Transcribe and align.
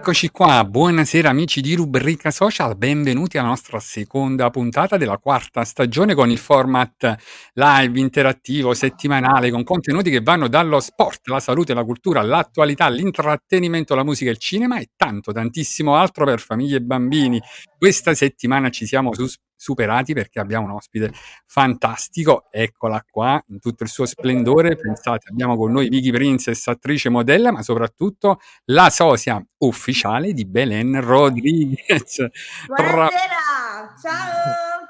Eccoci 0.00 0.30
qua, 0.30 0.64
buonasera 0.64 1.28
amici 1.28 1.60
di 1.60 1.74
Rubrica 1.74 2.30
Social, 2.30 2.74
benvenuti 2.74 3.36
alla 3.36 3.48
nostra 3.48 3.78
seconda 3.80 4.48
puntata 4.48 4.96
della 4.96 5.18
quarta 5.18 5.62
stagione 5.62 6.14
con 6.14 6.30
il 6.30 6.38
format 6.38 7.16
live, 7.52 8.00
interattivo, 8.00 8.72
settimanale, 8.72 9.50
con 9.50 9.62
contenuti 9.62 10.08
che 10.08 10.22
vanno 10.22 10.48
dallo 10.48 10.80
sport, 10.80 11.28
la 11.28 11.38
salute, 11.38 11.74
la 11.74 11.84
cultura, 11.84 12.22
l'attualità, 12.22 12.88
l'intrattenimento, 12.88 13.94
la 13.94 14.02
musica, 14.02 14.30
il 14.30 14.38
cinema 14.38 14.78
e 14.80 14.88
tanto, 14.96 15.32
tantissimo 15.32 15.94
altro 15.94 16.24
per 16.24 16.40
famiglie 16.40 16.76
e 16.76 16.80
bambini. 16.80 17.38
Questa 17.76 18.14
settimana 18.14 18.70
ci 18.70 18.86
siamo 18.86 19.12
sus- 19.12 19.36
superati 19.60 20.14
perché 20.14 20.40
abbiamo 20.40 20.64
un 20.64 20.72
ospite 20.72 21.12
fantastico, 21.44 22.46
eccola 22.50 23.04
qua 23.08 23.42
in 23.48 23.60
tutto 23.60 23.82
il 23.82 23.90
suo 23.90 24.06
splendore, 24.06 24.74
pensate 24.74 25.28
abbiamo 25.30 25.54
con 25.56 25.70
noi 25.70 25.90
Vicky 25.90 26.10
Princess, 26.10 26.66
attrice 26.66 27.10
modella, 27.10 27.52
ma 27.52 27.62
soprattutto 27.62 28.40
la 28.66 28.88
sosia 28.88 29.44
ufficiale 29.58 30.32
di 30.32 30.46
Belen 30.46 30.98
Rodriguez. 31.02 32.14
Tra, 32.14 32.92
Buonasera, 32.92 33.94
ciao! 34.00 34.80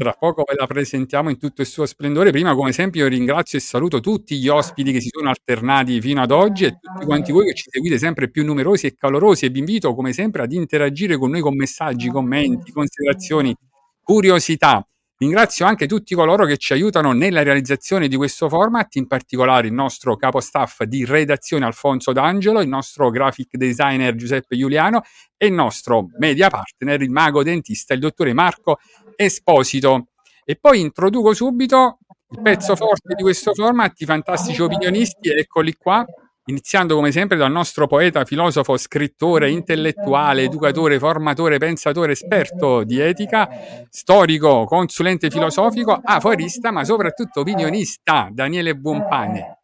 tra 0.00 0.16
poco 0.18 0.44
ve 0.48 0.54
la 0.56 0.66
presentiamo 0.66 1.28
in 1.28 1.36
tutto 1.36 1.60
il 1.60 1.66
suo 1.66 1.84
splendore. 1.84 2.30
Prima, 2.30 2.54
come 2.54 2.72
sempre, 2.72 3.00
io 3.00 3.06
ringrazio 3.06 3.58
e 3.58 3.60
saluto 3.60 4.00
tutti 4.00 4.38
gli 4.38 4.48
ospiti 4.48 4.92
che 4.92 5.00
si 5.00 5.10
sono 5.12 5.28
alternati 5.28 6.00
fino 6.00 6.22
ad 6.22 6.30
oggi 6.30 6.64
e 6.64 6.78
tutti 6.80 7.04
quanti 7.04 7.32
voi 7.32 7.44
che 7.44 7.54
ci 7.54 7.68
seguite 7.68 7.98
sempre 7.98 8.30
più 8.30 8.42
numerosi 8.42 8.86
e 8.86 8.96
calorosi 8.96 9.44
e 9.44 9.50
vi 9.50 9.58
invito, 9.58 9.94
come 9.94 10.14
sempre, 10.14 10.42
ad 10.42 10.52
interagire 10.52 11.18
con 11.18 11.30
noi 11.30 11.42
con 11.42 11.54
messaggi, 11.54 12.08
commenti, 12.08 12.72
considerazioni, 12.72 13.54
curiosità. 14.02 14.84
Ringrazio 15.16 15.66
anche 15.66 15.86
tutti 15.86 16.14
coloro 16.14 16.46
che 16.46 16.56
ci 16.56 16.72
aiutano 16.72 17.12
nella 17.12 17.42
realizzazione 17.42 18.08
di 18.08 18.16
questo 18.16 18.48
format, 18.48 18.94
in 18.94 19.06
particolare 19.06 19.66
il 19.66 19.74
nostro 19.74 20.16
capo 20.16 20.40
staff 20.40 20.84
di 20.84 21.04
redazione 21.04 21.66
Alfonso 21.66 22.12
D'Angelo, 22.12 22.62
il 22.62 22.68
nostro 22.68 23.10
graphic 23.10 23.56
designer 23.56 24.14
Giuseppe 24.14 24.56
Giuliano 24.56 25.02
e 25.36 25.48
il 25.48 25.52
nostro 25.52 26.06
media 26.18 26.48
partner, 26.48 27.02
il 27.02 27.10
mago 27.10 27.42
dentista, 27.42 27.92
il 27.92 28.00
dottore 28.00 28.32
Marco 28.32 28.78
Esposito. 29.14 30.06
E 30.42 30.56
poi 30.56 30.80
introduco 30.80 31.34
subito 31.34 31.98
il 32.30 32.40
pezzo 32.40 32.74
forte 32.74 33.14
di 33.14 33.22
questo 33.22 33.52
format, 33.52 34.00
i 34.00 34.06
fantastici 34.06 34.62
opinionisti, 34.62 35.28
eccoli 35.28 35.74
qua, 35.74 36.02
iniziando 36.50 36.96
come 36.96 37.12
sempre 37.12 37.36
dal 37.36 37.50
nostro 37.50 37.86
poeta, 37.86 38.24
filosofo, 38.24 38.76
scrittore, 38.76 39.50
intellettuale, 39.50 40.42
educatore, 40.42 40.98
formatore, 40.98 41.58
pensatore, 41.58 42.12
esperto 42.12 42.84
di 42.84 43.00
etica, 43.00 43.48
storico, 43.88 44.64
consulente 44.64 45.30
filosofico, 45.30 45.98
aforista, 46.02 46.70
ma 46.70 46.84
soprattutto 46.84 47.40
opinionista, 47.40 48.28
Daniele 48.30 48.74
Buonpane. 48.74 49.58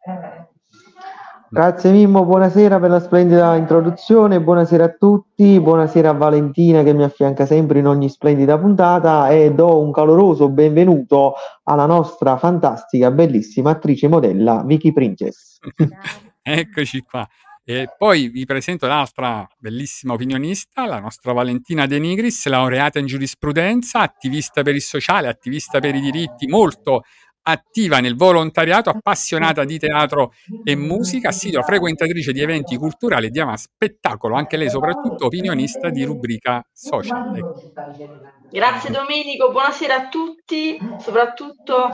Grazie 1.49 1.91
Mimmo, 1.91 2.25
buonasera 2.25 2.77
per 2.77 2.89
la 2.89 2.99
splendida 2.99 3.55
introduzione, 3.55 4.41
buonasera 4.41 4.83
a 4.83 4.89
tutti, 4.89 5.57
buonasera 5.61 6.09
a 6.09 6.13
Valentina 6.13 6.83
che 6.83 6.91
mi 6.91 7.03
affianca 7.03 7.45
sempre 7.45 7.79
in 7.79 7.87
ogni 7.87 8.09
splendida 8.09 8.57
puntata. 8.57 9.29
E 9.29 9.53
do 9.53 9.79
un 9.79 9.93
caloroso 9.93 10.49
benvenuto 10.49 11.35
alla 11.63 11.85
nostra 11.85 12.35
fantastica, 12.35 13.11
bellissima 13.11 13.69
attrice 13.69 14.09
modella 14.09 14.63
Vicky 14.65 14.91
Princess. 14.91 15.59
Eccoci 16.49 17.01
qua. 17.01 17.27
E 17.65 17.89
poi 17.97 18.29
vi 18.29 18.45
presento 18.45 18.87
l'altra 18.87 19.45
bellissima 19.57 20.13
opinionista, 20.13 20.85
la 20.85 20.99
nostra 20.99 21.33
Valentina 21.33 21.85
De 21.85 21.99
Nigris, 21.99 22.45
laureata 22.45 22.99
in 22.99 23.05
giurisprudenza, 23.05 23.99
attivista 23.99 24.61
per 24.61 24.73
il 24.73 24.81
sociale, 24.81 25.27
attivista 25.27 25.81
per 25.81 25.93
i 25.93 25.99
diritti, 25.99 26.47
molto 26.47 27.01
attiva 27.41 27.99
nel 27.99 28.15
volontariato, 28.15 28.89
appassionata 28.89 29.65
di 29.65 29.77
teatro 29.77 30.31
e 30.63 30.75
musica, 30.77 31.29
assidua 31.29 31.63
frequentatrice 31.63 32.31
di 32.31 32.41
eventi 32.41 32.77
culturali 32.77 33.25
e 33.25 33.29
di 33.29 33.41
spettacolo, 33.55 34.35
anche 34.35 34.55
lei 34.55 34.69
soprattutto 34.69 35.25
opinionista 35.25 35.89
di 35.89 36.05
rubrica 36.05 36.65
social. 36.71 37.35
Ecco. 37.35 37.73
Grazie 38.49 38.89
Domenico, 38.89 39.51
buonasera 39.51 39.95
a 39.95 40.07
tutti, 40.07 40.77
soprattutto 40.99 41.89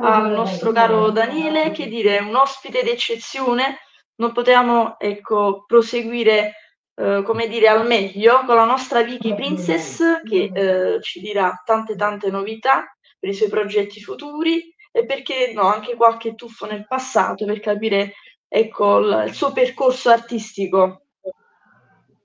al 0.00 0.30
nostro 0.30 0.72
caro 0.72 1.10
Daniele, 1.10 1.72
che 1.72 1.86
dire, 1.88 2.18
un 2.18 2.34
ospite 2.34 2.82
d'eccezione, 2.82 3.76
non 4.18 4.32
potevamo 4.32 4.98
ecco, 4.98 5.64
proseguire 5.66 6.54
eh, 6.94 7.22
come 7.24 7.48
dire 7.48 7.68
al 7.68 7.86
meglio 7.86 8.42
con 8.44 8.56
la 8.56 8.64
nostra 8.64 9.02
Vicky 9.02 9.34
Princess 9.34 10.22
che 10.22 10.50
eh, 10.52 11.02
ci 11.02 11.20
dirà 11.20 11.62
tante 11.64 11.96
tante 11.96 12.30
novità 12.30 12.96
per 13.18 13.30
i 13.30 13.34
suoi 13.34 13.48
progetti 13.48 14.00
futuri 14.00 14.74
e 14.90 15.04
perché 15.04 15.52
no, 15.54 15.62
anche 15.62 15.94
qualche 15.94 16.34
tuffo 16.34 16.66
nel 16.66 16.86
passato 16.86 17.44
per 17.44 17.60
capire 17.60 18.14
ecco 18.48 18.98
il, 18.98 19.24
il 19.28 19.34
suo 19.34 19.52
percorso 19.52 20.10
artistico. 20.10 21.02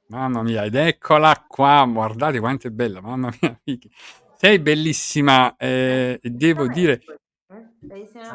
Mamma 0.07 0.43
mia, 0.43 0.63
ed 0.63 0.75
eccola 0.75 1.43
qua, 1.47 1.87
guardate 1.91 2.39
quanto 2.39 2.67
è 2.67 2.69
bella, 2.69 3.01
mamma 3.01 3.31
mia, 3.41 3.59
Vicky. 3.63 3.89
Sei 4.35 4.59
bellissima, 4.59 5.55
eh, 5.55 6.19
devo 6.21 6.67
dire, 6.67 7.01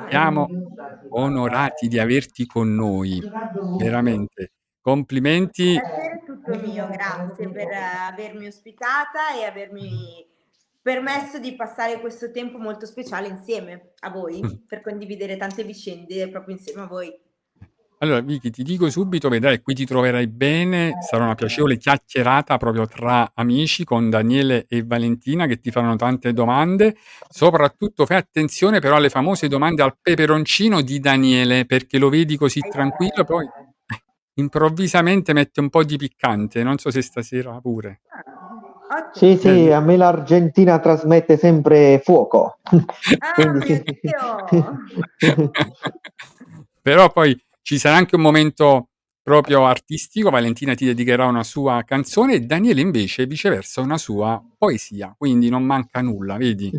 siamo 0.08 0.48
onorati 1.08 1.88
di 1.88 1.98
averti 1.98 2.46
con 2.46 2.74
noi, 2.74 3.20
veramente. 3.76 4.52
Complimenti. 4.80 5.62
Il 5.62 5.80
piacere 5.80 6.20
è 6.20 6.24
tutto 6.24 6.56
mio, 6.56 6.88
grazie 6.88 7.50
per 7.50 7.68
eh, 7.68 7.76
avermi 8.10 8.46
ospitata 8.46 9.34
e 9.38 9.44
avermi 9.44 10.26
permesso 10.80 11.38
di 11.38 11.54
passare 11.54 12.00
questo 12.00 12.30
tempo 12.30 12.58
molto 12.58 12.86
speciale 12.86 13.28
insieme 13.28 13.92
a 14.00 14.10
voi, 14.10 14.40
per 14.66 14.80
condividere 14.80 15.36
tante 15.36 15.64
vicende 15.64 16.28
proprio 16.30 16.54
insieme 16.54 16.82
a 16.82 16.86
voi. 16.86 17.14
Allora, 18.00 18.20
Vicky, 18.20 18.50
ti 18.50 18.62
dico 18.62 18.88
subito, 18.90 19.28
vedrai, 19.28 19.60
qui 19.60 19.74
ti 19.74 19.84
troverai 19.84 20.28
bene, 20.28 20.98
sarà 21.00 21.24
una 21.24 21.34
piacevole 21.34 21.76
chiacchierata 21.76 22.56
proprio 22.56 22.86
tra 22.86 23.32
amici 23.34 23.82
con 23.82 24.08
Daniele 24.08 24.66
e 24.68 24.84
Valentina 24.84 25.46
che 25.46 25.58
ti 25.58 25.72
faranno 25.72 25.96
tante 25.96 26.32
domande. 26.32 26.96
Soprattutto 27.28 28.06
fai 28.06 28.18
attenzione 28.18 28.78
però 28.78 28.96
alle 28.96 29.08
famose 29.08 29.48
domande 29.48 29.82
al 29.82 29.96
peperoncino 30.00 30.80
di 30.80 31.00
Daniele, 31.00 31.66
perché 31.66 31.98
lo 31.98 32.08
vedi 32.08 32.36
così 32.36 32.60
tranquillo, 32.60 33.24
poi 33.24 33.44
eh, 33.44 34.02
improvvisamente 34.34 35.32
mette 35.32 35.58
un 35.58 35.68
po' 35.68 35.82
di 35.82 35.96
piccante, 35.96 36.62
non 36.62 36.78
so 36.78 36.92
se 36.92 37.02
stasera 37.02 37.58
pure. 37.60 38.02
Sì, 39.12 39.36
sì, 39.36 39.72
a 39.72 39.80
me 39.80 39.96
l'Argentina 39.96 40.78
trasmette 40.78 41.36
sempre 41.36 42.00
fuoco. 42.04 42.58
Ah, 43.18 43.32
Quindi 43.34 43.66
sì. 43.66 43.84
Però 46.80 47.10
poi 47.10 47.38
ci 47.68 47.78
sarà 47.78 47.96
anche 47.96 48.16
un 48.16 48.22
momento 48.22 48.88
proprio 49.22 49.66
artistico, 49.66 50.30
Valentina 50.30 50.74
ti 50.74 50.86
dedicherà 50.86 51.26
una 51.26 51.44
sua 51.44 51.82
canzone 51.84 52.32
e 52.32 52.40
Daniele 52.40 52.80
invece 52.80 53.26
viceversa 53.26 53.82
una 53.82 53.98
sua 53.98 54.42
poesia, 54.56 55.14
quindi 55.18 55.50
non 55.50 55.64
manca 55.64 56.00
nulla, 56.00 56.38
vedi? 56.38 56.72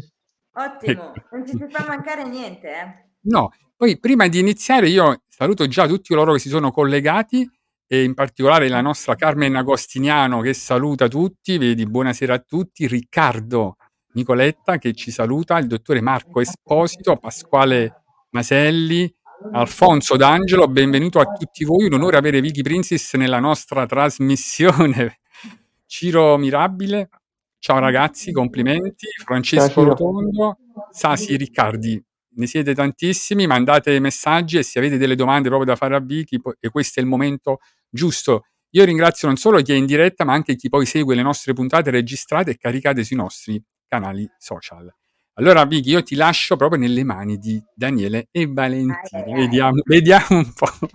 Ottimo, 0.53 1.13
non 1.31 1.45
ci 1.45 1.55
si 1.55 1.65
fa 1.69 1.85
mancare 1.87 2.27
niente, 2.27 2.67
eh. 2.69 3.09
No, 3.25 3.51
poi 3.77 3.99
prima 3.99 4.27
di 4.27 4.39
iniziare 4.39 4.89
io 4.89 5.21
saluto 5.27 5.67
già 5.67 5.85
tutti 5.85 6.09
coloro 6.09 6.33
che 6.33 6.39
si 6.39 6.49
sono 6.49 6.71
collegati 6.71 7.47
e 7.85 8.03
in 8.03 8.15
particolare 8.15 8.67
la 8.67 8.81
nostra 8.81 9.13
Carmen 9.13 9.57
Agostiniano 9.57 10.41
che 10.41 10.55
saluta 10.55 11.07
tutti, 11.07 11.59
vedi, 11.59 11.85
buonasera 11.85 12.33
a 12.33 12.39
tutti, 12.39 12.87
Riccardo 12.87 13.75
Nicoletta 14.13 14.79
che 14.79 14.93
ci 14.93 15.11
saluta, 15.11 15.59
il 15.59 15.67
dottore 15.67 16.01
Marco 16.01 16.41
Esposito, 16.41 17.15
Pasquale 17.17 18.05
Maselli, 18.31 19.13
Alfonso 19.51 20.17
D'Angelo, 20.17 20.67
benvenuto 20.67 21.19
a 21.19 21.25
tutti 21.31 21.63
voi, 21.63 21.85
un 21.85 21.93
onore 21.93 22.17
avere 22.17 22.41
Vicky 22.41 22.61
Princess 22.61 23.15
nella 23.15 23.39
nostra 23.39 23.85
trasmissione. 23.85 25.19
Ciro 25.87 26.37
Mirabile, 26.37 27.09
ciao 27.57 27.79
ragazzi, 27.79 28.33
complimenti. 28.33 29.07
Francesco. 29.23 29.83
Rotondo, 29.83 30.57
Sasi 30.91 31.37
Riccardi, 31.37 32.03
ne 32.35 32.47
siete 32.47 32.75
tantissimi, 32.75 33.47
mandate 33.47 33.97
messaggi 33.99 34.57
e 34.57 34.63
se 34.63 34.77
avete 34.77 34.97
delle 34.97 35.15
domande 35.15 35.47
proprio 35.47 35.71
da 35.71 35.77
fare 35.77 35.95
a 35.95 35.99
Vicky, 35.99 36.39
e 36.59 36.69
questo 36.69 36.99
è 36.99 37.03
il 37.03 37.07
momento 37.07 37.59
giusto. 37.89 38.43
Io 38.71 38.83
ringrazio 38.83 39.27
non 39.27 39.37
solo 39.37 39.61
chi 39.61 39.71
è 39.71 39.75
in 39.75 39.85
diretta, 39.85 40.25
ma 40.25 40.33
anche 40.33 40.57
chi 40.57 40.67
poi 40.67 40.85
segue 40.85 41.15
le 41.15 41.23
nostre 41.23 41.53
puntate 41.53 41.91
registrate 41.91 42.51
e 42.51 42.57
caricate 42.57 43.05
sui 43.05 43.15
nostri 43.15 43.63
canali 43.87 44.29
social. 44.37 44.93
Allora, 45.39 45.63
Vicky, 45.63 45.91
io 45.91 46.03
ti 46.03 46.15
lascio 46.15 46.57
proprio 46.57 46.81
nelle 46.81 47.05
mani 47.05 47.37
di 47.37 47.63
Daniele 47.73 48.27
e 48.29 48.45
Valentina. 48.45 48.99
Vediamo, 49.25 49.81
vediamo 49.85 50.25
un 50.29 50.51
po'. 50.53 50.87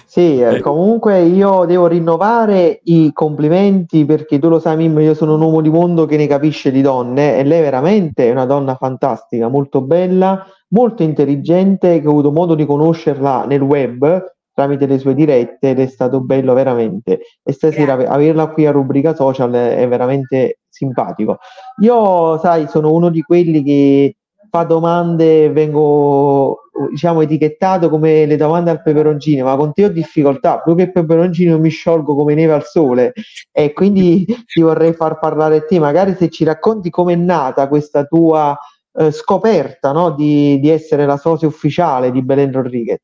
Sì, 0.07 0.41
eh, 0.41 0.55
Eh, 0.55 0.59
comunque 0.59 1.21
io 1.21 1.65
devo 1.65 1.85
rinnovare 1.85 2.79
i 2.85 3.11
complimenti 3.13 4.05
perché 4.05 4.39
tu 4.39 4.49
lo 4.49 4.59
sai, 4.59 4.75
Mimmo, 4.75 5.01
io 5.01 5.13
sono 5.13 5.35
un 5.35 5.41
uomo 5.41 5.61
di 5.61 5.69
mondo 5.69 6.07
che 6.07 6.17
ne 6.17 6.25
capisce 6.25 6.71
di 6.71 6.81
donne 6.81 7.37
e 7.37 7.43
lei 7.43 7.61
veramente 7.61 8.27
è 8.27 8.31
una 8.31 8.45
donna 8.45 8.73
fantastica, 8.73 9.49
molto 9.49 9.81
bella, 9.81 10.43
molto 10.69 11.03
intelligente, 11.03 12.01
che 12.01 12.07
ho 12.07 12.09
avuto 12.09 12.31
modo 12.31 12.55
di 12.55 12.65
conoscerla 12.65 13.45
nel 13.45 13.61
web 13.61 14.33
tramite 14.53 14.85
le 14.85 14.97
sue 14.99 15.13
dirette 15.13 15.71
ed 15.71 15.79
è 15.79 15.87
stato 15.87 16.21
bello 16.21 16.53
veramente. 16.53 17.21
E 17.43 17.51
stasera 17.53 17.93
ave- 17.93 18.07
averla 18.07 18.47
qui 18.47 18.65
a 18.65 18.71
rubrica 18.71 19.15
social 19.15 19.51
è 19.51 19.87
veramente 19.87 20.59
simpatico. 20.69 21.37
Io, 21.81 22.37
sai, 22.39 22.67
sono 22.67 22.91
uno 22.91 23.09
di 23.09 23.21
quelli 23.21 23.63
che 23.63 24.15
fa 24.49 24.63
domande, 24.63 25.49
vengo 25.49 26.61
diciamo 26.89 27.21
etichettato 27.21 27.89
come 27.89 28.25
le 28.25 28.35
domande 28.37 28.71
al 28.71 28.81
peperoncino, 28.81 29.45
ma 29.45 29.55
con 29.55 29.73
te 29.73 29.85
ho 29.85 29.89
difficoltà, 29.89 30.59
più 30.59 30.75
che 30.75 30.91
peperoncino 30.91 31.59
mi 31.59 31.69
sciolgo 31.69 32.15
come 32.15 32.33
neve 32.33 32.53
al 32.53 32.65
sole 32.65 33.13
e 33.51 33.73
quindi 33.73 34.25
ti 34.45 34.61
vorrei 34.61 34.93
far 34.93 35.19
parlare 35.19 35.57
a 35.57 35.65
te, 35.65 35.79
magari 35.79 36.15
se 36.15 36.29
ci 36.29 36.43
racconti 36.43 36.89
com'è 36.89 37.15
nata 37.15 37.67
questa 37.67 38.05
tua 38.05 38.57
eh, 38.93 39.11
scoperta, 39.11 39.91
no, 39.91 40.11
di, 40.11 40.59
di 40.59 40.69
essere 40.69 41.05
la 41.05 41.17
socia 41.17 41.47
ufficiale 41.47 42.11
di 42.11 42.21
Belen 42.21 42.51
Rodriguez. 42.51 42.99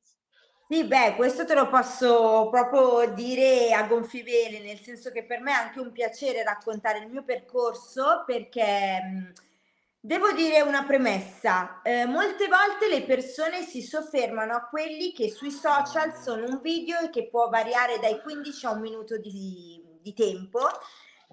Sì, 0.70 0.84
beh, 0.84 1.16
questo 1.16 1.46
te 1.46 1.54
lo 1.54 1.70
posso 1.70 2.50
proprio 2.52 3.14
dire 3.14 3.72
a 3.74 3.84
gonfie 3.88 4.22
vele, 4.24 4.60
nel 4.60 4.80
senso 4.80 5.12
che 5.12 5.24
per 5.26 5.40
me 5.40 5.52
è 5.52 5.54
anche 5.54 5.80
un 5.80 5.94
piacere 5.94 6.44
raccontare 6.44 7.00
il 7.00 7.08
mio 7.08 7.24
percorso 7.24 8.24
perché 8.26 9.02
mh, 9.02 9.32
devo 10.02 10.34
dire 10.34 10.60
una 10.62 10.84
premessa. 10.84 11.82
Eh, 11.84 12.06
molte 12.06 12.48
volte 12.50 12.90
le 12.90 13.04
persone 13.04 13.62
si 13.64 13.82
soffermano 13.82 14.56
a 14.56 14.68
quelli 14.68 15.14
che 15.14 15.30
sui 15.30 15.52
social 15.52 16.14
sono 16.14 16.46
un 16.46 16.60
video 16.62 17.10
che 17.12 17.30
può 17.30 17.48
variare 17.48 17.98
dai 18.00 18.20
15 18.22 18.66
a 18.66 18.72
un 18.72 18.82
minuto 18.82 19.18
di, 19.18 19.82
di 20.02 20.14
tempo, 20.14 20.60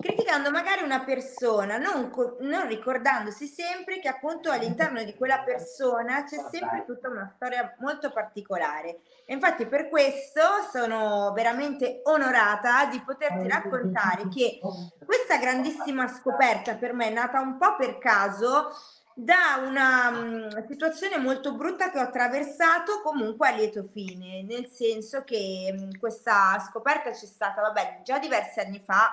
criticando 0.00 0.50
magari 0.50 0.82
una 0.82 1.04
persona, 1.04 1.78
non, 1.78 2.10
non 2.40 2.66
ricordandosi 2.66 3.46
sempre 3.46 4.00
che 4.00 4.08
appunto 4.08 4.50
all'interno 4.50 5.02
di 5.02 5.14
quella 5.14 5.40
persona 5.40 6.24
c'è 6.24 6.38
sempre 6.50 6.84
tutta 6.84 7.08
una 7.08 7.32
storia 7.36 7.74
molto 7.78 8.12
particolare. 8.12 8.98
E 9.24 9.32
infatti 9.32 9.66
per 9.66 9.88
questo 9.88 10.40
sono 10.72 11.32
veramente 11.32 12.00
onorata 12.04 12.86
di 12.86 13.00
poterti 13.00 13.48
raccontare 13.48 14.28
che 14.28 14.60
questa 15.04 15.38
grandissima 15.38 16.08
scoperta 16.08 16.74
per 16.74 16.92
me 16.92 17.06
è 17.06 17.12
nata 17.12 17.40
un 17.40 17.56
po' 17.56 17.76
per 17.76 17.98
caso 17.98 18.70
da 19.16 19.62
una 19.64 20.10
mm, 20.10 20.48
situazione 20.68 21.18
molto 21.18 21.54
brutta 21.54 21.90
che 21.90 21.98
ho 21.98 22.02
attraversato 22.02 23.00
comunque 23.00 23.46
a 23.46 23.52
lieto 23.52 23.84
fine, 23.84 24.42
nel 24.42 24.66
senso 24.66 25.22
che 25.22 25.72
mm, 25.72 25.90
questa 26.00 26.58
scoperta 26.68 27.10
c'è 27.10 27.26
stata, 27.26 27.62
vabbè, 27.62 28.00
già 28.02 28.18
diversi 28.18 28.58
anni 28.58 28.80
fa. 28.80 29.12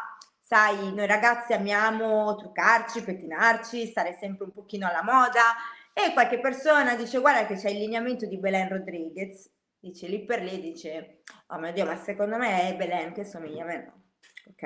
Sai, 0.53 0.93
noi 0.93 1.07
ragazzi 1.07 1.53
amiamo 1.53 2.35
truccarci, 2.35 3.03
pettinarci, 3.03 3.85
stare 3.85 4.17
sempre 4.19 4.43
un 4.43 4.51
pochino 4.51 4.85
alla 4.85 5.01
moda 5.01 5.55
e 5.93 6.11
qualche 6.11 6.41
persona 6.41 6.93
dice 6.95 7.19
guarda 7.19 7.45
che 7.45 7.55
c'è 7.55 7.69
il 7.69 7.77
lineamento 7.77 8.25
di 8.25 8.37
Belen 8.37 8.67
Rodriguez, 8.67 9.49
dice 9.79 10.07
lì 10.07 10.25
per 10.25 10.43
lì, 10.43 10.59
dice 10.59 11.21
oh 11.47 11.57
mio 11.57 11.71
Dio, 11.71 11.85
ma 11.85 11.95
secondo 11.95 12.35
me 12.35 12.67
è 12.67 12.75
Belen 12.75 13.13
che 13.13 13.23
somiglia 13.23 13.63
a 13.63 13.65
me, 13.65 13.77
no? 13.77 14.01
Ok, 14.49 14.63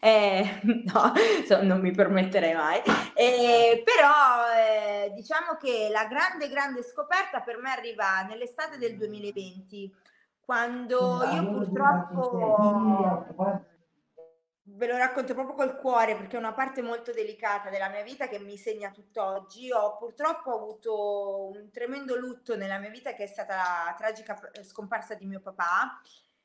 Eh, 0.00 0.60
no, 0.92 1.12
so- 1.46 1.62
non 1.62 1.80
mi 1.80 1.92
permetterei 1.92 2.52
mai. 2.52 2.82
Eh, 3.14 3.82
però 3.86 4.52
eh, 4.54 5.12
diciamo 5.14 5.56
che 5.58 5.88
la 5.90 6.04
grande, 6.08 6.50
grande 6.50 6.82
scoperta 6.82 7.40
per 7.40 7.56
me 7.56 7.70
arriva 7.70 8.20
nell'estate 8.28 8.76
del 8.76 8.98
2020, 8.98 9.90
quando 10.44 11.22
io 11.24 11.46
purtroppo 11.46 13.70
ve 14.64 14.86
lo 14.86 14.96
racconto 14.96 15.34
proprio 15.34 15.54
col 15.56 15.76
cuore 15.76 16.16
perché 16.16 16.36
è 16.36 16.38
una 16.38 16.52
parte 16.52 16.82
molto 16.82 17.12
delicata 17.12 17.68
della 17.70 17.88
mia 17.88 18.02
vita 18.02 18.28
che 18.28 18.38
mi 18.38 18.56
segna 18.56 18.90
tutt'oggi. 18.90 19.72
Ho 19.72 19.96
purtroppo 19.96 20.54
avuto 20.54 21.48
un 21.48 21.70
tremendo 21.70 22.16
lutto 22.16 22.56
nella 22.56 22.78
mia 22.78 22.90
vita 22.90 23.14
che 23.14 23.24
è 23.24 23.26
stata 23.26 23.56
la 23.56 23.94
tragica 23.96 24.38
eh, 24.52 24.62
scomparsa 24.64 25.14
di 25.14 25.26
mio 25.26 25.40
papà. 25.40 26.00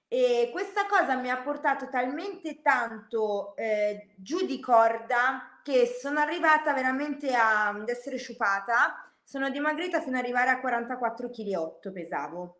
E 0.09 0.49
questa 0.51 0.85
cosa 0.87 1.15
mi 1.15 1.29
ha 1.29 1.41
portato 1.41 1.89
talmente 1.89 2.61
tanto 2.61 3.55
eh, 3.57 4.13
giù 4.15 4.45
di 4.45 4.59
corda 4.59 5.59
che 5.63 5.85
sono 5.99 6.19
arrivata 6.19 6.73
veramente 6.73 7.33
a- 7.35 7.69
ad 7.69 7.89
essere 7.89 8.17
sciupata. 8.17 9.11
Sono 9.23 9.49
dimagrita 9.49 10.01
fino 10.01 10.17
ad 10.17 10.23
arrivare 10.23 10.49
a 10.49 10.59
44,8 10.61 11.89
kg 11.89 11.93
pesavo. 11.93 12.56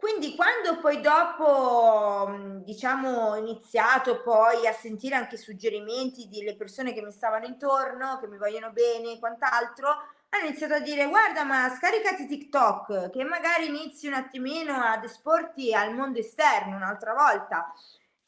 Quindi 0.00 0.36
quando 0.36 0.78
poi 0.78 1.00
dopo, 1.00 2.28
mh, 2.28 2.62
diciamo, 2.62 3.30
ho 3.30 3.36
iniziato 3.36 4.22
poi 4.22 4.64
a 4.68 4.72
sentire 4.72 5.16
anche 5.16 5.36
suggerimenti 5.36 6.28
delle 6.28 6.54
persone 6.54 6.92
che 6.92 7.02
mi 7.02 7.10
stavano 7.10 7.46
intorno, 7.46 8.16
che 8.20 8.28
mi 8.28 8.38
vogliono 8.38 8.70
bene 8.70 9.14
e 9.14 9.18
quant'altro, 9.18 9.88
hanno 10.28 10.44
iniziato 10.46 10.74
a 10.74 10.78
dire 10.78 11.06
guarda 11.06 11.42
ma 11.42 11.68
scaricati 11.70 12.26
TikTok, 12.28 13.10
che 13.10 13.24
magari 13.24 13.66
inizi 13.66 14.06
un 14.06 14.14
attimino 14.14 14.76
ad 14.80 15.02
esporti 15.02 15.74
al 15.74 15.92
mondo 15.92 16.20
esterno 16.20 16.76
un'altra 16.76 17.12
volta. 17.14 17.72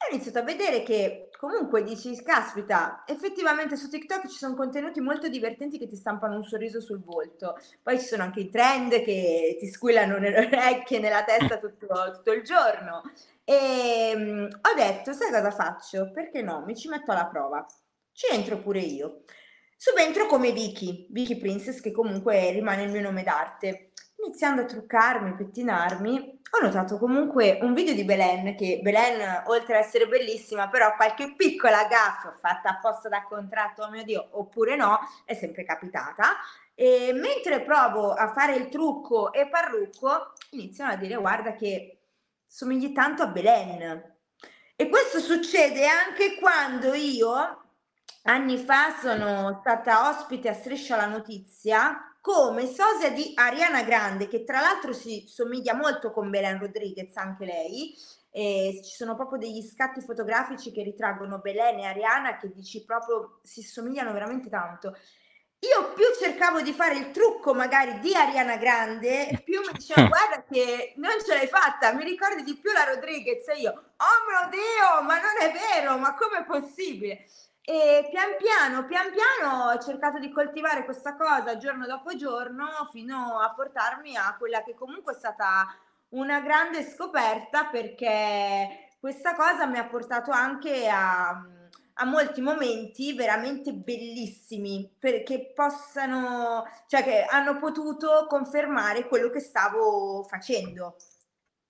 Ho 0.03 0.13
iniziato 0.13 0.39
a 0.39 0.43
vedere 0.43 0.81
che 0.81 1.29
comunque 1.37 1.83
dici, 1.83 2.21
caspita, 2.23 3.03
effettivamente 3.05 3.75
su 3.75 3.87
TikTok 3.87 4.27
ci 4.27 4.37
sono 4.37 4.55
contenuti 4.55 4.99
molto 4.99 5.27
divertenti 5.27 5.77
che 5.77 5.87
ti 5.87 5.95
stampano 5.95 6.35
un 6.35 6.43
sorriso 6.43 6.81
sul 6.81 7.03
volto. 7.03 7.55
Poi 7.83 7.99
ci 7.99 8.05
sono 8.05 8.23
anche 8.23 8.39
i 8.39 8.49
trend 8.49 9.03
che 9.03 9.57
ti 9.59 9.67
squillano 9.67 10.17
nelle 10.17 10.45
orecchie, 10.47 10.99
nella 10.99 11.23
testa 11.23 11.59
tutto, 11.59 11.87
tutto 12.15 12.31
il 12.31 12.43
giorno. 12.43 13.03
E 13.43 14.13
mm, 14.15 14.45
ho 14.45 14.75
detto, 14.75 15.13
sai 15.13 15.31
cosa 15.31 15.51
faccio? 15.51 16.11
Perché 16.11 16.41
no? 16.41 16.63
Mi 16.65 16.75
ci 16.75 16.87
metto 16.87 17.11
alla 17.11 17.27
prova. 17.27 17.63
Ci 18.11 18.25
entro 18.31 18.57
pure 18.57 18.79
io. 18.79 19.23
Subentro 19.77 20.25
come 20.25 20.51
Vicky, 20.51 21.07
Vicky 21.09 21.37
Princess, 21.37 21.79
che 21.79 21.91
comunque 21.91 22.51
rimane 22.51 22.83
il 22.83 22.91
mio 22.91 23.01
nome 23.01 23.23
d'arte. 23.23 23.91
Iniziando 24.23 24.61
a 24.61 24.65
truccarmi, 24.65 25.35
pettinarmi, 25.35 26.40
ho 26.53 26.61
notato 26.61 26.97
comunque 26.97 27.59
un 27.61 27.73
video 27.73 27.93
di 27.93 28.03
Belen, 28.03 28.55
che 28.55 28.79
Belen, 28.81 29.43
oltre 29.47 29.77
ad 29.77 29.85
essere 29.85 30.07
bellissima, 30.07 30.67
però 30.67 30.95
qualche 30.95 31.33
piccola 31.33 31.85
gaffa 31.85 32.31
fatta 32.31 32.71
apposta 32.71 33.07
da 33.07 33.23
contratto, 33.23 33.83
oh 33.83 33.89
mio 33.89 34.03
Dio, 34.03 34.27
oppure 34.31 34.75
no, 34.75 34.99
è 35.23 35.33
sempre 35.33 35.63
capitata. 35.63 36.35
E 36.75 37.13
mentre 37.13 37.61
provo 37.61 38.11
a 38.11 38.33
fare 38.33 38.55
il 38.55 38.67
trucco 38.67 39.31
e 39.31 39.47
parrucco, 39.47 40.33
iniziano 40.51 40.91
a 40.91 40.97
dire 40.97 41.15
guarda 41.15 41.53
che 41.53 41.99
somigli 42.45 42.91
tanto 42.91 43.23
a 43.23 43.27
Belen. 43.27 44.15
E 44.75 44.89
questo 44.89 45.19
succede 45.19 45.87
anche 45.87 46.35
quando 46.35 46.93
io, 46.93 47.61
anni 48.23 48.57
fa, 48.57 48.97
sono 48.99 49.57
stata 49.61 50.09
ospite 50.09 50.49
a 50.49 50.53
Striscia 50.53 50.97
la 50.97 51.05
Notizia 51.05 52.10
come 52.21 52.67
sosia 52.67 53.09
di 53.09 53.31
Ariana 53.33 53.83
Grande, 53.83 54.27
che 54.27 54.43
tra 54.43 54.61
l'altro 54.61 54.93
si 54.93 55.25
somiglia 55.27 55.73
molto 55.73 56.11
con 56.11 56.29
Belen 56.29 56.59
Rodriguez, 56.59 57.15
anche 57.17 57.45
lei. 57.45 57.95
E 58.33 58.79
ci 58.83 58.95
sono 58.95 59.15
proprio 59.15 59.39
degli 59.39 59.61
scatti 59.61 59.99
fotografici 59.99 60.71
che 60.71 60.83
ritraggono 60.83 61.39
Belen 61.39 61.79
e 61.79 61.85
Ariana 61.85 62.37
che 62.37 62.49
dici 62.53 62.85
proprio 62.85 63.39
si 63.43 63.61
somigliano 63.61 64.13
veramente 64.13 64.49
tanto. 64.49 64.95
Io 65.63 65.93
più 65.93 66.05
cercavo 66.19 66.61
di 66.61 66.71
fare 66.71 66.95
il 66.95 67.11
trucco 67.11 67.53
magari 67.53 67.99
di 67.99 68.15
Ariana 68.15 68.57
Grande, 68.57 69.41
più 69.43 69.59
mi 69.59 69.73
diceva 69.73 70.07
guarda 70.07 70.43
che 70.43 70.93
non 70.95 71.11
ce 71.23 71.35
l'hai 71.35 71.47
fatta, 71.47 71.93
mi 71.93 72.03
ricordi 72.03 72.43
di 72.43 72.55
più 72.57 72.71
la 72.71 72.85
Rodriguez 72.85 73.47
e 73.47 73.59
io, 73.59 73.71
oh 73.71 74.19
mio 74.27 74.49
Dio, 74.49 75.03
ma 75.03 75.15
non 75.15 75.37
è 75.39 75.51
vero, 75.51 75.97
ma 75.97 76.15
com'è 76.15 76.45
possibile? 76.45 77.25
E 77.71 78.09
pian 78.09 78.35
piano, 78.37 78.85
pian 78.85 79.11
piano 79.13 79.69
ho 79.69 79.77
cercato 79.79 80.19
di 80.19 80.29
coltivare 80.29 80.83
questa 80.83 81.15
cosa 81.15 81.55
giorno 81.55 81.85
dopo 81.85 82.17
giorno 82.17 82.67
fino 82.91 83.39
a 83.39 83.53
portarmi 83.53 84.17
a 84.17 84.35
quella 84.37 84.61
che 84.61 84.73
comunque 84.73 85.13
è 85.13 85.15
stata 85.15 85.73
una 86.09 86.41
grande 86.41 86.83
scoperta 86.83 87.67
perché 87.67 88.89
questa 88.99 89.35
cosa 89.35 89.67
mi 89.67 89.77
ha 89.77 89.87
portato 89.87 90.31
anche 90.31 90.89
a, 90.89 91.29
a 91.29 92.05
molti 92.05 92.41
momenti 92.41 93.13
veramente 93.13 93.71
bellissimi 93.71 94.93
perché 94.99 95.53
possano, 95.55 96.65
cioè 96.87 97.03
che 97.05 97.23
hanno 97.23 97.57
potuto 97.57 98.25
confermare 98.27 99.07
quello 99.07 99.29
che 99.29 99.39
stavo 99.39 100.25
facendo. 100.27 100.97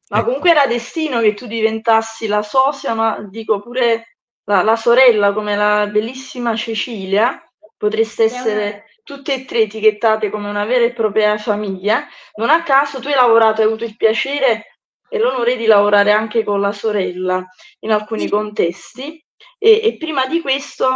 Ma 0.10 0.24
comunque 0.24 0.50
era 0.50 0.66
destino 0.66 1.20
che 1.20 1.36
tu 1.36 1.46
diventassi 1.46 2.26
la 2.26 2.42
sosia, 2.42 2.96
ma 2.96 3.22
dico 3.22 3.62
pure 3.62 4.11
la, 4.46 4.62
la 4.64 4.76
sorella 4.76 5.34
come 5.34 5.56
la 5.56 5.88
bellissima 5.88 6.56
Cecilia, 6.56 7.42
potreste 7.78 8.24
essere 8.26 8.86
tutte 9.04 9.34
e 9.34 9.46
tre 9.46 9.62
etichettate 9.62 10.30
come 10.30 10.50
una 10.50 10.66
vera 10.66 10.86
e 10.86 10.94
propria 10.94 11.38
famiglia. 11.38 12.08
Non 12.36 12.50
a 12.50 12.64
caso 12.64 13.00
tu 13.00 13.08
hai 13.08 13.16
lavorato, 13.16 13.62
hai 13.62 13.68
avuto 13.68 13.84
il 13.84 13.98
piacere 13.98 14.78
e 15.10 15.20
l'onore 15.20 15.58
di 15.58 15.66
lavorare 15.66 16.12
anche 16.12 16.44
con 16.44 16.62
la 16.62 16.72
sorella 16.72 17.46
in 17.80 17.92
alcuni 17.92 18.30
contesti 18.30 19.24
e, 19.58 19.82
e 19.84 19.98
prima 19.98 20.26
di 20.26 20.42
questo 20.42 20.88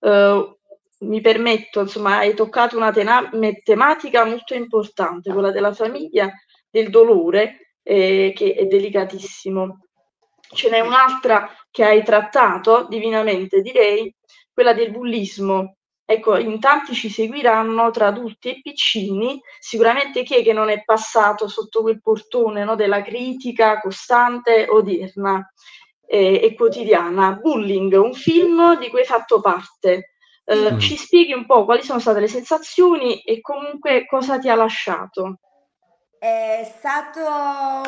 eh, 0.00 0.56
mi 1.00 1.20
permetto, 1.20 1.80
insomma, 1.80 2.18
hai 2.18 2.34
toccato 2.34 2.76
una 2.76 2.92
tena- 2.92 3.28
tematica 3.62 4.24
molto 4.24 4.54
importante, 4.54 5.32
quella 5.32 5.50
della 5.50 5.72
famiglia, 5.72 6.30
del 6.70 6.88
dolore, 6.90 7.76
eh, 7.82 8.32
che 8.34 8.54
è 8.54 8.64
delicatissimo. 8.66 9.83
Ce 10.54 10.70
n'è 10.70 10.80
un'altra 10.80 11.50
che 11.70 11.84
hai 11.84 12.02
trattato 12.02 12.86
divinamente, 12.88 13.60
direi, 13.60 14.14
quella 14.52 14.72
del 14.72 14.90
bullismo. 14.90 15.76
Ecco, 16.06 16.36
in 16.36 16.60
tanti 16.60 16.94
ci 16.94 17.08
seguiranno 17.08 17.90
tra 17.90 18.08
adulti 18.08 18.50
e 18.50 18.60
piccini, 18.62 19.40
sicuramente 19.58 20.22
chi 20.22 20.36
è 20.36 20.42
che 20.42 20.52
non 20.52 20.68
è 20.68 20.84
passato 20.84 21.48
sotto 21.48 21.80
quel 21.80 22.00
portone 22.00 22.62
no, 22.64 22.74
della 22.74 23.02
critica 23.02 23.80
costante, 23.80 24.66
odierna 24.68 25.50
eh, 26.06 26.40
e 26.42 26.54
quotidiana. 26.54 27.32
Bullying, 27.32 27.92
un 27.94 28.12
film 28.14 28.78
di 28.78 28.90
cui 28.90 29.00
hai 29.00 29.06
fatto 29.06 29.40
parte. 29.40 30.10
Eh, 30.44 30.72
Mm. 30.72 30.78
Ci 30.78 30.96
spieghi 30.96 31.32
un 31.32 31.46
po' 31.46 31.64
quali 31.64 31.82
sono 31.82 31.98
state 31.98 32.20
le 32.20 32.28
sensazioni 32.28 33.20
e 33.20 33.40
comunque 33.40 34.04
cosa 34.06 34.38
ti 34.38 34.50
ha 34.50 34.54
lasciato? 34.54 35.38
È, 36.24 36.72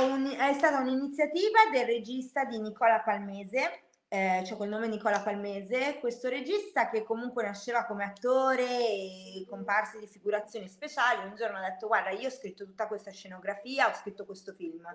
un- 0.03 0.37
è 0.39 0.53
stata 0.53 0.81
un'iniziativa 0.81 1.71
del 1.73 1.87
regista 1.87 2.45
di 2.45 2.61
Nicola 2.61 3.01
Palmese, 3.01 3.85
eh, 4.09 4.43
cioè 4.45 4.59
col 4.59 4.69
nome 4.69 4.89
Nicola 4.89 5.21
Palmese, 5.21 5.97
questo 6.01 6.29
regista 6.29 6.91
che 6.91 7.03
comunque 7.03 7.45
nasceva 7.45 7.87
come 7.87 8.05
attore 8.05 8.67
e 8.67 9.47
comparse 9.49 9.99
di 9.99 10.07
figurazioni 10.07 10.69
speciali, 10.69 11.27
un 11.27 11.35
giorno 11.35 11.57
ha 11.57 11.63
detto 11.63 11.87
guarda 11.87 12.11
io 12.11 12.29
ho 12.29 12.31
scritto 12.31 12.67
tutta 12.67 12.87
questa 12.87 13.11
scenografia, 13.11 13.89
ho 13.89 13.95
scritto 13.95 14.27
questo 14.27 14.53
film. 14.53 14.87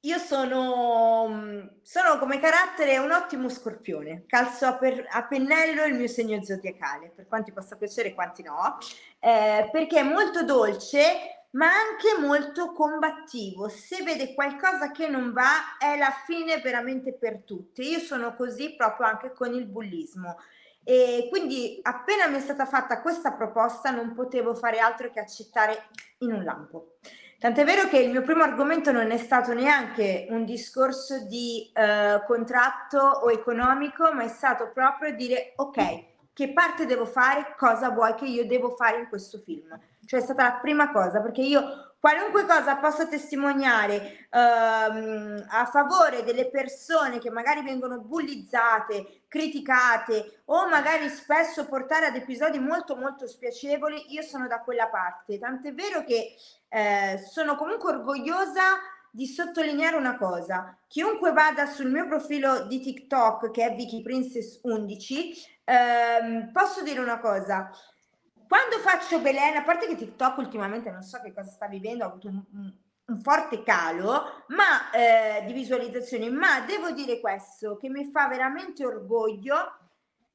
Io 0.00 0.18
sono, 0.18 1.26
mm, 1.26 1.66
sono 1.80 2.18
come 2.18 2.38
carattere 2.38 2.98
un 2.98 3.12
ottimo 3.12 3.48
scorpione, 3.48 4.24
calzo 4.26 4.66
a, 4.66 4.76
per- 4.76 5.06
a 5.08 5.24
pennello 5.24 5.84
il 5.84 5.94
mio 5.94 6.08
segno 6.08 6.42
zodiacale, 6.44 7.08
per 7.16 7.26
quanti 7.26 7.50
possa 7.50 7.76
piacere 7.76 8.08
e 8.10 8.14
quanti 8.14 8.42
no, 8.42 8.76
eh, 9.20 9.70
perché 9.72 10.00
è 10.00 10.02
molto 10.02 10.44
dolce, 10.44 11.43
ma 11.54 11.66
anche 11.66 12.20
molto 12.20 12.72
combattivo. 12.72 13.68
Se 13.68 14.02
vede 14.02 14.34
qualcosa 14.34 14.90
che 14.90 15.08
non 15.08 15.32
va, 15.32 15.76
è 15.78 15.96
la 15.96 16.12
fine 16.24 16.60
veramente 16.60 17.12
per 17.12 17.42
tutti. 17.44 17.88
Io 17.88 17.98
sono 17.98 18.34
così 18.34 18.74
proprio 18.76 19.06
anche 19.06 19.32
con 19.32 19.52
il 19.54 19.66
bullismo. 19.66 20.38
E 20.82 21.28
quindi 21.30 21.78
appena 21.82 22.26
mi 22.26 22.36
è 22.36 22.40
stata 22.40 22.66
fatta 22.66 23.00
questa 23.00 23.32
proposta 23.32 23.90
non 23.90 24.14
potevo 24.14 24.54
fare 24.54 24.78
altro 24.78 25.10
che 25.10 25.20
accettare 25.20 25.88
in 26.18 26.32
un 26.32 26.44
lampo. 26.44 26.96
Tant'è 27.38 27.64
vero 27.64 27.88
che 27.88 27.98
il 27.98 28.10
mio 28.10 28.22
primo 28.22 28.42
argomento 28.42 28.90
non 28.90 29.10
è 29.10 29.18
stato 29.18 29.52
neanche 29.52 30.26
un 30.30 30.44
discorso 30.44 31.26
di 31.26 31.70
eh, 31.74 32.22
contratto 32.26 32.98
o 32.98 33.30
economico, 33.30 34.12
ma 34.12 34.24
è 34.24 34.28
stato 34.28 34.70
proprio 34.72 35.14
dire 35.14 35.52
ok, 35.56 36.04
che 36.32 36.52
parte 36.52 36.84
devo 36.86 37.06
fare, 37.06 37.54
cosa 37.56 37.90
vuoi 37.90 38.14
che 38.14 38.26
io 38.26 38.46
devo 38.46 38.70
fare 38.70 38.98
in 38.98 39.08
questo 39.08 39.38
film. 39.38 39.78
Cioè 40.06 40.20
è 40.20 40.22
stata 40.22 40.42
la 40.42 40.58
prima 40.60 40.90
cosa, 40.90 41.20
perché 41.20 41.42
io 41.42 41.94
qualunque 42.04 42.44
cosa 42.44 42.76
posso 42.76 43.08
testimoniare 43.08 44.28
ehm, 44.28 45.46
a 45.48 45.64
favore 45.64 46.22
delle 46.22 46.50
persone 46.50 47.18
che 47.18 47.30
magari 47.30 47.62
vengono 47.62 47.98
bullizzate, 48.00 49.22
criticate 49.26 50.42
o 50.46 50.68
magari 50.68 51.08
spesso 51.08 51.66
portare 51.66 52.04
ad 52.04 52.14
episodi 52.14 52.58
molto 52.58 52.94
molto 52.96 53.26
spiacevoli, 53.26 54.12
io 54.12 54.20
sono 54.20 54.46
da 54.46 54.60
quella 54.60 54.88
parte. 54.88 55.38
Tant'è 55.38 55.72
vero 55.72 56.04
che 56.04 56.34
eh, 56.68 57.24
sono 57.26 57.56
comunque 57.56 57.92
orgogliosa 57.92 58.62
di 59.10 59.26
sottolineare 59.26 59.96
una 59.96 60.18
cosa. 60.18 60.76
Chiunque 60.88 61.32
vada 61.32 61.66
sul 61.66 61.90
mio 61.90 62.06
profilo 62.06 62.66
di 62.66 62.80
TikTok, 62.80 63.50
che 63.50 63.64
è 63.64 63.74
Vicky 63.76 64.02
Princess 64.02 64.58
11, 64.62 65.60
ehm, 65.64 66.50
posso 66.52 66.82
dire 66.82 67.00
una 67.00 67.18
cosa. 67.18 67.70
Quando 68.54 68.78
faccio 68.78 69.18
Belen, 69.18 69.56
a 69.56 69.64
parte 69.64 69.88
che 69.88 69.96
TikTok 69.96 70.38
ultimamente 70.38 70.88
non 70.88 71.02
so 71.02 71.20
che 71.20 71.32
cosa 71.32 71.50
sta 71.50 71.66
vivendo, 71.66 72.04
ha 72.04 72.06
avuto 72.06 72.28
un, 72.28 72.40
un- 72.52 73.20
forte 73.20 73.64
calo 73.64 74.44
ma, 74.48 74.92
eh, 74.92 75.42
di 75.44 75.52
visualizzazioni, 75.52 76.30
ma 76.30 76.60
devo 76.60 76.92
dire 76.92 77.18
questo, 77.18 77.76
che 77.76 77.88
mi 77.88 78.12
fa 78.12 78.28
veramente 78.28 78.86
orgoglio, 78.86 79.56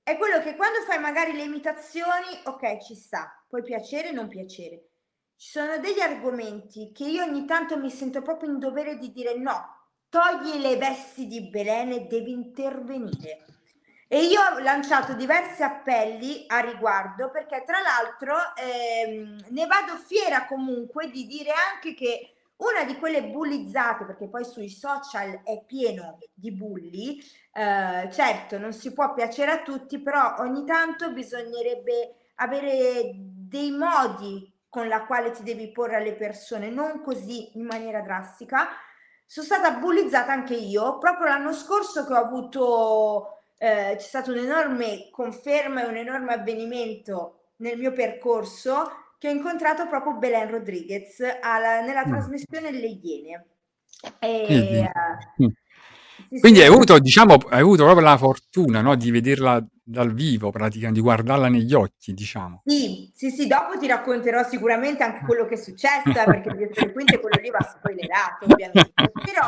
è 0.03 0.17
quello 0.17 0.41
che 0.41 0.57
quando 0.57 0.81
fai 0.81 0.99
magari 0.99 1.31
le 1.31 1.43
imitazioni, 1.43 2.41
ok, 2.43 2.79
ci 2.79 2.93
sta, 2.93 3.41
puoi 3.47 3.63
piacere 3.63 4.09
o 4.09 4.13
non 4.13 4.27
piacere. 4.27 4.89
Ci 5.37 5.51
sono 5.51 5.77
degli 5.77 6.01
argomenti 6.01 6.91
che 6.91 7.05
io 7.05 7.23
ogni 7.23 7.45
tanto 7.45 7.77
mi 7.77 7.89
sento 7.89 8.21
proprio 8.21 8.49
in 8.49 8.59
dovere 8.59 8.97
di 8.97 9.13
dire 9.13 9.37
no, 9.37 9.87
togli 10.09 10.59
le 10.59 10.75
vesti 10.75 11.25
di 11.25 11.47
Belen 11.47 11.93
e 11.93 12.01
devi 12.01 12.31
intervenire. 12.33 13.45
E 14.11 14.23
io 14.23 14.41
ho 14.41 14.57
lanciato 14.57 15.13
diversi 15.13 15.61
appelli 15.61 16.45
a 16.47 16.57
riguardo 16.61 17.29
perché 17.29 17.61
tra 17.63 17.77
l'altro 17.79 18.35
ehm, 18.55 19.37
ne 19.49 19.67
vado 19.67 19.97
fiera 19.97 20.47
comunque 20.47 21.11
di 21.11 21.27
dire 21.27 21.51
anche 21.51 21.93
che 21.93 22.33
una 22.55 22.85
di 22.85 22.97
quelle 22.97 23.25
bullizzate, 23.25 24.05
perché 24.05 24.27
poi 24.27 24.43
sui 24.45 24.67
social 24.67 25.41
è 25.43 25.63
pieno 25.63 26.17
di 26.33 26.51
bulli, 26.51 27.19
eh, 27.53 28.09
certo 28.11 28.57
non 28.57 28.73
si 28.73 28.93
può 28.93 29.13
piacere 29.13 29.51
a 29.51 29.61
tutti, 29.61 29.99
però 29.99 30.37
ogni 30.39 30.65
tanto 30.65 31.11
bisognerebbe 31.11 32.15
avere 32.37 33.11
dei 33.13 33.69
modi 33.69 34.51
con 34.69 34.87
la 34.87 35.05
quale 35.05 35.29
ti 35.29 35.43
devi 35.43 35.71
porre 35.71 35.97
alle 35.97 36.15
persone, 36.15 36.71
non 36.71 37.03
così 37.03 37.55
in 37.59 37.65
maniera 37.65 38.01
drastica. 38.01 38.69
Sono 39.27 39.45
stata 39.45 39.73
bullizzata 39.73 40.31
anche 40.31 40.55
io, 40.55 40.97
proprio 40.97 41.27
l'anno 41.27 41.53
scorso 41.53 42.07
che 42.07 42.13
ho 42.13 42.17
avuto 42.17 43.38
eh, 43.59 43.95
c'è 43.97 43.99
stata 43.99 44.31
un'enorme 44.31 45.09
conferma 45.11 45.83
e 45.83 45.87
un 45.87 45.97
enorme 45.97 46.33
avvenimento 46.33 47.51
nel 47.57 47.77
mio 47.77 47.91
percorso 47.93 48.89
che 49.19 49.27
ho 49.29 49.31
incontrato 49.31 49.87
proprio 49.87 50.15
Belen 50.15 50.49
Rodriguez 50.49 51.19
alla- 51.41 51.81
nella 51.81 52.05
Mm. 52.05 52.09
trasmissione 52.09 52.71
Le 52.71 52.87
Iene. 52.87 53.47
E, 54.19 54.79
eh, 54.79 54.91
Mm. 55.41 55.47
sì, 56.29 56.39
Quindi 56.39 56.59
sì, 56.59 56.61
hai 56.61 56.67
avuto, 56.67 56.97
diciamo, 56.99 57.33
hai 57.49 57.61
avuto 57.61 57.83
proprio 57.83 58.05
la 58.05 58.17
fortuna, 58.17 58.81
no, 58.81 58.95
di 58.95 59.11
vederla 59.11 59.63
dal 59.83 60.13
vivo, 60.13 60.51
praticamente, 60.51 60.99
di 60.99 61.05
guardarla 61.05 61.49
negli 61.49 61.73
occhi, 61.73 62.13
diciamo. 62.13 62.63
Sì, 62.63 63.11
sì, 63.15 63.31
sì, 63.31 63.47
dopo 63.47 63.77
ti 63.79 63.87
racconterò 63.87 64.43
sicuramente 64.43 65.01
anche 65.03 65.23
quello 65.25 65.45
che 65.45 65.55
è 65.55 65.57
successo, 65.57 66.11
perché 66.29 66.51
dietro 66.51 66.81
le 66.81 66.91
quinte 66.91 67.19
quello 67.19 67.39
lì 67.39 67.49
va 67.49 67.63
spoilerato, 67.63 68.45
ovviamente. 68.45 68.91
Però 69.23 69.43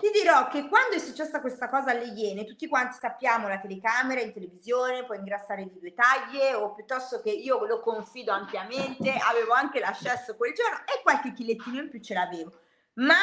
ti 0.00 0.10
dirò 0.10 0.48
che 0.48 0.68
quando 0.68 0.96
è 0.96 0.98
successa 0.98 1.40
questa 1.40 1.68
cosa 1.68 1.90
alle 1.90 2.06
Iene, 2.06 2.44
tutti 2.44 2.68
quanti 2.68 2.96
sappiamo 2.98 3.48
la 3.48 3.58
telecamera 3.58 4.20
in 4.20 4.32
televisione 4.32 5.04
può 5.04 5.14
ingrassare 5.14 5.64
di 5.64 5.78
due 5.78 5.94
taglie 5.94 6.54
o 6.54 6.74
piuttosto 6.74 7.20
che 7.20 7.30
io 7.30 7.64
lo 7.66 7.80
confido 7.80 8.32
ampiamente, 8.32 9.12
avevo 9.12 9.52
anche 9.52 9.80
l'accesso 9.80 10.36
quel 10.36 10.52
giorno 10.52 10.78
e 10.78 11.00
qualche 11.02 11.32
chilettino 11.32 11.80
in 11.80 11.88
più 11.88 12.00
ce 12.00 12.14
l'avevo. 12.14 12.52
Ma 12.94 13.16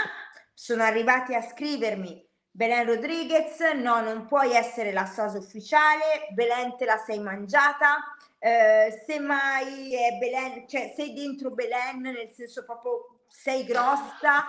sono 0.53 0.83
arrivati 0.83 1.35
a 1.35 1.41
scrivermi 1.41 2.27
Belen 2.51 2.85
Rodriguez, 2.85 3.59
no, 3.75 4.01
non 4.01 4.25
puoi 4.25 4.53
essere 4.53 4.91
la 4.91 5.05
sosa 5.05 5.37
ufficiale, 5.37 6.27
Belen 6.33 6.75
te 6.75 6.85
la 6.85 6.97
sei 6.97 7.19
mangiata, 7.19 8.15
eh, 8.39 9.03
semmai 9.05 9.93
è 9.93 10.17
Belen, 10.17 10.67
cioè 10.67 10.93
sei 10.95 11.13
dentro 11.13 11.51
Belen, 11.51 12.01
nel 12.01 12.29
senso 12.31 12.65
proprio 12.65 13.21
sei 13.27 13.63
grossa. 13.63 14.45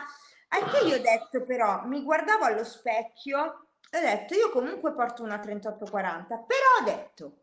Anche 0.52 0.84
io 0.86 0.96
ho 0.96 1.00
detto 1.00 1.44
però, 1.44 1.84
mi 1.84 2.02
guardavo 2.02 2.44
allo 2.44 2.64
specchio 2.64 3.68
e 3.90 3.98
ho 3.98 4.00
detto, 4.00 4.34
io 4.34 4.50
comunque 4.50 4.92
porto 4.92 5.22
una 5.22 5.38
3840, 5.38 6.36
però 6.38 6.66
ho 6.80 6.84
detto, 6.84 7.36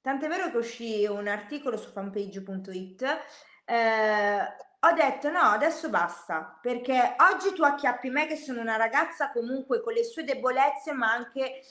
tant'è 0.00 0.28
vero 0.28 0.50
che 0.50 0.56
uscì 0.56 1.06
un 1.06 1.28
articolo 1.28 1.76
su 1.76 1.90
fanpage.it, 1.90 3.02
eh, 3.66 4.38
ho 4.80 4.92
detto 4.92 5.30
no, 5.30 5.40
adesso 5.40 5.88
basta, 5.88 6.58
perché 6.60 7.16
oggi 7.18 7.54
tu 7.54 7.62
acchiappi 7.62 8.10
me 8.10 8.26
che 8.26 8.36
sono 8.36 8.60
una 8.60 8.76
ragazza 8.76 9.30
comunque 9.30 9.82
con 9.82 9.94
le 9.94 10.04
sue 10.04 10.24
debolezze, 10.24 10.92
ma 10.92 11.10
anche 11.10 11.62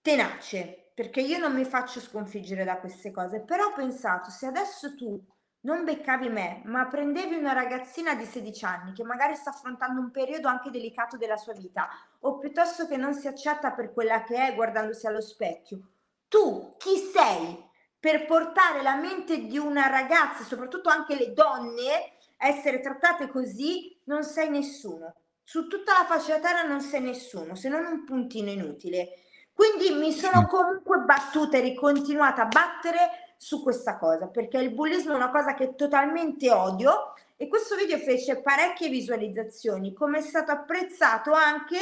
tenace, 0.00 0.90
perché 0.94 1.20
io 1.20 1.38
non 1.38 1.54
mi 1.54 1.64
faccio 1.64 2.00
sconfiggere 2.00 2.64
da 2.64 2.78
queste 2.78 3.10
cose, 3.10 3.40
però 3.40 3.66
ho 3.66 3.72
pensato, 3.72 4.30
se 4.30 4.46
adesso 4.46 4.96
tu 4.96 5.20
non 5.62 5.84
beccavi 5.84 6.28
me, 6.28 6.62
ma 6.64 6.86
prendevi 6.86 7.34
una 7.36 7.52
ragazzina 7.52 8.14
di 8.14 8.24
16 8.24 8.64
anni 8.64 8.92
che 8.92 9.04
magari 9.04 9.34
sta 9.36 9.50
affrontando 9.50 10.00
un 10.00 10.10
periodo 10.10 10.48
anche 10.48 10.70
delicato 10.70 11.16
della 11.16 11.36
sua 11.36 11.52
vita, 11.52 11.88
o 12.20 12.38
piuttosto 12.38 12.86
che 12.86 12.96
non 12.96 13.14
si 13.14 13.28
accetta 13.28 13.72
per 13.72 13.92
quella 13.92 14.22
che 14.22 14.36
è 14.36 14.54
guardandosi 14.54 15.06
allo 15.06 15.20
specchio, 15.20 15.80
tu 16.28 16.74
chi 16.78 16.96
sei 16.96 17.70
per 17.98 18.26
portare 18.26 18.82
la 18.82 18.96
mente 18.96 19.46
di 19.46 19.58
una 19.58 19.86
ragazza, 19.86 20.42
soprattutto 20.42 20.88
anche 20.88 21.14
le 21.14 21.32
donne, 21.32 22.14
a 22.38 22.48
essere 22.48 22.80
trattate 22.80 23.28
così, 23.28 23.96
non 24.04 24.24
sei 24.24 24.50
nessuno. 24.50 25.14
Su 25.44 25.68
tutta 25.68 25.92
la 25.92 26.04
faccia 26.04 26.36
della 26.36 26.48
terra 26.48 26.62
non 26.62 26.80
sei 26.80 27.02
nessuno, 27.02 27.54
se 27.54 27.68
non 27.68 27.84
un 27.84 28.04
puntino 28.04 28.50
inutile. 28.50 29.10
Quindi 29.52 29.90
mi 29.94 30.10
sono 30.10 30.46
comunque 30.46 30.98
battuta 31.00 31.58
e 31.58 31.60
ricontinuata 31.60 32.42
a 32.42 32.46
battere 32.46 33.31
su 33.42 33.60
questa 33.60 33.98
cosa, 33.98 34.28
perché 34.28 34.58
il 34.58 34.72
bullismo 34.72 35.14
è 35.14 35.16
una 35.16 35.32
cosa 35.32 35.54
che 35.54 35.74
totalmente 35.74 36.48
odio 36.48 37.14
e 37.36 37.48
questo 37.48 37.74
video 37.74 37.98
fece 37.98 38.40
parecchie 38.40 38.88
visualizzazioni, 38.88 39.92
come 39.92 40.18
è 40.18 40.20
stato 40.20 40.52
apprezzato 40.52 41.32
anche 41.32 41.76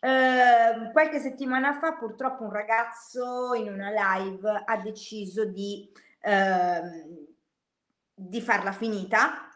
eh, 0.00 0.90
qualche 0.92 1.20
settimana 1.20 1.74
fa, 1.74 1.92
purtroppo 1.92 2.44
un 2.44 2.52
ragazzo 2.52 3.52
in 3.52 3.70
una 3.70 3.90
live 3.90 4.62
ha 4.64 4.76
deciso 4.78 5.44
di, 5.44 5.86
ehm, 6.20 7.26
di 8.14 8.40
farla 8.40 8.72
finita 8.72 9.50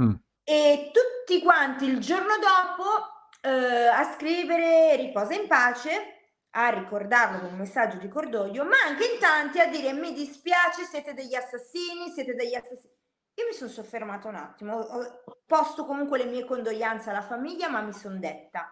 Mm. 0.00 0.14
e 0.44 0.90
tutti 0.92 1.42
quanti 1.42 1.84
il 1.84 1.98
giorno 1.98 2.34
dopo 2.38 3.28
eh, 3.42 3.86
a 3.86 4.14
scrivere 4.14 4.96
riposa 4.96 5.34
in 5.34 5.46
pace, 5.46 6.19
a 6.52 6.68
ricordarlo 6.70 7.40
con 7.40 7.52
un 7.52 7.58
messaggio 7.58 7.98
di 7.98 8.08
cordoglio, 8.08 8.64
ma 8.64 8.76
anche 8.86 9.04
in 9.04 9.18
tanti 9.20 9.60
a 9.60 9.66
dire 9.68 9.92
mi 9.92 10.12
dispiace, 10.12 10.84
siete 10.84 11.14
degli 11.14 11.34
assassini, 11.34 12.10
siete 12.10 12.34
degli 12.34 12.54
assassini. 12.54 12.92
Io 13.34 13.46
mi 13.46 13.52
sono 13.54 13.70
soffermata 13.70 14.28
un 14.28 14.34
attimo, 14.34 14.76
ho 14.78 15.22
posto 15.46 15.86
comunque 15.86 16.18
le 16.18 16.24
mie 16.26 16.44
condoglianze 16.44 17.10
alla 17.10 17.22
famiglia, 17.22 17.68
ma 17.68 17.80
mi 17.80 17.92
sono 17.92 18.18
detta, 18.18 18.70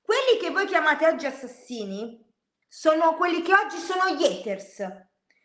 quelli 0.00 0.38
che 0.40 0.50
voi 0.50 0.66
chiamate 0.66 1.06
oggi 1.06 1.26
assassini 1.26 2.26
sono 2.66 3.14
quelli 3.16 3.42
che 3.42 3.52
oggi 3.54 3.78
sono 3.78 4.08
gli 4.10 4.24
haters. 4.24 4.78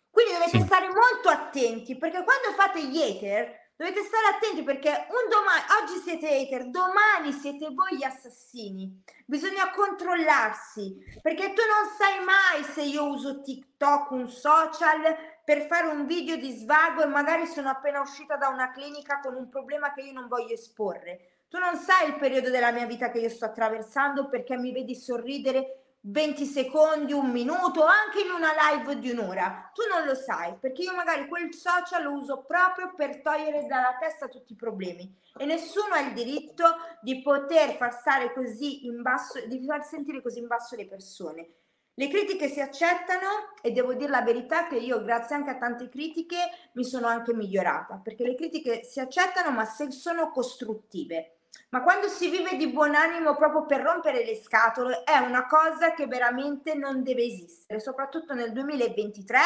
Quindi 0.09 0.33
dovete 0.33 0.59
Sì. 0.59 0.65
stare 0.65 0.87
molto 0.87 1.29
attenti 1.29 1.97
perché 1.97 2.23
quando 2.23 2.51
fate 2.55 2.83
gli 2.85 3.01
hater 3.01 3.62
dovete 3.75 4.03
stare 4.03 4.35
attenti 4.35 4.63
perché 4.63 4.89
un 4.89 5.29
domani, 5.29 5.63
oggi 5.81 5.99
siete 6.01 6.27
hater, 6.27 6.69
domani 6.69 7.31
siete 7.31 7.69
voi 7.73 7.97
gli 7.97 8.03
assassini. 8.03 9.03
Bisogna 9.25 9.71
controllarsi 9.71 10.97
perché 11.21 11.53
tu 11.53 11.61
non 11.61 11.91
sai 11.97 12.23
mai 12.23 12.63
se 12.63 12.81
io 12.83 13.07
uso 13.07 13.41
TikTok, 13.41 14.11
un 14.11 14.29
social 14.29 15.15
per 15.43 15.65
fare 15.65 15.87
un 15.87 16.05
video 16.05 16.35
di 16.37 16.51
svago 16.51 17.03
e 17.03 17.07
magari 17.07 17.45
sono 17.47 17.69
appena 17.69 17.99
uscita 17.99 18.37
da 18.37 18.47
una 18.47 18.71
clinica 18.71 19.19
con 19.19 19.35
un 19.35 19.49
problema 19.49 19.93
che 19.93 20.01
io 20.01 20.13
non 20.13 20.27
voglio 20.27 20.53
esporre. 20.53 21.43
Tu 21.49 21.59
non 21.59 21.75
sai 21.75 22.07
il 22.07 22.15
periodo 22.15 22.49
della 22.49 22.71
mia 22.71 22.85
vita 22.85 23.11
che 23.11 23.19
io 23.19 23.29
sto 23.29 23.45
attraversando 23.45 24.27
perché 24.27 24.57
mi 24.57 24.71
vedi 24.71 24.95
sorridere 24.95 25.82
20 26.05 26.45
secondi, 26.45 27.13
un 27.13 27.29
minuto, 27.31 27.85
anche 27.85 28.21
in 28.25 28.31
una 28.31 28.51
live 28.71 28.99
di 28.99 29.11
un'ora. 29.11 29.71
Tu 29.73 29.83
non 29.89 30.05
lo 30.05 30.15
sai, 30.15 30.53
perché 30.59 30.81
io 30.81 30.93
magari 30.93 31.27
quel 31.29 31.53
social 31.53 32.03
lo 32.03 32.11
uso 32.11 32.43
proprio 32.43 32.93
per 32.93 33.21
togliere 33.21 33.65
dalla 33.67 33.95
testa 33.97 34.27
tutti 34.27 34.51
i 34.51 34.57
problemi 34.57 35.15
e 35.37 35.45
nessuno 35.45 35.93
ha 35.93 36.01
il 36.01 36.13
diritto 36.13 36.65
di 37.01 37.21
poter 37.21 37.77
far 37.77 37.93
stare 37.93 38.33
così 38.33 38.85
in 38.85 39.01
basso, 39.01 39.45
di 39.47 39.63
far 39.65 39.85
sentire 39.85 40.21
così 40.21 40.39
in 40.39 40.47
basso 40.47 40.75
le 40.75 40.87
persone. 40.87 41.53
Le 41.93 42.09
critiche 42.09 42.49
si 42.49 42.59
accettano 42.59 43.53
e 43.61 43.71
devo 43.71 43.93
dire 43.93 44.09
la 44.09 44.23
verità 44.23 44.67
che 44.67 44.75
io, 44.75 45.01
grazie 45.03 45.35
anche 45.35 45.51
a 45.51 45.57
tante 45.57 45.87
critiche, 45.87 46.37
mi 46.73 46.83
sono 46.83 47.07
anche 47.07 47.33
migliorata, 47.33 48.01
perché 48.03 48.25
le 48.25 48.35
critiche 48.35 48.83
si 48.83 48.99
accettano 48.99 49.51
ma 49.51 49.63
se 49.63 49.89
sono 49.91 50.31
costruttive. 50.31 51.32
Ma 51.73 51.81
quando 51.81 52.07
si 52.07 52.29
vive 52.29 52.55
di 52.55 52.67
buon 52.67 52.93
animo 52.93 53.35
proprio 53.35 53.65
per 53.65 53.81
rompere 53.81 54.23
le 54.23 54.35
scatole 54.35 55.01
è 55.03 55.17
una 55.17 55.47
cosa 55.47 55.95
che 55.95 56.05
veramente 56.05 56.75
non 56.75 57.01
deve 57.01 57.23
esistere, 57.23 57.79
soprattutto 57.79 58.35
nel 58.35 58.51
2023 58.51 59.39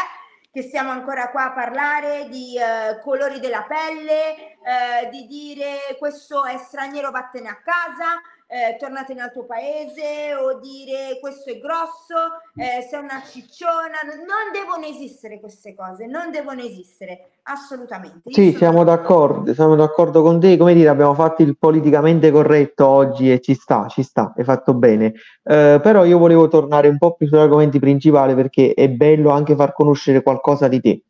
che 0.52 0.62
siamo 0.62 0.92
ancora 0.92 1.30
qua 1.30 1.46
a 1.46 1.54
parlare 1.54 2.28
di 2.28 2.58
eh, 2.58 3.00
colori 3.00 3.40
della 3.40 3.64
pelle, 3.64 4.36
eh, 4.36 5.08
di 5.10 5.26
dire 5.26 5.96
questo 5.98 6.44
è 6.44 6.58
straniero, 6.58 7.12
vattene 7.12 7.48
a 7.48 7.62
casa, 7.62 8.20
eh, 8.48 8.76
tornate 8.78 9.14
nel 9.14 9.32
tuo 9.32 9.46
paese 9.46 10.34
o 10.36 10.60
dire 10.60 11.20
questo 11.22 11.52
è 11.52 11.60
grosso, 11.60 12.42
eh, 12.56 12.86
sei 12.90 13.00
una 13.00 13.22
cicciona. 13.24 14.02
Non 14.02 14.52
devono 14.52 14.86
esistere 14.86 15.40
queste 15.40 15.74
cose, 15.74 16.08
non 16.08 16.32
devono 16.32 16.62
esistere 16.62 17.37
assolutamente. 17.48 18.32
Sì, 18.32 18.48
sono 18.48 18.58
siamo 18.58 18.84
d'accordo, 18.84 19.54
siamo 19.54 19.76
d'accordo 19.76 20.22
con 20.22 20.40
te. 20.40 20.58
Come 20.58 20.74
dire, 20.74 20.90
abbiamo 20.90 21.14
fatto 21.14 21.42
il 21.42 21.58
politicamente 21.58 22.32
corretto 22.32 22.86
oggi 22.86 23.32
e 23.32 23.40
ci 23.40 23.54
sta, 23.54 23.88
ci 23.88 24.04
sta, 24.04 24.34
hai 24.36 24.44
fatto 24.44 24.74
bene. 24.74 25.14
Eh, 25.44 25.80
però 25.82 26.04
io 26.06 26.18
volevo 26.18 26.48
tornare 26.48 26.88
un 26.90 26.98
po' 26.98 27.16
più 27.16 27.28
sugli 27.28 27.40
argomenti 27.40 27.80
principali 27.80 28.36
perché 28.36 28.74
è 28.74 28.90
bello 28.90 29.30
anche 29.30 29.56
far 29.56 29.74
conoscere 29.74 30.22
qualcosa 30.22 30.68
di 30.68 30.82
te. 30.82 31.02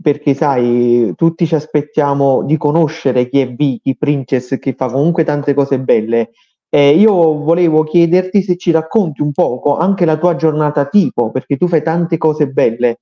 Perché 0.00 0.34
sai, 0.34 1.12
tutti 1.14 1.46
ci 1.46 1.54
aspettiamo 1.54 2.42
di 2.42 2.56
conoscere 2.56 3.28
chi 3.28 3.40
è 3.40 3.52
Vicky, 3.52 3.96
Princess, 3.96 4.58
che 4.58 4.72
fa 4.72 4.90
comunque 4.90 5.24
tante 5.24 5.54
cose 5.54 5.78
belle. 5.78 6.30
Eh, 6.70 6.90
io 6.90 7.12
volevo 7.12 7.82
chiederti 7.84 8.42
se 8.42 8.56
ci 8.56 8.70
racconti 8.70 9.22
un 9.22 9.32
poco 9.32 9.76
anche 9.76 10.04
la 10.04 10.16
tua 10.16 10.36
giornata 10.36 10.86
tipo, 10.86 11.30
perché 11.30 11.56
tu 11.56 11.66
fai 11.66 11.82
tante 11.82 12.18
cose 12.18 12.48
belle 12.48 12.98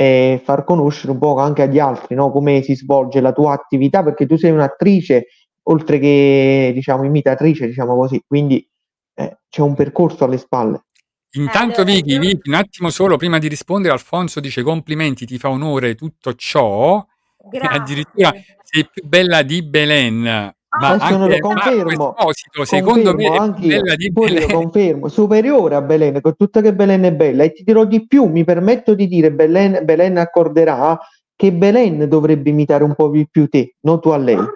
e 0.00 0.40
far 0.42 0.64
conoscere 0.64 1.12
un 1.12 1.18
po' 1.18 1.36
anche 1.36 1.60
agli 1.60 1.78
altri, 1.78 2.14
no? 2.14 2.30
Come 2.30 2.62
si 2.62 2.74
svolge 2.74 3.20
la 3.20 3.32
tua 3.32 3.52
attività, 3.52 4.02
perché 4.02 4.24
tu 4.24 4.38
sei 4.38 4.50
un'attrice, 4.50 5.26
oltre 5.64 5.98
che, 5.98 6.70
diciamo, 6.72 7.04
imitatrice, 7.04 7.66
diciamo 7.66 7.94
così, 7.94 8.24
quindi 8.26 8.66
eh, 9.14 9.40
c'è 9.50 9.60
un 9.60 9.74
percorso 9.74 10.24
alle 10.24 10.38
spalle. 10.38 10.84
Intanto 11.32 11.82
Allora, 11.82 11.96
Vicky, 11.96 12.18
Vicky, 12.18 12.48
un 12.48 12.54
attimo 12.54 12.88
solo 12.88 13.18
prima 13.18 13.36
di 13.38 13.48
rispondere, 13.48 13.92
Alfonso 13.92 14.40
dice 14.40 14.62
complimenti, 14.62 15.26
ti 15.26 15.36
fa 15.36 15.50
onore 15.50 15.94
tutto 15.94 16.32
ciò. 16.32 17.06
E 17.50 17.58
addirittura 17.58 18.30
Grazie. 18.30 18.56
sei 18.62 18.88
più 18.90 19.06
bella 19.06 19.42
di 19.42 19.62
Belen. 19.62 20.54
Ma 20.78 20.90
Adesso 20.90 21.16
non 21.16 21.28
lo 21.28 21.34
anche 21.34 21.40
confermo, 21.40 22.16
Esposito, 22.16 22.64
secondo 22.64 23.14
me 23.14 23.24
confermo 23.26 23.42
anch'io, 23.42 23.80
bella 23.80 23.94
di 23.96 24.10
Belen. 24.12 24.50
confermo, 24.50 25.08
superiore 25.08 25.74
a 25.74 25.82
Belen, 25.82 26.20
con 26.20 26.36
tutto 26.36 26.60
che 26.60 26.72
Belen 26.72 27.02
è 27.02 27.12
bella, 27.12 27.42
e 27.42 27.52
ti 27.52 27.64
dirò 27.64 27.84
di 27.84 28.06
più, 28.06 28.26
mi 28.26 28.44
permetto 28.44 28.94
di 28.94 29.08
dire, 29.08 29.32
Belen, 29.32 29.84
Belen 29.84 30.18
accorderà 30.18 30.96
che 31.34 31.52
Belen 31.52 32.08
dovrebbe 32.08 32.50
imitare 32.50 32.84
un 32.84 32.94
po' 32.94 33.08
di 33.08 33.26
più 33.28 33.48
te, 33.48 33.74
non 33.80 34.00
tu 34.00 34.10
a 34.10 34.16
lei. 34.16 34.36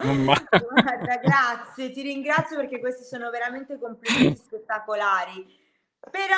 Ma- 0.00 0.34
Guarda, 0.48 1.20
grazie, 1.22 1.90
ti 1.92 2.02
ringrazio 2.02 2.56
perché 2.56 2.80
questi 2.80 3.04
sono 3.04 3.30
veramente 3.30 3.78
complimenti 3.78 4.36
spettacolari. 4.42 5.46
Però 6.10 6.34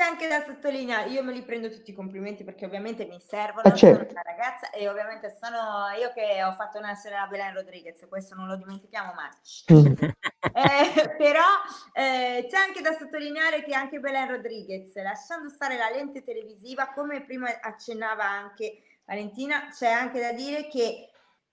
c'è 0.00 0.06
anche 0.06 0.28
da 0.28 0.42
sottolineare, 0.42 1.10
io 1.10 1.22
me 1.22 1.30
li 1.30 1.42
prendo 1.42 1.68
tutti 1.68 1.90
i 1.90 1.94
complimenti 1.94 2.42
perché 2.42 2.64
ovviamente 2.64 3.04
mi 3.04 3.20
servono, 3.20 3.68
Ah, 3.68 3.74
certo. 3.74 3.98
sono 3.98 4.10
una 4.12 4.22
ragazza 4.24 4.70
e 4.70 4.88
ovviamente 4.88 5.36
sono 5.38 5.88
io 5.98 6.10
che 6.14 6.42
ho 6.42 6.52
fatto 6.52 6.80
nascere 6.80 7.16
la 7.16 7.26
Belen 7.26 7.52
Rodriguez, 7.52 8.06
questo 8.08 8.34
non 8.34 8.46
lo 8.46 8.56
dimentichiamo 8.56 9.12
mai. 9.12 9.28
Eh, 10.52 11.14
però 11.16 11.44
eh, 11.92 12.46
c'è 12.48 12.56
anche 12.56 12.80
da 12.80 12.92
sottolineare 12.98 13.62
che 13.62 13.74
anche 13.74 14.00
Belen 14.00 14.30
Rodriguez, 14.30 14.94
lasciando 14.96 15.48
stare 15.50 15.76
la 15.76 15.90
lente 15.90 16.24
televisiva, 16.24 16.88
come 16.92 17.22
prima 17.22 17.60
accennava 17.60 18.24
anche 18.24 18.78
Valentina, 19.04 19.68
c'è 19.70 19.90
anche 19.90 20.18
da 20.18 20.32
dire 20.32 20.66
che 20.68 21.09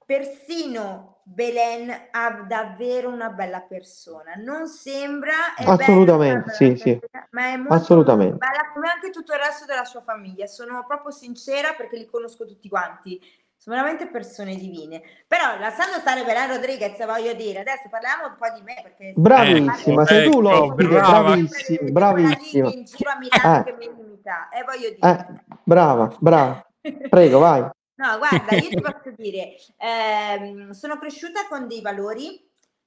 persino 0.08 1.20
Belen 1.24 1.92
ha 2.12 2.30
davvero 2.48 3.10
una 3.10 3.30
bella 3.30 3.60
persona. 3.60 4.36
Non 4.38 4.68
sembra, 4.68 5.54
è 5.58 5.66
Assolutamente, 5.66 6.40
bella, 6.40 6.52
sì, 6.54 6.66
bella 6.68 6.78
sì. 6.78 6.98
persona, 7.00 7.28
ma 7.32 7.42
è 7.48 7.58
molto, 7.58 7.74
Assolutamente. 7.74 8.32
molto 8.32 8.48
bella 8.48 8.72
come 8.74 8.88
anche 8.90 9.10
tutto 9.10 9.34
il 9.34 9.40
resto 9.40 9.66
della 9.66 9.84
sua 9.84 10.00
famiglia. 10.02 10.48
Sono 10.48 10.86
proprio 10.88 11.12
sincera 11.12 11.74
perché 11.74 11.98
li 11.98 12.06
conosco 12.06 12.46
tutti 12.46 12.70
quanti. 12.70 13.20
Sono 13.58 13.76
veramente 13.76 14.08
persone 14.08 14.56
divine. 14.56 15.02
Però 15.28 15.60
lasciando 15.60 15.98
stare 16.00 16.24
Belen 16.24 16.48
Rodriguez, 16.56 17.06
voglio 17.06 17.34
dire, 17.34 17.60
adesso 17.60 17.90
parliamo 17.90 18.28
un 18.28 18.36
po' 18.38 18.48
di 18.56 18.62
me 18.64 18.80
perché 18.82 19.12
Bravissima, 19.14 20.04
Ecco, 20.04 20.06
sei 20.06 20.24
tu 20.24 20.30
ecco, 20.30 20.42
l'ospite, 20.42 20.88
brava. 20.90 21.22
bravissima, 21.24 21.90
bravissima. 21.92 22.70
in 22.72 22.84
giro 22.86 23.10
a 23.12 23.18
Milano 23.18 23.60
Eh. 23.60 23.64
che 23.66 23.76
mi 23.78 23.86
imita. 24.00 24.48
E 24.48 24.64
voglio 24.64 24.90
dire. 24.96 25.00
Eh, 25.02 25.58
brava, 25.64 26.16
brava. 26.20 26.66
Prego, 27.10 27.40
vai. 27.40 27.70
No, 27.98 28.18
guarda, 28.18 28.56
io 28.56 28.70
ti 28.70 28.80
posso 28.82 29.12
dire, 29.16 29.56
ehm, 29.78 30.72
sono 30.72 30.98
cresciuta 30.98 31.48
con 31.48 31.68
dei 31.68 31.82
valori, 31.82 32.44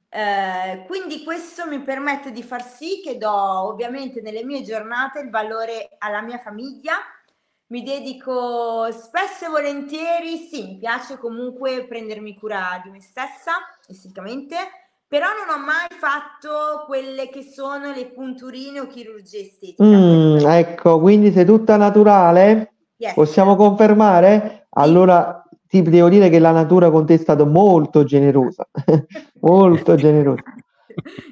eh, 0.08 0.84
quindi 0.86 1.22
questo 1.22 1.66
mi 1.66 1.80
permette 1.80 2.32
di 2.32 2.42
far 2.42 2.64
sì 2.64 3.00
che 3.02 3.16
do 3.16 3.30
ovviamente 3.30 4.20
nelle 4.20 4.44
mie 4.44 4.62
giornate 4.62 5.20
il 5.20 5.30
valore 5.30 5.90
alla 5.98 6.20
mia 6.20 6.38
famiglia. 6.38 6.94
Mi 7.68 7.84
dedico 7.84 8.90
spesso 8.90 9.46
e 9.46 9.48
volentieri, 9.48 10.38
sì, 10.38 10.64
mi 10.64 10.78
piace 10.78 11.18
comunque 11.18 11.86
prendermi 11.86 12.36
cura 12.36 12.80
di 12.82 12.90
me 12.90 13.00
stessa 13.00 13.52
esteticamente, 13.86 14.56
però 15.06 15.28
non 15.28 15.54
ho 15.54 15.64
mai 15.64 15.86
fatto 15.88 16.84
quelle 16.86 17.28
che 17.28 17.44
sono 17.44 17.92
le 17.92 18.06
punturine 18.06 18.80
o 18.80 18.88
chirurgie 18.88 19.42
estetiche. 19.42 19.84
Mm, 19.84 20.38
ecco, 20.38 20.98
quindi 20.98 21.30
sei 21.30 21.44
tutta 21.44 21.76
naturale? 21.76 22.72
Yes. 22.96 23.14
Possiamo 23.14 23.54
confermare? 23.54 24.59
Allora 24.70 25.44
ti 25.66 25.82
devo 25.82 26.08
dire 26.08 26.28
che 26.28 26.38
la 26.38 26.52
natura 26.52 26.90
con 26.90 27.06
te 27.06 27.14
è 27.14 27.18
stata 27.18 27.44
molto 27.44 28.04
generosa, 28.04 28.66
molto 29.40 29.94
generosa. 29.94 30.42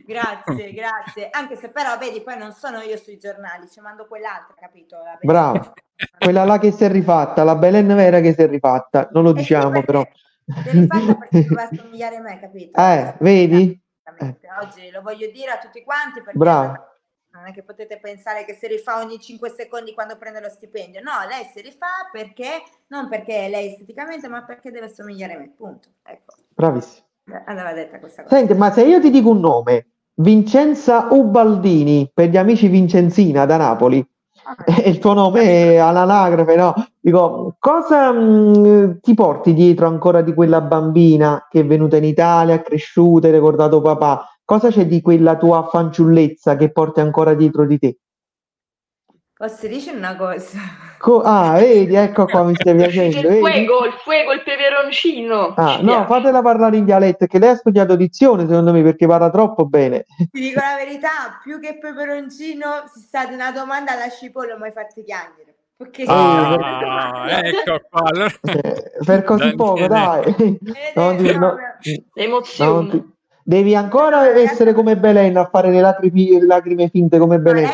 Grazie, 0.06 0.72
grazie. 0.72 1.28
Anche 1.30 1.56
se 1.56 1.70
però, 1.70 1.98
vedi, 1.98 2.22
poi 2.22 2.38
non 2.38 2.52
sono 2.52 2.80
io 2.80 2.96
sui 2.96 3.18
giornali, 3.18 3.68
ci 3.68 3.80
mando 3.80 4.06
quell'altra, 4.06 4.54
capito? 4.58 4.96
Brava. 5.22 5.72
Quella 6.18 6.44
là 6.44 6.58
che 6.58 6.70
si 6.70 6.84
è 6.84 6.90
rifatta, 6.90 7.42
la 7.44 7.56
Belen 7.56 7.86
vera 7.88 8.20
che 8.20 8.32
si 8.32 8.42
è 8.42 8.48
rifatta, 8.48 9.08
non 9.12 9.24
lo 9.24 9.30
Eh 9.30 9.34
diciamo 9.34 9.70
perché 9.70 9.86
però. 9.86 10.06
L'hai 10.44 10.72
rifatta 10.72 11.14
perché 11.14 11.42
doveva 11.42 11.62
assomigliare 11.70 12.16
a 12.16 12.20
me, 12.20 12.40
capito? 12.40 12.80
Eh, 12.80 13.14
vedi? 13.18 13.80
Esattamente. 14.02 14.48
Oggi 14.62 14.90
lo 14.90 15.02
voglio 15.02 15.30
dire 15.30 15.50
a 15.50 15.58
tutti 15.58 15.82
quanti 15.82 16.22
perché 16.22 16.38
Brava. 16.38 16.88
Non 17.38 17.46
è 17.46 17.52
che 17.52 17.62
potete 17.62 17.98
pensare 17.98 18.44
che 18.44 18.54
si 18.54 18.66
rifà 18.66 18.98
ogni 18.98 19.18
5 19.18 19.50
secondi 19.50 19.94
quando 19.94 20.16
prende 20.16 20.40
lo 20.40 20.48
stipendio. 20.48 21.00
No, 21.00 21.12
lei 21.28 21.44
si 21.54 21.60
rifà 21.62 22.08
perché, 22.10 22.62
non 22.88 23.08
perché 23.08 23.48
lei 23.48 23.70
esteticamente, 23.70 24.28
ma 24.28 24.42
perché 24.42 24.70
deve 24.70 24.86
assomigliare 24.86 25.34
a 25.34 25.38
me, 25.38 25.52
punto. 25.56 25.88
Ecco, 26.02 26.34
Bravissima. 26.54 27.06
andava 27.46 27.72
detta 27.72 28.00
questa 28.00 28.24
cosa. 28.24 28.34
Senti, 28.34 28.54
ma 28.54 28.72
se 28.72 28.82
io 28.82 29.00
ti 29.00 29.10
dico 29.10 29.30
un 29.30 29.40
nome, 29.40 29.86
Vincenza 30.14 31.06
Ubaldini, 31.10 32.10
per 32.12 32.28
gli 32.28 32.36
amici 32.36 32.66
Vincenzina 32.66 33.46
da 33.46 33.56
Napoli, 33.56 34.04
e 34.66 34.88
il 34.88 34.98
tuo 34.98 35.12
nome 35.12 35.42
è 35.42 35.76
all'anagrafe, 35.76 36.56
no? 36.56 36.74
Dico, 36.98 37.54
cosa 37.60 38.10
mh, 38.10 38.98
ti 39.00 39.14
porti 39.14 39.54
dietro 39.54 39.86
ancora 39.86 40.22
di 40.22 40.34
quella 40.34 40.60
bambina 40.60 41.46
che 41.48 41.60
è 41.60 41.66
venuta 41.66 41.96
in 41.96 42.04
Italia, 42.04 42.60
cresciuta, 42.60 43.28
hai 43.28 43.32
ricordato 43.32 43.80
papà? 43.80 44.26
Cosa 44.48 44.70
c'è 44.70 44.86
di 44.86 45.02
quella 45.02 45.36
tua 45.36 45.68
fanciullezza 45.68 46.56
che 46.56 46.72
porti 46.72 47.00
ancora 47.00 47.34
dietro 47.34 47.66
di 47.66 47.78
te? 47.78 47.98
Posso 49.36 49.66
dire 49.66 49.90
una 49.92 50.16
cosa? 50.16 50.58
Co- 50.98 51.20
ah, 51.20 51.58
vedi, 51.58 51.94
ecco 51.94 52.24
qua 52.24 52.44
mi 52.44 52.54
stai 52.54 52.74
piacendo, 52.80 53.18
Il 53.18 53.26
vedi? 53.26 53.40
fuego, 53.40 53.84
il 53.84 53.92
fuego, 54.02 54.32
il 54.32 54.42
peperoncino. 54.42 55.52
Ah, 55.54 55.80
no, 55.82 56.06
fatela 56.06 56.40
parlare 56.40 56.78
in 56.78 56.86
dialetto, 56.86 57.26
che 57.26 57.38
lei 57.38 57.50
ha 57.50 57.56
studiato 57.56 57.94
dizione, 57.94 58.46
secondo 58.46 58.72
me, 58.72 58.82
perché 58.82 59.06
parla 59.06 59.28
troppo 59.28 59.66
bene. 59.66 60.06
Ti 60.16 60.40
dico 60.40 60.60
la 60.60 60.76
verità, 60.82 61.38
più 61.42 61.60
che 61.60 61.76
peperoncino, 61.78 62.84
se 62.90 63.00
state 63.00 63.34
una 63.34 63.52
domanda 63.52 63.92
alla 63.92 64.08
cipolla 64.08 64.56
mai 64.56 64.72
fate 64.72 65.04
chiangere. 65.04 65.56
Perché 65.76 66.04
Ah, 66.06 67.42
ecco 67.44 67.80
qua. 67.90 68.00
Allora... 68.08 68.32
Eh, 68.40 68.92
per 69.04 69.24
così 69.24 69.54
poco, 69.54 69.86
dai. 69.86 70.58
Non 70.94 71.16
ti- 71.18 71.36
no- 71.36 71.54
L'emozione. 72.14 72.72
non 72.72 72.88
ti- 72.88 73.16
Devi 73.48 73.74
ancora 73.74 74.28
essere 74.28 74.74
come 74.74 74.98
Belen 74.98 75.34
a 75.38 75.46
fare 75.46 75.70
le 75.70 75.80
lacrime, 75.80 76.44
lacrime 76.44 76.90
finte 76.90 77.16
come 77.16 77.38
Ma 77.38 77.42
Belen. 77.50 77.70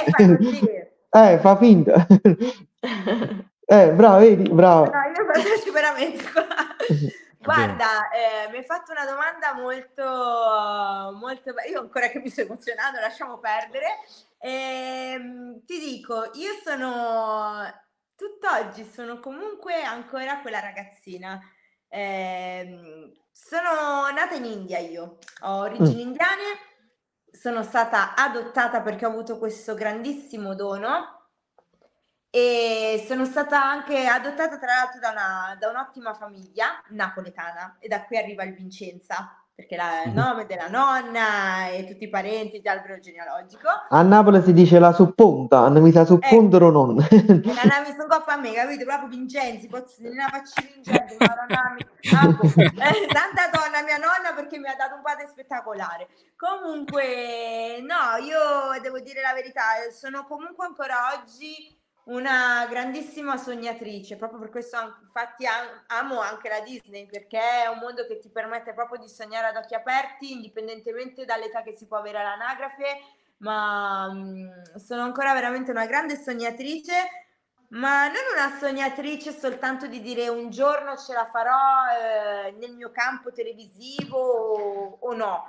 fa. 1.11 1.33
Eh, 1.33 1.39
fa 1.39 1.57
finta. 1.57 2.07
Eh, 3.67 3.93
bravo, 3.93 4.19
vedi, 4.19 4.47
bravo. 4.51 4.85
No, 4.85 5.01
io 5.17 5.25
faccio 5.33 5.73
veramente 5.73 6.23
qua. 6.31 6.45
Guarda, 7.41 8.11
eh, 8.11 8.51
mi 8.51 8.59
hai 8.59 8.65
fatto 8.65 8.93
una 8.93 9.07
domanda 9.07 9.55
molto, 9.55 11.17
molto 11.19 11.55
Io 11.71 11.81
ancora 11.81 12.09
che 12.09 12.19
mi 12.19 12.29
sto 12.29 12.43
emozionando, 12.43 13.01
lasciamo 13.01 13.39
perdere. 13.39 13.87
Ehm, 14.39 15.65
ti 15.65 15.79
dico, 15.79 16.31
io 16.35 16.53
sono 16.63 17.65
tutt'oggi 18.15 18.85
sono 18.85 19.19
comunque 19.19 19.83
ancora 19.83 20.41
quella 20.41 20.61
ragazzina. 20.61 21.41
Ehm, 21.97 23.13
sono 23.31 24.11
nata 24.13 24.35
in 24.35 24.45
India 24.45 24.79
io, 24.79 25.19
ho 25.43 25.59
origini 25.59 26.03
indiane, 26.03 26.43
sono 27.31 27.63
stata 27.63 28.17
adottata 28.17 28.81
perché 28.81 29.07
ho 29.07 29.11
avuto 29.11 29.39
questo 29.39 29.75
grandissimo 29.75 30.57
dono 30.57 31.29
e 32.31 33.05
sono 33.07 33.25
stata 33.25 33.63
anche 33.63 34.07
adottata 34.07 34.59
tra 34.59 34.75
l'altro 34.75 34.99
da, 34.99 35.11
una- 35.11 35.57
da 35.57 35.69
un'ottima 35.69 36.15
famiglia 36.15 36.83
napoletana 36.89 37.77
e 37.79 37.87
da 37.87 38.05
qui 38.05 38.17
arriva 38.17 38.43
il 38.43 38.55
Vincenza 38.55 39.44
perché 39.55 39.77
la- 39.77 40.03
il 40.05 40.13
nome 40.13 40.47
della 40.47 40.67
nonna 40.69 41.69
e 41.69 41.85
tutti 41.87 42.05
i 42.05 42.09
parenti 42.09 42.61
di 42.61 42.69
albero 42.69 42.99
genealogico. 42.99 43.69
A 43.89 44.03
Napoli 44.03 44.43
si 44.43 44.53
dice 44.53 44.81
la 44.81 44.93
supponta, 44.93 45.61
hanno 45.61 45.81
mi 45.81 45.93
sa 45.93 46.05
suppondere 46.05 46.65
o 46.65 46.71
non. 46.71 46.97
La 46.97 47.63
nami 47.63 47.87
sono 47.97 48.07
coppa 48.09 48.33
a 48.33 48.37
me, 48.37 48.53
capito? 48.53 48.85
Proprio 48.85 49.09
Vincenzi, 49.09 49.69
pozzi 49.69 50.03
di 50.03 50.09
una 50.09 50.29
faccia 50.29 50.61
Vincenzi. 50.61 51.17
Eh, 52.05 53.09
Santa 53.11 53.49
donna, 53.53 53.83
mia 53.85 53.97
nonna, 53.97 54.35
perché 54.35 54.59
mi 54.59 54.67
ha 54.69 54.75
dato 54.77 54.97
un 54.97 55.03
padre 55.03 55.27
spettacolare. 55.27 56.09
Comunque, 56.37 57.79
no, 57.81 58.23
io 58.25 58.81
devo 58.83 58.99
dire 59.01 59.23
la 59.23 59.33
verità, 59.33 59.63
sono 59.91 60.27
comunque 60.27 60.67
ancora 60.67 61.15
oggi 61.17 61.75
una 62.05 62.67
grandissima 62.69 63.37
sognatrice, 63.37 64.17
proprio 64.17 64.39
per 64.39 64.51
questo 64.51 64.77
infatti 65.03 65.47
am- 65.47 65.85
amo 65.87 66.21
anche 66.21 66.49
la 66.49 66.61
Disney, 66.61 67.07
perché 67.07 67.39
è 67.39 67.67
un 67.69 67.79
mondo 67.79 68.07
che 68.07 68.19
ti 68.19 68.29
permette 68.29 68.75
proprio 68.75 69.01
di 69.01 69.09
sognare 69.09 69.47
ad 69.47 69.57
occhi 69.57 69.75
aperti, 69.75 70.33
indipendentemente 70.33 71.25
dall'età 71.25 71.63
che 71.63 71.73
si 71.73 71.87
può 71.87 71.97
avere 71.97 72.19
all'anagrafe, 72.19 73.01
ma 73.39 74.11
mm, 74.13 74.75
sono 74.77 75.03
ancora 75.03 75.33
veramente 75.33 75.71
una 75.71 75.87
grande 75.87 76.17
sognatrice, 76.17 76.93
ma 77.69 78.07
non 78.07 78.23
una 78.35 78.57
sognatrice 78.59 79.33
soltanto 79.33 79.87
di 79.87 80.01
dire 80.01 80.29
un 80.29 80.51
giorno 80.51 80.97
ce 80.97 81.13
la 81.15 81.25
farò 81.25 81.57
eh, 81.91 82.53
nel 82.53 82.75
mio 82.75 82.91
campo 82.91 83.33
televisivo 83.33 84.19
o, 84.19 84.99
o 85.01 85.15
no. 85.15 85.49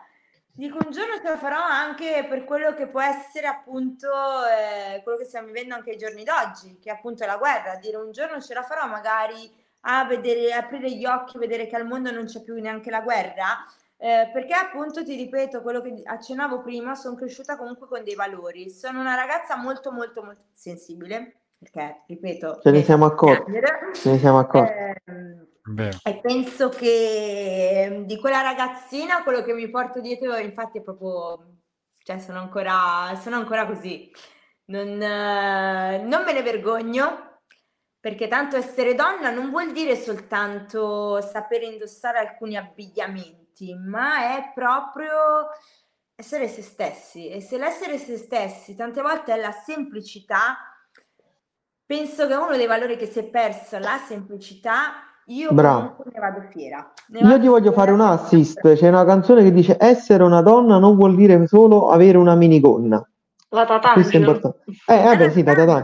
Dico 0.58 0.78
un 0.86 0.92
giorno 0.92 1.16
ce 1.18 1.28
la 1.28 1.38
farò 1.38 1.62
anche 1.62 2.26
per 2.30 2.46
quello 2.46 2.74
che 2.74 2.88
può 2.88 3.02
essere 3.02 3.46
appunto 3.46 4.08
eh, 4.46 5.02
quello 5.04 5.18
che 5.18 5.26
stiamo 5.26 5.48
vivendo 5.48 5.76
anche 5.76 5.92
ai 5.92 5.98
giorni 5.98 6.24
d'oggi, 6.24 6.80
che 6.80 6.90
appunto 6.90 7.24
è 7.24 7.28
la 7.28 7.36
guerra. 7.36 7.76
Dire 7.76 7.98
un 7.98 8.12
giorno 8.12 8.40
ce 8.40 8.54
la 8.54 8.64
farò 8.64 8.88
magari 8.88 9.52
a 9.82 10.06
vedere, 10.06 10.54
aprire 10.54 10.90
gli 10.92 11.06
occhi, 11.06 11.38
vedere 11.38 11.68
che 11.68 11.76
al 11.76 11.86
mondo 11.86 12.10
non 12.10 12.24
c'è 12.26 12.42
più 12.42 12.56
neanche 12.62 12.90
la 12.90 13.02
guerra. 13.02 13.66
Eh, 13.98 14.30
perché 14.32 14.54
appunto 14.54 15.04
ti 15.04 15.16
ripeto 15.16 15.62
quello 15.62 15.82
che 15.82 16.02
accennavo 16.06 16.62
prima, 16.62 16.96
sono 16.96 17.16
cresciuta 17.16 17.58
comunque 17.58 17.88
con 17.88 18.04
dei 18.04 18.16
valori. 18.16 18.70
Sono 18.70 19.02
una 19.02 19.16
ragazza 19.16 19.58
molto 19.58 19.92
molto 19.92 20.24
molto 20.24 20.42
sensibile, 20.54 21.36
perché 21.58 22.02
ripeto, 22.08 22.62
Ce 22.64 22.72
ne 22.72 22.82
siamo 22.84 23.06
accorti. 23.06 23.52
piangere. 23.52 23.90
Ce 23.94 24.10
ne 24.12 24.18
siamo 24.20 24.40
accorti. 24.40 24.74
Ehm, 25.06 25.48
Vero. 25.68 25.98
e 26.04 26.20
penso 26.20 26.70
che 26.70 27.84
ehm, 27.86 28.06
di 28.06 28.20
quella 28.20 28.42
ragazzina 28.42 29.24
quello 29.24 29.42
che 29.42 29.54
mi 29.54 29.70
porto 29.70 30.00
dietro, 30.00 30.36
infatti, 30.38 30.78
è 30.78 30.82
proprio, 30.82 31.58
cioè 32.04 32.20
sono 32.20 32.40
ancora, 32.40 33.20
sono 33.22 33.38
ancora 33.38 33.66
così. 33.66 34.12
Non, 34.66 35.02
eh, 35.02 36.04
non 36.04 36.24
me 36.24 36.34
ne 36.34 36.42
vergogno, 36.44 37.40
perché 38.00 38.28
tanto 38.28 38.56
essere 38.56 38.94
donna 38.94 39.32
non 39.32 39.50
vuol 39.50 39.72
dire 39.72 39.96
soltanto 39.96 41.20
sapere 41.22 41.66
indossare 41.66 42.20
alcuni 42.20 42.56
abbigliamenti, 42.56 43.74
ma 43.74 44.36
è 44.38 44.52
proprio 44.54 45.50
essere 46.14 46.48
se 46.48 46.62
stessi. 46.62 47.30
E 47.30 47.42
se 47.42 47.58
l'essere 47.58 47.98
se 47.98 48.18
stessi 48.18 48.76
tante 48.76 49.02
volte 49.02 49.34
è 49.34 49.38
la 49.38 49.52
semplicità, 49.52 50.58
penso 51.86 52.28
che 52.28 52.36
uno 52.36 52.56
dei 52.56 52.68
valori 52.68 52.98
che 52.98 53.08
si 53.08 53.20
è 53.20 53.24
perso, 53.24 53.80
la 53.80 53.98
semplicità, 53.98 55.15
io 55.28 55.52
Bravo. 55.54 55.80
comunque 55.96 56.12
ne 56.14 56.20
vado 56.20 56.42
fiera. 56.52 56.92
Ne 57.08 57.20
Io 57.20 57.26
vado 57.28 57.40
ti 57.42 57.48
voglio 57.48 57.72
fare 57.72 57.92
un 57.92 58.02
assist, 58.02 58.74
c'è 58.76 58.88
una 58.88 59.06
canzone 59.06 59.44
che 59.44 59.52
dice 59.52 59.76
essere 59.80 60.24
una 60.24 60.42
donna 60.42 60.78
non 60.78 60.96
vuol 60.96 61.16
dire 61.16 61.48
solo 61.48 61.90
avere 61.90 62.18
una 62.18 62.36
minigonna. 62.36 62.98
La 63.50 63.66
Questo 63.66 63.74
è 63.76 63.80
tatangelo. 63.82 64.26
importante. 64.26 64.60
Eh, 64.88 65.04
vabbè, 65.04 65.30
sì, 65.32 65.44
da 65.44 65.54
tatà. 65.56 65.84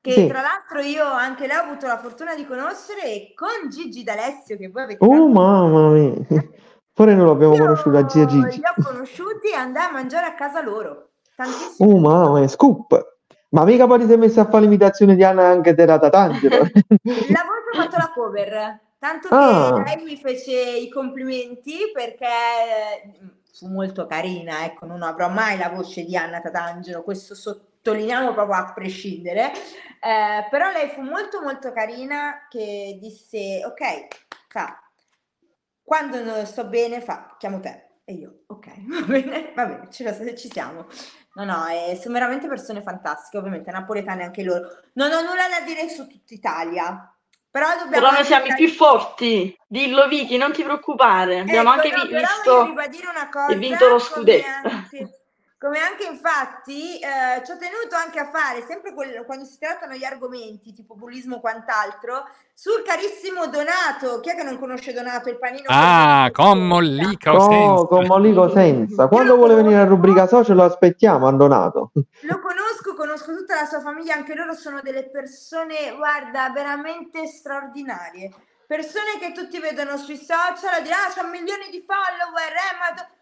che 0.00 0.12
Sì. 0.12 0.26
tra 0.26 0.40
l'altro 0.40 0.80
io 0.80 1.04
anche 1.04 1.46
lei 1.46 1.56
ho 1.56 1.62
avuto 1.62 1.86
la 1.86 1.98
fortuna 1.98 2.34
di 2.34 2.46
conoscere 2.46 3.32
con 3.34 3.68
Gigi 3.70 4.02
D'Alessio 4.04 4.56
che 4.56 4.68
voi 4.68 4.82
avete 4.82 5.04
Oh 5.04 5.28
mamma 5.28 5.88
mia. 5.90 6.12
Pure 6.94 7.14
noi 7.14 7.26
l'abbiamo 7.26 7.54
io 7.54 7.60
conosciuta 7.62 8.06
zia 8.08 8.26
Gigi. 8.26 8.58
li 8.58 8.62
ho 8.64 8.82
conosciuti 8.84 9.48
e 9.52 9.56
andai 9.56 9.88
a 9.88 9.92
mangiare 9.92 10.26
a 10.26 10.34
casa 10.34 10.62
loro 10.62 11.10
tantissimo 11.34 11.90
Oh 11.90 11.98
mamma 11.98 12.38
mia, 12.40 12.48
scoop. 12.48 13.10
Ma 13.50 13.64
mica 13.64 13.86
poi 13.86 13.98
ti 14.00 14.06
sei 14.06 14.16
messa 14.18 14.42
a 14.42 14.44
fare 14.48 14.62
l'imitazione 14.64 15.14
di 15.14 15.22
Anna 15.24 15.46
anche 15.46 15.74
te 15.74 15.84
Tatangelo. 15.86 16.56
Il 16.56 16.62
lavoro 17.32 17.61
ho 17.72 17.82
fatto 17.82 17.96
la 17.96 18.10
cover, 18.14 18.80
tanto 18.98 19.28
che 19.28 19.34
Ah. 19.34 19.82
lei 19.82 20.04
mi 20.04 20.16
fece 20.16 20.52
i 20.52 20.88
complimenti 20.88 21.90
perché 21.92 22.26
eh, 22.26 23.12
fu 23.54 23.66
molto 23.68 24.06
carina, 24.06 24.64
ecco, 24.64 24.86
non 24.86 25.02
avrò 25.02 25.28
mai 25.28 25.58
la 25.58 25.68
voce 25.68 26.04
di 26.04 26.16
Anna 26.16 26.40
Tatangelo, 26.40 27.02
questo 27.02 27.34
sottolineiamo 27.34 28.32
proprio 28.32 28.56
a 28.56 28.72
prescindere, 28.72 29.52
eh, 30.00 30.46
però 30.50 30.70
lei 30.70 30.88
fu 30.90 31.00
molto 31.02 31.42
molto 31.42 31.72
carina 31.72 32.46
che 32.48 32.98
disse, 33.00 33.62
ok, 33.64 34.06
fa, 34.48 34.80
quando 35.82 36.22
non 36.22 36.46
sto 36.46 36.66
bene 36.66 37.00
fa, 37.00 37.34
chiamo 37.38 37.60
te. 37.60 37.88
E 38.04 38.14
io, 38.14 38.42
ok, 38.46 38.66
va 38.88 39.06
bene, 39.06 39.52
va 39.54 39.66
bene, 39.66 39.88
la- 39.98 40.34
ci 40.34 40.50
siamo. 40.50 40.86
No, 41.34 41.44
no, 41.44 41.66
eh, 41.68 41.96
sono 41.96 42.14
veramente 42.14 42.46
persone 42.48 42.82
fantastiche, 42.82 43.38
ovviamente 43.38 43.70
napoletane 43.70 44.24
anche 44.24 44.42
loro. 44.42 44.68
Non 44.94 45.10
ho 45.12 45.20
nulla 45.20 45.48
da 45.48 45.64
dire 45.64 45.88
su 45.88 46.06
tutta 46.06 46.34
Italia, 46.34 47.11
però 47.52 47.68
Però 47.90 48.10
noi 48.10 48.24
siamo 48.24 48.46
i 48.46 48.54
più 48.54 48.68
forti. 48.70 49.56
Dillo 49.68 50.08
Vicky, 50.08 50.38
non 50.38 50.52
ti 50.52 50.62
preoccupare. 50.62 51.40
Abbiamo 51.40 51.72
Ecco, 51.74 51.82
anche 51.82 51.96
no, 51.96 52.04
vi- 52.04 52.14
visto 52.16 52.74
e 53.48 53.54
vinto 53.56 53.88
lo 53.88 53.98
scudetto. 53.98 54.68
anche, 54.68 55.10
come 55.62 55.78
anche 55.78 56.02
infatti 56.02 56.98
eh, 56.98 57.40
ci 57.46 57.52
ho 57.52 57.56
tenuto 57.56 57.94
anche 57.94 58.18
a 58.18 58.28
fare, 58.28 58.64
sempre 58.66 58.92
quel- 58.92 59.22
quando 59.24 59.44
si 59.44 59.58
trattano 59.60 59.94
gli 59.94 60.02
argomenti, 60.02 60.72
tipo 60.72 60.96
bullismo 60.96 61.36
o 61.36 61.40
quant'altro, 61.40 62.26
sul 62.52 62.82
carissimo 62.84 63.46
Donato. 63.46 64.18
Chi 64.18 64.30
è 64.30 64.34
che 64.34 64.42
non 64.42 64.58
conosce 64.58 64.92
Donato, 64.92 65.28
il 65.28 65.38
panino? 65.38 65.62
Ah, 65.68 66.32
Mollica 66.56 67.30
No, 67.30 67.36
Osenza. 67.44 67.86
con 67.86 68.06
Mollico 68.06 68.48
senza. 68.50 69.06
Quando 69.06 69.36
vuole 69.36 69.54
venire 69.54 69.76
a 69.76 69.84
rubrica 69.84 70.26
social 70.26 70.56
lo 70.56 70.64
aspettiamo, 70.64 71.28
Andonato. 71.28 71.92
Lo 72.26 72.40
conosco, 72.40 72.96
conosco 72.96 73.32
tutta 73.36 73.54
la 73.54 73.66
sua 73.66 73.80
famiglia, 73.80 74.14
anche 74.14 74.34
loro 74.34 74.54
sono 74.54 74.80
delle 74.80 75.10
persone, 75.10 75.94
guarda, 75.96 76.50
veramente 76.50 77.28
straordinarie. 77.28 78.32
Persone 78.66 79.18
che 79.20 79.30
tutti 79.30 79.60
vedono 79.60 79.96
sui 79.96 80.16
social 80.16 80.78
e 80.78 80.82
dicono, 80.82 81.02
ah, 81.06 81.12
c'ha 81.14 81.24
milioni 81.24 81.70
di 81.70 81.84
follower, 81.86 82.50
eh, 82.50 82.78
ma... 82.80 83.20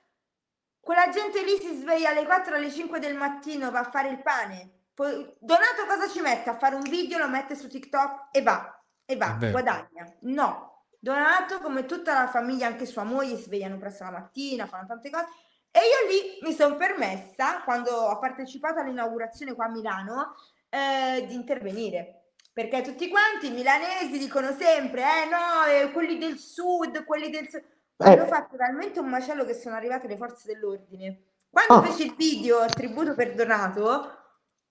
do-" 0.81 0.87
Quella 0.87 1.09
gente 1.11 1.43
lì 1.45 1.59
si 1.59 1.79
sveglia 1.81 2.11
alle 2.11 2.25
4, 2.25 2.55
alle 2.55 2.71
5 2.71 2.99
del 2.99 3.17
mattino, 3.17 3.71
va 3.71 3.81
a 3.81 3.91
fare 3.91 4.09
il 4.09 4.23
pane. 4.23 4.71
Poi, 4.95 5.35
Donato 5.39 5.87
cosa 5.87 6.09
ci 6.09 6.21
mette? 6.21 6.51
A 6.51 6.57
fare 6.57 6.75
un 6.75 6.83
video, 6.83 7.19
lo 7.19 7.29
mette 7.29 7.55
su 7.55 7.69
TikTok 7.69 8.29
e 8.33 8.43
va, 8.43 8.83
e 9.05 9.17
va, 9.17 9.37
vero. 9.39 9.53
guadagna. 9.53 10.13
No, 10.21 10.85
Donato, 10.99 11.61
come 11.61 11.87
tutta 11.87 12.13
la 12.13 12.29
famiglia, 12.29 12.67
anche 12.67 12.85
sua 12.85 13.05
moglie, 13.05 13.37
si 13.37 13.45
svegliano 13.45 13.79
presto 13.79 14.05
la 14.05 14.11
mattina, 14.11 14.67
fanno 14.67 14.87
tante 14.87 15.09
cose. 15.11 15.27
E 15.71 15.79
io 15.79 16.09
lì 16.11 16.39
mi 16.43 16.53
sono 16.53 16.77
permessa, 16.77 17.63
quando 17.63 17.93
ho 17.93 18.19
partecipato 18.19 18.81
all'inaugurazione 18.81 19.55
qua 19.55 19.67
a 19.67 19.71
Milano, 19.71 20.35
eh, 20.69 21.25
di 21.27 21.35
intervenire. 21.35 22.33
Perché 22.53 22.83
tutti 22.83 23.09
quanti 23.09 23.47
i 23.47 23.53
milanesi 23.53 24.19
dicono 24.19 24.53
sempre, 24.53 25.03
eh 25.03 25.29
no, 25.29 25.65
eh, 25.65 25.93
quelli 25.93 26.19
del 26.19 26.37
sud, 26.37 27.05
quelli 27.05 27.31
del 27.31 27.49
sud. 27.49 27.63
Hanno 28.03 28.25
Eh, 28.25 28.27
fatto 28.29 28.57
talmente 28.57 28.99
un 28.99 29.09
macello 29.09 29.45
che 29.45 29.55
sono 29.55 29.75
arrivate 29.77 30.07
le 30.09 30.17
forze 30.17 30.47
dell'ordine. 30.47 31.23
Quando 31.51 31.75
Ah. 31.75 31.83
feci 31.83 32.07
il 32.07 32.15
video 32.17 32.65
tributo 32.67 33.15
perdonato, 33.15 34.17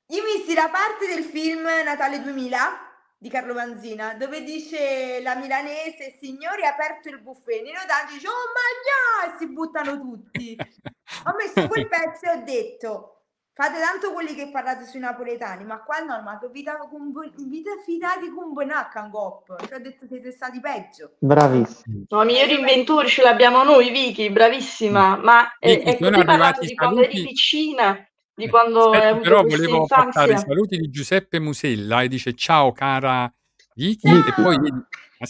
io 0.07 0.23
misi 0.23 0.53
la 0.55 0.69
parte 0.69 1.07
del 1.07 1.23
film 1.23 1.61
Natale 1.61 2.21
2000 2.21 2.87
di 3.17 3.29
Carlo 3.29 3.53
Manzina, 3.53 4.13
dove 4.15 4.43
dice 4.43 5.19
la 5.21 5.35
milanese, 5.35 6.15
signori, 6.19 6.65
ha 6.65 6.69
aperto 6.69 7.09
il 7.09 7.19
buffet, 7.21 7.61
Nino 7.61 7.79
Danti 7.85 8.13
dice, 8.13 8.27
oh 8.29 9.25
magna, 9.27 9.33
e 9.33 9.37
si 9.37 9.47
buttano 9.47 9.99
tutti. 9.99 10.55
Ho 11.25 11.35
messo 11.35 11.67
quel 11.67 11.87
pezzo 11.87 12.25
e 12.25 12.29
ho 12.29 12.43
detto, 12.43 13.18
fate 13.59 13.77
tanto 13.81 14.13
quelli 14.13 14.35
che 14.35 14.49
parlate 14.49 14.85
sui 14.85 15.01
napoletani, 15.01 15.65
ma 15.65 15.83
qua 15.83 15.97
no, 15.99 16.21
ma 16.21 16.39
vita, 16.49 16.77
con, 16.77 17.11
vita 17.49 17.71
fidati 17.83 18.29
con 18.29 18.53
buonacca 18.53 19.03
in 19.03 19.11
cop. 19.11 19.67
Cioè 19.67 19.79
ho 19.79 19.81
detto, 19.81 20.05
siete 20.07 20.31
stati 20.31 20.61
peggio. 20.61 21.15
bravissimo. 21.19 22.05
No, 22.07 22.23
i 22.23 22.25
migliori 22.25 22.57
inventori 22.57 23.09
ce 23.09 23.21
l'abbiamo 23.21 23.61
noi, 23.63 23.91
Vicky, 23.91 24.29
bravissima. 24.29 25.17
Ma 25.17 25.57
eh, 25.59 25.75
Vicky, 25.75 25.89
ecco, 25.89 26.03
sono 26.05 26.15
hai 26.15 26.21
arrivati 26.21 26.67
di 26.67 26.75
quando 26.75 27.01
eri 27.01 27.21
piccina, 27.21 28.07
di 28.33 28.45
Eh, 28.45 28.49
quando 28.49 28.91
hai 28.91 28.95
aspetta, 28.95 29.09
avuto 29.09 29.29
però 29.29 29.43
volevo 29.43 29.85
portare 29.85 30.33
i 30.33 30.37
saluti 30.37 30.77
di 30.77 30.89
Giuseppe 30.89 31.39
Musella 31.39 32.01
e 32.01 32.07
dice 32.07 32.33
ciao 32.35 32.71
cara 32.71 33.29
Vicky 33.75 34.09
e 34.09 34.41
poi 34.41 34.57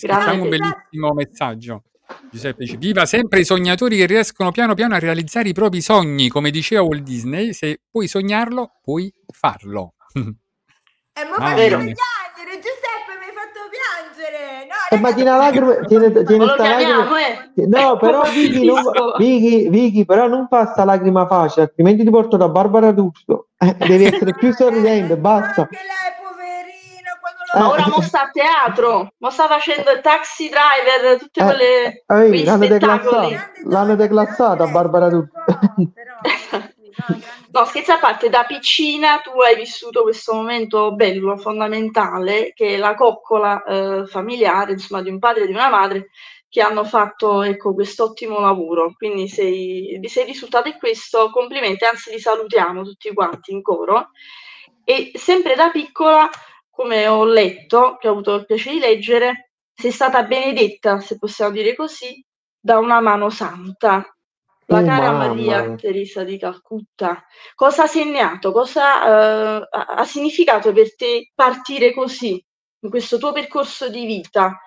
Grande. 0.02 0.40
un 0.40 0.50
bellissimo 0.50 1.14
messaggio. 1.14 1.84
Giuseppe 2.32 2.64
dice 2.64 2.78
viva 2.78 3.06
sempre 3.06 3.40
i 3.40 3.46
sognatori 3.46 3.98
che 3.98 4.06
riescono 4.06 4.52
piano 4.52 4.74
piano 4.76 4.96
a 4.96 5.00
realizzare 5.00 5.50
i 5.50 5.54
propri 5.54 5.82
sogni, 5.82 6.30
come 6.30 6.52
diceva 6.52 6.82
Walt 6.84 7.02
Disney, 7.04 7.54
se 7.54 7.82
puoi 7.90 8.08
sognarlo, 8.08 8.72
puoi 8.82 9.12
farlo. 9.32 9.94
E 10.14 10.20
mo 10.22 11.36
Mamma 11.38 11.56
faccio 11.56 11.78
mia. 11.78 11.96
piangere, 11.96 12.56
Giuseppe, 12.62 13.12
mi 13.20 13.26
hai 13.26 13.34
fatto 13.36 13.60
piangere. 13.70 14.68
No, 14.70 14.98
E 14.98 15.00
ma 15.00 15.14
tiene 15.14 15.30
lacrime, 15.32 15.86
tiene, 15.88 16.12
tiene 16.24 16.38
Ma 16.38 16.46
lo 16.46 16.54
sta 16.54 16.70
lacrime. 16.70 17.52
eh? 17.56 17.68
No, 17.68 17.98
però 17.98 18.22
Vicky, 18.32 18.66
non. 18.66 18.84
Vicky, 19.18 19.70
Vicky, 19.70 20.06
però 20.06 20.28
non 20.28 20.48
fa 20.48 20.68
sta 20.72 20.84
lacrima 20.86 21.26
facile, 21.28 21.64
altrimenti 21.64 22.04
ti 22.04 22.10
porto 22.10 22.38
da 22.38 22.48
Barbara 22.48 22.92
D'Urso. 22.92 23.50
Eh, 23.58 23.76
devi 23.86 24.06
essere 24.06 24.34
più 24.34 24.54
sorridente, 24.54 25.18
basta. 25.18 25.62
Anche 25.62 25.76
lei, 25.76 26.14
Eh. 26.14 26.19
Ma 27.54 27.60
lo 27.62 27.70
ora 27.70 27.88
mo 27.88 28.02
sta 28.02 28.24
a 28.24 28.30
teatro, 28.30 29.14
mo 29.18 29.30
sta 29.30 29.48
facendo 29.48 29.92
il 29.92 30.02
taxi 30.02 30.50
driver, 30.50 31.18
tutte 31.20 31.40
Eh, 31.42 31.44
quelle, 31.46 31.84
eh, 31.86 32.04
quegli 32.06 32.44
l'hanno 32.46 32.66
spettacoli. 32.66 33.30
declassata. 33.30 33.52
L'hanno 33.66 33.96
declassata 33.96 34.68
Barbara 34.68 35.10
D'Urso. 35.10 35.32
No, 37.52 37.66
scherzi 37.66 37.92
a 37.92 37.98
parte, 37.98 38.30
da 38.30 38.44
piccina 38.44 39.20
tu 39.22 39.32
hai 39.40 39.56
vissuto 39.56 40.04
questo 40.04 40.34
momento 40.34 40.94
bello, 40.94 41.38
fondamentale, 41.38 42.52
che 42.54 42.76
è 42.76 42.78
la 42.78 42.94
coccola 42.94 43.64
eh, 43.64 44.06
familiare, 44.06 44.74
insomma, 44.74 45.02
di 45.02 45.10
un 45.10 45.18
padre 45.18 45.44
e 45.44 45.48
di 45.48 45.54
una 45.54 45.70
madre 45.70 46.10
che 46.48 46.62
hanno 46.62 46.84
fatto, 46.84 47.42
ecco, 47.42 47.74
quest'ottimo 47.74 48.40
lavoro. 48.40 48.94
Quindi 48.96 49.28
sei, 49.28 49.98
vi 50.00 50.08
sei 50.08 50.26
risultato 50.26 50.68
in 50.68 50.78
questo, 50.78 51.30
complimenti, 51.32 51.86
anzi 51.86 52.12
li 52.12 52.20
salutiamo 52.20 52.84
tutti 52.84 53.12
quanti 53.14 53.52
in 53.52 53.62
coro. 53.64 54.10
E 54.84 55.12
sempre 55.16 55.56
da 55.56 55.70
piccola, 55.70 56.30
come 56.80 57.08
ho 57.08 57.26
letto, 57.26 57.98
che 58.00 58.08
ho 58.08 58.12
avuto 58.12 58.36
il 58.36 58.46
piacere 58.46 58.76
di 58.76 58.80
leggere, 58.80 59.50
sei 59.74 59.92
stata 59.92 60.24
benedetta, 60.24 61.02
se 61.02 61.18
possiamo 61.18 61.52
dire 61.52 61.76
così, 61.76 62.26
da 62.58 62.78
una 62.78 63.02
mano 63.02 63.30
santa, 63.30 64.16
la 64.68 64.80
Oh, 64.80 64.86
cara 64.86 65.12
mamma 65.12 65.34
Maria. 65.34 65.76
Teresa 65.76 66.24
di 66.24 66.40
Calcutta. 66.40 67.26
Cosa 67.54 67.84
ha 67.84 67.88
segnato? 67.88 68.54
Cosa 68.54 69.04
eh, 69.04 69.68
ha, 69.70 69.86
ha 69.88 70.06
significato 70.06 70.72
per 70.72 70.96
te 70.96 71.34
partire 71.36 71.94
così, 71.94 72.42
in 72.80 72.90
questo 72.90 73.18
tuo 73.18 73.34
percorso 73.34 73.90
di 73.90 74.06
vita? 74.06 74.58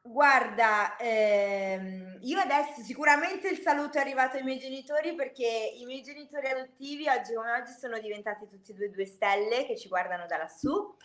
Guarda, 0.00 0.96
ehm, 0.96 2.20
io 2.22 2.38
adesso 2.38 2.80
sicuramente 2.80 3.50
il 3.50 3.58
saluto 3.58 3.98
è 3.98 4.00
arrivato 4.00 4.38
ai 4.38 4.42
miei 4.42 4.58
genitori 4.58 5.14
perché 5.14 5.74
i 5.76 5.84
miei 5.84 6.00
genitori 6.00 6.46
adottivi 6.46 7.06
oggi 7.10 7.34
come 7.34 7.52
oggi 7.52 7.72
sono 7.78 7.98
diventati 7.98 8.46
tutti 8.46 8.70
e 8.70 8.74
due 8.74 8.88
due 8.88 9.04
stelle 9.04 9.66
che 9.66 9.76
ci 9.76 9.88
guardano 9.88 10.24
da 10.24 10.38
lassù 10.38 10.96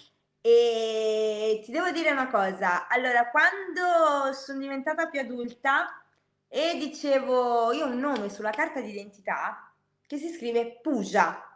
e 0.46 1.62
ti 1.64 1.72
devo 1.72 1.90
dire 1.92 2.12
una 2.12 2.28
cosa, 2.28 2.90
allora 2.90 3.30
quando 3.30 4.34
sono 4.34 4.60
diventata 4.60 5.08
più 5.08 5.22
adulta 5.22 6.04
e 6.50 6.76
dicevo 6.78 7.72
io 7.72 7.86
ho 7.86 7.90
un 7.90 7.98
nome 8.00 8.30
sulla 8.30 8.50
carta 8.50 8.82
d'identità 8.82 9.72
che 10.06 10.18
si 10.18 10.28
scrive 10.34 10.80
Puja, 10.82 11.48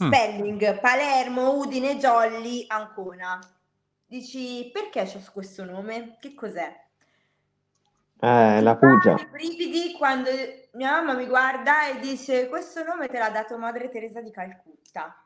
Mm. 0.00 0.06
spelling 0.06 0.80
Palermo, 0.80 1.56
Udine, 1.56 1.96
Jolly, 1.96 2.64
Ancona. 2.68 3.38
Dici 4.06 4.70
perché 4.72 5.00
ho 5.00 5.30
questo 5.32 5.64
nome? 5.64 6.16
Che 6.20 6.34
cos'è? 6.34 6.86
Eh, 8.20 8.60
la 8.62 8.76
Pugia. 8.76 9.16
i 9.18 9.26
brividi 9.26 9.92
quando 9.92 10.30
mia 10.72 10.92
mamma 10.92 11.14
mi 11.14 11.26
guarda 11.26 11.88
e 11.88 11.98
dice 11.98 12.48
questo 12.48 12.82
nome 12.84 13.08
te 13.08 13.18
l'ha 13.18 13.30
dato 13.30 13.58
Madre 13.58 13.90
Teresa 13.90 14.20
di 14.20 14.30
Calcutta. 14.30 15.24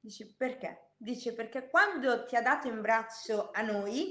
Dici 0.00 0.26
perché? 0.26 0.87
Dice 1.00 1.32
perché 1.32 1.68
quando 1.70 2.24
ti 2.24 2.34
ha 2.34 2.42
dato 2.42 2.66
in 2.66 2.80
braccio 2.80 3.50
a 3.52 3.62
noi, 3.62 4.10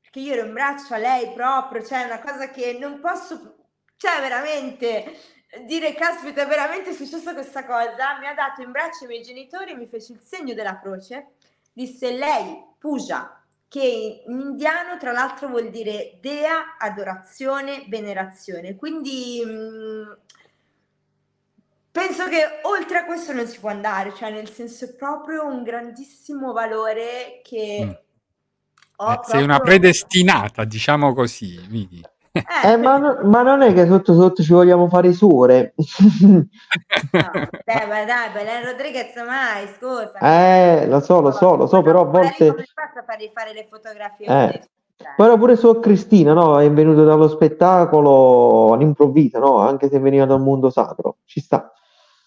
perché 0.00 0.20
io 0.20 0.34
ero 0.34 0.46
in 0.46 0.52
braccio 0.52 0.94
a 0.94 0.98
lei 0.98 1.32
proprio, 1.32 1.84
cioè 1.84 2.04
una 2.04 2.20
cosa 2.20 2.48
che 2.50 2.78
non 2.78 3.00
posso, 3.00 3.56
cioè 3.96 4.20
veramente 4.20 5.18
dire 5.66 5.94
caspita 5.94 6.42
è 6.42 6.46
veramente 6.46 6.92
successa 6.92 7.34
questa 7.34 7.64
cosa, 7.64 8.18
mi 8.20 8.28
ha 8.28 8.34
dato 8.34 8.62
in 8.62 8.70
braccio 8.70 9.04
i 9.04 9.08
miei 9.08 9.22
genitori 9.22 9.74
mi 9.74 9.88
fece 9.88 10.12
il 10.12 10.20
segno 10.22 10.54
della 10.54 10.78
croce, 10.78 11.32
disse 11.72 12.12
lei, 12.12 12.64
Puja, 12.78 13.42
che 13.68 14.22
in 14.26 14.40
indiano 14.40 14.96
tra 14.98 15.10
l'altro 15.10 15.48
vuol 15.48 15.70
dire 15.70 16.18
dea, 16.20 16.76
adorazione, 16.78 17.84
venerazione. 17.88 18.76
Quindi 18.76 19.42
mh, 19.44 20.18
penso 21.96 22.28
che 22.28 22.60
oltre 22.62 22.98
a 22.98 23.04
questo 23.06 23.32
non 23.32 23.46
si 23.46 23.58
può 23.58 23.70
andare, 23.70 24.12
cioè 24.14 24.30
nel 24.30 24.50
senso 24.50 24.84
è 24.84 24.94
proprio 24.94 25.46
un 25.46 25.62
grandissimo 25.62 26.52
valore 26.52 27.38
Mm. 27.38 27.42
che 27.42 28.00
ho 28.96 29.12
Eh, 29.12 29.20
sei 29.24 29.42
una 29.42 29.56
proprio... 29.56 29.78
predestinata, 29.78 30.64
diciamo 30.64 31.14
così, 31.14 31.56
vedi. 31.68 32.04
Eh, 32.32 32.72
Eh, 32.72 32.76
ma, 32.76 32.98
no- 32.98 33.18
ma 33.24 33.40
non 33.40 33.62
è 33.62 33.72
che 33.72 33.86
sotto 33.86 34.14
sotto 34.14 34.42
ci 34.42 34.52
vogliamo 34.52 34.88
fare 34.88 35.12
suore. 35.14 35.74
no, 35.76 36.46
dai, 37.64 37.88
ma 37.88 38.04
dai, 38.04 38.30
Belen 38.32 38.64
Rodriguez 38.64 39.14
mai, 39.24 39.66
scusa. 39.68 40.18
Eh, 40.18 40.86
lo 40.86 41.00
so, 41.00 41.20
lo 41.22 41.30
so, 41.30 41.56
lo 41.56 41.66
so, 41.66 41.80
però 41.82 42.02
a 42.02 42.04
volte... 42.04 42.48
come 42.48 42.66
faccio 42.74 42.98
a 42.98 43.04
fargli 43.04 43.30
fare 43.32 43.54
le 43.54 43.66
fotografie 43.70 44.26
Eh? 44.26 44.60
Cioè, 44.98 45.12
però 45.16 45.36
pure 45.36 45.56
su 45.56 45.78
Cristina, 45.78 46.32
no? 46.32 46.58
È 46.58 46.70
venuto 46.70 47.04
dallo 47.04 47.28
spettacolo 47.28 48.72
all'improvviso, 48.72 49.38
no? 49.38 49.58
Anche 49.58 49.88
se 49.88 49.98
veniva 49.98 50.24
dal 50.24 50.40
mondo 50.40 50.70
sacro. 50.70 51.18
Ci 51.24 51.40
sta. 51.40 51.70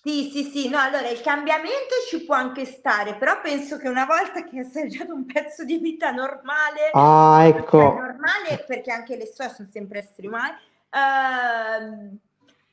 Sì, 0.01 0.29
sì, 0.31 0.43
sì, 0.49 0.69
no, 0.69 0.77
allora 0.79 1.09
il 1.09 1.19
cambiamento 1.19 1.93
ci 2.07 2.23
può 2.23 2.33
anche 2.35 2.63
stare, 2.65 3.15
però 3.15 3.41
penso 3.41 3.77
che 3.77 3.89
una 3.89 4.05
volta 4.05 4.43
che 4.43 4.59
hai 4.59 4.65
assaggiato 4.65 5.13
un 5.13 5.25
pezzo 5.25 5.65
di 5.65 5.77
vita 5.77 6.11
normale, 6.11 6.91
Ah, 6.93 7.43
ecco. 7.45 7.95
normale 7.95 8.63
perché 8.65 8.91
anche 8.91 9.17
le 9.17 9.25
storie 9.25 9.53
sono 9.53 9.67
sempre 9.69 9.99
esseri 9.99 10.27
umani, 10.27 10.55
ehm, 10.89 12.17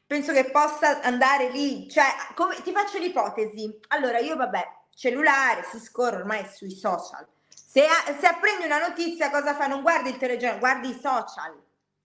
penso 0.07 0.33
che 0.33 0.51
possa 0.51 1.01
andare 1.03 1.51
lì, 1.51 1.89
cioè, 1.91 2.05
come, 2.37 2.62
ti 2.62 2.71
faccio 2.71 2.99
l'ipotesi, 2.99 3.77
allora 3.89 4.19
io 4.19 4.37
vabbè, 4.37 4.65
cellulare, 4.95 5.65
si 5.65 5.81
scorre 5.81 6.19
ormai 6.19 6.47
sui 6.47 6.71
social, 6.71 7.27
se, 7.49 7.85
a- 7.85 8.17
se 8.19 8.27
apprendi 8.27 8.65
una 8.67 8.79
notizia 8.79 9.31
cosa 9.31 9.55
fai? 9.57 9.69
Non 9.69 9.83
guardi 9.83 10.11
il 10.11 10.17
telegiornale, 10.17 10.61
guardi 10.61 10.91
i 10.91 10.99
social, 11.01 11.61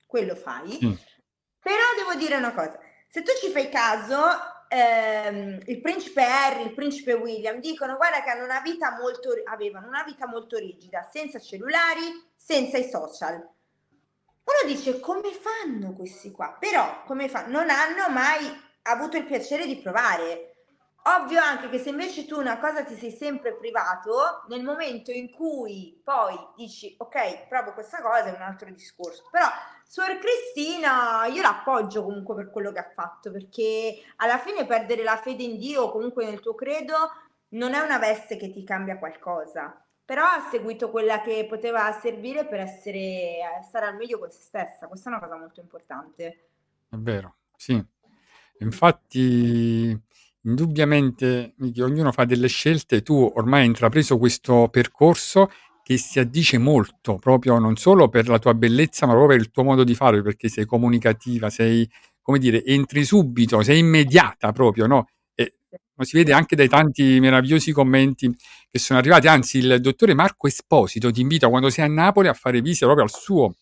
quello 0.08 0.34
fai, 0.36 0.72
Sì. 0.80 0.98
però 1.60 1.84
devo 1.96 2.16
dire 2.16 2.36
una 2.38 2.54
cosa, 2.54 2.80
se 3.08 3.22
tu 3.22 3.32
ci 3.40 3.52
fai 3.52 3.70
caso, 3.70 4.18
ehm, 4.72 5.60
il 5.66 5.82
principe 5.82 6.24
Harry, 6.24 6.64
il 6.64 6.74
principe 6.74 7.14
William 7.14 7.60
dicono 7.60 7.98
guarda 7.98 8.24
che 8.24 8.30
hanno 8.30 8.46
una 8.46 8.62
vita 8.62 8.98
molto, 8.98 9.34
avevano 9.44 9.88
una 9.88 10.04
vita 10.04 10.28
molto 10.28 10.58
rigida, 10.58 11.04
senza 11.12 11.40
cellulari, 11.40 12.30
senza 12.36 12.78
i 12.78 12.90
social. 12.90 13.36
Uno 13.36 14.74
dice 14.74 15.00
come 15.00 15.32
fanno 15.32 15.94
questi 15.94 16.32
qua? 16.32 16.56
Però 16.58 17.04
come 17.04 17.28
fa? 17.28 17.46
Non 17.48 17.70
hanno 17.70 18.10
mai 18.10 18.50
avuto 18.84 19.18
il 19.18 19.26
piacere 19.26 19.66
di 19.66 19.78
provare. 19.78 20.51
Ovvio 21.04 21.42
anche 21.42 21.68
che 21.70 21.80
se 21.80 21.90
invece 21.90 22.26
tu 22.26 22.40
una 22.40 22.60
cosa 22.60 22.84
ti 22.84 22.96
sei 22.96 23.12
sempre 23.12 23.56
privato, 23.56 24.46
nel 24.50 24.64
momento 24.64 25.10
in 25.12 25.32
cui 25.32 26.00
poi 26.04 26.38
dici 26.56 26.94
ok, 26.96 27.48
provo 27.48 27.74
questa 27.74 28.02
cosa 28.02 28.26
è 28.26 28.36
un 28.36 28.42
altro 28.42 28.70
discorso. 28.70 29.28
Però 29.32 29.48
Suor 29.84 30.20
Cristina 30.20 31.26
io 31.26 31.42
l'appoggio 31.42 32.04
comunque 32.04 32.36
per 32.36 32.52
quello 32.52 32.72
che 32.72 32.80
ha 32.80 32.92
fatto, 32.94 33.32
perché 33.32 34.00
alla 34.18 34.38
fine 34.38 34.68
perdere 34.68 35.04
la 35.04 35.18
fede 35.18 35.42
in 35.42 35.58
Dio 35.58 35.84
o 35.84 35.92
comunque 35.92 36.24
nel 36.24 36.40
tuo 36.40 36.54
credo 36.54 36.96
non 37.50 37.74
è 37.74 37.80
una 37.80 37.98
veste 37.98 38.38
che 38.38 38.52
ti 38.52 38.64
cambia 38.64 39.00
qualcosa, 39.00 39.84
però 40.06 40.24
ha 40.24 40.48
seguito 40.52 40.92
quella 40.92 41.22
che 41.22 41.46
poteva 41.50 41.92
servire 41.94 42.46
per 42.46 42.60
essere, 42.60 43.40
stare 43.68 43.88
al 43.88 43.96
meglio 43.96 44.20
con 44.20 44.30
se 44.30 44.42
stessa. 44.42 44.88
Questa 44.88 45.10
è 45.10 45.14
una 45.14 45.22
cosa 45.22 45.38
molto 45.38 45.60
importante. 45.62 46.50
È 46.90 46.96
vero, 46.96 47.36
sì. 47.56 47.84
Infatti, 48.60 50.00
indubbiamente, 50.44 51.54
Miki, 51.58 51.82
ognuno 51.82 52.12
fa 52.12 52.26
delle 52.26 52.48
scelte. 52.48 53.02
Tu 53.02 53.32
ormai 53.36 53.62
hai 53.62 53.68
intrapreso 53.68 54.18
questo 54.18 54.68
percorso 54.70 55.50
che 55.84 55.98
si 55.98 56.20
addice 56.20 56.58
molto, 56.58 57.16
proprio 57.16 57.58
non 57.60 57.76
solo 57.76 58.08
per 58.10 58.28
la 58.28 58.40
tua 58.40 58.54
bellezza, 58.54 59.06
ma 59.06 59.14
proprio 59.14 59.38
per 59.38 59.46
il 59.46 59.52
tuo 59.52 59.64
modo 59.64 59.84
di 59.84 59.96
fare, 59.96 60.22
perché 60.22 60.48
sei 60.48 60.66
comunicativa, 60.66 61.50
sei, 61.50 61.90
come 62.22 62.40
dire, 62.40 62.64
entri 62.64 63.04
subito, 63.04 63.62
sei 63.64 63.80
immediata 63.80 64.52
proprio, 64.52 64.88
no? 64.88 65.08
E 65.36 65.56
lo 65.96 66.04
si 66.04 66.18
vede 66.18 66.34
anche 66.34 66.56
dai 66.56 66.68
tanti 66.68 67.20
meravigliosi 67.20 67.72
commenti 67.72 68.32
che 68.70 68.80
sono 68.80 69.00
arrivati. 69.00 69.28
Anzi, 69.28 69.58
il 69.60 69.82
dottore 69.82 70.14
Marco 70.14 70.48
Esposito 70.48 71.12
ti 71.12 71.22
invita 71.22 71.50
quando 71.50 71.70
sei 71.70 71.86
a 71.86 71.88
Napoli 71.88 72.28
a 72.28 72.34
fare 72.34 72.62
visita 72.62 72.86
proprio 72.86 73.06
al 73.06 73.12
suo 73.12 73.56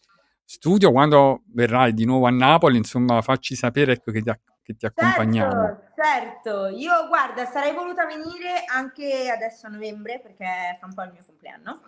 studio. 0.45 0.91
Quando 0.91 1.43
verrai 1.53 1.93
di 1.93 2.05
nuovo 2.05 2.25
a 2.27 2.31
Napoli, 2.31 2.77
insomma, 2.77 3.21
facci 3.21 3.55
sapere 3.55 3.93
ecco, 3.93 4.11
che, 4.11 4.21
ti, 4.21 4.31
che 4.69 4.75
ti 4.75 4.85
accompagniamo. 4.85 5.51
Certo, 5.51 5.93
certo. 5.95 6.67
Io 6.67 7.07
guarda, 7.07 7.45
sarei 7.45 7.73
voluta 7.73 8.05
venire 8.05 8.63
anche 8.67 9.29
adesso 9.29 9.65
a 9.65 9.69
novembre 9.69 10.19
perché 10.19 10.77
fa 10.79 10.85
un 10.85 10.93
po' 10.93 11.03
il 11.03 11.11
mio 11.11 11.23
compleanno. 11.25 11.81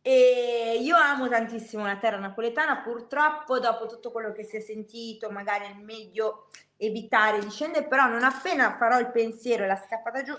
E 0.00 0.78
io 0.80 0.96
amo 0.96 1.28
tantissimo 1.28 1.84
la 1.84 1.96
terra 1.96 2.18
napoletana, 2.18 2.78
purtroppo 2.78 3.58
dopo 3.58 3.86
tutto 3.86 4.10
quello 4.10 4.32
che 4.32 4.44
si 4.44 4.56
è 4.56 4.60
sentito, 4.60 5.30
magari 5.30 5.64
è 5.66 5.74
meglio 5.74 6.48
evitare 6.76 7.38
di 7.38 7.50
scendere, 7.50 7.86
però 7.86 8.06
non 8.06 8.22
appena 8.22 8.76
farò 8.76 8.98
il 8.98 9.10
pensiero 9.10 9.64
e 9.64 9.66
la 9.66 9.76
scappata 9.76 10.22
giù, 10.22 10.34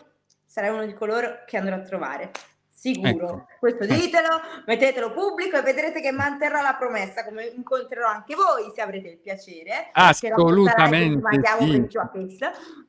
sarai 0.45 0.69
uno 0.69 0.85
di 0.85 0.93
coloro 0.93 1.43
che 1.45 1.57
andrò 1.57 1.75
a 1.75 1.81
trovare. 1.81 2.31
Sicuro, 2.77 3.07
Ecco. 3.09 3.47
questo 3.59 3.85
ditelo, 3.85 4.41
mettetelo 4.65 5.11
pubblico 5.13 5.57
e 5.57 5.61
vedrete 5.61 6.01
che 6.01 6.11
manterrò 6.11 6.61
la 6.61 6.75
promessa, 6.77 7.23
come 7.23 7.45
incontrerò 7.55 8.05
anche 8.07 8.35
voi 8.35 8.69
se 8.75 8.81
avrete 8.81 9.07
il 9.07 9.17
piacere 9.17 9.89
Assolutamente 9.93 11.21
sì. 11.59 12.37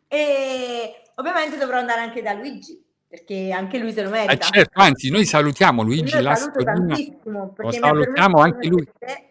E 0.09 1.03
ovviamente 1.15 1.57
dovrò 1.57 1.79
andare 1.79 2.01
anche 2.01 2.21
da 2.21 2.33
Luigi, 2.33 2.83
perché 3.09 3.53
anche 3.53 3.79
lui 3.79 3.93
se 3.93 4.03
lo 4.03 4.09
Eh, 4.09 4.27
merita. 4.27 4.47
certo, 4.47 4.81
anzi, 4.81 5.09
noi 5.11 5.25
salutiamo 5.25 5.83
Io 5.83 5.87
Luigi 5.89 6.09
saluto 6.11 6.29
Lastorina. 6.29 6.73
tantissimo 6.75 7.55
Lo 7.57 7.71
salutiamo 7.71 8.39
anche 8.41 8.69
lui. 8.69 8.89
te. 8.99 9.25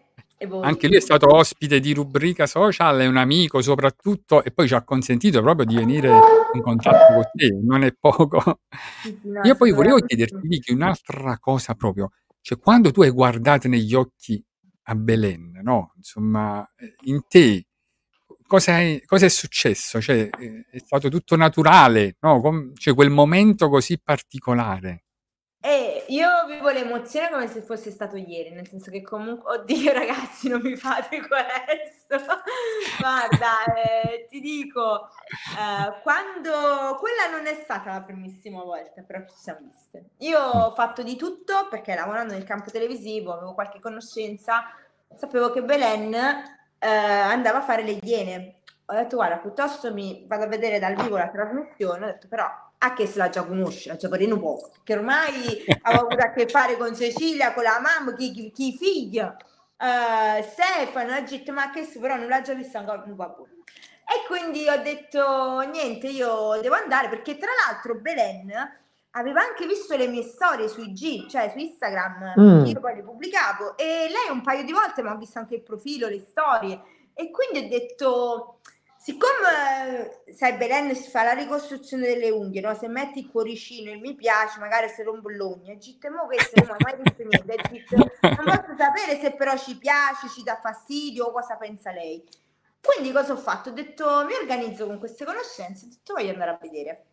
Anche 0.60 0.86
lui 0.88 0.96
è 0.96 1.00
stato 1.00 1.34
ospite 1.34 1.80
di 1.80 1.94
rubrica 1.94 2.46
social, 2.46 2.98
è 2.98 3.06
un 3.06 3.16
amico 3.16 3.62
soprattutto 3.62 4.44
e 4.44 4.50
poi 4.50 4.68
ci 4.68 4.74
ha 4.74 4.84
consentito 4.84 5.40
proprio 5.40 5.64
di 5.64 5.76
venire 5.76 6.10
in 6.52 6.60
contatto 6.60 7.14
con 7.14 7.24
te, 7.32 7.58
non 7.62 7.82
è 7.82 7.94
poco. 7.98 8.60
No, 9.24 9.40
Io 9.44 9.56
poi 9.56 9.72
volevo 9.72 9.98
chiederti, 9.98 10.46
Vicky, 10.46 10.74
un'altra 10.74 11.38
cosa 11.38 11.74
proprio, 11.74 12.10
cioè 12.42 12.58
quando 12.58 12.90
tu 12.90 13.00
hai 13.02 13.10
guardato 13.10 13.66
negli 13.68 13.94
occhi 13.94 14.42
a 14.88 14.94
Belen, 14.94 15.60
no? 15.62 15.92
Insomma, 15.96 16.62
eh, 16.76 16.94
in 17.04 17.22
te, 17.28 17.66
cosa 18.46 18.78
è, 18.80 19.00
cosa 19.06 19.26
è 19.26 19.28
successo? 19.30 20.00
Cioè, 20.00 20.28
eh, 20.38 20.66
è 20.70 20.78
stato 20.78 21.08
tutto 21.08 21.36
naturale, 21.36 22.16
no? 22.20 22.40
Com- 22.40 22.72
cioè 22.74 22.94
quel 22.94 23.10
momento 23.10 23.68
così 23.68 23.98
particolare. 24.02 25.05
E 25.66 26.04
io 26.10 26.28
vivo 26.46 26.70
l'emozione 26.70 27.28
come 27.28 27.48
se 27.48 27.60
fosse 27.60 27.90
stato 27.90 28.14
ieri, 28.14 28.50
nel 28.50 28.68
senso 28.68 28.88
che 28.92 29.02
comunque, 29.02 29.54
oddio 29.54 29.90
ragazzi, 29.98 30.48
non 30.48 30.60
mi 30.60 30.76
fate 30.76 31.18
questo. 31.26 32.24
Guarda, 33.00 33.64
eh, 33.74 34.26
ti 34.28 34.38
dico, 34.38 35.08
eh, 35.58 36.00
quando 36.04 36.96
quella 37.00 37.36
non 37.36 37.48
è 37.48 37.54
stata 37.64 37.90
la 37.90 38.02
primissima 38.02 38.62
volta, 38.62 39.02
però 39.02 39.24
ci 39.26 39.34
siamo 39.34 39.68
viste. 39.68 40.10
Io 40.18 40.38
ho 40.38 40.70
fatto 40.70 41.02
di 41.02 41.16
tutto 41.16 41.66
perché 41.68 41.96
lavorando 41.96 42.34
nel 42.34 42.44
campo 42.44 42.70
televisivo 42.70 43.32
avevo 43.32 43.52
qualche 43.52 43.80
conoscenza, 43.80 44.66
sapevo 45.16 45.50
che 45.50 45.64
Belen 45.64 46.14
eh, 46.14 46.86
andava 46.88 47.58
a 47.58 47.62
fare 47.62 47.82
le 47.82 47.98
iene. 48.02 48.60
Ho 48.84 48.94
detto, 48.94 49.16
guarda, 49.16 49.38
piuttosto 49.38 49.92
mi 49.92 50.26
vado 50.28 50.44
a 50.44 50.46
vedere 50.46 50.78
dal 50.78 50.94
vivo 50.94 51.16
la 51.16 51.28
trasmissione, 51.28 52.04
ho 52.04 52.06
detto, 52.06 52.28
però 52.28 52.46
a 52.78 52.92
che 52.92 53.06
se 53.06 53.18
la 53.18 53.28
già 53.28 53.44
conosce, 53.44 53.88
la 53.88 53.96
già 53.96 54.08
per 54.08 54.20
un 54.22 54.40
po', 54.40 54.70
perché 54.72 54.94
ormai 54.94 55.64
avevo 55.82 56.06
avuto 56.06 56.22
a 56.24 56.32
che 56.32 56.48
fare 56.48 56.76
con 56.76 56.94
Cecilia, 56.94 57.52
con 57.52 57.62
la 57.62 57.80
mamma, 57.80 58.14
chi, 58.14 58.32
chi, 58.32 58.50
chi 58.50 58.76
figlia, 58.76 59.36
eh, 59.78 60.42
Stefano, 60.42 61.16
ho 61.16 61.20
detto, 61.20 61.52
ma 61.52 61.70
che 61.70 61.84
se 61.84 61.98
però 61.98 62.16
non 62.16 62.28
l'ha 62.28 62.40
già 62.42 62.54
vista 62.54 62.78
ancora, 62.78 63.02
vabbè. 63.06 63.42
E 64.08 64.24
quindi 64.28 64.68
ho 64.68 64.80
detto, 64.82 65.60
niente, 65.60 66.06
io 66.06 66.58
devo 66.62 66.76
andare, 66.76 67.08
perché 67.08 67.36
tra 67.36 67.50
l'altro 67.66 67.96
Belen 67.96 68.52
aveva 69.10 69.40
anche 69.40 69.66
visto 69.66 69.96
le 69.96 70.06
mie 70.06 70.22
storie 70.22 70.68
sui 70.68 70.92
G, 70.92 71.26
cioè 71.26 71.50
su 71.50 71.58
Instagram, 71.58 72.34
Mm. 72.38 72.64
io 72.66 72.80
poi 72.80 72.94
le 72.94 73.02
pubblicavo, 73.02 73.76
e 73.76 74.08
lei 74.08 74.30
un 74.30 74.42
paio 74.42 74.62
di 74.62 74.72
volte 74.72 75.02
mi 75.02 75.08
ha 75.08 75.16
visto 75.16 75.38
anche 75.38 75.56
il 75.56 75.62
profilo, 75.62 76.06
le 76.06 76.20
storie, 76.20 76.80
e 77.14 77.30
quindi 77.30 77.66
ho 77.66 77.68
detto, 77.68 78.58
siccome 79.06 80.24
eh, 80.26 80.32
sai 80.32 80.54
Belen 80.54 80.92
si 80.96 81.08
fa 81.10 81.22
la 81.22 81.32
ricostruzione 81.32 82.08
delle 82.08 82.28
unghie, 82.28 82.60
no? 82.60 82.74
se 82.74 82.88
metti 82.88 83.20
il 83.20 83.30
cuoricino, 83.30 83.92
il 83.92 84.00
mi 84.00 84.16
piace, 84.16 84.58
magari 84.58 84.88
se 84.88 85.04
rompo 85.04 85.28
l'ogna, 85.28 85.72
e 85.72 85.76
dico, 85.76 86.10
mo 86.10 86.26
questo 86.26 86.60
non 86.64 86.70
ho 86.72 86.76
mai 86.80 86.96
visto 87.00 87.22
niente, 87.22 87.54
e 87.54 87.68
dico, 87.70 87.94
non 87.94 88.44
posso 88.44 88.74
sapere 88.76 89.20
se 89.20 89.30
però 89.34 89.56
ci 89.56 89.78
piace, 89.78 90.28
ci 90.28 90.42
dà 90.42 90.58
fastidio 90.60 91.26
o 91.26 91.30
cosa 91.30 91.54
pensa 91.54 91.92
lei. 91.92 92.20
Quindi 92.80 93.12
cosa 93.12 93.32
ho 93.34 93.36
fatto? 93.36 93.68
Ho 93.68 93.72
detto 93.72 94.24
mi 94.26 94.34
organizzo 94.34 94.86
con 94.86 94.98
queste 94.98 95.24
conoscenze, 95.24 95.86
ho 95.86 95.88
detto 95.88 96.14
voglio 96.14 96.32
andare 96.32 96.50
a 96.50 96.58
vedere. 96.60 97.04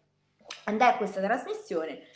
Andai 0.64 0.90
a 0.90 0.98
questa 0.98 1.22
trasmissione. 1.22 2.08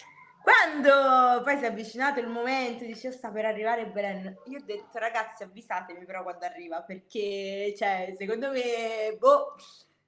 Quando 0.47 1.41
poi 1.43 1.57
si 1.57 1.65
è 1.65 1.67
avvicinato 1.67 2.21
il 2.21 2.27
momento, 2.29 2.85
dice 2.85 3.11
sta 3.11 3.29
per 3.31 3.43
arrivare 3.43 3.87
Belen, 3.87 4.37
io 4.45 4.59
ho 4.59 4.63
detto 4.63 4.97
ragazzi 4.97 5.43
avvisatemi 5.43 6.05
però 6.05 6.23
quando 6.23 6.45
arriva 6.45 6.81
perché 6.83 7.73
cioè 7.77 8.13
secondo 8.17 8.51
me 8.51 9.17
boh, 9.19 9.55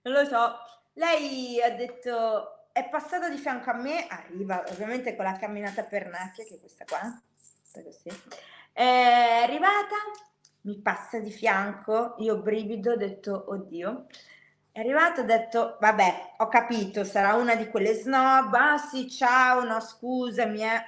non 0.03 0.13
lo 0.13 0.23
so. 0.23 0.55
Lei 0.93 1.61
ha 1.61 1.71
detto 1.71 2.69
è 2.71 2.87
passata 2.87 3.27
di 3.27 3.35
fianco 3.35 3.69
a 3.71 3.73
me, 3.73 4.07
arriva 4.07 4.63
ovviamente 4.69 5.13
con 5.17 5.25
la 5.25 5.37
camminata 5.37 5.83
per 5.83 6.03
pernacchia 6.03 6.45
che 6.45 6.55
è 6.55 6.59
questa 6.61 6.85
qua, 6.85 7.21
così. 7.73 8.09
È 8.71 9.41
arrivata, 9.43 9.95
mi 10.61 10.79
passa 10.79 11.19
di 11.19 11.31
fianco, 11.31 12.15
io 12.19 12.37
brivido, 12.41 12.93
ho 12.93 12.95
detto 12.95 13.43
oddio. 13.49 14.05
È 14.79 14.81
arrivato 14.81 15.19
e 15.19 15.23
ho 15.23 15.25
detto, 15.25 15.75
vabbè, 15.81 16.35
ho 16.37 16.47
capito, 16.47 17.03
sarà 17.03 17.33
una 17.33 17.53
di 17.55 17.67
quelle 17.67 17.95
snob, 17.95 18.53
ah 18.53 18.77
sì, 18.77 19.09
ciao, 19.09 19.61
no, 19.65 19.81
scusami, 19.81 20.63
eh. 20.63 20.85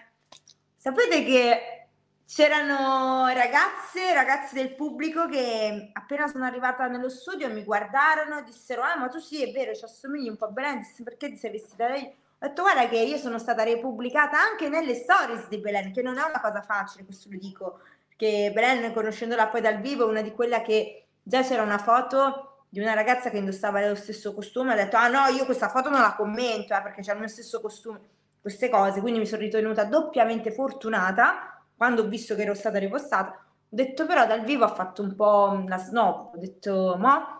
Sapete 0.78 1.26
che 1.26 1.88
c'erano 2.26 3.28
ragazze 3.28 4.14
ragazzi 4.14 4.56
del 4.56 4.76
pubblico 4.76 5.28
che 5.28 5.89
appena 5.92 6.28
sono 6.28 6.46
arrivata 6.46 6.88
nello 6.88 7.10
studio 7.10 7.50
mi 7.50 7.66
guardarono 7.66 8.39
e 8.39 8.44
dissero, 8.44 8.82
ah 8.82 8.96
ma 8.96 9.10
tu 9.10 9.20
sì, 9.20 9.44
è 9.44 9.52
vero, 9.52 9.76
ci 9.76 9.84
assomigli 9.84 10.30
un 10.30 10.38
po' 10.38 10.46
a 10.46 10.52
Belen, 10.52 10.86
perché 11.04 11.28
ti 11.28 11.36
sei 11.36 11.52
vestita 11.52 11.89
lei? 11.89 12.06
Ho 12.06 12.48
detto, 12.48 12.62
guarda 12.62 12.88
che 12.88 12.98
io 12.98 13.18
sono 13.18 13.39
stata 13.39 13.64
repubblicata 13.64 14.39
anche 14.39 14.70
nelle 14.70 14.96
stories 14.96 15.50
di 15.50 15.58
Belen, 15.58 15.92
che 15.92 16.02
non 16.02 16.18
è 16.18 16.24
una 16.24 16.39
cosa 16.39 16.62
facile, 16.62 17.04
questo 17.04 17.28
lo 17.30 17.38
dico, 17.38 17.82
perché 18.08 18.52
Belen, 18.54 18.94
conoscendola 18.94 19.50
poi 19.50 19.60
dal 19.60 19.82
vivo, 19.82 20.06
è 20.06 20.10
una 20.10 20.22
di 20.22 20.32
quelle 20.32 20.62
che 20.62 21.08
già 21.22 21.42
c'era 21.42 21.62
una 21.62 21.78
foto 21.78 22.51
di 22.74 22.80
una 22.80 22.94
ragazza 22.94 23.30
che 23.30 23.38
indossava 23.38 23.86
lo 23.86 23.96
stesso 23.96 24.34
costume, 24.34 24.72
ha 24.72 24.76
detto, 24.78 24.96
ah 24.96 25.10
no, 25.10 25.26
io 25.28 25.44
questa 25.44 25.68
foto 25.68 25.90
non 25.90 26.00
la 26.00 26.14
commento, 26.16 26.74
eh, 26.74 26.82
perché 26.82 27.02
c'è 27.02 27.12
il 27.12 27.20
mio 27.20 27.28
stesso 27.28 27.60
costume, 27.60 28.00
queste 28.40 28.70
cose, 28.70 29.02
quindi 29.02 29.20
mi 29.20 29.26
sono 29.26 29.42
ritenuta 29.42 29.84
doppiamente 29.84 30.54
fortunata 30.54 31.62
quando 31.76 32.04
ho 32.04 32.08
visto 32.08 32.34
che 32.34 32.44
ero 32.44 32.54
stata 32.54 32.78
ripostata. 32.78 33.32
Ho 33.32 33.68
detto 33.68 34.06
però 34.06 34.26
dal 34.26 34.46
vivo 34.46 34.64
ha 34.64 34.74
fatto 34.74 35.02
un 35.02 35.14
po' 35.18 35.66
la 35.68 35.78
snob, 35.78 36.34
ho 36.34 36.38
detto, 36.38 36.96
ma 36.98 37.38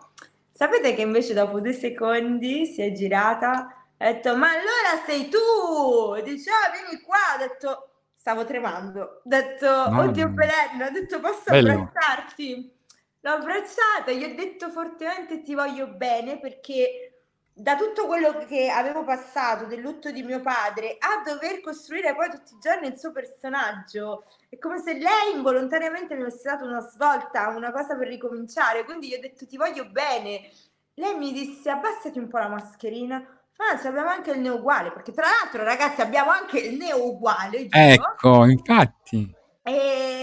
sapete 0.50 0.94
che 0.94 1.00
invece 1.00 1.32
dopo 1.32 1.60
due 1.60 1.72
secondi 1.72 2.66
si 2.66 2.82
è 2.82 2.92
girata, 2.92 3.86
ha 3.96 4.04
detto, 4.04 4.36
ma 4.36 4.48
allora 4.48 5.02
sei 5.06 5.30
tu? 5.30 6.22
Dice, 6.22 6.50
ah, 6.50 6.70
vieni 6.70 7.02
qua, 7.02 7.16
ho 7.36 7.38
detto, 7.38 7.88
stavo 8.16 8.44
tremando, 8.44 9.00
ho 9.00 9.20
detto, 9.24 9.66
Mamma 9.66 10.02
oddio 10.02 10.28
mia. 10.28 10.46
Belen, 10.46 10.88
ho 10.88 10.90
detto, 10.90 11.20
posso 11.20 11.44
Bello. 11.46 11.72
abbracciarti? 11.72 12.80
L'ho 13.24 13.30
abbracciata, 13.30 14.10
gli 14.10 14.24
ho 14.24 14.34
detto 14.34 14.68
fortemente 14.70 15.42
ti 15.42 15.54
voglio 15.54 15.86
bene 15.86 16.40
perché 16.40 17.20
da 17.54 17.76
tutto 17.76 18.06
quello 18.06 18.44
che 18.46 18.68
avevo 18.68 19.04
passato 19.04 19.66
del 19.66 19.80
lutto 19.80 20.10
di 20.10 20.22
mio 20.22 20.40
padre 20.40 20.96
a 20.98 21.22
dover 21.24 21.60
costruire 21.60 22.16
poi 22.16 22.30
tutti 22.30 22.54
i 22.54 22.58
giorni 22.58 22.88
il 22.88 22.98
suo 22.98 23.12
personaggio, 23.12 24.24
è 24.48 24.58
come 24.58 24.80
se 24.80 24.94
lei 24.94 25.34
involontariamente 25.34 26.16
mi 26.16 26.22
avesse 26.22 26.48
dato 26.48 26.64
una 26.64 26.80
svolta, 26.80 27.48
una 27.48 27.70
cosa 27.70 27.94
per 27.96 28.08
ricominciare, 28.08 28.84
quindi 28.84 29.08
gli 29.08 29.14
ho 29.14 29.20
detto 29.20 29.46
ti 29.46 29.56
voglio 29.56 29.86
bene. 29.86 30.50
Lei 30.94 31.16
mi 31.16 31.32
disse 31.32 31.70
abbassati 31.70 32.18
un 32.18 32.28
po' 32.28 32.38
la 32.38 32.48
mascherina. 32.48 33.24
Ah, 33.56 33.78
sì, 33.78 33.86
abbiamo 33.86 34.08
anche 34.08 34.32
il 34.32 34.40
neo 34.40 34.56
uguale, 34.56 34.90
perché 34.90 35.12
tra 35.12 35.26
l'altro 35.26 35.62
ragazzi 35.62 36.00
abbiamo 36.00 36.30
anche 36.30 36.58
il 36.58 36.76
neo 36.76 37.06
uguale. 37.06 37.68
Ecco, 37.70 38.44
infatti. 38.46 39.40
E 39.64 40.22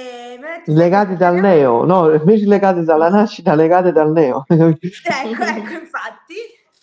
che 0.64 0.72
Legati 0.72 1.16
dal 1.16 1.36
neo, 1.36 1.86
no, 1.86 2.14
invece 2.14 2.46
legati 2.46 2.84
dalla 2.84 3.10
nascita, 3.10 3.56
legati 3.56 3.92
dal 3.92 4.12
neo. 4.12 4.46
Ecco, 4.50 5.44
ecco, 5.44 5.74
infatti. 5.74 6.36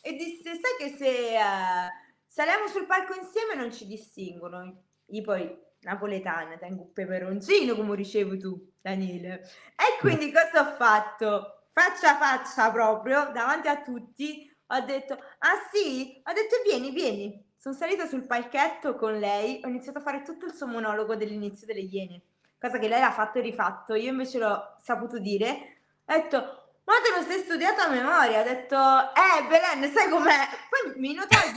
E 0.03 0.13
disse, 0.15 0.51
sai 0.55 0.77
che 0.79 0.97
se 0.97 1.35
eh, 1.35 1.91
saliamo 2.27 2.69
sul 2.69 2.87
palco 2.87 3.15
insieme 3.15 3.55
non 3.55 3.73
ci 3.73 3.87
distinguono. 3.87 4.83
Io 5.07 5.23
poi, 5.23 5.57
napoletana, 5.81 6.57
tengo 6.57 6.83
un 6.83 6.93
peperoncino, 6.93 7.75
come 7.75 7.97
ricevi 7.97 8.39
tu, 8.39 8.73
Daniele. 8.81 9.41
E 9.75 9.99
quindi 10.01 10.33
cosa 10.33 10.69
ho 10.69 10.77
fatto? 10.77 11.69
Faccia 11.73 12.13
a 12.13 12.19
faccia 12.19 12.71
proprio, 12.71 13.31
davanti 13.35 13.69
a 13.69 13.83
tutti, 13.83 14.51
ho 14.69 14.81
detto, 14.81 15.15
ah 15.15 15.69
sì? 15.73 16.23
Ho 16.25 16.33
detto, 16.33 16.57
vieni, 16.65 16.91
vieni. 16.91 17.45
Sono 17.57 17.75
salita 17.75 18.07
sul 18.07 18.27
palchetto 18.27 18.95
con 18.95 19.19
lei, 19.19 19.61
ho 19.63 19.69
iniziato 19.69 19.99
a 19.99 20.03
fare 20.03 20.23
tutto 20.23 20.47
il 20.47 20.55
suo 20.55 20.67
monologo 20.67 21.17
dell'inizio 21.17 21.67
delle 21.67 21.81
Iene, 21.81 22.23
cosa 22.59 22.79
che 22.79 22.89
lei 22.89 23.01
l'ha 23.01 23.13
fatto 23.13 23.39
e 23.39 23.43
rifatto, 23.43 23.95
io 23.95 24.11
invece 24.11 24.39
l'ho 24.39 24.77
saputo 24.79 25.19
dire. 25.19 25.81
Ho 26.07 26.13
detto, 26.15 26.37
ma 26.85 26.95
te 27.03 27.19
lo 27.19 27.23
sei 27.27 27.43
studiato 27.43 27.83
a 27.83 27.89
memoria? 27.89 28.41
Ho 28.41 28.45
detto, 28.45 28.77
eh, 28.77 29.45
Belen, 29.49 29.91
sai 29.93 30.09
com'è? 30.09 30.49
Poi 30.71 30.99
mi 30.99 31.15
notai 31.15 31.53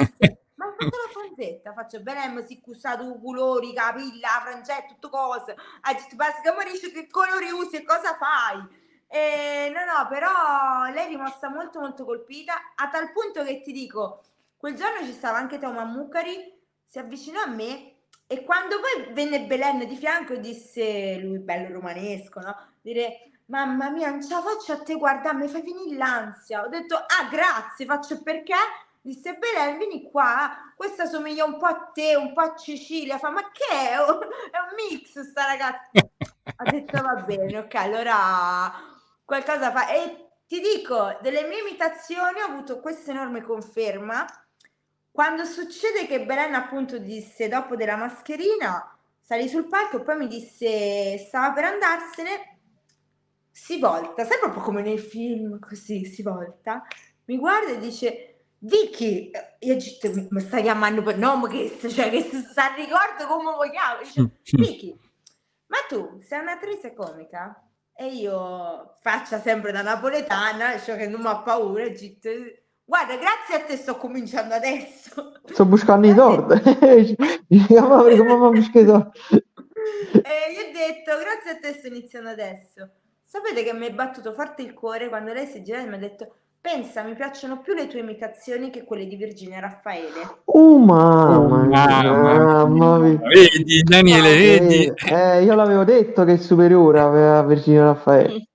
ma 0.56 0.66
hai 0.66 0.72
fatto 0.78 0.98
la 0.98 1.12
franzetta? 1.12 1.74
Faccio, 1.74 2.02
Belen, 2.02 2.46
si 2.46 2.60
cusato 2.60 3.04
i 3.04 3.22
colori, 3.22 3.74
capilla, 3.74 4.28
la 4.28 4.42
frangetta, 4.42 4.88
tutto 4.88 5.10
cose. 5.10 5.56
Ha 5.82 5.94
detto, 5.94 6.16
mi 6.18 6.72
dici 6.72 6.92
che 6.92 7.08
colori 7.08 7.50
usi 7.50 7.78
e 7.78 7.84
cosa 7.84 8.18
fai? 8.18 8.88
E 9.08 9.72
no, 9.74 9.80
no, 9.86 10.08
però 10.08 10.92
lei 10.94 11.06
è 11.06 11.08
rimasta 11.08 11.50
molto 11.50 11.80
molto 11.80 12.04
colpita, 12.04 12.74
a 12.76 12.90
tal 12.90 13.12
punto 13.12 13.44
che 13.44 13.62
ti 13.62 13.72
dico, 13.72 14.24
quel 14.58 14.76
giorno 14.76 15.06
ci 15.06 15.14
stava 15.14 15.38
anche 15.38 15.58
Teo 15.58 15.72
Mammucari, 15.72 16.62
si 16.84 17.00
avvicinò 17.00 17.42
a 17.42 17.48
me 17.48 17.99
e 18.32 18.44
quando 18.44 18.76
poi 18.80 19.12
venne 19.12 19.48
Belen 19.48 19.88
di 19.88 19.96
fianco 19.96 20.36
disse, 20.36 21.18
lui 21.18 21.40
bello 21.40 21.74
romanesco, 21.74 22.40
no? 22.40 22.56
Dire, 22.80 23.32
mamma 23.46 23.90
mia, 23.90 24.12
non 24.12 24.22
ce 24.22 24.36
la 24.36 24.44
faccio 24.44 24.72
a 24.74 24.84
te, 24.84 24.94
guarda, 24.94 25.34
mi 25.34 25.48
fai 25.48 25.64
finire 25.64 25.98
l'ansia. 25.98 26.62
Ho 26.62 26.68
detto, 26.68 26.94
ah, 26.94 27.28
grazie, 27.28 27.88
faccio 27.88 28.22
perché? 28.22 28.54
Disse, 29.02 29.34
Belen, 29.34 29.80
vieni 29.80 30.12
qua, 30.12 30.72
questa 30.76 31.08
somiglia 31.08 31.44
un 31.44 31.58
po' 31.58 31.66
a 31.66 31.90
te, 31.92 32.16
un 32.16 32.32
po' 32.32 32.42
a 32.42 32.56
Cecilia. 32.56 33.18
Fa, 33.18 33.32
ma 33.32 33.50
che 33.50 33.66
è? 33.68 33.94
È 33.96 33.98
un 33.98 34.76
mix 34.76 35.22
sta 35.22 35.46
ragazza. 35.46 35.90
Ho 35.94 36.70
detto, 36.70 37.02
va 37.02 37.16
bene, 37.24 37.58
ok, 37.58 37.74
allora 37.74 38.72
qualcosa 39.26 39.72
fa. 39.72 39.88
E 39.88 40.34
ti 40.46 40.62
dico, 40.62 41.18
delle 41.22 41.48
mie 41.48 41.62
imitazioni 41.62 42.42
ho 42.42 42.46
avuto 42.46 42.80
questa 42.80 43.10
enorme 43.10 43.42
conferma. 43.42 44.24
Quando 45.20 45.44
succede 45.44 46.08
che 46.08 46.24
Belen 46.26 46.54
appunto 46.54 46.98
disse 46.98 47.50
dopo 47.50 47.76
della 47.76 47.98
mascherina, 47.98 48.98
salì 49.20 49.50
sul 49.50 49.68
palco 49.68 49.98
e 49.98 50.02
poi 50.02 50.16
mi 50.16 50.28
disse 50.28 51.18
stava 51.18 51.52
per 51.52 51.66
andarsene, 51.66 52.60
si 53.52 53.80
volta, 53.80 54.24
sai 54.24 54.40
proprio 54.40 54.64
come 54.64 54.82
nei 54.82 54.98
film, 54.98 55.60
così 55.60 56.06
si 56.06 56.22
volta, 56.22 56.88
mi 57.26 57.38
guarda 57.38 57.74
e 57.74 57.80
dice 57.80 58.46
Vicky, 58.60 59.30
e 59.30 59.58
io 59.60 59.74
ho 59.74 59.78
detto, 59.78 60.28
mi 60.30 60.40
stai 60.40 60.62
chiamando 60.62 61.04
per 61.04 61.18
nome, 61.18 61.50
che, 61.50 61.78
cioè 61.90 62.10
che 62.10 62.22
sta 62.22 62.74
ricordo 62.76 63.28
come 63.28 63.52
vogliamo, 63.52 64.02
dice 64.02 64.40
Vicky, 64.56 64.98
ma 65.66 65.80
tu 65.90 66.22
sei 66.22 66.40
un'attrice 66.40 66.94
comica? 66.94 67.62
E 67.94 68.06
io 68.08 68.96
faccia 69.02 69.38
sempre 69.42 69.74
da 69.74 69.82
napoletana, 69.82 70.80
cioè 70.80 70.96
che 70.96 71.08
non 71.08 71.20
mi 71.20 71.28
ha 71.28 71.42
paura, 71.42 71.90
detto, 71.90 72.30
guarda, 72.90 73.16
grazie 73.18 73.56
a 73.56 73.66
te 73.66 73.78
sto 73.78 73.98
cominciando 73.98 74.56
adesso. 74.56 75.34
Sto 75.46 75.66
buscando 75.66 76.08
i 76.08 76.16
torti. 76.16 77.16
Come 77.68 78.18
come 78.18 78.50
busco 78.50 78.80
i? 78.80 78.82
E 78.82 78.88
gli 80.52 80.58
ho 80.58 80.72
detto, 80.74 81.18
grazie 81.20 81.52
a 81.52 81.60
te 81.62 81.74
sto 81.74 81.88
iniziando 81.88 82.30
adesso. 82.30 82.90
Sapete 83.24 83.64
che 83.64 83.74
mi 83.74 83.86
è 83.86 83.94
battuto 83.94 84.34
forte 84.34 84.64
il 84.64 84.74
cuore 84.74 85.08
quando 85.08 85.34
lei 85.34 85.46
si 85.46 85.60
è 85.60 85.62
girata 85.62 85.86
e 85.86 85.90
mi 85.90 85.96
ha 85.96 86.00
detto, 86.00 86.34
pensa, 86.60 87.04
mi 87.04 87.14
piacciono 87.14 87.62
più 87.62 87.76
le 87.76 87.86
tue 87.88 88.00
imitazioni 88.00 88.72
che 88.72 88.84
quelle 88.84 89.06
di 89.06 89.16
Virginia 89.16 89.60
Raffaele. 89.60 90.42
Oh 90.46 90.78
mamma 90.80 91.38
Oh, 91.38 91.48
mia, 91.66 92.12
mamma 92.12 92.66
mamma 92.66 92.98
mia. 92.98 93.20
Vedi, 93.20 93.84
Daniele, 93.84 94.36
vedi? 94.36 94.86
Eh, 94.86 95.38
eh, 95.38 95.44
io 95.44 95.54
l'avevo 95.54 95.84
detto 95.84 96.24
che 96.24 96.34
è 96.34 96.38
superiore 96.38 97.00
a 97.00 97.44
Virginia 97.44 97.84
Raffaele. 97.84 98.46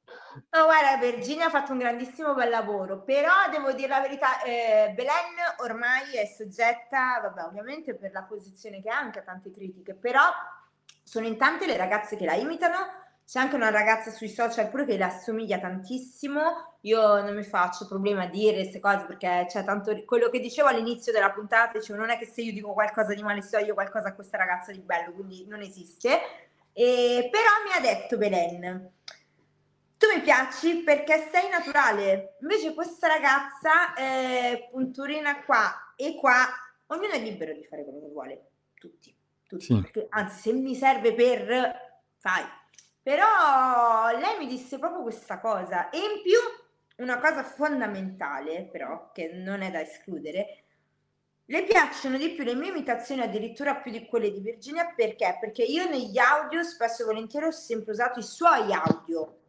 No, 0.55 0.67
guarda, 0.67 0.97
Virginia 1.05 1.47
ha 1.47 1.51
fatto 1.51 1.73
un 1.73 1.79
grandissimo 1.79 2.33
bel 2.33 2.49
lavoro, 2.49 3.03
però 3.03 3.33
devo 3.51 3.73
dire 3.73 3.89
la 3.89 4.01
verità, 4.01 4.41
eh, 4.45 4.93
Belen 4.95 5.35
ormai 5.57 6.15
è 6.15 6.27
soggetta, 6.27 7.19
vabbè, 7.21 7.43
ovviamente 7.43 7.97
per 7.97 8.13
la 8.13 8.23
posizione 8.23 8.81
che 8.81 8.89
ha, 8.89 8.97
anche 8.97 9.19
a 9.19 9.23
tante 9.23 9.51
critiche, 9.51 9.95
però 9.95 10.23
sono 11.03 11.27
in 11.27 11.37
tante 11.37 11.67
le 11.67 11.77
ragazze 11.77 12.15
che 12.15 12.25
la 12.25 12.35
imitano, 12.35 12.77
c'è 13.27 13.41
anche 13.41 13.57
una 13.57 13.71
ragazza 13.71 14.13
sui 14.13 14.29
social 14.29 14.69
pure 14.71 14.85
che 14.85 14.97
le 14.97 15.03
assomiglia 15.03 15.59
tantissimo, 15.59 16.77
io 16.83 17.21
non 17.21 17.35
mi 17.35 17.43
faccio 17.43 17.89
problema 17.89 18.23
a 18.23 18.29
dire 18.29 18.59
queste 18.59 18.79
cose 18.79 19.07
perché 19.07 19.47
c'è 19.49 19.65
tanto, 19.65 20.05
quello 20.05 20.29
che 20.29 20.39
dicevo 20.39 20.69
all'inizio 20.69 21.11
della 21.11 21.33
puntata, 21.33 21.79
dicevo 21.79 21.99
non 21.99 22.11
è 22.11 22.17
che 22.17 22.27
se 22.27 22.43
io 22.43 22.53
dico 22.53 22.73
qualcosa 22.75 23.13
di 23.13 23.23
male 23.25 23.43
so 23.43 23.59
io 23.59 23.75
qualcosa 23.75 24.11
a 24.11 24.15
questa 24.15 24.37
ragazza 24.37 24.71
di 24.71 24.79
bello, 24.79 25.15
quindi 25.15 25.47
non 25.49 25.63
esiste, 25.63 26.21
e, 26.73 27.29
però 27.33 27.51
mi 27.67 27.77
ha 27.77 27.81
detto 27.81 28.17
Belen, 28.17 28.93
tu 29.97 30.07
mi 30.15 30.21
piaci 30.23 30.83
perché 30.83 31.29
sei 31.33 31.49
naturale. 31.49 32.37
Invece 32.41 32.75
questa 32.75 33.07
ragazza, 33.07 33.95
eh, 33.95 34.69
punturina 34.71 35.45
qua 35.45 35.95
e 35.97 36.17
qua, 36.17 36.47
ognuno 36.87 37.13
è 37.13 37.21
libero 37.21 37.53
di 37.53 37.65
fare 37.65 37.85
quello 37.85 38.01
che 38.01 38.09
vuole. 38.09 38.47
Tutti, 38.75 39.15
tutti. 39.47 39.65
Sì. 39.65 39.81
Perché, 39.81 40.07
anzi, 40.11 40.41
se 40.41 40.53
mi 40.53 40.75
serve 40.75 41.15
per, 41.15 42.01
fai. 42.19 42.45
Però 43.03 44.19
lei 44.19 44.39
mi 44.39 44.47
disse 44.47 44.79
proprio 44.79 45.03
questa 45.03 45.41
cosa. 45.41 45.91
E 45.91 45.99
in 45.99 46.23
più, 46.23 47.05
una 47.05 47.19
cosa 47.19 47.43
fondamentale, 47.43 48.69
però, 48.71 49.11
che 49.13 49.33
non 49.33 49.63
è 49.63 49.71
da 49.71 49.81
escludere, 49.81 50.65
le 51.47 51.65
piacciono 51.65 52.17
di 52.17 52.31
più 52.31 52.43
le 52.43 52.55
mie 52.55 52.71
imitazioni 52.71 53.21
addirittura 53.21 53.77
più 53.77 53.91
di 53.91 54.07
quelle 54.07 54.33
di 54.33 54.41
Virginia 54.41 54.91
perché? 54.97 55.37
Perché 55.39 55.63
io 55.63 55.87
negli 55.87 56.17
audio 56.17 56.63
spesso 56.63 57.03
e 57.03 57.05
volentieri 57.05 57.45
ho 57.45 57.51
sempre 57.51 57.93
usato 57.93 58.19
i 58.19 58.23
suoi 58.23 58.73
audio 58.73 59.41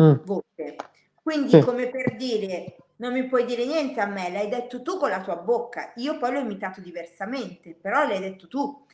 Mm. 0.00 0.14
voce. 0.24 0.76
Quindi, 1.22 1.50
Sì. 1.50 1.60
come 1.60 1.88
per 1.88 2.16
dire, 2.16 2.76
non 2.96 3.12
mi 3.12 3.26
puoi 3.26 3.44
dire 3.44 3.64
niente 3.64 4.00
a 4.00 4.06
me, 4.06 4.30
l'hai 4.30 4.48
detto 4.48 4.82
tu 4.82 4.96
con 4.96 5.10
la 5.10 5.20
tua 5.20 5.36
bocca. 5.36 5.92
Io 5.96 6.16
poi 6.18 6.32
l'ho 6.32 6.38
imitato 6.40 6.80
diversamente, 6.80 7.74
però 7.74 8.06
l'hai 8.06 8.20
detto 8.20 8.48
tu. 8.48 8.84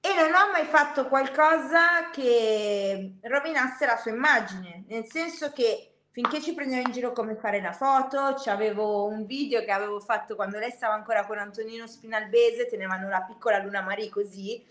E 0.00 0.08
non 0.14 0.32
ho 0.32 0.50
mai 0.50 0.64
fatto 0.64 1.08
qualcosa 1.08 2.10
che 2.10 3.16
rovinasse 3.20 3.84
la 3.84 3.96
sua 3.98 4.10
immagine, 4.10 4.84
nel 4.88 5.04
senso 5.06 5.52
che 5.52 5.86
finché 6.10 6.40
ci 6.40 6.54
prendeva 6.54 6.80
in 6.80 6.90
giro 6.92 7.12
come 7.12 7.36
fare 7.36 7.60
la 7.60 7.72
foto, 7.72 8.34
c'avevo 8.36 9.06
un 9.06 9.26
video 9.26 9.62
che 9.62 9.70
avevo 9.70 10.00
fatto 10.00 10.36
quando 10.36 10.58
lei 10.58 10.70
stava 10.70 10.94
ancora 10.94 11.26
con 11.26 11.38
Antonino 11.38 11.86
Spinalbese, 11.86 12.66
tenevano 12.66 13.08
la 13.08 13.20
piccola 13.22 13.58
Luna 13.62 13.82
Marie 13.82 14.08
così, 14.08 14.64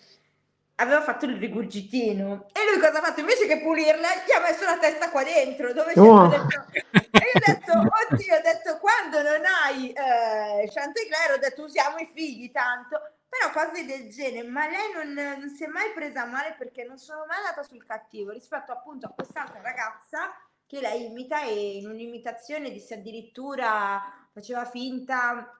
aveva 0.80 1.02
fatto 1.02 1.26
il 1.26 1.38
rigurgitino. 1.38 2.48
E 2.52 2.60
lui 2.72 2.80
cosa 2.80 3.00
ha 3.00 3.04
fatto? 3.04 3.20
Invece 3.20 3.48
che 3.48 3.62
pulirla, 3.62 4.08
gli 4.26 4.32
ha 4.32 4.42
messo 4.42 4.66
la 4.66 4.78
testa 4.78 5.10
qua 5.10 5.24
dentro, 5.24 5.74
dove 5.74 5.94
ho 5.96 6.28
detto, 6.28 6.66
e 6.92 7.20
io 7.20 7.36
ho 7.36 7.54
detto, 7.54 7.72
oddio, 7.74 8.36
ho 8.36 8.42
detto, 8.42 8.80
quando 8.80 9.22
non 9.22 9.42
hai 9.46 9.92
eh, 9.92 10.70
Chanticleer, 10.70 11.34
ho 11.34 11.38
detto, 11.38 11.64
usiamo 11.64 11.98
i 11.98 12.10
figli 12.14 12.52
tanto, 12.52 13.00
però 13.28 13.52
cose 13.52 13.86
del 13.86 14.10
genere, 14.10 14.48
ma 14.48 14.68
lei 14.68 14.92
non, 14.94 15.14
non 15.14 15.50
si 15.50 15.64
è 15.64 15.68
mai 15.68 15.92
presa 15.94 16.26
male 16.26 16.56
perché 16.58 16.84
non 16.84 16.98
sono 16.98 17.26
mai 17.28 17.38
andata 17.38 17.64
sul 17.64 17.86
cattivo 17.86 18.32
rispetto 18.32 18.72
appunto 18.72 19.08
a 19.08 19.14
quest'altra 19.14 19.62
ragazza 19.62 20.34
che 20.66 20.80
lei 20.80 21.06
imita 21.06 21.44
e 21.44 21.78
in 21.78 21.90
un'imitazione 21.90 22.72
disse 22.72 22.96
addirittura, 22.96 24.02
faceva 24.32 24.66
finta 24.66 25.54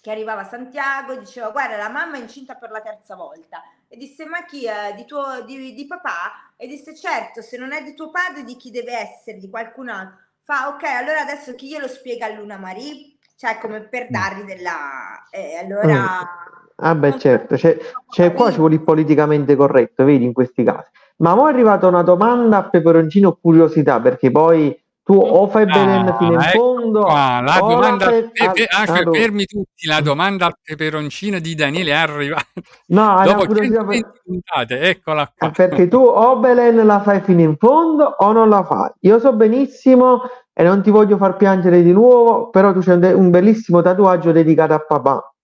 che 0.00 0.10
arrivava 0.10 0.42
a 0.42 0.48
Santiago, 0.48 1.16
diceva 1.16 1.50
guarda 1.50 1.76
la 1.76 1.88
mamma 1.88 2.16
è 2.16 2.20
incinta 2.20 2.54
per 2.54 2.70
la 2.70 2.80
terza 2.80 3.16
volta 3.16 3.62
e 3.94 3.96
disse 3.96 4.26
ma 4.26 4.44
chi 4.44 4.66
è? 4.66 4.92
Di, 4.96 5.04
tuo, 5.04 5.42
di, 5.46 5.72
di 5.72 5.86
papà? 5.86 6.52
E 6.56 6.66
disse 6.66 6.94
certo 6.94 7.40
se 7.42 7.56
non 7.56 7.72
è 7.72 7.82
di 7.82 7.94
tuo 7.94 8.10
padre 8.10 8.42
di 8.42 8.56
chi 8.56 8.70
deve 8.70 8.92
essere, 8.92 9.38
di 9.38 9.48
qualcun 9.48 9.88
altro. 9.88 10.18
Fa 10.42 10.68
ok 10.68 10.82
allora 10.82 11.20
adesso 11.20 11.54
chi 11.54 11.68
glielo 11.68 11.88
spiega 11.88 12.26
a 12.26 12.34
Luna 12.34 12.58
Marie? 12.58 13.16
Cioè 13.36 13.58
come 13.58 13.80
per 13.82 14.08
dargli 14.10 14.42
della... 14.42 15.28
E 15.30 15.56
allora... 15.56 16.28
Ah 16.76 16.94
beh 16.96 17.18
certo, 17.18 17.54
c'è, 17.54 17.78
c'è- 18.08 18.32
qua 18.32 18.50
ci 18.50 18.58
vuole 18.58 18.74
il 18.74 18.82
politicamente 18.82 19.54
corretto, 19.54 20.04
vedi 20.04 20.24
in 20.24 20.32
questi 20.32 20.64
casi. 20.64 20.88
Ma 21.18 21.32
ora 21.32 21.50
è 21.50 21.52
arrivata 21.52 21.86
una 21.86 22.02
domanda 22.02 22.58
a 22.58 22.68
peperoncino 22.68 23.36
curiosità, 23.36 24.00
perché 24.00 24.32
poi 24.32 24.76
tu 25.04 25.12
o 25.12 25.46
fai 25.48 25.66
Belen 25.66 26.16
fino 26.18 26.32
in 26.32 26.38
Ah, 26.38 26.48
ecco 26.48 26.58
fondo, 26.58 27.00
qua, 27.02 27.40
la 27.40 27.60
o 27.62 27.68
la 27.68 27.74
domanda 27.74 28.04
fai... 28.06 28.16
al 28.18 28.30
pepe- 28.32 28.64
ah, 28.64 28.80
ah, 28.80 28.82
ah, 29.00 29.12
fermi 29.12 29.44
tutti, 29.44 29.86
la 29.86 30.00
domanda 30.00 30.46
al 30.46 30.54
peperoncino 30.62 31.38
di 31.40 31.54
Daniele 31.54 31.90
è 31.90 31.94
arrivata 31.94 32.46
No, 32.86 33.20
dopo 33.22 33.44
per- 33.46 33.56
120 33.64 34.08
puntate, 34.24 34.80
eccola 34.80 35.30
qua. 35.36 35.48
Ah, 35.48 35.50
perché 35.50 35.88
tu 35.88 35.98
o 35.98 36.38
Belen 36.38 36.86
la 36.86 37.00
fai 37.02 37.20
fino 37.20 37.40
in 37.42 37.54
fondo 37.58 38.04
o 38.04 38.32
non 38.32 38.48
la 38.48 38.64
fai. 38.64 38.90
Io 39.00 39.18
so 39.18 39.34
benissimo 39.34 40.22
e 40.54 40.62
non 40.62 40.82
ti 40.82 40.90
voglio 40.90 41.18
far 41.18 41.36
piangere 41.36 41.82
di 41.82 41.92
nuovo, 41.92 42.48
però 42.48 42.72
tu 42.72 42.80
c'hai 42.80 42.94
un, 42.94 43.00
de- 43.00 43.12
un 43.12 43.28
bellissimo 43.30 43.82
tatuaggio 43.82 44.32
dedicato 44.32 44.72
a 44.72 44.78
papà. 44.78 45.34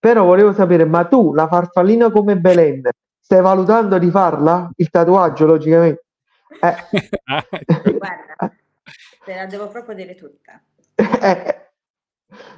Però 0.00 0.24
volevo 0.24 0.52
sapere, 0.52 0.84
ma 0.84 1.04
tu 1.04 1.32
la 1.32 1.46
farfallina 1.46 2.10
come 2.10 2.36
Belen, 2.36 2.88
stai 3.20 3.40
valutando 3.40 3.98
di 3.98 4.10
farla? 4.10 4.68
Il 4.76 4.90
tatuaggio, 4.90 5.46
logicamente. 5.46 6.04
Eh, 6.60 6.74
Ah. 7.24 7.44
Guarda, 7.82 8.52
te 9.26 9.34
la 9.34 9.44
devo 9.46 9.68
proprio 9.68 9.94
dire 9.94 10.14
tutta. 10.14 10.62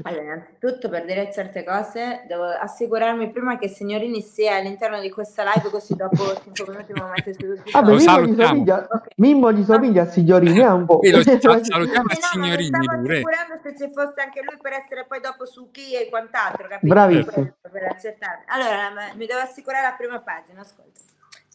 Allora, 0.05 0.23
innanzitutto 0.23 0.89
per 0.89 1.05
dire 1.05 1.31
certe 1.31 1.63
cose 1.63 2.25
devo 2.27 2.45
assicurarmi 2.45 3.31
prima 3.31 3.59
che 3.59 3.69
Signorini 3.69 4.23
sia 4.23 4.57
all'interno 4.57 4.99
di 4.99 5.11
questa 5.11 5.45
live 5.45 5.69
così 5.69 5.95
dopo 5.95 6.17
5 6.43 6.65
minuti 6.69 6.93
mi 6.95 7.03
mette 7.03 7.35
su 7.35 7.41
tutti 7.55 7.69
i 7.69 7.73
Vabbè, 7.73 7.87
Mimmo 7.89 7.99
gli, 8.01 8.05
salutiamo. 8.05 8.47
somiglia, 8.49 8.87
Ok. 8.91 9.07
Mimmo 9.17 9.53
gli 9.53 9.65
somiglia 9.65 10.03
a 10.03 10.07
Signorini, 10.07 10.59
è 10.61 10.71
un 10.71 10.87
po'. 10.87 10.99
Qui 10.99 11.11
lo 11.11 11.23
sa- 11.23 11.39
salutiamo 11.63 12.03
no, 12.03 12.05
mi 12.09 12.15
signorini 12.17 12.65
stavo 12.67 13.01
pure. 13.03 13.15
assicurando 13.17 13.61
se 13.63 13.77
ci 13.77 13.93
fosse 13.93 14.21
anche 14.23 14.43
lui 14.43 14.57
per 14.61 14.73
essere 14.73 15.05
poi 15.07 15.21
dopo 15.21 15.45
su 15.45 15.71
chi 15.71 15.95
e 15.95 16.09
quant'altro, 16.09 16.67
capito? 16.67 16.95
Bravissimo. 16.95 17.55
Per, 17.61 17.71
per 17.71 17.83
accertare. 17.85 18.45
Allora, 18.47 19.13
mi 19.15 19.27
devo 19.27 19.41
assicurare 19.41 19.83
la 19.87 19.95
prima 19.99 20.19
pagina, 20.21 20.61
ascolta. 20.63 21.01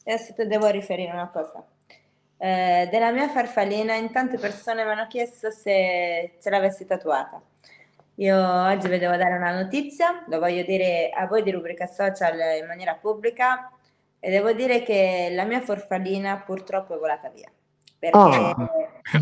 Adesso 0.06 0.34
ti 0.36 0.46
devo 0.46 0.68
riferire 0.68 1.12
una 1.12 1.30
cosa. 1.30 1.66
Eh, 2.46 2.90
della 2.92 3.12
mia 3.12 3.30
farfallina, 3.30 3.94
in 3.96 4.12
tante 4.12 4.38
persone 4.38 4.84
mi 4.84 4.92
hanno 4.92 5.08
chiesto 5.08 5.50
se 5.50 6.36
ce 6.42 6.50
l'avessi 6.50 6.86
tatuata. 6.86 7.42
Io 8.16 8.38
oggi 8.38 8.90
vi 8.90 9.00
devo 9.00 9.16
dare 9.16 9.38
una 9.38 9.54
notizia, 9.54 10.26
lo 10.28 10.40
voglio 10.40 10.64
dire 10.64 11.10
a 11.16 11.26
voi 11.26 11.42
di 11.42 11.52
rubrica 11.52 11.86
social 11.86 12.38
in 12.60 12.66
maniera 12.68 12.96
pubblica 12.96 13.72
e 14.20 14.30
devo 14.30 14.52
dire 14.52 14.84
che 14.84 15.30
la 15.32 15.46
mia 15.46 15.62
farfallina 15.62 16.44
purtroppo 16.46 16.96
è 16.96 16.98
volata 16.98 17.30
via. 17.30 17.50
Perché, 17.98 18.18
Ah. 18.18 18.70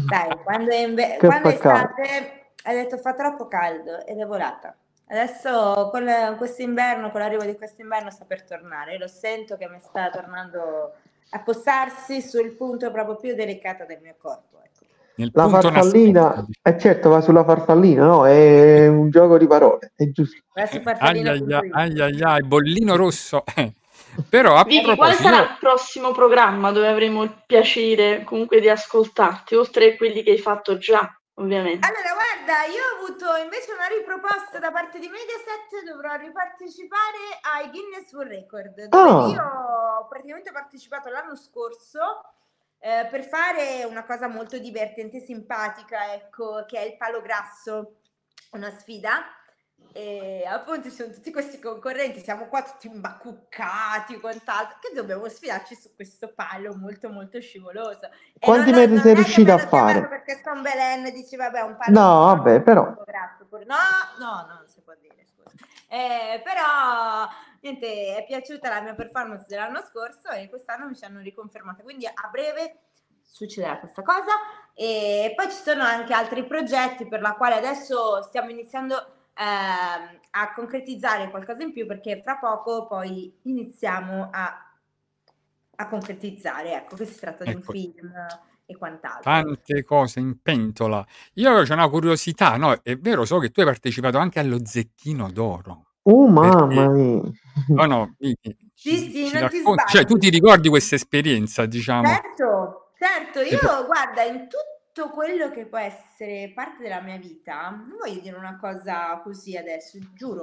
sai, 0.09 0.37
quando 0.43 0.71
è, 0.71 0.77
inve- 0.77 1.17
quando 1.19 1.49
è 1.49 1.53
estate 1.53 2.53
ha 2.63 2.73
detto 2.73 2.97
fa 2.97 3.13
troppo 3.13 3.47
caldo 3.47 4.03
ed 4.03 4.17
è 4.19 4.25
volata. 4.25 4.75
Adesso 5.09 5.89
con 5.91 6.35
quest'inverno, 6.39 7.11
con 7.11 7.19
l'arrivo 7.21 7.43
di 7.43 7.55
quest'inverno 7.55 8.09
sta 8.09 8.25
per 8.25 8.41
tornare. 8.45 8.93
Io 8.93 8.97
lo 8.97 9.07
sento 9.07 9.57
che 9.57 9.69
mi 9.69 9.77
sta 9.79 10.09
tornando 10.09 10.93
a 11.33 11.39
posarsi 11.41 12.21
sul 12.21 12.55
punto 12.55 12.91
proprio 12.91 13.15
più 13.15 13.33
delicato 13.35 13.85
del 13.85 13.99
mio 14.01 14.15
corpo. 14.19 14.59
Ecco. 14.63 14.85
Nel 15.15 15.31
La 15.33 15.47
farfallina, 15.49 16.45
eh 16.61 16.79
certo, 16.79 17.09
va 17.09 17.21
sulla 17.21 17.43
farfallina, 17.43 18.05
no? 18.05 18.25
È 18.25 18.87
un 18.87 19.09
gioco 19.09 19.37
di 19.37 19.47
parole, 19.47 19.91
è 19.95 20.09
giusto. 20.09 20.41
Va 20.53 20.65
su 20.65 20.81
farfallina 20.81 21.31
ai, 21.31 21.43
ai 21.71 22.01
ai 22.01 22.21
ai, 22.21 22.43
bollino 22.43 22.95
rosso. 22.95 23.43
Eh. 23.55 23.73
Però 24.27 24.55
a 24.55 24.63
Vicky, 24.65 24.83
quale 24.83 24.95
proposito, 24.97 25.23
sarà 25.23 25.41
il 25.43 25.57
prossimo 25.57 26.11
programma 26.11 26.71
dove 26.71 26.87
avremo 26.89 27.23
il 27.23 27.33
piacere 27.45 28.23
comunque 28.25 28.59
di 28.59 28.67
ascoltarti, 28.67 29.55
oltre 29.55 29.93
a 29.93 29.95
quelli 29.95 30.21
che 30.21 30.31
hai 30.31 30.37
fatto 30.37 30.77
già, 30.77 30.99
ovviamente? 31.35 31.87
Allora, 31.87 32.11
guarda, 32.11 32.65
io 32.67 32.81
ho 32.81 33.05
avuto 33.05 33.25
invece 33.41 33.71
una 33.71 33.87
riproposta 33.87 34.59
da 34.59 34.69
parte 34.71 34.99
di 34.99 35.07
Mediaset, 35.07 35.87
dovrò 35.87 36.15
ripartecipare 36.17 37.39
ai 37.55 37.69
Guinness 37.69 38.11
World 38.11 38.31
Record, 38.31 38.87
dove 38.89 39.09
Ah. 39.09 39.27
io 39.31 39.43
ho 40.01 40.07
praticamente 40.07 40.51
partecipato 40.51 41.09
l'anno 41.09 41.35
scorso 41.35 41.99
eh, 42.79 43.07
per 43.09 43.23
fare 43.23 43.83
una 43.83 44.03
cosa 44.03 44.27
molto 44.27 44.57
divertente 44.57 45.17
e 45.17 45.21
simpatica, 45.21 46.13
ecco, 46.13 46.65
che 46.67 46.79
è 46.79 46.85
il 46.85 46.97
palo 46.97 47.21
grasso, 47.21 48.01
una 48.51 48.71
sfida. 48.71 49.35
E 49.93 50.43
appunto 50.47 50.83
ci 50.89 50.95
sono 50.95 51.11
tutti 51.11 51.31
questi 51.31 51.59
concorrenti, 51.59 52.21
siamo 52.21 52.47
qua 52.47 52.61
tutti 52.61 52.87
imbacuccati, 52.87 54.19
quant'altro, 54.19 54.77
che 54.79 54.95
dobbiamo 54.95 55.27
sfidarci 55.27 55.75
su 55.75 55.93
questo 55.95 56.31
palo 56.33 56.75
molto 56.75 57.09
molto 57.09 57.41
scivoloso. 57.41 58.05
E 58.05 58.39
Quanti 58.39 58.71
metri 58.71 58.99
sei 58.99 59.15
riuscita 59.15 59.55
a 59.55 59.57
fare? 59.57 60.07
Perché 60.07 60.41
un 60.45 60.61
Belen 60.61 61.11
dici 61.11 61.35
vabbè 61.35 61.61
un 61.61 61.75
palo 61.75 61.99
No, 61.99 62.35
vabbè, 62.35 62.61
però. 62.61 62.93
grasso. 63.05 63.45
No, 63.51 63.75
no, 64.19 64.45
no, 64.47 64.53
non 64.59 64.67
si 64.67 64.81
può 64.81 64.93
dire. 64.99 65.25
Eh, 65.91 66.41
però 66.41 67.27
niente, 67.59 68.15
è 68.15 68.23
piaciuta 68.25 68.69
la 68.69 68.79
mia 68.79 68.95
performance 68.95 69.43
dell'anno 69.45 69.81
scorso 69.81 70.29
e 70.29 70.47
quest'anno 70.47 70.87
mi 70.87 70.95
ci 70.95 71.03
hanno 71.03 71.19
riconfermata. 71.19 71.83
Quindi 71.83 72.05
a 72.05 72.29
breve 72.31 72.79
succederà 73.21 73.77
questa 73.77 74.01
cosa 74.01 74.31
e 74.73 75.33
poi 75.35 75.49
ci 75.51 75.57
sono 75.57 75.83
anche 75.83 76.13
altri 76.13 76.45
progetti 76.45 77.07
per 77.07 77.19
la 77.19 77.33
quale 77.33 77.55
adesso 77.55 78.21
stiamo 78.23 78.49
iniziando 78.51 78.95
ehm, 79.35 80.19
a 80.29 80.53
concretizzare 80.53 81.29
qualcosa 81.29 81.61
in 81.63 81.73
più 81.73 81.85
perché 81.85 82.21
fra 82.21 82.37
poco 82.37 82.87
poi 82.87 83.37
iniziamo 83.43 84.29
a, 84.31 84.73
a 85.75 85.87
concretizzare 85.89 86.73
ecco 86.73 86.95
che 86.95 87.05
si 87.05 87.19
tratta 87.19 87.43
di 87.43 87.51
un 87.53 87.57
Ecco. 87.59 87.71
film 87.71 88.13
e 88.71 88.77
quant'altro 88.77 89.21
tante 89.21 89.83
cose 89.83 90.19
in 90.19 90.41
pentola. 90.41 91.05
Io 91.35 91.51
ho 91.51 91.73
una 91.73 91.89
curiosità, 91.89 92.57
no? 92.57 92.81
È 92.81 92.95
vero, 92.97 93.25
so 93.25 93.39
che 93.39 93.49
tu 93.49 93.59
hai 93.59 93.65
partecipato 93.65 94.17
anche 94.17 94.39
allo 94.39 94.65
Zecchino 94.65 95.31
d'Oro. 95.31 95.85
Oh, 96.03 96.27
mamma 96.27 96.89
mia. 96.89 97.21
no, 97.67 97.85
no, 97.85 98.15
Vicky, 98.17 98.55
Sì, 98.73 98.89
ci, 98.89 99.11
sì, 99.11 99.25
ci 99.27 99.37
non 99.37 99.49
ti 99.49 99.57
racconti, 99.57 99.83
cioè 99.91 100.05
tu 100.05 100.17
ti 100.17 100.29
ricordi 100.29 100.69
questa 100.69 100.95
esperienza, 100.95 101.65
diciamo? 101.65 102.07
Certo, 102.07 102.91
certo, 102.97 103.39
io 103.41 103.59
poi- 103.59 103.85
guarda, 103.85 104.23
in 104.23 104.47
tutto 104.47 105.09
quello 105.11 105.51
che 105.51 105.65
può 105.65 105.77
essere 105.77 106.51
parte 106.55 106.81
della 106.81 107.01
mia 107.01 107.17
vita, 107.17 107.69
non 107.69 107.97
voglio 107.99 108.19
dire 108.19 108.35
una 108.35 108.57
cosa 108.57 109.21
così 109.23 109.55
adesso, 109.55 109.99
giuro. 110.15 110.41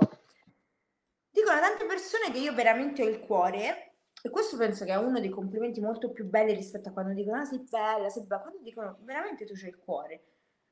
Dicono 1.30 1.58
tante 1.60 1.84
persone 1.84 2.30
che 2.32 2.38
io 2.38 2.54
veramente 2.54 3.02
ho 3.02 3.08
il 3.08 3.18
cuore, 3.20 3.87
e 4.28 4.30
questo 4.30 4.56
penso 4.56 4.84
che 4.84 4.92
è 4.92 4.96
uno 4.96 5.20
dei 5.20 5.30
complimenti 5.30 5.80
molto 5.80 6.10
più 6.12 6.24
belli 6.26 6.54
rispetto 6.54 6.90
a 6.90 6.92
quando 6.92 7.12
dicono, 7.14 7.40
ah, 7.40 7.44
sei 7.44 7.64
bella, 7.68 8.08
sei 8.08 8.24
bella, 8.24 8.42
quando 8.42 8.60
dicono 8.62 8.98
veramente 9.00 9.44
tu 9.44 9.54
c'hai 9.54 9.70
il 9.70 9.78
cuore. 9.78 10.22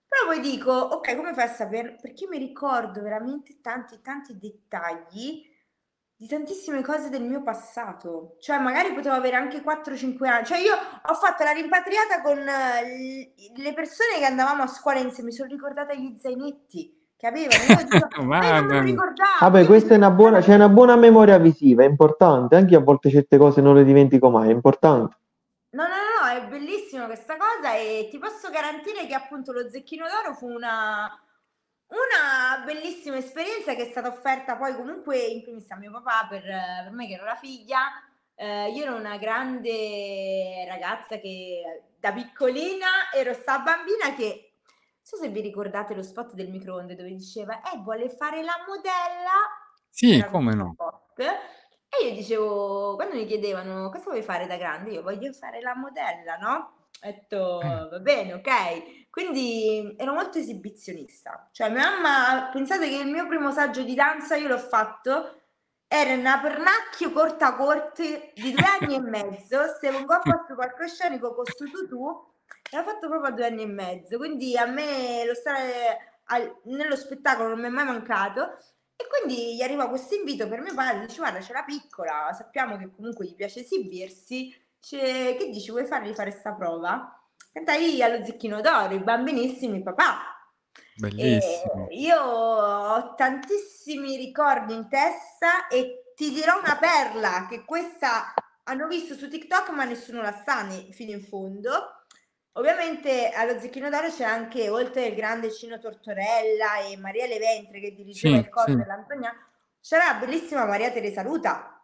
Però 0.07 0.27
poi 0.27 0.41
dico, 0.41 0.73
ok, 0.73 1.17
come 1.17 1.35
fai 1.35 1.45
a 1.45 1.53
sapere? 1.53 1.97
Perché 2.01 2.29
mi 2.29 2.39
ricordo 2.39 3.03
veramente 3.03 3.61
tanti, 3.61 4.01
tanti 4.01 4.39
dettagli 4.39 5.55
di 6.19 6.27
tantissime 6.27 6.83
cose 6.83 7.09
del 7.11 7.25
mio 7.25 7.43
passato. 7.43 8.37
Cioè, 8.41 8.59
magari 8.59 8.95
potevo 8.95 9.15
avere 9.15 9.37
anche 9.37 9.63
4-5 9.63 10.27
anni. 10.27 10.47
Cioè, 10.47 10.59
io 10.59 10.75
ho 10.75 11.15
fatto 11.15 11.45
la 11.45 11.51
rimpatriata 11.51 12.23
con 12.23 12.39
eh, 12.39 13.35
le 13.55 13.73
persone 13.75 14.19
che 14.19 14.25
andavamo 14.25 14.63
a 14.63 14.67
scuola 14.67 15.01
insieme. 15.01 15.31
Mi 15.31 15.35
sono 15.35 15.51
ricordata 15.51 15.95
gli 15.95 16.17
zainetti 16.17 16.96
che 17.17 17.27
avevano. 17.27 18.75
Io 18.75 18.83
dico. 18.83 19.05
Vabbè, 19.41 19.65
questa 19.65 19.95
è 19.95 19.97
una 19.97 20.11
buona, 20.11 20.41
c'è 20.41 20.55
una 20.55 20.69
buona 20.69 20.97
memoria 20.97 21.39
visiva, 21.39 21.83
è 21.83 21.87
importante. 21.87 22.57
Anche 22.57 22.75
io 22.75 22.81
a 22.81 22.85
volte 22.85 23.11
certe 23.11 23.39
cose 23.39 23.61
non 23.61 23.75
le 23.75 23.85
dimentico 23.85 24.31
mai, 24.31 24.51
è 24.51 24.53
importante. 24.53 25.17
No, 25.71 25.83
no, 25.83 25.89
no, 25.89 26.23
no, 26.23 26.39
è 26.39 26.47
bellissima 26.49 27.07
questa 27.07 27.37
cosa 27.37 27.75
e 27.75 28.09
ti 28.11 28.19
posso 28.19 28.51
garantire 28.51 29.07
che 29.07 29.15
appunto 29.15 29.53
lo 29.53 29.69
Zecchino 29.69 30.07
d'Oro 30.07 30.35
fu 30.35 30.49
una, 30.49 31.05
una 31.89 32.65
bellissima 32.65 33.17
esperienza 33.17 33.75
che 33.75 33.83
è 33.83 33.91
stata 33.91 34.09
offerta 34.09 34.57
poi 34.57 34.75
comunque 34.75 35.19
in 35.19 35.43
primis 35.43 35.71
a 35.71 35.77
mio 35.77 35.91
papà 35.91 36.29
per, 36.31 36.43
per 36.43 36.93
me 36.93 37.07
che 37.07 37.15
ero 37.15 37.25
la 37.25 37.37
figlia. 37.37 37.79
Eh, 38.39 38.71
io 38.71 38.85
ero 38.85 38.97
una 38.97 39.17
grande 39.17 40.67
ragazza 40.69 41.19
che 41.19 41.85
da 41.99 42.13
piccolina 42.13 43.11
ero 43.15 43.33
sta 43.33 43.59
bambina 43.59 44.15
che 44.15 44.46
so 45.07 45.17
se 45.17 45.29
vi 45.29 45.41
ricordate 45.41 45.95
lo 45.95 46.03
spot 46.03 46.33
del 46.35 46.51
microonde 46.51 46.97
dove 46.97 47.11
diceva, 47.15 47.61
eh, 47.61 47.79
vuole 47.79 48.09
fare 48.11 48.43
la 48.43 48.55
modella. 48.67 49.39
Sì, 49.89 50.19
Era 50.19 50.29
come 50.31 50.53
no. 50.53 50.73
spot. 50.73 51.21
E 51.21 52.09
io 52.09 52.13
dicevo, 52.13 52.97
quando 52.97 53.15
mi 53.15 53.25
chiedevano 53.25 53.89
cosa 53.91 54.11
vuoi 54.11 54.23
fare 54.23 54.49
da 54.49 54.57
grande, 54.57 54.91
io 54.91 55.03
voglio 55.03 55.33
fare 55.33 55.61
la 55.61 55.77
modella, 55.77 56.37
no? 56.39 56.89
Ho 57.03 57.07
detto, 57.07 57.61
Eh. 57.61 57.89
va 57.89 57.99
bene, 58.01 58.33
ok. 58.35 59.09
Quindi 59.09 59.95
ero 59.97 60.13
molto 60.13 60.39
esibizionista. 60.39 61.51
Cioè, 61.53 61.71
mia 61.71 61.89
mamma, 61.89 62.51
pensate 62.53 62.89
che 62.89 62.97
il 62.97 63.07
mio 63.07 63.29
primo 63.29 63.53
saggio 63.53 63.85
di 63.85 63.95
danza 63.95 64.35
io 64.35 64.49
l'ho 64.49 64.59
fatto, 64.59 65.43
era 65.87 66.15
una 66.15 66.41
pernacchio 66.41 67.13
corta 67.13 67.55
corte 67.55 68.33
di 68.35 68.51
due 68.53 68.65
anni 68.81 68.97
e 68.97 69.01
mezzo, 69.09 69.61
se 69.81 69.89
un 69.89 70.05
po' 70.05 70.19
su 70.49 70.55
palcoscenico 70.57 71.33
con 71.33 71.45
stu 71.45 71.71
tutù, 71.71 72.35
e 72.71 72.77
l'ho 72.77 72.83
fatto 72.83 73.09
proprio 73.09 73.31
a 73.31 73.35
due 73.35 73.47
anni 73.47 73.63
e 73.63 73.67
mezzo. 73.67 74.17
Quindi 74.17 74.57
a 74.57 74.67
me 74.67 75.25
lo 75.25 75.35
stare 75.35 76.21
al- 76.25 76.61
nello 76.65 76.97
spettacolo 76.97 77.49
non 77.49 77.61
mi 77.61 77.67
è 77.67 77.71
mai 77.71 77.85
mancato. 77.85 78.59
E 78.97 79.07
quindi 79.09 79.57
gli 79.57 79.63
arriva 79.63 79.89
questo 79.89 80.15
invito 80.15 80.49
per 80.49 80.61
mio 80.61 80.73
padre, 80.75 81.07
dice 81.07 81.19
guarda 81.19 81.39
c'è 81.39 81.53
la 81.53 81.65
piccola, 81.65 82.33
sappiamo 82.33 82.79
che 82.79 82.91
comunque 82.91 83.27
gli 83.27 83.35
piace 83.35 83.61
esibirsi, 83.61 84.55
dice, 84.81 85.37
che 85.37 85.51
dici 85.51 85.71
vuoi 85.71 85.85
fargli 85.85 86.15
fare 86.15 86.31
sta 86.31 86.53
prova? 86.53 87.13
Cantai 87.53 88.03
allo 88.03 88.25
Zecchino 88.25 88.63
d'Oro, 88.63 88.95
i 88.95 89.03
bambinissimi 89.03 89.83
papà. 89.83 90.37
Bellissimo. 90.97 91.89
E 91.91 91.95
io 91.95 92.19
ho 92.19 93.15
tantissimi 93.15 94.17
ricordi 94.17 94.73
in 94.73 94.89
testa 94.89 95.69
e 95.69 96.13
ti 96.15 96.33
dirò 96.33 96.59
una 96.59 96.79
perla 96.79 97.47
che 97.49 97.65
questa 97.67 98.33
hanno 98.65 98.87
visto 98.87 99.15
su 99.15 99.29
TikTok 99.29 99.71
ma 99.71 99.85
nessuno 99.85 100.23
la 100.23 100.33
sa 100.33 100.67
fino 100.91 101.13
in 101.13 101.21
fondo. 101.21 101.96
Ovviamente 102.57 103.29
allo 103.31 103.59
Zecchino 103.61 103.91
d'Oro 103.91 104.09
c'è 104.09 104.25
anche, 104.25 104.69
oltre 104.71 105.07
il 105.07 105.15
grande 105.15 105.53
Cino 105.53 105.79
Tortorella 105.79 106.79
e 106.81 106.97
Maria 106.97 107.27
Leventre 107.27 107.81
che 107.81 107.95
dirigeva 107.95 108.37
Sì, 108.37 108.41
il 108.43 108.49
coro 108.49 108.67
sì. 108.69 108.77
dell'Antoniano, 108.77 109.37
c'era 109.83 110.07
la 110.13 110.15
bellissima 110.15 110.65
Maria 110.65 110.91
Teresa 110.91 111.21
Ruta. 111.23 111.79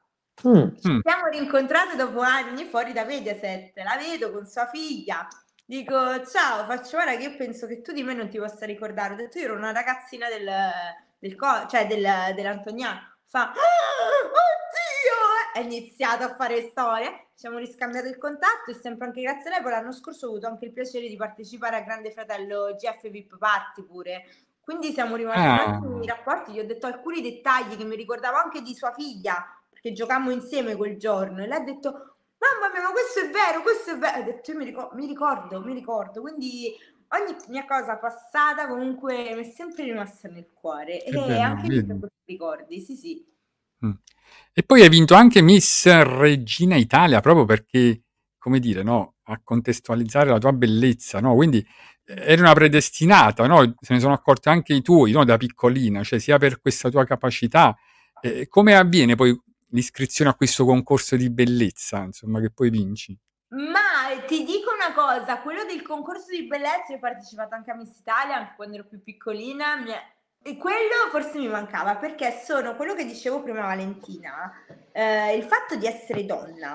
Mm. 0.48 0.56
Mm. 0.56 0.74
Ci 0.74 1.00
siamo 1.04 1.26
rincontrate 1.30 1.94
dopo 1.94 2.20
anni 2.20 2.64
fuori 2.64 2.92
da 2.94 3.04
Mediaset, 3.04 3.72
la 3.76 3.96
vedo 3.98 4.32
con 4.32 4.46
sua 4.46 4.66
figlia. 4.66 5.28
Dico 5.64 6.24
ciao, 6.26 6.64
faccio 6.64 6.96
guarda 6.96 7.16
che 7.16 7.24
io 7.24 7.36
penso 7.36 7.66
che 7.66 7.82
tu 7.82 7.92
di 7.92 8.02
me 8.02 8.14
non 8.14 8.30
ti 8.30 8.38
possa 8.38 8.64
ricordare. 8.64 9.12
Ho 9.12 9.16
detto 9.16 9.38
io 9.38 9.44
ero 9.44 9.54
una 9.54 9.72
ragazzina 9.72 10.28
del, 10.28 10.50
del 11.18 11.36
co- 11.36 11.66
cioè 11.68 11.86
del, 11.86 12.34
dell'Antoniano. 12.34 13.10
Fa, 13.26 13.42
"Ah, 13.42 13.52
oddio! 13.52 15.52
È 15.52 15.60
iniziato 15.60 16.24
a 16.24 16.34
fare 16.34 16.68
storie. 16.70 17.26
Siamo 17.42 17.58
riscambiato 17.58 18.06
il 18.06 18.18
contatto 18.18 18.70
e 18.70 18.74
sempre 18.74 19.06
anche 19.06 19.20
grazie 19.20 19.50
a 19.50 19.54
lei. 19.54 19.62
Poi 19.62 19.72
l'anno 19.72 19.90
scorso 19.90 20.26
ho 20.26 20.28
avuto 20.28 20.46
anche 20.46 20.66
il 20.66 20.72
piacere 20.72 21.08
di 21.08 21.16
partecipare 21.16 21.74
a 21.74 21.80
Grande 21.80 22.12
Fratello 22.12 22.76
GF 22.76 23.10
VIP 23.10 23.36
Party 23.36 23.82
pure. 23.82 24.26
Quindi 24.60 24.92
siamo 24.92 25.16
rimasti 25.16 25.40
Ah. 25.40 25.80
in 25.82 26.06
rapporti. 26.06 26.52
Gli 26.52 26.60
ho 26.60 26.64
detto 26.64 26.86
alcuni 26.86 27.20
dettagli 27.20 27.76
che 27.76 27.82
mi 27.82 27.96
ricordavo 27.96 28.36
anche 28.36 28.62
di 28.62 28.72
sua 28.76 28.92
figlia, 28.92 29.44
perché 29.68 29.90
giocammo 29.90 30.30
insieme 30.30 30.76
quel 30.76 30.96
giorno. 30.96 31.42
E 31.42 31.48
lei 31.48 31.58
ha 31.58 31.64
detto: 31.64 31.90
Mamma 32.38 32.72
mia, 32.72 32.82
ma 32.82 32.92
questo 32.92 33.18
è 33.18 33.28
vero, 33.28 33.62
questo 33.62 33.90
è 33.90 33.98
vero. 33.98 34.20
Ho 34.20 34.22
detto, 34.22 34.52
io 34.52 34.58
mi 34.58 34.64
ricordo, 34.64 34.94
mi 34.94 35.06
ricordo, 35.06 35.60
mi 35.62 35.74
ricordo. 35.74 36.20
Quindi 36.20 36.76
ogni 37.08 37.36
mia 37.48 37.64
cosa 37.64 37.96
passata 37.96 38.68
comunque 38.68 39.34
mi 39.34 39.40
è 39.40 39.50
sempre 39.50 39.82
rimasta 39.82 40.28
nel 40.28 40.46
cuore. 40.54 40.98
Che 40.98 41.08
e 41.08 41.10
bello, 41.10 41.40
anche 41.42 41.66
questi 41.66 42.06
ricordi, 42.24 42.80
sì, 42.80 42.94
sì. 42.94 43.31
Mm. 43.86 43.92
E 44.52 44.62
poi 44.62 44.82
hai 44.82 44.88
vinto 44.88 45.14
anche 45.14 45.40
Miss 45.40 45.86
Regina 45.86 46.76
Italia 46.76 47.20
proprio 47.20 47.44
perché, 47.44 48.02
come 48.38 48.58
dire, 48.58 48.82
no, 48.82 49.14
a 49.24 49.40
contestualizzare 49.42 50.30
la 50.30 50.38
tua 50.38 50.52
bellezza, 50.52 51.20
no? 51.20 51.34
Quindi 51.34 51.66
eh, 52.04 52.14
eri 52.32 52.40
una 52.40 52.52
predestinata, 52.52 53.46
no? 53.46 53.74
Se 53.80 53.94
ne 53.94 54.00
sono 54.00 54.12
accorti 54.12 54.48
anche 54.48 54.74
i 54.74 54.82
tuoi, 54.82 55.12
no? 55.12 55.24
Da 55.24 55.36
piccolina, 55.36 56.02
cioè 56.02 56.18
sia 56.18 56.38
per 56.38 56.60
questa 56.60 56.90
tua 56.90 57.04
capacità. 57.04 57.76
Eh, 58.20 58.48
come 58.48 58.74
avviene 58.74 59.14
poi 59.14 59.38
l'iscrizione 59.70 60.30
a 60.30 60.34
questo 60.34 60.64
concorso 60.64 61.16
di 61.16 61.30
bellezza, 61.30 62.02
insomma, 62.02 62.40
che 62.40 62.50
poi 62.50 62.70
vinci? 62.70 63.18
Ma 63.48 63.80
ti 64.26 64.44
dico 64.44 64.70
una 64.72 64.94
cosa, 64.94 65.40
quello 65.40 65.64
del 65.64 65.82
concorso 65.82 66.30
di 66.30 66.46
bellezza, 66.46 66.90
io 66.90 66.96
ho 66.96 67.00
partecipato 67.00 67.54
anche 67.54 67.70
a 67.70 67.74
Miss 67.74 67.98
Italia 67.98 68.36
anche 68.36 68.54
quando 68.56 68.76
ero 68.76 68.86
più 68.86 69.02
piccolina, 69.02 69.76
mi 69.76 69.90
è- 69.90 70.02
e 70.42 70.56
quello 70.56 71.08
forse 71.10 71.38
mi 71.38 71.48
mancava 71.48 71.96
perché 71.96 72.40
sono 72.44 72.74
quello 72.74 72.94
che 72.94 73.04
dicevo 73.04 73.42
prima 73.42 73.62
Valentina, 73.62 74.52
eh, 74.90 75.36
il 75.36 75.44
fatto 75.44 75.76
di 75.76 75.86
essere 75.86 76.24
donna, 76.26 76.72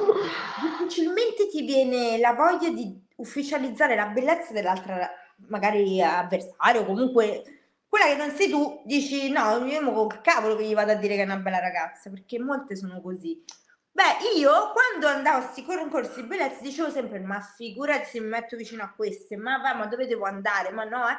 difficilmente 0.62 1.48
ti 1.50 1.64
viene 1.64 2.18
la 2.18 2.34
voglia 2.34 2.70
di 2.70 3.06
ufficializzare 3.18 3.96
la 3.96 4.08
bellezza 4.08 4.54
dell'altra 4.54 5.10
magari 5.48 6.02
avversario, 6.02 6.86
comunque 6.86 7.44
quella 7.88 8.06
che 8.06 8.16
non 8.16 8.32
sei 8.32 8.50
tu, 8.50 8.82
dici 8.86 9.30
no, 9.30 9.66
io 9.66 9.82
mo 9.82 10.08
che 10.08 10.22
cavolo 10.22 10.56
che 10.56 10.64
gli 10.64 10.74
vado 10.74 10.92
a 10.92 10.96
dire 10.96 11.16
che 11.16 11.22
è 11.22 11.26
una 11.26 11.38
bella 11.38 11.60
ragazza, 11.60 12.10
perché 12.10 12.40
molte 12.40 12.76
sono 12.76 13.02
così. 13.02 13.44
Beh, 13.92 14.38
io 14.38 14.72
quando 14.74 15.08
andavo 15.08 15.38
a 15.40 15.42
questi 15.42 15.64
concorsi 15.64 16.22
di 16.22 16.28
bellezza 16.28 16.62
dicevo 16.62 16.92
sempre: 16.92 17.20
Ma 17.20 17.40
figurati 17.42 18.06
se 18.06 18.20
mi 18.20 18.28
metto 18.28 18.56
vicino 18.56 18.84
a 18.84 18.94
queste, 18.96 19.38
ma 19.38 19.58
va, 19.58 19.74
ma 19.74 19.88
dove 19.88 20.06
devo 20.06 20.26
andare? 20.26 20.72
Ma 20.72 20.84
no, 20.84 21.08
eh. 21.10 21.18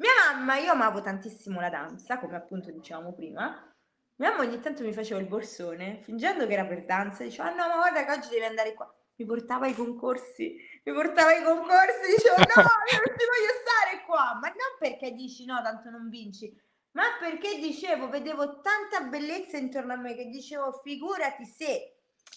Mia 0.00 0.12
mamma, 0.32 0.56
io 0.56 0.72
amavo 0.72 1.02
tantissimo 1.02 1.60
la 1.60 1.68
danza, 1.68 2.18
come 2.18 2.34
appunto 2.34 2.70
dicevamo 2.70 3.12
prima. 3.12 3.70
Mia 4.16 4.30
mamma 4.30 4.44
ogni 4.44 4.58
tanto 4.58 4.82
mi 4.82 4.94
faceva 4.94 5.20
il 5.20 5.26
borsone, 5.26 6.00
fingendo 6.02 6.46
che 6.46 6.54
era 6.54 6.64
per 6.64 6.86
danza, 6.86 7.22
diceva: 7.22 7.50
Ah 7.50 7.54
no, 7.54 7.68
ma 7.68 7.76
guarda 7.76 8.04
che 8.06 8.12
oggi 8.12 8.30
devi 8.30 8.44
andare 8.44 8.72
qua. 8.72 8.90
Mi 9.16 9.26
portava 9.26 9.66
ai 9.66 9.74
concorsi, 9.74 10.56
mi 10.84 10.92
portava 10.94 11.28
ai 11.28 11.42
concorsi, 11.42 12.16
dicevo: 12.16 12.36
No, 12.36 12.62
io 12.62 12.96
non 12.96 13.18
ci 13.18 13.26
voglio 13.28 13.52
stare 13.60 14.04
qua. 14.06 14.38
Ma 14.40 14.48
non 14.48 14.78
perché 14.78 15.12
dici 15.12 15.44
no, 15.44 15.60
tanto 15.62 15.90
non 15.90 16.08
vinci, 16.08 16.50
ma 16.92 17.02
perché 17.18 17.58
dicevo, 17.58 18.08
vedevo 18.08 18.62
tanta 18.62 19.02
bellezza 19.06 19.58
intorno 19.58 19.92
a 19.92 19.96
me 19.96 20.14
che 20.14 20.30
dicevo: 20.30 20.72
Figurati 20.82 21.44
se. 21.44 21.96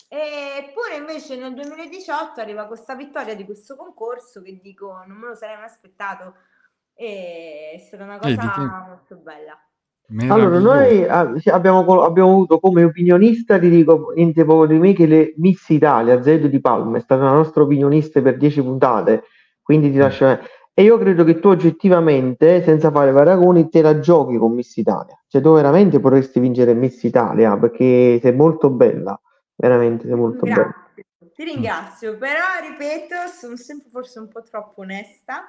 Eppure 0.09 0.97
invece 0.97 1.38
nel 1.38 1.53
2018 1.53 2.41
arriva 2.41 2.68
questa 2.68 2.93
vittoria 2.93 3.36
di 3.36 3.45
questo 3.45 3.78
concorso 3.78 4.41
che 4.43 4.59
dico 4.61 5.03
non 5.07 5.18
me 5.18 5.30
lo 5.30 5.36
sarei 5.36 5.55
mai 5.55 5.66
aspettato 5.66 6.36
e 6.96 7.72
è 7.74 7.78
stata 7.78 8.04
una 8.04 8.18
Vedi 8.18 8.36
cosa 8.36 8.52
che 8.52 8.60
molto 8.62 9.16
bella. 9.18 9.58
Allora, 10.28 10.60
noi 10.60 11.08
ah, 11.08 11.34
abbiamo, 11.52 12.04
abbiamo 12.04 12.30
avuto 12.32 12.60
come 12.60 12.84
opinionista, 12.84 13.58
ti 13.58 13.70
dico 13.70 14.12
niente 14.16 14.46
poco 14.46 14.68
di 14.68 14.78
me, 14.78 14.94
che 14.94 15.08
le 15.08 15.34
Miss 15.38 15.68
Italia, 15.70 16.22
Zedo 16.22 16.48
di 16.48 16.60
Palma, 16.60 16.98
è 16.98 17.02
stata 17.02 17.24
la 17.24 17.32
nostra 17.32 17.64
opinionista 17.64 18.22
per 18.22 18.38
10 18.38 18.62
puntate, 18.62 19.24
quindi 19.62 19.89
ti 19.89 19.98
Mm. 19.98 20.02
lascio... 20.02 20.39
E 20.76 20.82
io 20.82 20.98
credo 20.98 21.24
che 21.24 21.39
tu 21.39 21.50
oggettivamente, 21.50 22.64
senza 22.64 22.89
fare 22.89 23.14
paragoni, 23.14 23.70
te 23.70 23.82
la 23.84 24.00
giochi 24.00 24.38
con 24.38 24.54
Miss 24.54 24.76
Italia. 24.76 25.16
Cioè 25.28 25.39
tu 25.39 25.54
veramente 25.54 26.00
potresti 26.00 26.39
vincere 26.39 26.74
Miss 26.74 27.02
Italia 27.04 27.56
perché 27.58 28.20
sei 28.20 28.34
molto 28.34 28.72
bella, 28.72 29.20
veramente 29.56 30.08
sei 30.08 30.16
molto 30.16 30.46
bella. 30.46 30.64
Grazie, 30.64 31.06
ti 31.36 31.44
ringrazio, 31.44 32.18
però 32.18 32.44
ripeto, 32.68 33.16
sono 33.32 33.56
sempre 33.56 33.89
forse 33.91 34.20
un 34.20 34.28
po' 34.28 34.41
troppo 34.41 34.82
onesta. 34.82 35.44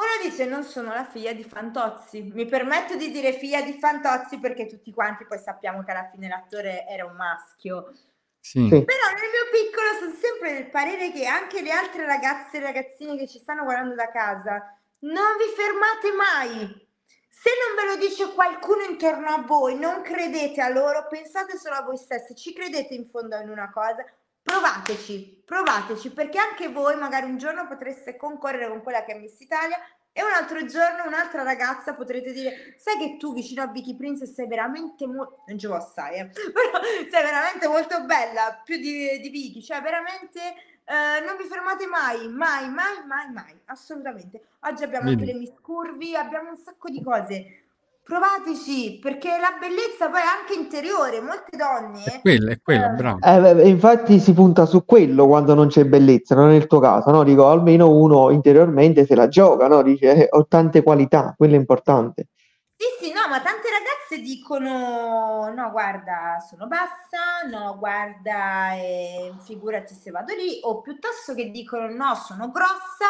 Uno 0.00 0.30
dice 0.30 0.46
non 0.46 0.64
sono 0.64 0.94
la 0.94 1.04
figlia 1.04 1.34
di 1.34 1.44
Fantozzi, 1.44 2.22
mi 2.32 2.46
permetto 2.46 2.96
di 2.96 3.10
dire 3.10 3.34
figlia 3.34 3.60
di 3.60 3.74
Fantozzi 3.74 4.38
perché 4.38 4.64
tutti 4.64 4.90
quanti 4.94 5.26
poi 5.26 5.38
sappiamo 5.38 5.82
che 5.82 5.90
alla 5.90 6.08
fine 6.10 6.26
l'attore 6.26 6.86
era 6.86 7.04
un 7.04 7.16
maschio. 7.16 7.92
Sì. 8.40 8.66
Però 8.66 8.78
nel 8.78 9.30
mio 9.30 9.50
piccolo 9.52 9.98
sono 9.98 10.14
sempre 10.14 10.54
del 10.54 10.70
parere 10.70 11.12
che 11.12 11.26
anche 11.26 11.60
le 11.60 11.70
altre 11.70 12.06
ragazze 12.06 12.56
e 12.56 12.60
ragazzine 12.60 13.14
che 13.18 13.28
ci 13.28 13.38
stanno 13.38 13.64
guardando 13.64 13.94
da 13.94 14.10
casa, 14.10 14.74
non 15.00 15.36
vi 15.36 15.52
fermate 15.54 16.12
mai. 16.12 16.88
Se 17.28 17.50
non 17.66 17.76
ve 17.76 17.92
lo 17.92 18.06
dice 18.08 18.32
qualcuno 18.32 18.82
intorno 18.82 19.28
a 19.28 19.42
voi, 19.42 19.78
non 19.78 20.00
credete 20.00 20.62
a 20.62 20.70
loro, 20.70 21.06
pensate 21.08 21.58
solo 21.58 21.74
a 21.74 21.82
voi 21.82 21.98
stessi, 21.98 22.34
ci 22.34 22.54
credete 22.54 22.94
in 22.94 23.04
fondo 23.06 23.36
in 23.36 23.50
una 23.50 23.70
cosa, 23.70 24.02
provateci, 24.42 25.42
provateci, 25.44 26.10
perché 26.10 26.38
anche 26.38 26.68
voi 26.68 26.96
magari 26.96 27.26
un 27.26 27.38
giorno 27.38 27.66
potreste 27.66 28.16
concorrere 28.16 28.68
con 28.68 28.82
quella 28.82 29.04
che 29.04 29.12
è 29.12 29.18
Miss 29.18 29.38
Italia 29.40 29.76
e 30.12 30.22
un 30.22 30.32
altro 30.32 30.64
giorno 30.64 31.06
un'altra 31.06 31.42
ragazza 31.42 31.94
potrete 31.94 32.32
dire, 32.32 32.74
sai 32.76 32.98
che 32.98 33.16
tu 33.16 33.32
vicino 33.32 33.62
a 33.62 33.68
Vicky 33.68 33.94
Princess 33.94 34.32
sei 34.32 34.48
veramente 34.48 35.06
molto, 35.06 35.44
non 35.46 35.58
ci 35.58 35.66
può 35.66 35.80
stare, 35.80 36.16
eh, 36.16 36.26
però 36.50 36.82
sei 36.82 37.22
veramente 37.22 37.68
molto 37.68 38.04
bella, 38.04 38.60
più 38.64 38.76
di, 38.76 39.20
di 39.20 39.28
Vicky, 39.28 39.62
cioè 39.62 39.80
veramente 39.80 40.40
eh, 40.84 41.24
non 41.24 41.36
vi 41.36 41.44
fermate 41.44 41.86
mai, 41.86 42.28
mai, 42.28 42.68
mai, 42.68 43.06
mai, 43.06 43.30
mai, 43.30 43.60
assolutamente. 43.66 44.42
Oggi 44.60 44.82
abbiamo 44.82 45.10
anche 45.10 45.24
Vedi? 45.24 45.32
le 45.32 45.38
Miss 45.38 45.60
Curvi, 45.60 46.16
abbiamo 46.16 46.50
un 46.50 46.56
sacco 46.56 46.88
di 46.90 47.00
cose. 47.02 47.66
Provateci, 48.02 48.98
perché 49.00 49.28
la 49.38 49.56
bellezza 49.60 50.08
poi 50.08 50.20
è 50.20 50.24
anche 50.24 50.54
interiore, 50.54 51.20
molte 51.20 51.50
È 51.50 51.56
donne... 51.56 52.20
quella, 52.22 52.50
è 52.50 52.60
quella, 52.60 52.92
eh, 52.92 52.94
bravo. 52.96 53.18
Eh, 53.22 53.68
infatti 53.68 54.18
si 54.18 54.32
punta 54.32 54.66
su 54.66 54.84
quello 54.84 55.28
quando 55.28 55.54
non 55.54 55.68
c'è 55.68 55.84
bellezza, 55.84 56.34
non 56.34 56.50
è 56.50 56.54
il 56.56 56.66
tuo 56.66 56.80
caso, 56.80 57.10
no? 57.10 57.22
Dico, 57.22 57.48
almeno 57.48 57.88
uno 57.90 58.30
interiormente 58.30 59.06
se 59.06 59.14
la 59.14 59.28
gioca, 59.28 59.68
no? 59.68 59.82
Dice, 59.82 60.12
eh, 60.12 60.26
ho 60.30 60.46
tante 60.46 60.82
qualità, 60.82 61.34
quello 61.36 61.54
è 61.54 61.58
importante. 61.58 62.28
Sì, 62.74 63.04
sì, 63.04 63.12
no, 63.12 63.20
ma 63.28 63.40
tante 63.42 63.68
ragazze 63.70 64.22
dicono: 64.22 65.52
no, 65.54 65.70
guarda, 65.70 66.38
sono 66.48 66.66
bassa, 66.66 67.46
no, 67.48 67.76
guarda, 67.78 68.72
eh, 68.72 69.34
figurati 69.44 69.94
se 69.94 70.10
vado 70.10 70.34
lì, 70.34 70.58
o 70.62 70.80
piuttosto 70.80 71.34
che 71.34 71.50
dicono: 71.50 71.88
no, 71.88 72.14
sono 72.14 72.50
grossa, 72.50 73.06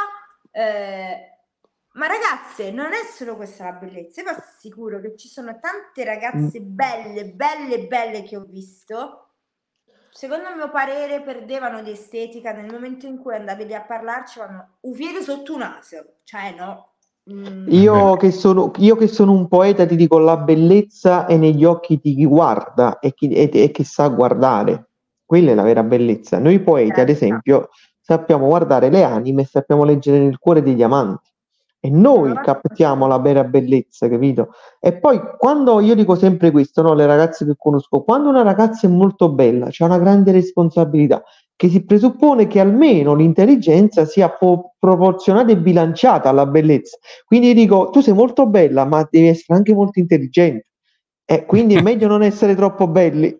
eh, 0.50 1.38
Ma 1.92 2.06
ragazze, 2.06 2.70
non 2.70 2.92
è 2.92 3.04
solo 3.12 3.34
questa 3.34 3.64
la 3.64 3.72
bellezza, 3.72 4.20
io 4.20 4.30
vi 4.30 4.36
assicuro 4.36 5.00
che 5.00 5.16
ci 5.16 5.26
sono 5.26 5.58
tante 5.58 6.04
ragazze 6.04 6.60
belle, 6.60 7.24
belle, 7.26 7.86
belle 7.86 8.22
che 8.22 8.36
ho 8.36 8.44
visto. 8.48 9.26
Secondo 10.12 10.48
il 10.50 10.56
mio 10.56 10.70
parere 10.70 11.20
perdevano 11.22 11.82
di 11.82 11.90
estetica 11.90 12.52
nel 12.52 12.70
momento 12.70 13.06
in 13.06 13.18
cui 13.18 13.34
andavi 13.34 13.64
lì 13.64 13.74
a 13.74 13.82
parlarci, 13.82 14.38
vanno 14.38 14.76
un 14.80 14.92
piede 14.92 15.22
sotto 15.22 15.54
un 15.54 15.60
naso. 15.60 16.04
Cioè, 16.22 16.54
no. 16.56 16.92
Mm, 17.32 17.66
Io 17.68 18.16
che, 18.16 18.30
sono, 18.30 18.70
io 18.78 18.96
che 18.96 19.06
sono 19.08 19.32
un 19.32 19.48
poeta 19.48 19.84
ti 19.86 19.96
dico 19.96 20.18
la 20.18 20.36
bellezza 20.36 21.26
è 21.26 21.36
negli 21.36 21.64
occhi 21.64 21.98
di 22.02 22.14
chi 22.14 22.24
guarda 22.24 22.98
e, 22.98 23.14
chi- 23.14 23.32
e- 23.32 23.50
e 23.52 23.70
che 23.70 23.84
sa 23.84 24.08
guardare. 24.08 24.90
Quella 25.24 25.52
è 25.52 25.54
la 25.54 25.62
vera 25.62 25.82
bellezza. 25.82 26.38
Noi 26.38 26.60
poeti, 26.60 26.90
ad 27.00 27.08
Certo. 27.08 27.12
esempio, 27.12 27.68
sappiamo 28.00 28.46
guardare 28.46 28.90
le 28.90 29.02
anime 29.04 29.42
e 29.42 29.46
sappiamo 29.46 29.84
leggere 29.84 30.18
nel 30.18 30.38
cuore 30.38 30.62
degli 30.62 30.82
amanti. 30.82 31.29
E 31.82 31.88
noi 31.88 32.28
No, 32.28 32.40
captiamo 32.42 33.06
la 33.06 33.18
vera 33.18 33.42
bellezza, 33.42 34.06
capito? 34.06 34.50
E 34.78 34.98
poi 34.98 35.18
quando 35.38 35.80
io 35.80 35.94
dico 35.94 36.14
sempre 36.14 36.50
questo, 36.50 36.82
no, 36.82 36.92
le 36.92 37.06
ragazze 37.06 37.46
che 37.46 37.54
conosco, 37.56 38.02
quando 38.02 38.28
una 38.28 38.42
ragazza 38.42 38.86
è 38.86 38.90
molto 38.90 39.30
bella, 39.32 39.68
c'è 39.68 39.84
una 39.84 39.98
grande 39.98 40.30
responsabilità, 40.30 41.22
che 41.56 41.68
si 41.70 41.84
presuppone 41.84 42.46
che 42.46 42.60
almeno 42.60 43.14
l'intelligenza 43.14 44.04
sia 44.04 44.28
po- 44.28 44.74
proporzionata 44.78 45.52
e 45.52 45.56
bilanciata 45.56 46.28
alla 46.28 46.46
bellezza. 46.46 46.98
Quindi 47.24 47.54
dico, 47.54 47.88
tu 47.88 48.00
sei 48.00 48.14
molto 48.14 48.46
bella, 48.46 48.84
ma 48.84 49.06
devi 49.10 49.28
essere 49.28 49.56
anche 49.56 49.72
molto 49.72 49.98
intelligente. 50.00 50.66
E 51.24 51.46
quindi 51.46 51.76
è 51.76 51.80
meglio 51.80 52.08
non 52.08 52.22
essere 52.22 52.54
troppo 52.54 52.88
belli. 52.88 53.34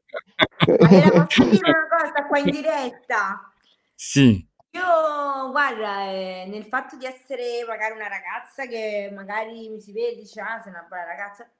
Daniela, 0.65 1.25
posso 1.25 1.45
dire 1.49 1.69
una 1.69 1.89
cosa 1.91 2.27
qua 2.27 2.39
in 2.39 2.45
diretta? 2.45 3.53
Sì, 3.95 4.50
Io, 4.73 5.51
guarda, 5.51 6.05
eh, 6.11 6.47
nel 6.49 6.65
fatto 6.65 6.97
di 6.97 7.05
essere 7.05 7.65
magari 7.67 7.95
una 7.95 8.09
ragazza 8.09 8.67
che 8.67 9.11
magari 9.13 9.69
mi 9.69 9.81
si 9.81 9.93
vede 9.93 10.13
e 10.13 10.17
dice, 10.17 10.41
ah, 10.41 10.61
sei 10.61 10.71
una 10.73 10.87
bella 10.89 11.05
ragazza, 11.05 11.51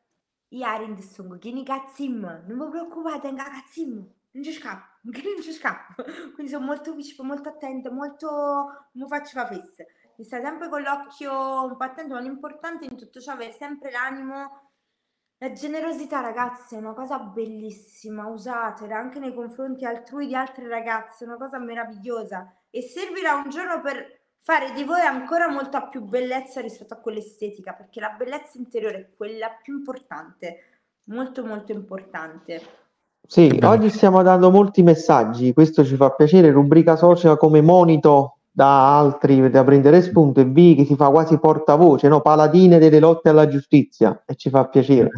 io 0.53 0.65
Arin 0.67 1.01
sono 1.03 1.39
chi 1.39 1.53
ne 1.53 1.63
cazzim, 1.65 2.45
non 2.47 2.59
vi 2.59 2.69
preoccupate, 2.71 3.31
non 3.31 3.37
cazzim, 3.45 4.13
non 4.33 4.43
ci 4.43 4.53
scappo, 4.53 4.99
non 5.11 5.43
ci 5.43 5.53
scappo. 5.53 6.03
Quindi 6.35 6.49
sono 6.53 6.65
molto 6.67 6.95
vicino, 6.95 7.27
molto 7.27 7.49
attenta, 7.49 7.91
molto, 7.91 8.89
mi 8.93 9.07
faccio 9.09 9.39
fa 9.39 9.47
festa. 9.47 9.85
Mi 10.17 10.25
stai 10.25 10.43
sempre 10.43 10.69
con 10.69 10.83
l'occhio 10.83 11.65
un 11.65 11.77
po' 11.77 11.85
attento, 11.85 12.15
ma 12.15 12.21
l'importante 12.21 12.85
in 12.87 12.97
tutto 12.97 13.21
ciò 13.21 13.33
è 13.33 13.35
avere 13.35 13.53
sempre 13.53 13.91
l'animo 13.91 14.71
la 15.39 15.53
generosità, 15.53 16.21
ragazzi, 16.21 16.75
è 16.75 16.79
una 16.79 16.93
cosa 16.93 17.19
bellissima, 17.19 18.27
usatela 18.27 18.99
anche 18.99 19.19
nei 19.19 19.33
confronti 19.35 19.87
altrui 19.87 20.27
di 20.27 20.35
altre 20.35 20.69
ragazze, 20.69 21.25
è 21.25 21.27
una 21.27 21.39
cosa 21.39 21.59
meravigliosa 21.59 22.60
e 22.71 22.83
servirà 22.83 23.35
un 23.35 23.51
giorno 23.51 23.81
per 23.81 24.19
fare 24.43 24.73
di 24.73 24.85
voi 24.85 25.01
ancora 25.01 25.51
molta 25.51 25.83
più 25.83 26.03
bellezza 26.03 26.61
rispetto 26.61 26.95
a 26.95 26.99
quella 26.99 27.19
estetica, 27.19 27.73
perché 27.73 28.01
la 28.01 28.15
bellezza 28.17 28.57
interiore 28.57 28.97
è 28.99 29.09
quella 29.17 29.49
più 29.63 29.79
importante, 29.79 30.57
molto 31.05 31.45
molto 31.45 31.73
importante. 31.73 32.63
Sì, 33.27 33.61
oggi 33.63 33.91
stiamo 33.91 34.23
dando 34.23 34.51
molti 34.51 34.83
messaggi, 34.83 35.53
questo 35.53 35.85
ci 35.85 35.95
fa 35.97 36.11
piacere, 36.11 36.51
rubrica 36.51 36.97
social 36.97 37.37
come 37.37 37.61
monito 37.61 38.39
da 38.51 38.99
altri 38.99 39.49
da 39.51 39.63
prendere 39.63 40.03
spunto 40.03 40.41
e 40.41 40.45
V 40.45 40.77
che 40.77 40.85
si 40.85 40.97
fa 40.97 41.11
quasi 41.11 41.39
portavoce, 41.39 42.09
no? 42.09 42.21
Paladine 42.21 42.79
delle 42.79 42.99
lotte 42.99 43.29
alla 43.29 43.47
giustizia 43.47 44.23
e 44.27 44.35
ci 44.35 44.51
fa 44.51 44.67
piacere. 44.67 45.11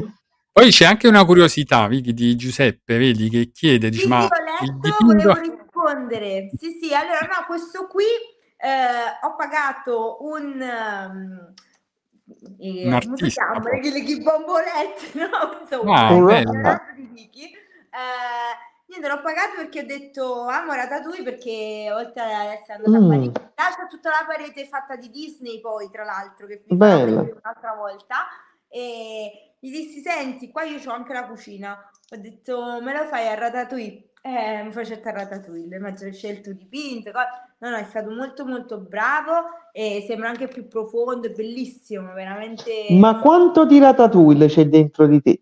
Poi 0.53 0.69
c'è 0.69 0.85
anche 0.85 1.09
una 1.09 1.25
curiosità, 1.25 1.87
Vicky, 1.87 2.13
di 2.13 2.37
Giuseppe, 2.37 2.99
vedi, 2.99 3.31
che 3.31 3.51
chiede, 3.51 3.89
dice, 3.89 4.03
sì, 4.03 4.09
ma 4.09 4.25
il 4.25 4.79
letto, 4.81 4.97
volevo 5.05 5.33
dipinto... 5.33 5.62
rispondere. 6.19 6.51
Sì, 6.59 6.79
sì, 6.81 6.95
allora 6.95 7.21
no, 7.21 7.45
questo 7.47 7.87
qui 7.87 8.05
eh, 8.57 9.19
ho 9.23 9.35
pagato 9.37 10.19
un... 10.25 10.61
ehm, 10.61 11.55
eh, 12.59 12.87
Un 12.87 13.01
come 13.03 13.17
si 13.17 13.25
artista, 13.25 13.51
chiama? 13.53 13.71
le 13.71 14.17
bombolette, 14.23 15.11
no? 15.19 15.61
Insomma, 15.61 16.07
Ah, 16.09 16.13
Un 16.15 16.27
di 16.97 17.07
Vicky. 17.13 17.51
Eh, 17.53 18.53
niente, 18.87 19.09
l'ho 19.09 19.21
pagato 19.21 19.57
perché 19.57 19.81
ho 19.81 19.87
detto 19.87 20.43
amo 20.49 20.73
Ratatouille 20.73 21.23
perché 21.23 21.91
oltre 21.93 22.23
ad 22.23 22.47
essere 22.49 22.75
andata 22.75 22.97
a 22.97 23.01
Mm, 23.01 23.09
Parigi, 23.09 23.33
là 23.33 23.75
c'è 23.77 23.87
tutta 23.89 24.11
la 24.11 24.25
parete 24.27 24.67
fatta 24.67 24.97
di 24.97 25.11
Disney 25.11 25.61
poi 25.61 25.91
tra 25.91 26.05
l'altro 26.05 26.47
che 26.47 26.63
vi 26.67 26.75
un'altra 27.31 27.75
volta 27.75 28.27
e 28.69 29.55
gli 29.59 29.71
dissi 29.71 30.01
senti 30.01 30.51
qua 30.51 30.63
io 30.65 30.79
ho 30.91 30.95
anche 30.95 31.13
la 31.13 31.27
cucina 31.27 31.91
ho 32.13 32.17
detto 32.17 32.81
me 32.83 32.93
lo 32.97 33.05
fai 33.07 33.27
a 33.29 33.35
Ratatouille 33.35 34.11
eh, 34.25 34.63
mi 34.63 34.71
faccio 34.71 34.93
a 34.93 35.11
Ratatouille 35.11 35.79
ma 35.79 35.95
ci 35.95 36.05
ho 36.05 36.13
scelto 36.13 36.53
dipinto 36.53 37.11
co- 37.11 37.19
no 37.59 37.71
no 37.71 37.77
è 37.77 37.85
stato 37.85 38.11
molto 38.11 38.45
molto 38.45 38.79
bravo 38.79 39.45
e 39.73 40.05
sembra 40.07 40.29
anche 40.29 40.47
più 40.47 40.69
profondo 40.69 41.27
è 41.29 41.31
bellissimo 41.31 42.13
veramente 42.13 42.87
Ma 42.91 43.19
quanto 43.19 43.65
di 43.65 43.79
Ratatouille 43.79 44.47
c'è 44.47 44.67
dentro 44.67 45.07
di 45.07 45.23
te? 45.23 45.41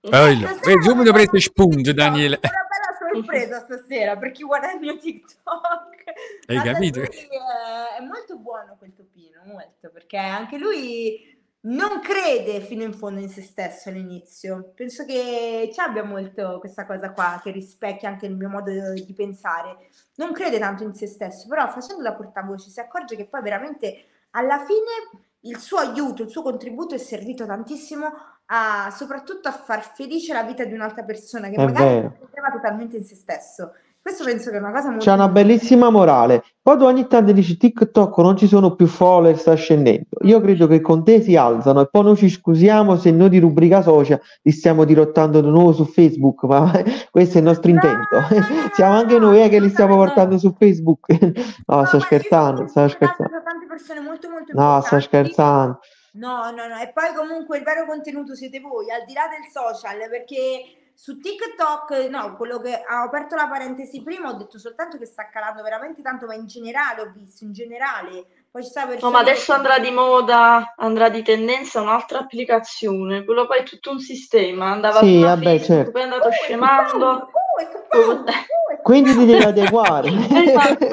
Bello. 0.00 0.46
stasera 0.46 0.60
Vedi, 0.62 0.82
subito 0.82 1.18
su 1.26 1.38
spunto, 1.38 1.92
Daniele. 1.92 2.40
una 2.42 2.66
bella 2.68 3.12
sorpresa 3.12 3.60
stasera 3.60 4.16
per 4.16 4.30
chi 4.30 4.44
guarda 4.44 4.72
il 4.72 4.80
mio 4.80 4.96
TikTok 4.96 6.04
Hai 6.46 6.62
capito? 6.62 7.00
È 7.00 8.00
molto 8.00 8.38
buono 8.38 8.76
quel 8.78 8.94
topino, 8.94 9.42
molto, 9.44 9.90
perché 9.92 10.16
anche 10.16 10.58
lui 10.58 11.35
non 11.66 12.00
crede 12.00 12.60
fino 12.60 12.82
in 12.82 12.92
fondo 12.92 13.20
in 13.20 13.28
se 13.28 13.42
stesso 13.42 13.88
all'inizio. 13.88 14.72
Penso 14.74 15.04
che 15.04 15.70
ci 15.72 15.80
abbia 15.80 16.04
molto 16.04 16.58
questa 16.60 16.86
cosa 16.86 17.10
qua 17.10 17.40
che 17.42 17.50
rispecchia 17.50 18.08
anche 18.08 18.26
il 18.26 18.36
mio 18.36 18.48
modo 18.48 18.70
di 18.92 19.12
pensare. 19.14 19.76
Non 20.16 20.32
crede 20.32 20.58
tanto 20.58 20.84
in 20.84 20.94
se 20.94 21.06
stesso, 21.06 21.48
però 21.48 21.68
facendo 21.68 22.02
da 22.02 22.14
portavoce 22.14 22.70
si 22.70 22.80
accorge 22.80 23.16
che 23.16 23.26
poi 23.26 23.42
veramente 23.42 24.04
alla 24.30 24.64
fine 24.64 25.24
il 25.40 25.58
suo 25.58 25.78
aiuto, 25.78 26.22
il 26.22 26.30
suo 26.30 26.42
contributo 26.42 26.94
è 26.94 26.98
servito 26.98 27.46
tantissimo 27.46 28.12
a 28.46 28.90
soprattutto 28.92 29.48
a 29.48 29.52
far 29.52 29.82
felice 29.94 30.32
la 30.32 30.42
vita 30.44 30.64
di 30.64 30.72
un'altra 30.72 31.02
persona 31.02 31.48
che 31.48 31.56
È 31.56 31.64
magari 31.64 31.84
vero. 31.84 32.00
non 32.00 32.28
credeva 32.30 32.50
totalmente 32.52 32.96
in 32.96 33.04
se 33.04 33.16
stesso. 33.16 33.72
Questo 34.06 34.22
penso 34.22 34.50
che 34.50 34.56
è 34.58 34.60
una 34.60 34.70
cosa 34.70 34.82
C'è 34.82 34.92
molto 34.94 35.08
una 35.10 35.16
molto 35.16 35.32
bellissima 35.32 35.90
morale. 35.90 36.44
Poi 36.62 36.78
tu 36.78 36.84
ogni 36.84 37.08
tanto 37.08 37.32
dici 37.32 37.56
TikTok 37.56 38.16
non 38.18 38.36
ci 38.36 38.46
sono 38.46 38.76
più 38.76 38.86
follower, 38.86 39.36
sta 39.36 39.54
scendendo. 39.54 40.06
Io 40.20 40.40
credo 40.40 40.68
che 40.68 40.80
con 40.80 41.02
te 41.02 41.20
si 41.20 41.34
alzano 41.34 41.80
e 41.80 41.88
poi 41.90 42.04
noi 42.04 42.16
ci 42.16 42.28
scusiamo 42.28 42.94
se 42.96 43.10
noi 43.10 43.30
di 43.30 43.40
rubrica 43.40 43.82
social 43.82 44.20
li 44.42 44.52
stiamo 44.52 44.84
dirottando 44.84 45.40
di 45.40 45.48
nuovo 45.48 45.72
su 45.72 45.84
Facebook, 45.86 46.44
ma 46.44 46.70
questo 47.10 47.38
è 47.38 47.40
il 47.40 47.46
nostro 47.48 47.68
No, 47.72 47.74
intento. 47.82 48.20
no, 48.20 48.26
Siamo 48.74 48.94
anche 48.94 49.18
no, 49.18 49.26
noi 49.26 49.42
eh, 49.42 49.48
che 49.48 49.58
li 49.58 49.70
stiamo 49.70 49.96
portando 49.96 50.38
su 50.38 50.54
Facebook. 50.56 51.06
No, 51.66 51.76
No, 51.78 51.84
sto 51.86 51.98
scherzando, 51.98 52.68
sono 52.68 52.86
sto 52.86 52.88
scherzando. 52.88 53.42
tante 53.42 53.66
persone 53.66 53.98
molto 53.98 54.30
molto 54.30 54.52
No, 54.54 54.80
sto 54.82 54.94
importanti. 54.94 55.02
scherzando. 55.02 55.78
No, 56.12 56.50
no, 56.54 56.68
no, 56.68 56.78
e 56.80 56.92
poi 56.94 57.12
comunque 57.12 57.58
il 57.58 57.64
vero 57.64 57.84
contenuto 57.86 58.36
siete 58.36 58.60
voi, 58.60 58.88
al 58.88 59.04
di 59.04 59.14
là 59.14 59.22
del 59.26 59.50
social, 59.50 59.98
perché 60.08 60.85
su 60.96 61.18
TikTok, 61.18 62.08
no, 62.08 62.36
quello 62.36 62.58
che 62.58 62.72
ho 62.88 63.02
aperto 63.04 63.36
la 63.36 63.48
parentesi 63.48 64.02
prima, 64.02 64.30
ho 64.30 64.32
detto 64.32 64.58
soltanto 64.58 64.96
che 64.96 65.04
sta 65.04 65.28
calando 65.28 65.62
veramente 65.62 66.00
tanto, 66.00 66.24
ma 66.24 66.34
in 66.34 66.46
generale 66.46 67.02
ho 67.02 67.12
visto, 67.14 67.44
in 67.44 67.52
generale, 67.52 68.24
poi 68.50 68.62
ci 68.62 68.70
sta 68.70 68.86
No, 68.86 68.86
ma 68.86 68.94
persone 68.94 69.12
che 69.24 69.30
adesso 69.30 69.52
andrà 69.52 69.78
di 69.78 69.90
moda, 69.90 70.72
andrà 70.76 71.10
di 71.10 71.22
tendenza 71.22 71.82
un'altra 71.82 72.20
applicazione, 72.20 73.24
quello 73.26 73.46
poi 73.46 73.58
è 73.58 73.62
tutto 73.62 73.90
un 73.90 73.98
sistema, 74.00 74.70
andava 74.70 75.00
Sì, 75.00 75.04
prima 75.04 75.26
vabbè, 75.34 75.58
Facebook, 75.58 75.66
certo. 75.66 75.90
poi 75.90 76.00
è 76.00 76.04
andato 76.04 76.28
che 76.30 76.34
scemando. 76.34 77.30
che 77.58 78.82
Quindi 78.82 79.10
ti 79.10 79.16
palle. 79.16 79.26
devi 79.26 79.42
adeguare. 79.44 80.10
Esatto. 80.46 80.86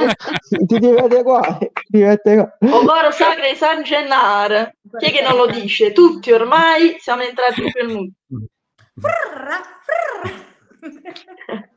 Ti 0.66 0.80
devi 0.80 0.98
adeguare. 0.98 1.58
ti 1.72 1.98
devi 1.98 2.04
adeguare. 2.04 2.58
Ovvero 2.60 3.12
sacre 3.12 3.56
San 3.56 3.84
Gennaro. 3.84 4.72
Chi 4.98 5.06
è 5.06 5.12
che 5.12 5.22
non 5.22 5.38
lo 5.38 5.46
dice? 5.48 5.94
Tutti 5.94 6.32
ormai 6.32 6.98
siamo 7.00 7.22
entrati 7.22 7.62
in 7.64 7.72
quel 7.72 7.88
mood. 7.88 8.12
Frrra, 9.00 9.62
frrra. 9.82 10.52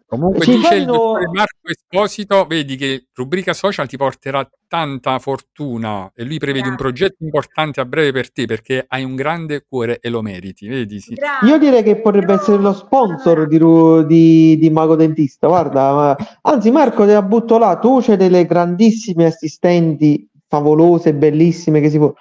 Comunque 0.08 0.40
Ci 0.44 0.56
dice 0.56 0.74
il 0.76 0.84
fanno- 0.84 0.92
dottore 0.96 1.26
Marco 1.32 1.68
Esposito, 1.68 2.44
vedi 2.46 2.76
che 2.76 3.06
rubrica 3.12 3.52
social 3.52 3.88
ti 3.88 3.96
porterà 3.96 4.48
tanta 4.68 5.18
fortuna 5.18 6.10
e 6.14 6.22
lui 6.24 6.38
prevede 6.38 6.68
un 6.68 6.74
Grazie. 6.74 6.84
progetto 6.84 7.24
importante 7.24 7.80
a 7.80 7.84
breve 7.84 8.12
per 8.12 8.30
te 8.30 8.46
perché 8.46 8.84
hai 8.86 9.02
un 9.02 9.16
grande 9.16 9.64
cuore 9.68 9.98
e 10.00 10.08
lo 10.08 10.22
meriti, 10.22 10.68
vedi? 10.68 11.00
Sì. 11.00 11.14
Grazie. 11.14 11.48
Io 11.48 11.58
direi 11.58 11.82
che 11.82 11.96
potrebbe 12.00 12.34
essere 12.34 12.58
lo 12.58 12.72
sponsor 12.72 13.48
di, 13.48 13.58
di, 14.06 14.58
di 14.58 14.70
Mago 14.70 14.94
Dentista. 14.94 15.48
Guarda, 15.48 15.92
ma- 15.92 16.16
anzi, 16.42 16.70
Marco, 16.70 17.04
te 17.04 17.12
la 17.12 17.22
butto 17.22 17.58
là. 17.58 17.76
Tu 17.78 18.00
c'hai 18.00 18.16
delle 18.16 18.46
grandissime 18.46 19.26
assistenti 19.26 20.28
favolose, 20.46 21.14
bellissime 21.14 21.80
che 21.80 21.90
si 21.90 21.98
può. 21.98 22.12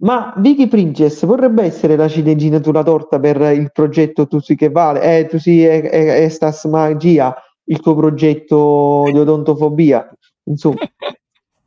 Ma 0.00 0.32
Vicky 0.36 0.68
Princess 0.68 1.24
potrebbe 1.26 1.64
essere 1.64 1.96
la 1.96 2.06
ciliegina 2.08 2.62
sulla 2.62 2.84
torta 2.84 3.18
per 3.18 3.40
il 3.52 3.70
progetto 3.72 4.28
Tu 4.28 4.40
sì 4.40 4.54
che 4.54 4.70
vale, 4.70 5.18
eh, 5.18 5.26
tu 5.26 5.38
sì, 5.38 5.64
è, 5.64 5.82
è, 5.82 6.24
è 6.24 6.28
Stas 6.28 6.64
Magia, 6.66 7.34
il 7.64 7.80
tuo 7.80 7.96
progetto 7.96 9.10
di 9.12 9.18
odontofobia. 9.18 10.08
Insomma, 10.44 10.78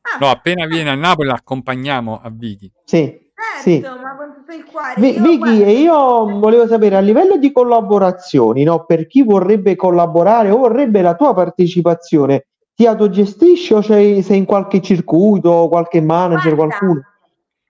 Ah, 0.03 0.17
No, 0.19 0.29
appena 0.29 0.65
viene 0.65 0.89
a 0.89 0.95
Napoli 0.95 1.27
l'accompagniamo 1.27 2.19
a 2.21 2.29
Vicky. 2.31 2.71
sì, 2.83 3.31
sì. 3.61 3.79
certo, 3.81 4.01
ma 4.01 4.15
con 4.15 4.33
tutto 4.33 4.51
il 4.53 4.65
cuore. 4.65 4.93
Vicky, 4.97 5.37
guarda, 5.37 5.65
e 5.65 5.71
io 5.73 6.39
volevo 6.39 6.67
sapere 6.67 6.95
a 6.95 6.99
livello 6.99 7.37
di 7.37 7.51
collaborazioni, 7.51 8.63
no? 8.63 8.85
Per 8.85 9.07
chi 9.07 9.23
vorrebbe 9.23 9.75
collaborare 9.75 10.49
o 10.49 10.57
vorrebbe 10.57 11.01
la 11.01 11.15
tua 11.15 11.33
partecipazione, 11.33 12.47
ti 12.73 12.87
autogestisci 12.87 13.73
o 13.73 13.81
sei, 13.81 14.21
sei 14.21 14.39
in 14.39 14.45
qualche 14.45 14.81
circuito, 14.81 15.67
qualche 15.69 16.01
manager, 16.01 16.55
Guarda, 16.55 16.77
qualcuno? 16.77 17.01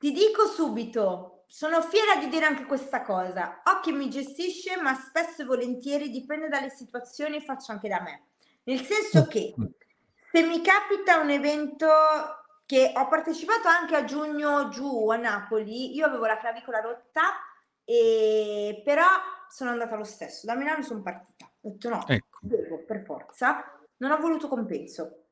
Ti 0.02 0.12
dico 0.12 0.47
subito, 0.47 1.43
sono 1.45 1.80
fiera 1.84 2.16
di 2.16 2.28
dire 2.28 2.45
anche 2.45 2.66
questa 2.66 3.04
cosa. 3.04 3.62
Ho 3.66 3.82
chi 3.82 3.91
mi 3.91 4.10
gestisce, 4.10 4.82
ma 4.82 4.95
spesso 4.95 5.43
e 5.43 5.45
volentieri 5.45 6.10
dipende 6.10 6.47
dalle 6.47 6.72
situazioni 6.72 7.36
e 7.36 7.41
faccio 7.41 7.72
anche 7.72 7.88
da 7.88 8.02
me. 8.02 8.30
Nel 8.64 8.82
senso 8.82 9.28
che 9.28 9.54
se 10.32 10.41
mi 10.41 10.60
capita 10.62 11.20
un 11.20 11.30
evento 11.30 11.88
che 12.66 12.91
ho 12.95 13.08
partecipato 13.08 13.68
anche 13.68 13.95
a 13.95 14.04
giugno 14.04 14.70
giù 14.70 15.08
a 15.12 15.18
Napoli, 15.18 15.93
io 15.93 16.08
avevo 16.08 16.26
la 16.26 16.39
clavicola 16.39 16.80
rotta, 16.80 17.22
e 17.86 18.82
però 18.84 19.06
sono 19.49 19.70
andata 19.70 19.95
lo 19.95 20.04
stesso. 20.04 20.47
Da 20.47 20.56
Milano 20.56 20.82
sono 20.82 21.04
partita. 21.04 21.45
Ho 21.45 21.70
detto 21.70 21.89
no, 21.89 22.08
Ecco. 22.08 22.39
devo 22.41 22.84
per 22.86 23.04
forza. 23.04 23.80
Non 23.97 24.10
ho 24.10 24.18
voluto 24.18 24.47
compenso 24.47 25.26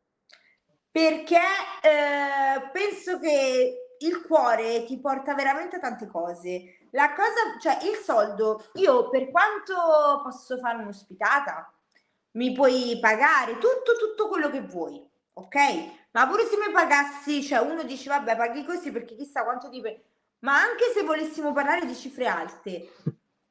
perché 0.91 1.39
eh, 1.81 2.69
penso 2.71 3.19
che 3.19 3.88
il 3.99 4.21
cuore 4.25 4.85
ti 4.85 4.99
porta 4.99 5.33
veramente 5.33 5.77
a 5.77 5.79
tante 5.79 6.07
cose. 6.07 6.87
La 6.91 7.13
cosa, 7.13 7.57
cioè 7.59 7.87
il 7.89 7.95
soldo, 7.97 8.69
io 8.73 9.09
per 9.09 9.29
quanto 9.31 9.75
posso 10.23 10.57
fare 10.57 10.77
un'ospitata, 10.81 11.73
mi 12.31 12.51
puoi 12.51 12.97
pagare 13.01 13.53
tutto, 13.53 13.95
tutto 13.97 14.27
quello 14.27 14.49
che 14.49 14.61
vuoi, 14.61 15.03
ok? 15.33 15.55
Ma 16.11 16.27
pure 16.27 16.45
se 16.45 16.57
mi 16.57 16.71
pagassi, 16.71 17.43
cioè 17.43 17.59
uno 17.59 17.83
dice 17.83 18.09
vabbè 18.09 18.35
paghi 18.35 18.63
così 18.63 18.91
perché 18.91 19.15
chissà 19.15 19.43
quanto 19.43 19.69
ti... 19.69 19.81
pre- 19.81 20.03
Ma 20.39 20.59
anche 20.59 20.91
se 20.93 21.03
volessimo 21.03 21.51
parlare 21.51 21.85
di 21.85 21.95
cifre 21.95 22.27
alte, 22.27 22.91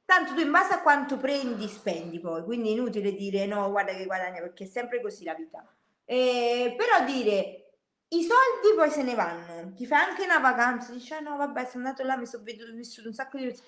tanto 0.04 0.34
tu 0.34 0.40
in 0.40 0.50
base 0.50 0.74
a 0.74 0.80
quanto 0.80 1.16
prendi 1.18 1.68
spendi 1.68 2.18
poi, 2.18 2.42
quindi 2.44 2.70
è 2.70 2.72
inutile 2.72 3.12
dire 3.12 3.46
no, 3.46 3.70
guarda 3.70 3.92
che 3.92 4.06
guadagna 4.06 4.40
perché 4.40 4.64
è 4.64 4.66
sempre 4.66 5.00
così 5.00 5.24
la 5.24 5.34
vita. 5.34 5.64
Eh, 6.04 6.74
però 6.76 7.04
dire 7.04 7.67
i 8.10 8.22
soldi 8.22 8.74
poi 8.74 8.90
se 8.90 9.02
ne 9.02 9.14
vanno, 9.14 9.72
ti 9.74 9.86
fai 9.86 10.08
anche 10.08 10.24
una 10.24 10.38
vacanza, 10.38 10.92
dici 10.92 11.12
ah 11.12 11.20
no 11.20 11.36
vabbè 11.36 11.66
sono 11.66 11.84
andato 11.84 12.02
là, 12.04 12.16
mi 12.16 12.26
sono 12.26 12.42
veduto, 12.42 12.72
vissuto 12.72 13.08
un 13.08 13.14
sacco 13.14 13.36
di 13.36 13.48
cose, 13.48 13.62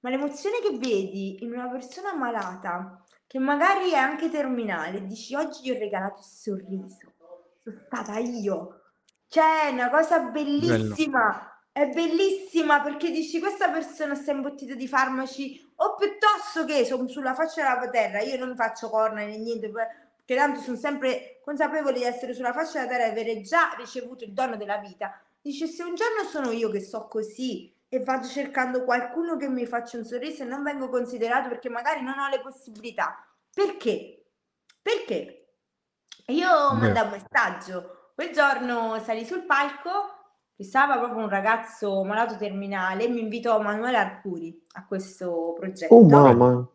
ma 0.00 0.10
l'emozione 0.10 0.60
che 0.60 0.78
vedi 0.78 1.42
in 1.42 1.52
una 1.52 1.68
persona 1.68 2.10
ammalata, 2.10 3.04
che 3.26 3.38
magari 3.38 3.90
è 3.90 3.96
anche 3.96 4.30
terminale, 4.30 5.04
dici 5.06 5.34
oggi 5.34 5.62
gli 5.62 5.70
ho 5.70 5.78
regalato 5.78 6.20
il 6.20 6.24
sorriso, 6.24 7.12
sono 7.62 7.76
stata 7.86 8.18
io, 8.18 8.80
cioè 9.28 9.68
è 9.68 9.72
una 9.72 9.90
cosa 9.90 10.20
bellissima, 10.20 11.62
è 11.70 11.88
bellissima 11.88 12.80
perché 12.80 13.10
dici 13.10 13.40
questa 13.40 13.68
persona 13.68 14.14
sta 14.14 14.30
imbottita 14.30 14.74
di 14.74 14.86
farmaci 14.88 15.72
o 15.76 15.96
piuttosto 15.96 16.64
che 16.64 16.84
sono 16.84 17.08
sulla 17.08 17.34
faccia 17.34 17.62
della 17.62 17.90
terra, 17.90 18.20
io 18.20 18.42
non 18.42 18.54
faccio 18.54 18.88
corna 18.88 19.24
né 19.24 19.36
niente, 19.36 19.70
perché 20.24 20.40
tanto 20.40 20.60
sono 20.60 20.76
sempre 20.76 21.40
consapevole 21.44 21.98
di 21.98 22.04
essere 22.04 22.32
sulla 22.32 22.52
faccia 22.52 22.80
della 22.80 22.90
terra 22.90 23.04
e 23.04 23.10
avere 23.10 23.42
già 23.42 23.74
ricevuto 23.76 24.24
il 24.24 24.32
dono 24.32 24.56
della 24.56 24.78
vita. 24.78 25.20
Dice 25.40 25.66
se 25.66 25.82
un 25.82 25.94
giorno 25.94 26.24
sono 26.28 26.50
io 26.50 26.70
che 26.70 26.80
so 26.80 27.06
così 27.06 27.70
e 27.88 28.00
vado 28.00 28.26
cercando 28.26 28.84
qualcuno 28.84 29.36
che 29.36 29.48
mi 29.48 29.66
faccia 29.66 29.98
un 29.98 30.04
sorriso 30.04 30.42
e 30.42 30.46
non 30.46 30.62
vengo 30.62 30.88
considerato 30.88 31.48
perché 31.48 31.68
magari 31.68 32.02
non 32.02 32.18
ho 32.18 32.28
le 32.28 32.40
possibilità. 32.40 33.22
Perché? 33.52 34.24
Perché? 34.80 35.48
Io 36.28 36.72
mandai 36.72 37.04
un 37.04 37.10
messaggio. 37.10 38.12
Quel 38.14 38.30
giorno 38.30 38.98
salì 39.00 39.24
sul 39.26 39.44
palco, 39.44 40.14
ci 40.56 40.64
stava 40.64 40.98
proprio 40.98 41.24
un 41.24 41.28
ragazzo 41.28 42.02
malato 42.04 42.36
terminale 42.36 43.08
mi 43.08 43.20
invitò 43.20 43.60
Manuele 43.60 43.96
Arcuri 43.96 44.62
a 44.72 44.86
questo 44.86 45.52
progetto. 45.58 45.94
Oh 45.94 46.04
mamma, 46.04 46.66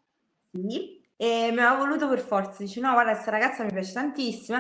Sì, 0.52 0.99
e 1.22 1.52
mi 1.52 1.60
aveva 1.60 1.76
voluto 1.76 2.08
per 2.08 2.22
forza, 2.22 2.64
dice 2.64 2.80
no 2.80 2.94
guarda 2.94 3.12
questa 3.12 3.32
ragazza 3.32 3.66
mi 3.66 3.74
piace 3.74 3.92
tantissimo, 3.92 4.58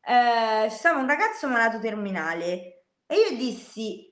eh, 0.00 0.70
stava 0.70 1.00
un 1.00 1.06
ragazzo 1.08 1.48
malato 1.48 1.80
terminale. 1.80 2.84
E 3.06 3.16
io 3.16 3.36
dissi, 3.36 4.08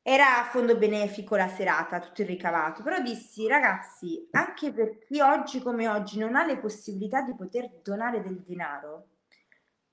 era 0.00 0.38
a 0.38 0.44
fondo 0.44 0.78
benefico 0.78 1.36
la 1.36 1.48
serata, 1.48 2.00
tutto 2.00 2.22
il 2.22 2.26
ricavato, 2.26 2.82
però 2.82 3.00
dissi 3.00 3.46
ragazzi, 3.46 4.28
anche 4.30 4.72
per 4.72 4.96
chi 4.96 5.20
oggi 5.20 5.60
come 5.60 5.88
oggi 5.88 6.18
non 6.18 6.36
ha 6.36 6.46
le 6.46 6.56
possibilità 6.56 7.20
di 7.20 7.36
poter 7.36 7.68
donare 7.82 8.22
del 8.22 8.40
denaro, 8.40 9.08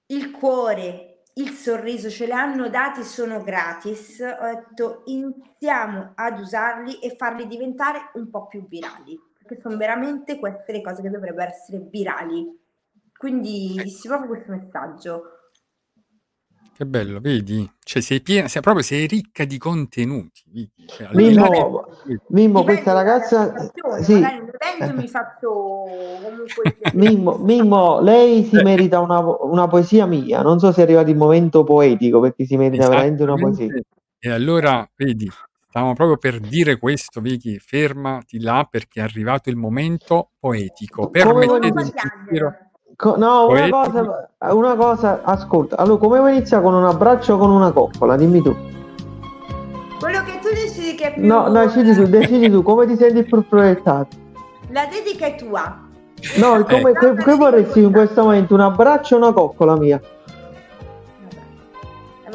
il 0.05 0.31
cuore, 0.31 1.23
il 1.33 1.49
sorriso 1.49 2.09
ce 2.09 2.25
li 2.25 2.31
hanno 2.31 2.69
dati, 2.69 3.03
sono 3.03 3.43
gratis, 3.43 4.21
ho 4.21 4.45
detto 4.45 5.01
iniziamo 5.07 6.13
ad 6.15 6.39
usarli 6.39 6.99
e 7.01 7.17
farli 7.17 7.47
diventare 7.47 8.11
un 8.13 8.29
po' 8.29 8.47
più 8.47 8.65
virali 8.65 9.27
perché 9.47 9.61
sono 9.61 9.77
veramente 9.77 10.37
queste 10.37 10.73
le 10.73 10.81
cose 10.81 11.01
che 11.01 11.09
dovrebbero 11.09 11.49
essere 11.49 11.79
virali. 11.89 12.45
Quindi 13.17 13.79
dissi 13.83 14.07
proprio 14.07 14.29
questo 14.29 14.51
messaggio. 14.51 15.23
Che 16.75 16.85
bello, 16.85 17.19
vedi? 17.19 17.67
Cioè 17.83 18.03
sei 18.03 18.21
piena, 18.21 18.47
sei 18.47 18.61
proprio 18.61 18.83
sei 18.83 19.07
ricca 19.07 19.45
di 19.45 19.57
contenuti. 19.57 20.69
Cioè, 20.85 21.09
Mimmo, 21.13 21.87
Mimmo, 22.27 22.63
questa 22.63 22.93
ragazza, 22.93 23.71
sì, 24.01 24.13
mi 24.93 25.07
faccio 25.07 25.49
comunque 25.49 26.77
Mimmo, 26.93 27.37
Mimmo, 27.37 27.99
lei 27.99 28.43
si 28.43 28.57
Eh. 28.57 28.63
merita 28.63 28.99
una, 28.99 29.19
una 29.19 29.67
poesia 29.67 30.05
mia. 30.05 30.43
Non 30.43 30.59
so 30.59 30.71
se 30.71 30.81
è 30.81 30.83
arrivato 30.83 31.09
il 31.09 31.17
momento 31.17 31.63
poetico 31.63 32.19
perché 32.19 32.45
si 32.45 32.55
merita 32.57 32.87
veramente 32.87 33.23
una 33.23 33.33
poesia. 33.33 33.73
E 34.19 34.29
allora, 34.29 34.87
vedi, 34.95 35.27
stavamo 35.77 35.93
proprio 35.93 36.17
per 36.17 36.39
dire 36.39 36.79
questo, 36.79 37.21
Vicky, 37.21 37.59
fermati 37.59 38.41
là 38.41 38.67
perché 38.67 38.99
è 38.99 39.03
arrivato 39.03 39.49
il 39.49 39.57
momento 39.57 40.31
poetico. 40.39 41.09
Permettetemi 41.11 41.83
di 41.83 41.91
dire. 42.31 42.71
Co- 42.95 43.15
no, 43.15 43.47
una 43.49 43.69
cosa, 43.69 44.31
una 44.39 44.75
cosa, 44.75 45.21
ascolta. 45.23 45.77
Allora, 45.77 45.99
come 45.99 46.17
vuoi 46.17 46.35
iniziare 46.35 46.63
con 46.63 46.73
un 46.73 46.85
abbraccio 46.85 47.35
o 47.35 47.37
con 47.37 47.51
una 47.51 47.71
coccola? 47.71 48.15
Dimmi 48.15 48.41
tu. 48.41 48.55
Quello 49.99 50.23
che 50.23 50.39
tu 50.41 50.49
decidi 50.49 50.95
che 50.95 51.09
è 51.09 51.13
più... 51.13 51.27
No, 51.27 51.47
no, 51.47 51.65
decidi 51.65 51.93
tu, 51.93 52.07
decidi 52.07 52.49
tu, 52.49 52.63
come 52.63 52.87
ti 52.87 52.95
senti 52.95 53.21
più 53.23 53.47
proiettato? 53.47 54.17
La 54.69 54.87
dedica 54.87 55.27
è 55.27 55.35
tua. 55.35 55.85
No, 56.37 56.63
come, 56.63 56.93
che, 56.93 57.13
che 57.13 57.35
vorresti 57.35 57.83
in 57.83 57.91
questo 57.91 58.23
momento? 58.23 58.55
Un 58.55 58.61
abbraccio 58.61 59.13
o 59.13 59.17
una 59.19 59.31
coccola 59.31 59.77
mia? 59.77 60.01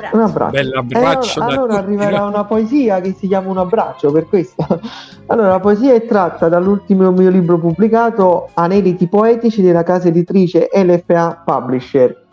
Abbraccio. 0.02 0.16
Un 0.16 0.22
abbraccio. 0.22 0.50
Bell'abbraccio 0.50 1.40
E 1.40 1.42
allora, 1.42 1.56
allora 1.56 1.78
arriverà 1.78 2.24
una 2.24 2.44
poesia 2.44 3.00
che 3.00 3.12
si 3.12 3.28
chiama 3.28 3.50
Un 3.50 3.58
abbraccio 3.58 4.10
per 4.10 4.28
questo. 4.28 4.66
Allora, 5.26 5.48
la 5.48 5.60
poesia 5.60 5.94
è 5.94 6.04
tratta 6.04 6.48
dall'ultimo 6.48 7.10
mio 7.10 7.30
libro 7.30 7.58
pubblicato, 7.58 8.50
Aneliti 8.54 9.06
poetici 9.06 9.62
della 9.62 9.82
casa 9.82 10.08
editrice 10.08 10.68
LFA 10.74 11.42
Publisher. 11.44 12.24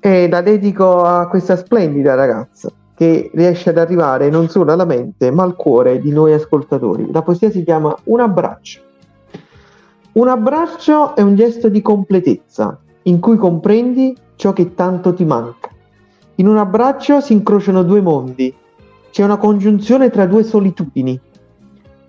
E 0.00 0.28
la 0.28 0.42
dedico 0.42 1.02
a 1.02 1.28
questa 1.28 1.56
splendida 1.56 2.14
ragazza 2.14 2.68
che 2.94 3.30
riesce 3.32 3.70
ad 3.70 3.78
arrivare 3.78 4.28
non 4.28 4.48
solo 4.48 4.72
alla 4.72 4.84
mente, 4.84 5.30
ma 5.30 5.44
al 5.44 5.54
cuore 5.54 5.98
di 6.00 6.10
noi 6.10 6.32
ascoltatori. 6.32 7.10
La 7.10 7.22
poesia 7.22 7.50
si 7.50 7.62
chiama 7.62 7.96
Un 8.04 8.20
abbraccio. 8.20 8.80
Un 10.12 10.28
abbraccio 10.28 11.14
è 11.14 11.22
un 11.22 11.36
gesto 11.36 11.68
di 11.68 11.80
completezza 11.80 12.78
in 13.02 13.20
cui 13.20 13.36
comprendi 13.36 14.14
ciò 14.34 14.52
che 14.52 14.74
tanto 14.74 15.14
ti 15.14 15.24
manca. 15.24 15.70
In 16.38 16.48
un 16.48 16.58
abbraccio 16.58 17.22
si 17.22 17.32
incrociano 17.32 17.82
due 17.82 18.02
mondi, 18.02 18.54
c'è 19.10 19.24
una 19.24 19.38
congiunzione 19.38 20.10
tra 20.10 20.26
due 20.26 20.42
solitudini, 20.42 21.18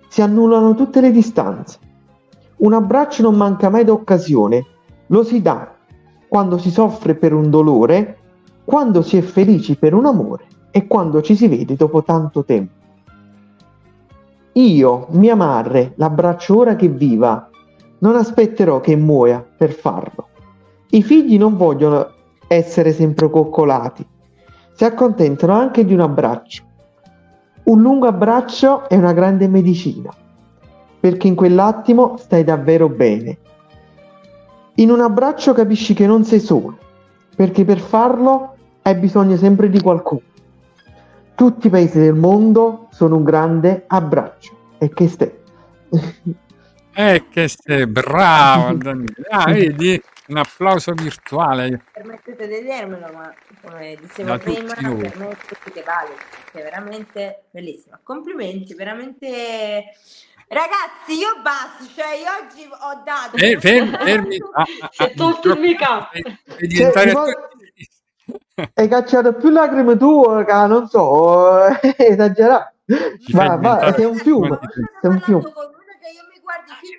si 0.08 0.20
annullano 0.20 0.74
tutte 0.74 1.00
le 1.00 1.10
distanze. 1.10 1.78
Un 2.56 2.74
abbraccio 2.74 3.22
non 3.22 3.36
manca 3.36 3.70
mai 3.70 3.84
d'occasione, 3.84 4.66
lo 5.06 5.22
si 5.22 5.40
dà 5.40 5.74
quando 6.28 6.58
si 6.58 6.70
soffre 6.70 7.14
per 7.14 7.32
un 7.32 7.48
dolore, 7.48 8.18
quando 8.66 9.00
si 9.00 9.16
è 9.16 9.22
felici 9.22 9.76
per 9.76 9.94
un 9.94 10.04
amore 10.04 10.44
e 10.70 10.86
quando 10.86 11.22
ci 11.22 11.34
si 11.34 11.48
vede 11.48 11.74
dopo 11.74 12.02
tanto 12.02 12.44
tempo. 12.44 12.74
Io, 14.52 15.06
mia 15.12 15.36
madre, 15.36 15.92
l'abbraccio 15.96 16.58
ora 16.58 16.76
che 16.76 16.88
viva, 16.88 17.48
non 18.00 18.14
aspetterò 18.14 18.80
che 18.80 18.94
muoia 18.94 19.42
per 19.56 19.72
farlo. 19.72 20.28
I 20.90 21.02
figli 21.02 21.38
non 21.38 21.56
vogliono 21.56 22.10
essere 22.46 22.92
sempre 22.92 23.30
coccolati, 23.30 24.06
si 24.78 24.84
accontentano 24.84 25.54
anche 25.54 25.84
di 25.84 25.92
un 25.92 25.98
abbraccio. 25.98 26.62
Un 27.64 27.82
lungo 27.82 28.06
abbraccio 28.06 28.88
è 28.88 28.94
una 28.94 29.12
grande 29.12 29.48
medicina, 29.48 30.08
perché 31.00 31.26
in 31.26 31.34
quell'attimo 31.34 32.16
stai 32.16 32.44
davvero 32.44 32.88
bene. 32.88 33.38
In 34.76 34.92
un 34.92 35.00
abbraccio 35.00 35.52
capisci 35.52 35.94
che 35.94 36.06
non 36.06 36.22
sei 36.22 36.38
solo, 36.38 36.78
perché 37.34 37.64
per 37.64 37.80
farlo 37.80 38.54
hai 38.82 38.94
bisogno 38.94 39.36
sempre 39.36 39.68
di 39.68 39.82
qualcuno. 39.82 40.22
Tutti 41.34 41.66
i 41.66 41.70
paesi 41.70 41.98
del 41.98 42.14
mondo 42.14 42.86
sono 42.92 43.16
un 43.16 43.24
grande 43.24 43.82
abbraccio. 43.88 44.52
E 44.78 44.90
che 44.90 45.08
stai? 45.08 45.32
Eh, 46.98 47.26
che 47.30 47.46
sei 47.46 47.86
bravo, 47.86 48.74
Daniele. 48.74 49.14
Ah, 49.30 49.52
vedi? 49.52 50.02
Un 50.28 50.36
applauso 50.36 50.92
virtuale. 50.92 51.82
Permettete 51.92 52.46
di 52.46 52.62
dirmelo, 52.62 53.10
ma 53.12 53.32
come 53.62 53.96
dicevo 54.00 54.28
Da 54.28 54.38
prima, 54.38 54.74
per 54.74 55.16
me 55.16 55.36
tutti 55.46 55.70
che 55.72 55.82
vale, 55.82 56.10
è 56.52 56.62
veramente 56.62 57.44
bellissima. 57.50 57.98
Complimenti, 58.02 58.74
veramente... 58.74 59.84
Ragazzi, 60.50 61.12
io 61.18 61.40
basta, 61.42 61.84
cioè 61.94 62.14
io 62.14 62.28
oggi 62.42 62.66
ho 62.70 63.02
dato... 63.04 63.36
Eh, 63.36 63.58
fermi, 63.60 63.96
fermi. 63.96 64.36
Ah, 64.52 64.64
ah, 64.80 64.90
ah, 64.96 65.10
tolto 65.14 65.48
il 65.48 65.54
devi- 65.54 65.76
devi 66.56 66.66
diventare 66.68 67.10
Cioè, 67.10 67.20
a 67.20 67.32
tutti- 67.32 67.88
Hai 68.74 68.88
cacciato 68.88 69.34
più 69.34 69.48
lacrime 69.50 69.96
tu 69.96 70.42
non 70.66 70.88
so, 70.88 71.66
esagerato. 71.96 72.72
Fai 73.30 73.58
Va, 73.60 73.92
sei 73.94 74.04
un 74.06 74.16
fiume, 74.16 74.58
sei 75.00 75.10
un 75.10 75.20
fiume. 75.20 75.42
con 75.52 75.64
uno 75.66 75.94
che 76.00 76.10
io 76.10 76.24
mi 76.32 76.40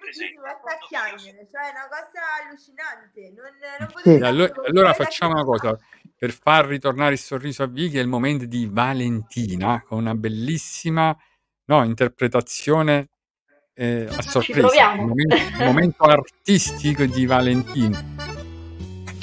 e 0.10 0.72
a 0.72 0.78
chiamere, 0.88 1.48
cioè 1.52 1.68
è 1.68 1.72
una 1.72 1.88
cosa 1.90 2.22
allucinante. 2.44 3.34
Non, 3.36 3.52
non 3.80 3.90
Sì. 4.04 4.24
allora, 4.24 4.54
allora 4.68 4.94
facciamo 4.94 5.34
una 5.34 5.44
cosa, 5.44 5.78
per 6.18 6.32
far 6.32 6.66
ritornare 6.66 7.14
il 7.14 7.20
sorriso 7.20 7.64
a 7.64 7.68
Vicky 7.68 7.98
è 7.98 8.02
il 8.02 8.08
momento 8.08 8.46
di 8.46 8.68
Valentina, 8.70 9.84
con 9.86 10.00
una 10.00 10.16
bellissima 10.16 11.16
no, 11.66 11.84
interpretazione 11.84 13.10
eh, 13.74 14.08
a 14.10 14.22
sorpresa, 14.22 14.94
il 14.94 15.06
momento, 15.06 15.36
il 15.36 15.66
momento 15.66 16.04
artistico 16.04 17.06
di 17.06 17.26
Valentina. 17.26 18.04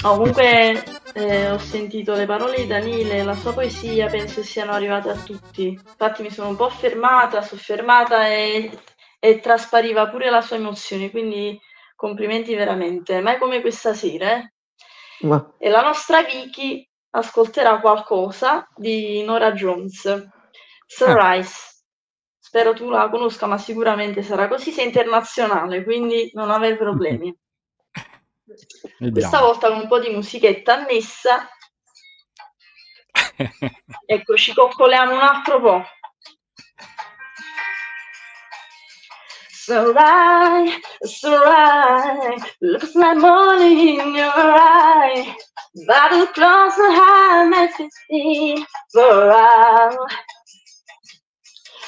No, 0.01 0.17
comunque 0.17 0.83
eh, 1.13 1.49
ho 1.49 1.57
sentito 1.57 2.13
le 2.15 2.25
parole 2.25 2.57
di 2.57 2.67
Danile, 2.67 3.23
la 3.23 3.35
sua 3.35 3.53
poesia 3.53 4.07
penso 4.07 4.43
siano 4.43 4.71
arrivate 4.71 5.09
a 5.09 5.15
tutti. 5.15 5.67
Infatti 5.69 6.21
mi 6.21 6.31
sono 6.31 6.49
un 6.49 6.55
po' 6.55 6.69
fermata, 6.69 7.41
soffermata 7.41 8.27
e, 8.27 8.71
e 9.19 9.39
traspariva 9.39 10.09
pure 10.09 10.29
la 10.29 10.41
sua 10.41 10.55
emozione, 10.57 11.09
quindi 11.11 11.59
complimenti 11.95 12.55
veramente. 12.55 13.19
Mai 13.21 13.37
come 13.37 13.61
questa 13.61 13.93
sera, 13.93 14.37
eh? 14.37 14.53
Ma 15.21 15.53
E 15.57 15.69
la 15.69 15.81
nostra 15.81 16.21
Vicky 16.23 16.87
ascolterà 17.11 17.79
qualcosa 17.79 18.67
di 18.75 19.23
Nora 19.23 19.51
Jones, 19.53 20.05
Ah, 20.05 20.23
Sunrise. 20.85 21.75
Spero 22.39 22.73
tu 22.73 22.89
la 22.89 23.09
conosca, 23.09 23.45
ma 23.45 23.57
sicuramente 23.57 24.21
sarà 24.23 24.47
così. 24.47 24.71
Sei 24.71 24.85
internazionale, 24.85 25.83
quindi 25.83 26.29
non 26.33 26.49
avere 26.51 26.77
problemi. 26.77 27.35
Questa 29.11 29.39
vediamo. 29.39 29.39
volta 29.39 29.67
con 29.69 29.79
un 29.79 29.87
po' 29.87 29.99
di 29.99 30.09
musichetta 30.09 30.73
annessa. 30.75 31.49
Ecco, 34.05 34.35
ci 34.37 34.53
coccoliamo 34.53 35.13
un 35.13 35.19
altro 35.21 35.59
po'. 35.59 35.83
Sunrise, 39.67 40.71
sunrise, 41.03 42.41
looks 42.61 42.95
like 42.95 43.17
morning 43.17 43.99
in 43.99 44.15
your 44.15 44.31
eye. 44.31 45.35
Battle 45.85 46.25
close 46.27 46.73
to 46.75 46.87
high, 46.89 47.43
makes 47.49 47.77
it 47.77 47.91
see 48.09 48.65
while. 48.93 50.07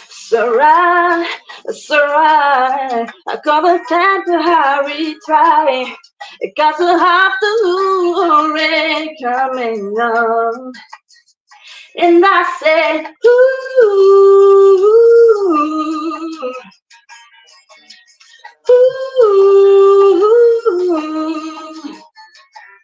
Sunrise, 0.09 1.25
sunrise, 1.71 3.09
I 3.29 3.37
call 3.45 3.61
the 3.61 3.79
time 3.87 4.25
to 4.25 4.43
hurry, 4.43 5.15
try. 5.25 5.95
It 6.41 6.53
got 6.57 6.75
to 6.79 6.83
have 6.83 7.31
the 7.39 8.51
rain 8.55 9.15
coming 9.23 9.85
on. 10.01 10.73
And 11.97 12.25
I 12.27 12.43
said, 12.59 13.13
ooh, 13.25 14.49
ooh. 18.69 20.29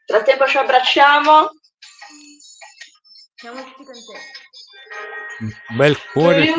Frattempo 0.05 0.47
ci 0.47 0.57
abbracciamo. 0.57 1.49
Siamo 3.35 3.63
tutti 3.63 3.83
contenti. 3.83 4.43
Un 5.39 5.53
bel 5.77 5.97
cuore. 6.13 6.53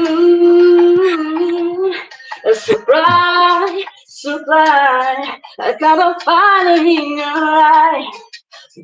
surprise, 2.52 3.84
surprise. 4.06 5.40
I 5.58 5.74
got 5.78 5.98
a 5.98 6.18
fire 6.20 6.76
in 6.76 7.16
your 7.16 7.26
eye. 7.26 8.06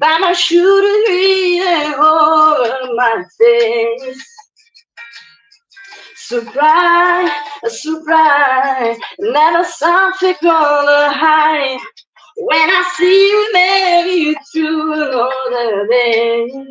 By 0.01 0.19
my 0.21 0.33
shooter 0.33 0.97
reading 1.09 1.95
over 1.95 2.95
my 2.95 3.25
face. 3.39 4.32
Surprise, 6.33 7.31
surprise. 7.69 8.97
Never 9.19 9.65
something 9.65 10.35
gonna 10.43 11.13
hide. 11.13 11.79
When 12.39 12.71
I 12.71 12.93
see 12.97 13.29
you, 13.29 13.51
maybe 13.53 14.37
to 14.55 15.29
another 15.51 15.87
day. 15.89 16.67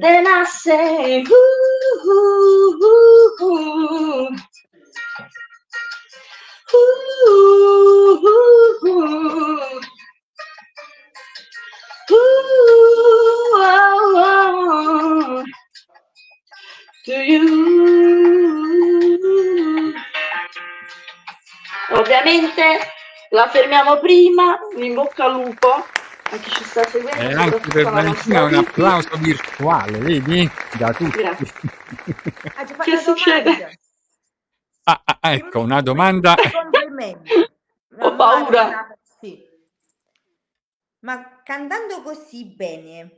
Then 0.00 0.28
I 0.28 0.44
say, 0.44 1.22
ooh, 1.22 2.04
ooh, 2.06 3.36
ooh. 3.42 4.28
Ooh, 6.74 8.20
ooh, 8.24 8.80
ooh. 8.86 9.80
Ooh, 12.12 12.16
oh, 13.60 14.14
oh. 14.16 15.44
To 17.08 17.14
you. 17.14 17.42
Ovviamente 21.92 22.62
la 23.30 23.48
fermiamo 23.48 23.98
prima, 23.98 24.58
in 24.76 24.92
bocca 24.92 25.24
al 25.24 25.32
lupo 25.32 25.68
a 25.70 26.36
chi 26.36 26.50
ci 26.50 26.64
sta 26.64 26.86
seguendo, 26.86 27.18
E 27.18 27.32
anche 27.32 27.68
per 27.70 27.84
Valentina 27.84 28.42
un 28.42 28.54
applauso 28.56 29.16
virtuale, 29.16 29.98
vedi? 30.00 30.50
Da 30.76 30.92
tutti. 30.92 31.16
Grazie. 31.16 31.52
Ah, 32.56 32.64
Che 32.64 32.96
succede? 32.98 33.78
Ah, 34.82 35.02
ah, 35.06 35.32
ecco, 35.32 35.60
una 35.60 35.80
domanda. 35.80 36.34
Ho 38.00 38.16
paura. 38.16 38.86
Ma 41.00 41.40
cantando 41.42 42.02
così 42.02 42.44
bene, 42.54 43.17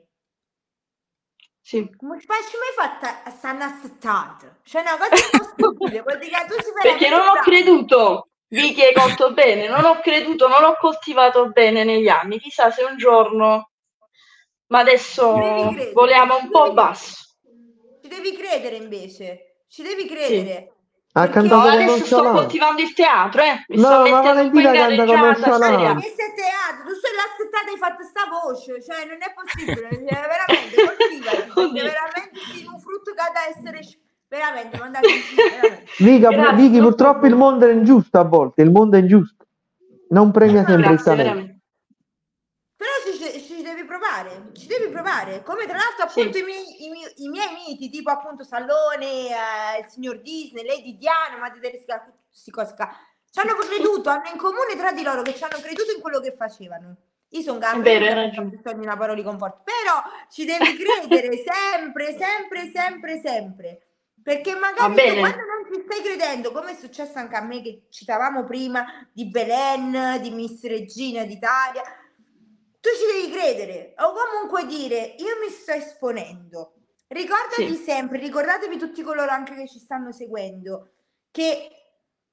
Sì. 1.70 1.88
come 1.96 2.18
fai 2.18 2.42
ci 2.42 2.56
mai 2.56 2.88
fatta 2.88 3.22
a 3.22 3.30
Sanna 3.30 3.78
Stad? 3.80 4.56
Cioè 4.64 4.80
una 4.80 4.96
cosa 4.98 5.14
impossibile, 5.14 6.02
vuol 6.02 6.18
dire 6.18 6.36
che 6.38 6.46
tu 6.46 6.54
sei 6.60 6.72
Perché 6.82 7.08
non 7.08 7.28
ho 7.28 7.34
creduto, 7.34 8.28
Vicky 8.48 8.82
hai 8.82 8.92
colto 8.92 9.32
bene, 9.32 9.68
non 9.68 9.84
ho 9.84 10.00
creduto, 10.00 10.48
non 10.48 10.64
ho 10.64 10.74
coltivato 10.80 11.50
bene 11.50 11.84
negli 11.84 12.08
anni. 12.08 12.40
Chissà 12.40 12.72
se 12.72 12.82
un 12.82 12.96
giorno, 12.96 13.70
ma 14.66 14.78
Ci 14.78 14.84
adesso 14.84 15.32
voliamo 15.92 16.38
un 16.38 16.42
ci 16.42 16.48
po' 16.48 16.62
devi 16.62 16.74
basso. 16.74 17.36
Ci 18.02 18.08
devi 18.08 18.32
credere 18.36 18.74
invece, 18.74 19.62
ci 19.68 19.84
devi 19.84 20.06
credere. 20.06 20.74
Ha 21.12 21.26
Perché 21.26 21.48
No, 21.48 21.48
cantato 21.48 21.68
adesso 21.68 22.04
sto 22.04 22.16
nonchalance. 22.16 22.32
coltivando 22.32 22.80
il 22.82 22.92
teatro, 22.94 23.42
eh. 23.42 23.64
Mi 23.66 23.78
sto 23.78 23.88
No, 23.88 23.98
ma 24.08 24.22
mettendo 24.22 24.40
un 24.42 24.50
po' 24.50 24.58
in 24.60 24.62
Valentina 24.62 24.72
canta 24.72 25.06
con 25.06 25.06
gareggiata, 25.20 25.94
che 26.00 26.14
sei 26.16 26.34
teatro, 26.34 26.84
tu 26.86 26.94
sei 26.94 27.14
l'assettata 27.18 27.70
hai 27.70 27.78
fatto 27.78 28.02
sta 28.04 28.22
voce, 28.30 28.82
cioè 28.82 29.04
non 29.06 29.18
è 29.18 29.32
possibile, 29.34 29.88
cioè, 30.06 30.20
veramente 30.30 30.76
coltivati, 30.76 31.80
veramente 31.82 32.66
un 32.72 32.78
frutto 32.80 33.12
che 33.12 33.20
ha 33.20 33.30
da 33.32 33.42
essere 33.50 33.80
veramente 34.28 34.76
mandato 34.78 35.06
in 35.06 35.20
giro, 35.20 35.48
veramente. 35.48 35.90
Vica, 35.98 36.28
Grazie, 36.30 36.54
Vicky, 36.54 36.78
purtroppo 36.80 37.26
il 37.26 37.34
mondo 37.34 37.66
è 37.66 37.72
ingiusto 37.72 38.18
a 38.18 38.24
volte, 38.24 38.62
il 38.62 38.70
mondo 38.70 38.96
è 38.96 39.00
ingiusto. 39.00 39.46
Non 40.10 40.30
premia 40.30 40.64
sempre 40.64 40.92
il 40.94 41.00
Grazie, 41.02 41.04
talento. 41.04 41.30
veramente. 41.34 41.58
Però 42.76 42.90
ci, 43.04 43.40
ci 43.42 43.62
devi 43.62 43.82
provare, 43.84 44.50
provare, 45.10 45.42
come 45.42 45.66
tra 45.66 45.76
l'altro 45.76 46.08
Sì. 46.08 46.20
appunto 46.20 46.38
i, 46.38 46.42
miei, 46.42 46.84
i, 46.84 46.88
miei, 46.88 47.12
i 47.16 47.28
miei 47.28 47.52
miti, 47.52 47.90
tipo 47.90 48.10
appunto 48.10 48.44
Sallone, 48.44 49.28
eh, 49.28 49.80
il 49.80 49.86
signor 49.88 50.20
Disney, 50.20 50.64
Lady 50.64 50.96
Diana, 50.96 51.36
Madre 51.38 51.60
Teresa, 51.60 52.06
qua, 52.50 52.66
ci 52.66 53.40
hanno 53.40 53.54
creduto, 53.56 54.08
hanno 54.08 54.28
in 54.32 54.38
comune 54.38 54.76
tra 54.76 54.92
di 54.92 55.02
loro 55.02 55.22
che 55.22 55.34
ci 55.34 55.42
hanno 55.42 55.60
creduto 55.60 55.92
in 55.94 56.00
quello 56.00 56.20
che 56.20 56.32
facevano. 56.32 56.96
Io 57.32 57.42
sono 57.42 57.58
ragione. 58.14 58.48
bisogna 58.48 58.82
una 58.82 58.96
parola 58.96 59.14
di 59.14 59.22
conforto, 59.22 59.62
però 59.62 60.02
ci 60.30 60.44
devi 60.44 60.76
credere 60.76 61.36
sempre, 61.46 62.16
sempre, 62.16 62.70
sempre, 62.74 63.20
sempre. 63.20 63.82
Perché 64.22 64.54
magari 64.54 64.94
quando 65.18 65.44
non 65.44 65.72
ci 65.72 65.80
stai 65.82 66.02
credendo, 66.02 66.50
come 66.52 66.72
è 66.72 66.74
successo 66.74 67.18
anche 67.18 67.36
a 67.36 67.40
me 67.40 67.62
che 67.62 67.86
citavamo 67.88 68.44
prima 68.44 68.84
di 69.12 69.26
Belen, 69.26 70.20
di 70.20 70.30
Miss 70.30 70.62
Regina 70.64 71.24
d'Italia, 71.24 71.82
tu 72.80 72.88
ci 72.88 73.20
devi 73.20 73.30
credere 73.32 73.94
o 73.98 74.12
comunque 74.12 74.66
dire 74.66 75.14
io 75.18 75.38
mi 75.44 75.50
sto 75.50 75.72
esponendo. 75.72 76.74
Ricordati 77.06 77.74
Sì. 77.74 77.82
sempre, 77.82 78.18
ricordatevi 78.18 78.78
tutti 78.78 79.02
coloro 79.02 79.30
anche 79.30 79.54
che 79.54 79.68
ci 79.68 79.78
stanno 79.78 80.12
seguendo, 80.12 80.92
che 81.30 81.68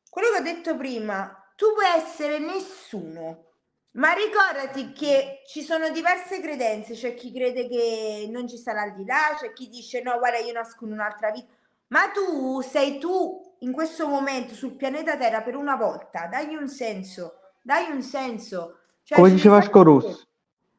quello 0.10 0.32
che 0.32 0.39
ho 0.39 0.43
detto 0.43 0.78
prima, 0.78 1.52
tu 1.56 1.74
puoi 1.74 1.88
essere 1.95 2.38
nessuno, 2.38 3.45
ma 3.93 4.14
ricordati 4.14 4.93
che 4.93 5.41
ci 5.48 5.64
sono 5.64 5.89
diverse 5.89 6.39
credenze, 6.39 6.93
c'è 6.93 7.16
chi 7.16 7.34
crede 7.34 7.68
che 7.68 8.28
non 8.30 8.48
ci 8.48 8.58
sarà 8.58 8.84
al 8.84 8.95
di 8.95 9.04
là, 9.06 9.36
c'è 9.36 9.52
chi 9.54 9.68
dice 9.68 10.02
no, 10.04 10.20
guarda, 10.20 10.38
io 10.38 10.54
nasco 10.54 10.86
in 10.86 10.91
un'altra 10.91 11.32
vita, 11.32 11.52
ma 11.88 12.10
tu 12.10 12.62
sei 12.62 13.00
tu 13.00 13.56
in 13.62 13.72
questo 13.72 14.08
momento 14.08 14.54
sul 14.54 14.76
pianeta 14.76 15.18
Terra 15.18 15.41
per 15.41 15.56
una 15.56 15.76
volta, 15.76 16.28
dagli 16.28 16.54
un 16.54 16.68
senso, 16.68 17.56
dai 17.64 17.89
un 17.89 18.04
senso. 18.04 18.82
Cioè, 19.02 19.18
Come 19.18 19.32
diceva 19.32 19.62
Scorus. 19.62 20.27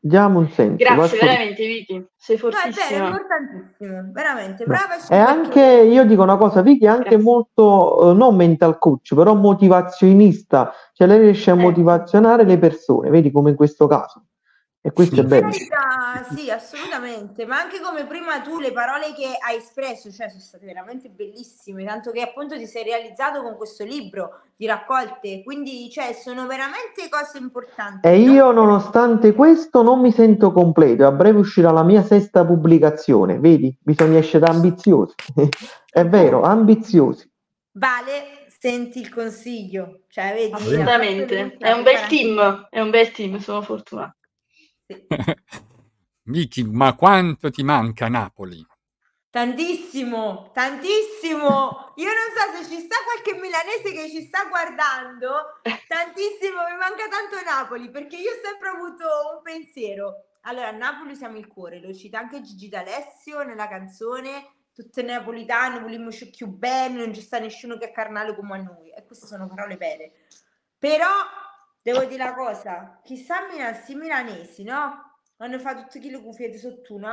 Diamo 0.01 0.39
un 0.39 0.49
senso. 0.51 0.77
Grazie 0.77 0.97
Vasco- 0.97 1.17
veramente, 1.27 1.67
Vicky. 1.67 2.07
Sei 2.17 2.39
No, 2.41 2.49
è 2.49 2.51
è 2.51 2.53
fortissima. 2.61 3.07
importantissimo, 3.07 4.11
veramente, 4.13 4.65
brava. 4.65 4.95
E 4.95 4.99
perché- 4.99 5.15
anche, 5.17 5.61
io 5.63 6.05
dico 6.05 6.23
una 6.23 6.37
cosa, 6.37 6.63
Vicky 6.63 6.85
è 6.85 6.89
anche 6.89 7.03
Grazie. 7.11 7.19
molto, 7.25 8.11
eh, 8.11 8.15
non 8.15 8.37
mental 8.37 8.79
coach, 8.79 9.15
però 9.15 9.35
motivazionista, 9.35 10.73
cioè 10.93 11.07
lei 11.07 11.19
riesce 11.21 11.51
a 11.51 11.55
Eh. 11.55 11.59
motivazionare 11.59 12.45
le 12.45 12.59
persone, 12.59 13.11
vedi 13.11 13.31
come 13.31 13.51
in 13.51 13.57
questo 13.57 13.87
caso. 13.87 14.25
E 14.81 14.93
questo 14.93 15.17
Sì. 15.17 15.21
è 15.21 15.25
bello. 15.25 15.51
Ma 16.15 16.25
sì, 16.35 16.51
assolutamente, 16.51 17.45
ma 17.45 17.61
anche 17.61 17.81
come 17.81 18.07
prima 18.07 18.41
tu 18.41 18.59
le 18.59 18.73
parole 18.73 19.13
che 19.13 19.37
hai 19.39 19.59
espresso, 19.59 20.11
cioè 20.11 20.29
sono 20.29 20.41
state 20.41 20.65
veramente 20.65 21.11
bellissime, 21.11 21.85
tanto 21.85 22.13
che 22.13 22.23
appunto 22.23 22.57
ti 22.57 22.67
sei 22.67 22.85
realizzato 22.85 23.43
con 23.43 23.57
questo 23.57 23.85
libro 23.85 24.41
di 24.57 24.65
raccolte, 24.65 25.43
quindi 25.45 25.91
cioè 25.91 26.15
sono 26.15 26.47
veramente 26.47 27.09
cose 27.11 27.37
importanti. 27.37 28.09
E 28.09 28.25
no? 28.25 28.33
io, 28.33 28.53
nonostante 28.53 29.35
questo, 29.35 29.83
non 29.83 30.01
mi 30.01 30.11
sento 30.11 30.51
completo. 30.51 31.07
A 31.07 31.13
breve 31.13 31.41
uscirà 31.41 31.71
la 31.73 31.85
mia 31.85 32.03
sesta 32.03 32.45
pubblicazione. 32.45 33.39
Vedi, 33.39 33.77
bisogna 33.79 34.19
essere 34.19 34.47
ambiziosi. 34.47 35.15
È 35.91 36.07
vero, 36.07 36.43
ambiziosi. 36.43 37.31
Vale, 37.73 38.47
senti 38.49 39.01
il 39.01 39.13
consiglio, 39.13 40.05
cioè 40.09 40.33
vedi, 40.33 40.53
Assolutamente, 40.53 41.57
è 41.59 41.71
un 41.73 41.83
bel 41.83 42.07
team, 42.07 42.67
è 42.71 42.81
un 42.81 42.91
bel 42.91 43.11
team, 43.13 43.39
sono 43.39 43.61
fortunato. 43.63 44.17
Miki, 46.29 46.63
ma 46.63 46.95
quanto 46.95 47.51
ti 47.51 47.63
manca 47.63 48.09
Napoli? 48.09 48.65
Tantissimo, 49.31 50.51
tantissimo. 50.53 51.95
Io 51.97 52.11
non 52.13 52.29
so 52.37 52.55
se 52.55 52.69
ci 52.69 52.81
sta 52.83 52.97
qualche 53.03 53.41
milanese 53.41 53.93
che 53.93 54.11
ci 54.11 54.27
sta 54.27 54.45
guardando, 54.45 55.61
tantissimo, 55.63 56.69
mi 56.69 56.77
manca 56.77 57.09
tanto 57.09 57.43
Napoli 57.43 57.91
perché 57.91 58.17
io 58.17 58.31
ho 58.31 58.41
sempre 58.45 58.69
avuto 58.69 59.05
un 59.37 59.43
pensiero. 59.43 60.25
Allora, 60.43 60.69
a 60.69 60.73
Napoli 60.73 61.17
siamo 61.17 61.39
il 61.39 61.47
cuore, 61.47 61.81
lo 61.81 61.95
cita 61.95 62.19
anche 62.19 62.43
Gigi 62.43 62.69
D'Alessio 62.69 63.43
nella 63.43 63.67
canzone, 63.67 64.67
tutte 64.75 65.01
napolitane, 65.01 65.81
volimmo 65.81 66.11
più 66.31 66.47
bene, 66.49 66.99
non 66.99 67.15
ci 67.15 67.23
sta 67.23 67.39
nessuno 67.39 67.79
che 67.79 67.87
è 67.87 67.93
carnale 67.93 68.35
come 68.35 68.59
a 68.59 68.63
noi. 68.63 68.93
E 68.93 69.03
queste 69.07 69.27
sono 69.27 69.49
parole 69.49 69.77
vere. 69.77 70.27
Però, 70.79 71.09
devo 71.81 72.05
dire 72.05 72.23
una 72.23 72.35
cosa, 72.35 73.01
chissà 73.03 73.47
Milan, 73.51 73.83
milanesi, 73.99 74.63
no? 74.63 75.08
Hanno 75.41 75.59
fatto 75.61 75.87
tutte 75.89 76.11
le 76.11 76.21
cuffie 76.21 76.57
sotto 76.59 76.95
un 76.95 77.05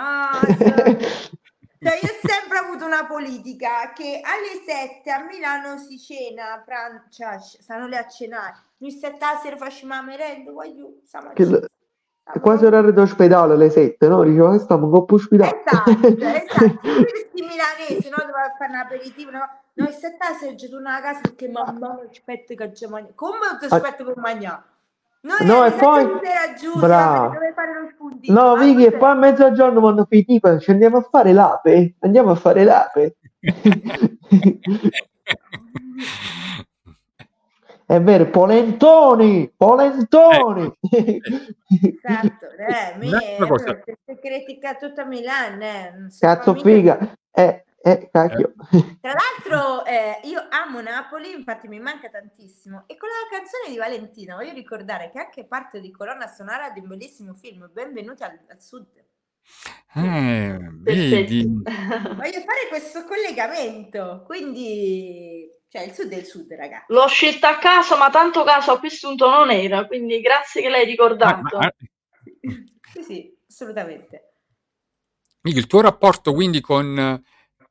Cioè, 1.77 1.99
io 2.01 2.09
ho 2.09 2.27
sempre 2.27 2.57
avuto 2.57 2.85
una 2.85 3.05
politica 3.05 3.93
che 3.93 4.19
alle 4.23 4.63
7 4.65 5.11
a 5.11 5.23
Milano 5.23 5.77
si 5.77 5.99
cena, 5.99 6.59
pran- 6.65 7.05
cioè, 7.11 7.37
stanno 7.39 7.85
lì 7.85 7.95
a 7.95 8.07
cenare. 8.07 8.55
Noi 8.77 8.89
7 8.91 9.23
a 9.23 9.37
sera 9.37 9.55
facciamo 9.55 9.93
la 9.93 10.01
merenda, 10.01 10.51
voglio, 10.51 10.95
stiamo 11.05 11.29
a 11.29 11.33
Che 11.33 11.45
l- 11.45 11.69
quasi 12.41 12.65
orario 12.65 12.91
d'ospedale 12.91 13.53
alle 13.53 13.69
7, 13.69 14.07
no? 14.07 14.23
Dicevo 14.23 14.53
che 14.53 14.59
stiamo 14.59 14.85
un 14.87 15.05
po' 15.05 15.13
ospedale. 15.13 15.61
Esatto, 15.63 15.91
esatto. 16.25 16.79
Questi 16.79 17.41
milanesi, 17.43 18.09
no? 18.09 18.17
Doveva 18.17 18.51
fare 18.57 18.71
un 18.71 18.77
aperitivo, 18.79 19.29
no? 19.29 19.47
Noi 19.73 19.91
7 19.91 20.17
a 20.25 20.33
sera 20.33 20.55
ci 20.55 20.67
torniamo 20.67 20.97
a 20.97 21.01
casa 21.01 21.19
perché 21.21 21.47
mamma 21.49 21.93
mi 21.93 22.07
aspetta 22.09 22.55
che 22.55 22.73
ci 22.73 22.87
mangiamo. 22.87 23.13
Come 23.13 23.37
ti 23.59 23.65
aspetto 23.65 24.05
per 24.05 24.17
mangiare? 24.17 24.63
Noi 25.25 25.43
No, 25.47 25.61
alle 25.61 25.75
e 25.75 25.77
poi- 25.79 26.05
giù, 26.59 26.77
Bravo. 26.79 27.33
dove 27.33 27.51
fare 27.55 27.73
lo 27.81 27.89
spuntino. 27.91 28.41
No, 28.41 28.55
Vicky, 28.57 28.85
e 28.85 28.91
poi 28.91 29.09
a 29.09 29.13
mezzogiorno 29.15 29.81
mi 29.81 29.87
hanno 29.87 30.05
finito, 30.07 30.59
ci 30.59 30.69
andiamo 30.69 30.97
a 30.97 31.07
fare 31.09 31.33
l'ape? 31.33 31.95
Andiamo 32.01 32.29
a 32.31 32.35
fare 32.35 32.63
l'ape? 32.63 33.15
È 37.87 38.01
vero, 38.01 38.25
polentoni, 38.31 39.51
polentoni. 39.55 40.73
Esatto, 40.89 42.45
eh, 42.57 42.97
me, 42.97 43.07
Un'altra 43.07 43.47
cosa. 43.47 43.63
allora, 43.65 43.81
se 43.85 43.97
se 44.05 44.19
critica 44.19 44.73
tutta 44.75 45.05
Milano, 45.05 45.63
eh, 45.63 45.91
Cazzo 46.19 46.55
figa. 46.55 46.97
Eh, 47.31 47.63
eh, 47.85 48.09
cacchio. 48.11 48.53
Tra 48.99 49.13
l'altro 49.13 49.85
eh, 49.85 50.19
io 50.23 50.47
amo 50.49 50.81
Napoli, 50.81 51.31
infatti 51.31 51.67
mi 51.67 51.79
manca 51.79 52.09
tantissimo. 52.09 52.85
E 52.87 52.97
con 52.97 53.09
la 53.09 53.37
canzone 53.37 53.69
di 53.69 53.77
Valentina 53.77 54.35
voglio 54.35 54.53
ricordare 54.53 55.11
che 55.11 55.19
è 55.19 55.25
anche 55.25 55.45
parte 55.45 55.79
di 55.79 55.91
colonna 55.91 56.25
sonora 56.25 56.71
di 56.71 56.79
un 56.79 56.87
bellissimo 56.87 57.35
film, 57.35 57.69
Benvenuti 57.71 58.23
al, 58.23 58.39
al 58.49 58.59
Sud. 58.59 58.87
Eh, 59.93 60.57
vedi? 60.81 61.43
Voglio 61.61 62.41
fare 62.41 62.67
questo 62.69 63.03
collegamento, 63.03 64.23
quindi 64.25 65.47
cioè 65.69 65.83
il 65.83 65.93
Sud 65.93 66.11
è 66.11 66.17
il 66.17 66.25
Sud, 66.25 66.51
ragazzi. 66.53 66.85
L'ho 66.87 67.07
scelta 67.07 67.49
a 67.49 67.57
caso, 67.59 67.97
ma 67.97 68.09
tanto 68.09 68.43
caso 68.43 68.71
a 68.71 68.79
questo 68.79 69.09
punto 69.09 69.29
non 69.29 69.51
era, 69.51 69.85
quindi 69.85 70.21
grazie 70.21 70.63
che 70.63 70.69
l'hai 70.69 70.85
ricordato. 70.85 71.57
ma- 71.57 71.71
Sì, 72.93 73.03
sì, 73.03 73.37
assolutamente. 73.47 74.31
Miki, 75.41 75.59
il 75.59 75.67
tuo 75.67 75.81
rapporto 75.81 76.33
quindi 76.33 76.59
con 76.61 77.23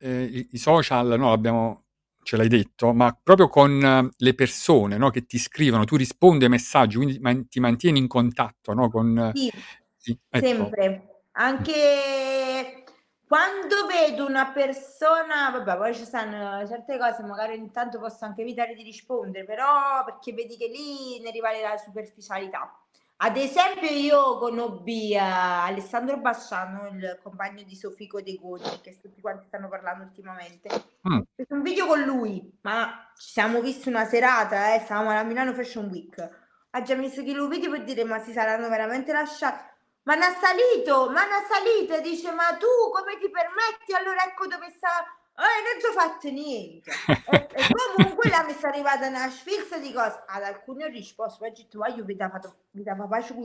eh, 0.05 0.23
i, 0.23 0.47
i 0.51 0.57
social, 0.57 1.17
no, 1.17 1.29
l'abbiamo, 1.29 1.85
ce 2.21 2.37
l'hai 2.37 2.47
detto, 2.47 2.93
ma 2.93 3.17
proprio 3.21 3.49
con 3.49 3.83
eh, 3.83 4.09
le 4.15 4.33
persone 4.35 4.97
no, 4.97 5.09
che 5.09 5.25
ti 5.25 5.39
scrivono, 5.39 5.85
tu 5.85 5.95
rispondi 5.95 6.43
ai 6.43 6.51
messaggi, 6.51 6.97
quindi 6.97 7.19
man- 7.19 7.47
ti 7.47 7.59
mantieni 7.59 7.99
in 7.99 8.07
contatto 8.07 8.73
no, 8.73 8.89
con... 8.89 9.31
Sì, 9.33 9.51
sì, 9.97 10.17
ecco. 10.29 10.45
sempre. 10.45 11.09
Anche 11.37 12.83
quando 13.27 13.87
vedo 13.87 14.25
una 14.25 14.51
persona, 14.51 15.49
vabbè, 15.51 15.77
poi 15.77 15.95
ci 15.95 16.05
stanno 16.05 16.65
certe 16.67 16.97
cose, 16.97 17.23
magari 17.23 17.57
ogni 17.57 17.71
tanto 17.71 17.99
posso 17.99 18.23
anche 18.23 18.41
evitare 18.41 18.75
di 18.75 18.83
rispondere, 18.83 19.43
però 19.43 20.03
perché 20.05 20.31
vedi 20.31 20.55
che 20.55 20.67
lì 20.67 21.19
ne 21.19 21.31
rivale 21.31 21.61
la 21.61 21.75
superficialità. 21.75 22.84
Ad 23.17 23.37
esempio, 23.37 23.89
io 23.89 24.37
conobbi 24.37 25.13
eh, 25.13 25.17
Alessandro 25.17 26.17
Basciano, 26.17 26.89
il 26.89 27.17
compagno 27.23 27.63
di 27.63 27.73
Sofico 27.73 28.21
De 28.21 28.35
Goni, 28.35 28.81
che 28.81 28.99
tutti 28.99 29.21
quanti 29.21 29.45
stanno 29.47 29.69
parlando 29.69 30.03
ultimamente. 30.03 30.69
Mm. 31.07 31.19
Ho 31.19 31.25
fatto 31.33 31.53
un 31.53 31.61
video 31.61 31.85
con 31.87 32.01
lui, 32.01 32.59
ma 32.61 33.09
ci 33.17 33.29
siamo 33.29 33.61
visti 33.61 33.87
una 33.87 34.03
serata, 34.03 34.73
eh, 34.75 34.79
stavamo 34.79 35.11
alla 35.11 35.23
Milano 35.23 35.53
Fashion 35.53 35.85
Week. 35.85 36.29
Ha 36.71 36.81
già 36.81 36.95
messo 36.95 37.23
che 37.23 37.31
lo 37.31 37.47
video 37.47 37.71
per 37.71 37.85
dire, 37.85 38.03
ma 38.03 38.19
si 38.19 38.33
saranno 38.33 38.67
veramente 38.67 39.13
lasciati. 39.13 39.63
Ma 40.03 40.15
ne 40.15 40.25
ha 40.25 40.35
salito, 40.35 41.09
ma 41.09 41.25
ne 41.25 41.35
ha 41.35 41.43
salito, 41.49 42.01
dice, 42.01 42.31
ma 42.31 42.55
tu 42.57 42.67
come 42.91 43.17
ti 43.17 43.29
permetti? 43.29 43.93
Allora 43.97 44.25
ecco 44.25 44.45
dove 44.45 44.69
sta... 44.75 45.05
Eh, 45.35 45.59
non 45.65 45.75
ci 45.79 45.85
ho 45.87 45.91
fatto 45.91 46.29
niente. 46.29 46.91
E, 47.29 47.47
e 47.51 47.63
comunque 47.95 48.29
là 48.29 48.43
mi 48.47 48.53
sta 48.53 48.69
arrivata 48.69 49.07
una 49.07 49.29
sfilza 49.29 49.77
di 49.77 49.91
cose. 49.91 50.23
Ad 50.27 50.43
alcuni 50.43 50.83
ho 50.83 50.87
risposto, 50.87 51.39
poi 51.39 51.49
ho 51.49 51.53
detto, 51.55 51.77
"Ma 51.79 51.87
io 51.87 52.03
vi 52.05 52.15
dava 52.15 53.07
pace 53.07 53.33
con. 53.33 53.43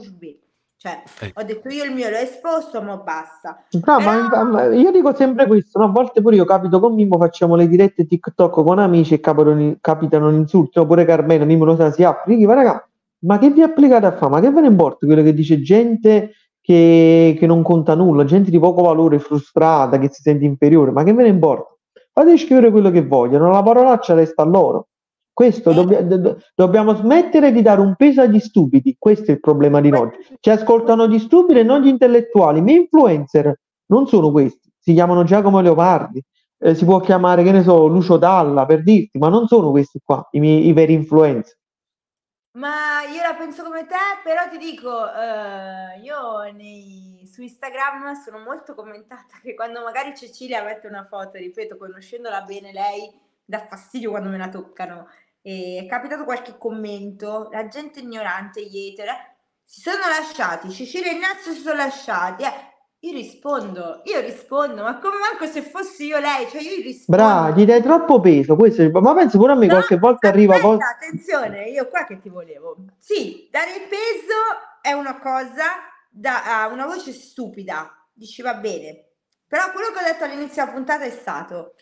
Cioè, 0.81 1.03
Ecco. 1.19 1.39
ho 1.39 1.43
detto 1.43 1.69
io 1.69 1.83
il 1.83 1.91
mio 1.91 2.09
l'ho 2.09 2.15
esposto, 2.17 2.81
ma 2.81 2.97
basta. 2.97 3.63
No, 3.85 3.99
ma, 3.99 4.27
Però- 4.27 4.43
ma- 4.45 4.65
io 4.73 4.89
dico 4.89 5.13
sempre 5.13 5.45
questo, 5.45 5.77
no? 5.77 5.85
a 5.85 5.89
volte 5.89 6.21
pure 6.23 6.35
io 6.35 6.43
capito 6.43 6.79
con 6.79 6.95
Mimmo, 6.95 7.19
facciamo 7.19 7.55
le 7.55 7.67
dirette 7.67 8.07
TikTok 8.07 8.63
con 8.63 8.79
amici 8.79 9.13
e 9.13 9.19
capitano, 9.19 9.75
capitano 9.79 10.31
insulti, 10.31 10.79
oppure 10.79 11.05
Carmelo, 11.05 11.45
Mimmo 11.45 11.65
lo 11.65 11.75
sa, 11.75 11.91
si 11.91 12.03
apre, 12.03 12.35
dico, 12.35 12.51
raga, 12.51 12.83
ma 13.25 13.37
che 13.37 13.51
vi 13.51 13.61
applicate 13.61 14.07
a 14.07 14.11
fare? 14.13 14.31
Ma 14.31 14.39
che 14.39 14.49
ve 14.49 14.61
ne 14.61 14.67
importa 14.69 15.05
quello 15.05 15.21
che 15.21 15.35
dice 15.35 15.61
gente 15.61 16.31
che, 16.59 17.35
che 17.37 17.45
non 17.45 17.61
conta 17.61 17.93
nulla, 17.93 18.23
gente 18.25 18.49
di 18.49 18.57
poco 18.57 18.81
valore, 18.81 19.19
frustrata, 19.19 19.99
che 19.99 20.09
si 20.11 20.23
sente 20.23 20.45
inferiore, 20.45 20.89
ma 20.89 21.03
che 21.03 21.13
ve 21.13 21.21
ne 21.21 21.29
importa? 21.29 21.75
Fate 22.13 22.37
scrivere 22.37 22.71
quello 22.71 22.91
che 22.91 23.05
vogliono, 23.05 23.49
la 23.51 23.63
parolaccia 23.63 24.13
resta 24.13 24.41
a 24.41 24.45
loro. 24.45 24.87
Questo 25.33 25.71
dobbia- 25.71 26.03
do- 26.03 26.17
do- 26.17 26.37
dobbiamo 26.53 26.93
smettere 26.93 27.51
di 27.53 27.61
dare 27.61 27.79
un 27.79 27.95
peso 27.95 28.21
agli 28.21 28.39
stupidi, 28.39 28.95
questo 28.99 29.31
è 29.31 29.35
il 29.35 29.39
problema 29.39 29.79
di 29.79 29.91
oggi. 29.91 30.17
Ci 30.39 30.49
ascoltano 30.49 31.07
gli 31.07 31.19
stupidi 31.19 31.59
e 31.59 31.63
non 31.63 31.81
gli 31.81 31.87
intellettuali. 31.87 32.59
I 32.59 32.61
miei 32.61 32.79
influencer 32.81 33.59
non 33.87 34.07
sono 34.07 34.29
questi, 34.31 34.69
si 34.77 34.93
chiamano 34.93 35.23
Giacomo 35.23 35.61
Leopardi, 35.61 36.21
eh, 36.59 36.75
si 36.75 36.83
può 36.85 36.99
chiamare, 36.99 37.43
che 37.43 37.51
ne 37.51 37.63
so, 37.63 37.87
Lucio 37.87 38.17
Dalla 38.17 38.65
per 38.65 38.83
dirti, 38.83 39.17
ma 39.17 39.29
non 39.29 39.47
sono 39.47 39.71
questi 39.71 39.99
qua 40.03 40.27
i, 40.31 40.39
miei, 40.39 40.67
i 40.67 40.73
veri 40.73 40.93
influencer. 40.93 41.57
Ma 42.53 43.03
io 43.03 43.21
la 43.21 43.33
penso 43.35 43.63
come 43.63 43.85
te, 43.85 43.95
però 44.23 44.49
ti 44.49 44.57
dico, 44.57 45.09
eh, 45.13 45.99
io 46.01 46.51
nei- 46.51 47.25
su 47.31 47.41
Instagram 47.41 48.13
sono 48.21 48.39
molto 48.39 48.75
commentata 48.75 49.39
che 49.41 49.53
quando 49.53 49.81
magari 49.81 50.13
Cecilia 50.15 50.61
mette 50.61 50.87
una 50.87 51.05
foto, 51.05 51.37
ripeto, 51.37 51.77
conoscendola 51.77 52.41
bene 52.41 52.73
lei, 52.73 53.09
dà 53.45 53.65
fastidio 53.65 54.09
quando 54.09 54.27
me 54.29 54.37
la 54.37 54.49
toccano. 54.49 55.07
E 55.41 55.81
è 55.85 55.89
capitato 55.89 56.25
qualche 56.25 56.57
commento, 56.57 57.47
la 57.51 57.67
gente 57.69 58.01
ignorante, 58.01 58.65
gli 58.65 58.89
hater, 58.89 59.07
eh, 59.07 59.35
si 59.63 59.79
sono 59.79 59.99
lasciati, 60.09 60.69
Cecilia 60.71 61.09
e 61.11 61.15
Ignazio 61.15 61.53
si 61.53 61.61
sono 61.61 61.77
lasciati, 61.77 62.43
eh. 62.43 62.69
Io 63.03 63.13
rispondo, 63.13 64.01
io 64.03 64.19
rispondo, 64.19 64.83
ma 64.83 64.99
come 64.99 65.15
manco 65.17 65.51
se 65.51 65.63
fossi 65.63 66.05
io 66.05 66.19
lei, 66.19 66.47
cioè 66.47 66.61
io 66.61 66.83
rispondo. 66.83 67.23
Brava, 67.23 67.49
gli 67.49 67.65
dai 67.65 67.81
troppo 67.81 68.19
peso, 68.19 68.55
questo, 68.55 68.87
ma 68.91 69.15
penso 69.15 69.39
pure 69.39 69.53
a 69.53 69.55
me 69.55 69.65
No, 69.65 69.73
qualche 69.73 69.97
volta 69.97 70.27
arriva 70.27 70.53
aspetta, 70.53 70.71
cosa... 70.71 70.89
attenzione, 70.89 71.69
io 71.69 71.87
qua 71.87 72.05
che 72.05 72.19
ti 72.19 72.29
volevo. 72.29 72.75
Sì, 72.99 73.47
dare 73.49 73.71
il 73.71 73.87
peso 73.89 74.35
è 74.83 74.91
una 74.91 75.19
cosa 75.19 75.63
da 76.11 76.69
una 76.71 76.85
voce 76.85 77.11
stupida, 77.11 77.91
dici 78.13 78.43
va 78.43 78.53
bene. 78.53 79.05
Però 79.47 79.71
quello 79.71 79.91
che 79.91 79.99
ho 79.99 80.05
detto 80.05 80.23
all'inizio 80.23 80.63
della 80.63 80.75
puntata 80.75 81.03
è 81.03 81.09
stato 81.09 81.73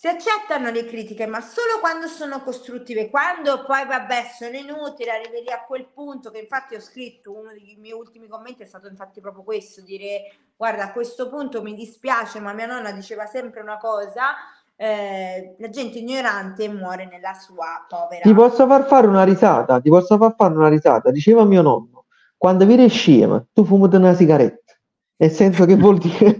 si 0.00 0.08
accettano 0.08 0.70
le 0.70 0.86
critiche, 0.86 1.26
ma 1.26 1.42
solo 1.42 1.78
quando 1.78 2.06
sono 2.06 2.40
costruttive, 2.40 3.10
quando 3.10 3.66
poi 3.66 3.84
vabbè 3.84 4.30
sono 4.34 4.56
inutili, 4.56 5.10
arrivi 5.10 5.42
lì 5.42 5.50
a 5.52 5.62
quel 5.66 5.88
punto 5.92 6.30
che 6.30 6.38
infatti 6.38 6.74
ho 6.74 6.80
scritto, 6.80 7.36
uno 7.36 7.50
dei 7.50 7.76
miei 7.78 7.92
ultimi 7.92 8.26
commenti 8.26 8.62
è 8.62 8.64
stato 8.64 8.88
infatti 8.88 9.20
proprio 9.20 9.42
questo, 9.42 9.82
dire 9.82 10.22
guarda 10.56 10.84
a 10.84 10.92
questo 10.92 11.28
punto 11.28 11.60
mi 11.60 11.74
dispiace, 11.74 12.40
ma 12.40 12.54
mia 12.54 12.64
nonna 12.64 12.92
diceva 12.92 13.26
sempre 13.26 13.60
una 13.60 13.76
cosa, 13.76 14.36
eh, 14.74 15.54
la 15.58 15.68
gente 15.68 15.98
ignorante 15.98 16.66
muore 16.70 17.04
nella 17.04 17.34
sua 17.34 17.84
povera... 17.86 18.22
Ti 18.22 18.32
posso 18.32 18.66
far 18.66 18.86
fare 18.86 19.06
una 19.06 19.24
risata, 19.24 19.82
ti 19.82 19.90
posso 19.90 20.16
far 20.16 20.34
fare 20.34 20.54
una 20.54 20.68
risata. 20.68 21.10
Diceva 21.10 21.44
mio 21.44 21.60
nonno, 21.60 22.06
quando 22.38 22.64
vi 22.64 22.88
scema, 22.88 23.46
tu 23.52 23.66
fumate 23.66 23.98
una 23.98 24.14
sigaretta. 24.14 24.72
nel 25.16 25.30
senso 25.30 25.66
che 25.66 25.76
vuol 25.76 25.98
dire 25.98 26.38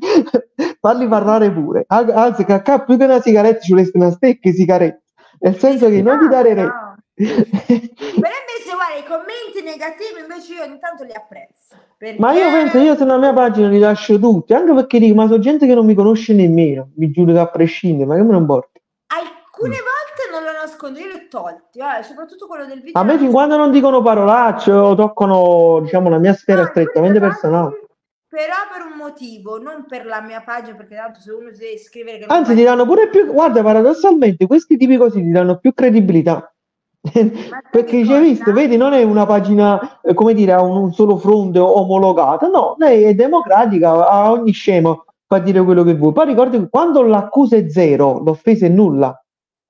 farli 0.80 1.06
parlare 1.06 1.50
pure. 1.52 1.84
An- 1.88 2.10
Anzi, 2.10 2.44
cacca 2.44 2.80
più 2.84 2.96
che 2.96 3.04
una 3.04 3.20
sigaretta 3.20 3.60
ci 3.60 3.72
volesse 3.72 3.92
una 3.94 4.10
stecca 4.10 4.50
sigaretta, 4.50 5.00
nel 5.40 5.56
senso 5.58 5.88
che 5.88 6.02
non 6.02 6.18
gli 6.18 6.26
dare 6.26 6.54
re- 6.54 6.62
No. 6.62 6.88
Però 7.14 7.28
invece, 7.36 8.72
guarda, 8.72 8.96
i 8.98 9.04
commenti 9.06 9.62
negativi 9.62 10.20
invece 10.20 10.54
io 10.54 10.62
ogni 10.62 10.78
tanto 10.78 11.04
li 11.04 11.12
apprezzo. 11.12 11.76
Ma 12.18 12.32
io 12.32 12.44
perché- 12.44 12.56
penso, 12.56 12.78
io 12.78 12.96
sulla 12.96 13.18
mia 13.18 13.32
pagina 13.34 13.68
li 13.68 13.78
lascio 13.78 14.18
tutti, 14.18 14.54
anche 14.54 14.72
perché 14.72 14.98
dico, 14.98 15.14
ma 15.14 15.26
sono 15.26 15.38
gente 15.38 15.66
che 15.66 15.74
non 15.74 15.84
mi 15.84 15.94
conosce 15.94 16.32
nemmeno, 16.32 16.90
mi 16.96 17.10
giudica 17.10 17.42
a 17.42 17.46
prescindere, 17.50 18.06
ma 18.08 18.16
che 18.16 18.22
me 18.22 18.30
ne 18.32 18.38
importa? 18.38 18.80
Alcune 19.08 19.76
Mm. 19.76 19.84
volte 19.84 20.22
non 20.32 20.42
lo 20.44 20.52
nascondo, 20.52 20.98
io 20.98 21.06
li 21.08 21.12
ho 21.12 21.28
tolti, 21.28 21.78
eh, 21.78 22.02
soprattutto 22.02 22.46
quello 22.46 22.64
del 22.64 22.80
video. 22.80 22.98
A 22.98 23.04
me 23.04 23.18
fin 23.18 23.30
quando 23.30 23.58
non 23.58 23.70
dicono 23.70 24.00
parolacce 24.00 24.72
o 24.72 24.94
toccano, 24.94 25.80
diciamo, 25.82 26.08
la 26.08 26.16
mia 26.18 26.32
sfera 26.32 26.62
No, 26.62 26.68
strettamente 26.68 27.20
personale. 27.20 27.88
Però 28.30 28.54
per 28.72 28.86
un 28.86 28.96
motivo, 28.96 29.58
non 29.58 29.86
per 29.88 30.06
la 30.06 30.20
mia 30.20 30.40
pagina, 30.40 30.76
perché 30.76 30.94
tanto 30.94 31.18
se 31.18 31.32
uno 31.32 31.50
si 31.52 31.58
deve 31.58 31.78
scrivere 31.78 32.18
che 32.18 32.26
Anzi, 32.28 32.54
ti 32.54 32.62
danno 32.62 32.86
pure 32.86 33.08
più, 33.08 33.26
guarda, 33.26 33.60
paradossalmente, 33.60 34.46
questi 34.46 34.76
tipi 34.76 34.96
così 34.96 35.20
ti 35.20 35.30
danno 35.32 35.58
più 35.58 35.74
credibilità. 35.74 36.54
Perché 37.02 37.96
di 37.96 38.04
ci 38.06 38.12
hai 38.12 38.22
visto, 38.22 38.52
vedi, 38.52 38.76
non 38.76 38.92
è 38.92 39.02
una 39.02 39.26
pagina, 39.26 40.00
eh, 40.00 40.14
come 40.14 40.32
dire, 40.34 40.52
ha 40.52 40.62
un, 40.62 40.76
un 40.76 40.92
solo 40.92 41.16
fronte 41.16 41.58
omologata, 41.58 42.46
no, 42.46 42.76
lei 42.78 43.02
è 43.02 43.14
democratica, 43.14 44.08
a 44.08 44.30
ogni 44.30 44.52
scemo 44.52 45.06
fa 45.26 45.40
dire 45.40 45.64
quello 45.64 45.82
che 45.82 45.96
vuoi. 45.96 46.12
Poi 46.12 46.26
ricordi 46.26 46.56
che 46.56 46.68
quando 46.68 47.02
l'accusa 47.02 47.56
è 47.56 47.68
zero, 47.68 48.20
l'offesa 48.22 48.66
è 48.66 48.68
nulla. 48.68 49.20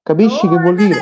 Capisci 0.02 0.46
che 0.48 0.54
Oh, 0.54 0.60
vuol 0.60 0.76
dire? 0.76 1.00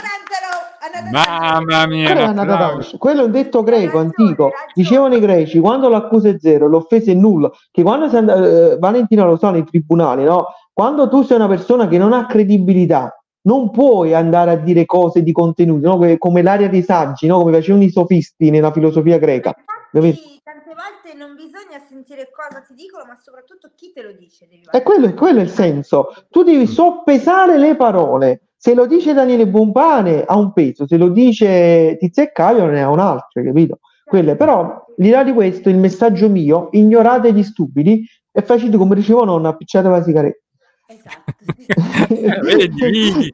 Mamma 1.11 1.87
mia, 1.87 2.07
Quello 2.13 2.21
è, 2.21 2.25
un 2.25 2.31
una 2.31 2.45
data- 2.45 2.97
quello 2.99 3.21
è 3.21 3.25
un 3.25 3.31
detto 3.31 3.63
greco 3.63 3.99
antico. 3.99 4.53
Dicevano 4.75 5.15
i 5.15 5.21
greci, 5.21 5.59
quando 5.61 5.89
l'accusa 5.89 6.29
è 6.29 6.37
zero, 6.39 6.67
l'offesa 6.69 7.11
è 7.11 7.15
nulla. 7.15 7.51
Che 7.71 7.83
quando 7.83 8.09
sei 8.09 8.19
and- 8.19 8.29
eh, 8.31 8.77
Valentina 8.79 9.25
lo 9.25 9.37
sa 9.37 9.51
nei 9.51 9.65
tribunali, 9.65 10.25
no? 10.25 10.47
Quando 10.73 11.09
tu 11.09 11.23
sei 11.23 11.37
una 11.37 11.49
persona 11.49 11.89
che 11.89 11.99
non 11.99 12.13
ha 12.13 12.27
credibilità, 12.27 13.13
non 13.43 13.71
puoi 13.71 14.15
andare 14.15 14.51
a 14.53 14.57
dire 14.57 14.85
cose 14.87 15.23
di 15.23 15.33
contenuti, 15.33 15.85
no? 15.85 15.99
Come 16.19 16.43
l'aria 16.43 16.69
dei 16.69 16.83
saggi, 16.83 17.27
no? 17.27 17.39
Come 17.39 17.53
facevano 17.53 17.85
i 17.85 17.91
sofisti 17.91 18.51
nella 18.51 18.73
filosofia 18.73 19.19
greca. 19.19 19.55
Infatti, 19.57 20.41
tante 20.45 20.75
volte 20.75 21.17
non 21.17 21.35
bisogna 21.35 21.79
sentire 21.89 22.29
cosa 22.31 22.61
ti 22.67 22.75
dicono, 22.75 23.05
ma 23.07 23.15
soprattutto 23.17 23.71
chi 23.75 23.93
te 23.93 24.03
lo 24.03 24.13
dice. 24.13 24.47
Devi 24.49 24.63
E 24.71 24.83
quello, 24.83 25.07
è- 25.07 25.15
quello 25.15 25.41
è 25.41 25.43
il 25.43 25.49
senso. 25.51 26.13
Tu 26.31 26.43
devi 26.43 26.67
soppesare 26.67 27.57
le 27.59 27.75
parole. 27.75 28.43
Se 28.61 28.75
lo 28.75 28.87
dice 28.87 29.13
Daniele 29.13 29.47
Buonpane 29.47 30.25
ha 30.27 30.37
un 30.37 30.53
peso, 30.53 30.85
se 30.85 30.97
lo 30.97 31.11
dice 31.11 31.97
Tizio 31.97 32.25
e 32.25 32.33
Caio 32.33 32.67
ne 32.67 32.83
ha 32.83 32.91
un 32.91 32.99
altro, 32.99 33.41
capito? 33.45 33.79
Quelle, 34.05 34.35
però, 34.35 34.63
al 34.63 34.95
di 34.97 35.11
là 35.11 35.23
di 35.23 35.33
questo, 35.33 35.69
il 35.69 35.77
messaggio 35.77 36.29
mio, 36.29 36.69
ignorate 36.73 37.33
gli 37.33 37.45
stupidi 37.45 38.05
e 38.33 38.43
facete 38.43 38.77
come 38.77 38.97
dicevo 38.97 39.25
nonna, 39.25 39.51
appicciate 39.51 39.89
la 39.89 40.03
sigaretta. 40.03 40.43
Esatto. 40.87 41.37
Eh, 42.11 42.41
vedi, 42.41 42.69
Vicky. 42.69 43.31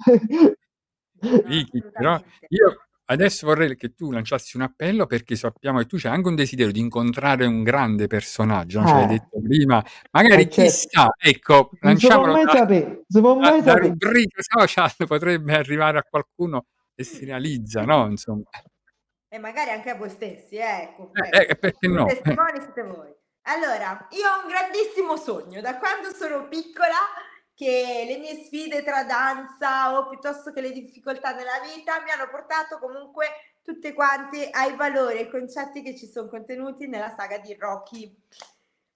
No, 1.21 1.41
Vicky, 1.47 1.81
però 1.81 2.13
assolutamente. 2.13 2.47
io 2.49 2.84
adesso 3.07 3.47
vorrei 3.47 3.77
che 3.77 3.95
tu 3.95 4.11
lanciassi 4.11 4.57
un 4.57 4.63
appello 4.63 5.07
perché 5.07 5.37
sappiamo 5.37 5.79
che 5.79 5.87
tu 5.87 5.97
c'hai 5.99 6.13
anche 6.13 6.29
un 6.29 6.35
desiderio 6.35 6.73
di 6.73 6.81
incontrare 6.81 7.45
un 7.47 7.63
grande 7.63 8.07
personaggio, 8.07 8.81
no? 8.81 8.87
Ce 8.87 8.93
l'hai 8.95 9.05
Eh. 9.05 9.07
detto 9.09 9.41
prima. 9.43 9.85
Magari 10.13 10.43
Eh, 10.43 10.49
certo. 10.51 10.63
chissà, 10.71 11.09
ecco, 11.19 11.53
Non 11.55 11.79
lanciamolo 11.93 12.33
mai 12.33 12.45
da, 12.45 12.53
sapere, 12.53 13.03
da- 13.07 13.61
da 13.61 13.75
rubrica 13.75 14.41
social 14.43 14.93
potrebbe 15.07 15.55
arrivare 15.55 15.99
a 15.99 16.03
qualcuno 16.09 16.67
e 16.95 17.05
si 17.05 17.25
realizza, 17.25 17.83
no? 17.83 18.07
Insomma, 18.09 18.45
E 19.29 19.39
magari 19.39 19.71
anche 19.71 19.91
a 19.91 19.97
voi 19.97 20.11
stessi, 20.11 20.55
eh, 20.57 20.83
ecco. 20.83 21.11
Eh, 21.13 21.47
eh, 21.51 21.57
perché 21.57 21.89
no? 21.89 22.05
Testimoni 22.07 22.61
siete 22.61 22.83
voi. 22.85 23.13
Allora, 23.47 24.07
io 24.13 24.27
ho 24.29 24.43
un 24.45 24.49
grandissimo 24.49 25.17
sogno 25.17 25.61
da 25.61 25.77
quando 25.79 26.15
sono 26.15 26.47
piccola 26.49 26.95
che 27.55 28.05
le 28.07 28.19
mie 28.19 28.45
sfide 28.45 28.83
tra 28.83 29.05
danza 29.05 29.97
o 29.97 30.09
piuttosto 30.09 30.53
che 30.53 30.61
le 30.61 30.73
difficoltà 30.73 31.33
nella 31.33 31.61
vita 31.61 32.03
mi 32.03 32.11
hanno 32.11 32.29
portato 32.29 32.79
comunque 32.79 33.59
tutte 33.63 33.93
quante 33.93 34.51
ai 34.51 34.75
valori 34.77 35.17
e 35.17 35.19
ai 35.21 35.31
concetti 35.31 35.83
che 35.83 35.97
ci 35.97 36.07
sono 36.07 36.29
contenuti 36.29 36.87
nella 36.87 37.15
saga 37.17 37.39
di 37.39 37.55
Rocky. 37.55 38.15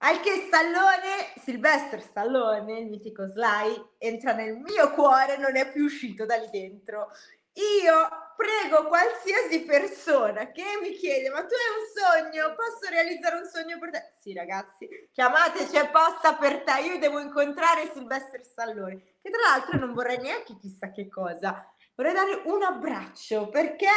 Al 0.01 0.21
che 0.21 0.45
Stallone, 0.47 1.33
Sylvester 1.41 2.01
Stallone, 2.01 2.79
il 2.79 2.87
mitico 2.87 3.25
Sly, 3.25 3.95
entra 3.97 4.33
nel 4.33 4.55
mio 4.55 4.91
cuore, 4.91 5.37
non 5.37 5.57
è 5.57 5.71
più 5.71 5.85
uscito 5.85 6.25
da 6.25 6.35
lì 6.35 6.49
dentro. 6.49 7.09
Io 7.53 8.28
prego 8.39 8.87
qualsiasi 8.87 9.65
persona 9.65 10.49
che 10.51 10.63
mi 10.81 10.93
chiede: 10.93 11.29
Ma 11.29 11.43
tu 11.45 11.53
hai 11.53 11.75
un 11.75 12.31
sogno? 12.31 12.55
Posso 12.55 12.89
realizzare 12.89 13.35
un 13.35 13.45
sogno 13.45 13.77
per 13.77 13.89
te? 13.91 14.11
Sì, 14.17 14.33
ragazzi, 14.33 14.87
chiamate, 15.11 15.67
c'è 15.67 15.89
posta 15.89 16.35
per 16.35 16.63
te. 16.63 16.79
Io 16.83 16.99
devo 16.99 17.19
incontrare 17.19 17.91
Sylvester 17.91 18.41
Stallone, 18.45 19.17
che 19.21 19.29
tra 19.29 19.41
l'altro 19.49 19.77
non 19.77 19.93
vorrei 19.93 20.19
neanche 20.19 20.55
chissà 20.55 20.89
che 20.91 21.09
cosa. 21.09 21.69
Vorrei 21.95 22.13
dare 22.13 22.43
un 22.45 22.63
abbraccio 22.63 23.49
perché, 23.49 23.89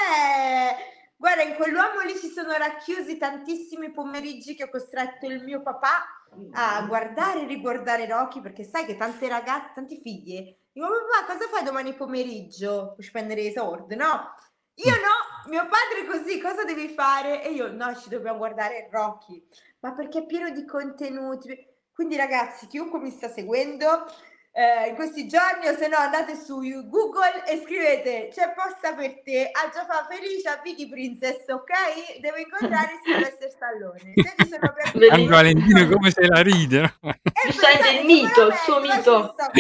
guarda, 1.17 1.43
in 1.43 1.55
quell'uomo 1.55 2.01
lì 2.01 2.19
ci 2.19 2.29
sono 2.29 2.53
racchiusi 2.57 3.17
tantissimi 3.17 3.93
pomeriggi 3.93 4.57
che 4.57 4.65
ho 4.65 4.71
costretto 4.71 5.27
il 5.27 5.45
mio 5.45 5.63
papà 5.63 6.05
a 6.53 6.85
guardare 6.87 7.43
e 7.43 7.47
riguardare 7.47 8.07
Rocky 8.07 8.41
perché 8.41 8.65
sai 8.65 8.87
che 8.87 8.97
tante 8.97 9.29
ragazze, 9.29 9.73
tanti 9.75 10.01
figli 10.01 10.61
Dico, 10.73 10.87
papà, 10.87 11.33
cosa 11.35 11.49
fai 11.49 11.65
domani 11.65 11.95
pomeriggio? 11.95 12.93
Puoi 12.95 13.07
spendere 13.07 13.43
i 13.43 13.53
soldi, 13.53 13.95
no? 13.95 14.35
Io 14.77 14.95
no, 14.95 15.51
mio 15.51 15.69
padre 15.69 16.07
così, 16.07 16.41
cosa 16.41 16.65
devi 16.65 16.89
fare? 16.89 17.45
E 17.45 17.51
io, 17.53 17.71
no, 17.71 17.95
ci 17.95 18.09
dobbiamo 18.09 18.39
guardare 18.39 18.89
Rocky. 18.91 19.47
Ma 19.81 19.93
perché 19.93 20.21
è 20.21 20.27
pieno 20.27 20.49
di 20.49 20.65
contenuti. 20.65 21.55
Quindi 21.93 22.17
ragazzi, 22.17 22.67
chiunque 22.69 23.01
mi 23.01 23.11
sta 23.11 23.29
seguendo, 23.29 24.07
eh, 24.53 24.89
in 24.91 24.95
questi 24.95 25.27
giorni 25.27 25.67
o 25.67 25.75
se 25.75 25.89
no 25.89 25.97
andate 25.97 26.37
su 26.37 26.61
Google 26.89 27.45
e 27.49 27.63
scrivete 27.65 28.29
c'è 28.31 28.53
posta 28.53 28.93
per 28.93 29.23
te 29.23 29.51
a 29.51 29.71
Giaffa 29.73 30.07
Felice 30.11 30.49
a 30.49 30.61
Vicky 30.63 30.89
Princess 30.89 31.49
ok? 31.49 32.21
devo 32.21 32.37
incontrare 32.37 33.01
Sylvester 33.03 33.51
Stallone 33.51 34.13
se 34.15 34.35
ci 34.37 34.49
sono. 34.49 34.73
Anche 35.11 35.27
Valentino 35.27 35.89
come 35.89 36.11
se 36.11 36.27
la 36.27 36.41
ride, 36.43 36.81
no? 36.81 37.11
Eh, 37.11 37.21
pensate, 37.43 37.99
il 37.99 38.05
mito, 38.07 38.47
il 38.47 38.55
suo 38.65 38.81
mito. 38.81 39.35
cosa. 39.37 39.51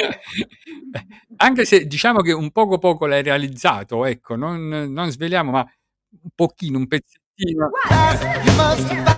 Anche 1.37 1.65
se 1.65 1.87
diciamo 1.87 2.21
che 2.21 2.33
un 2.33 2.51
poco 2.51 2.79
poco 2.79 3.07
l'hai 3.07 3.23
realizzato, 3.23 4.05
ecco, 4.05 4.37
non, 4.37 4.69
non 4.69 5.11
sveliamo, 5.11 5.51
ma 5.51 5.61
un 6.23 6.31
pochino, 6.35 6.79
un 6.79 6.87
pezzettino. 6.87 7.71
Guarda, 7.71 9.12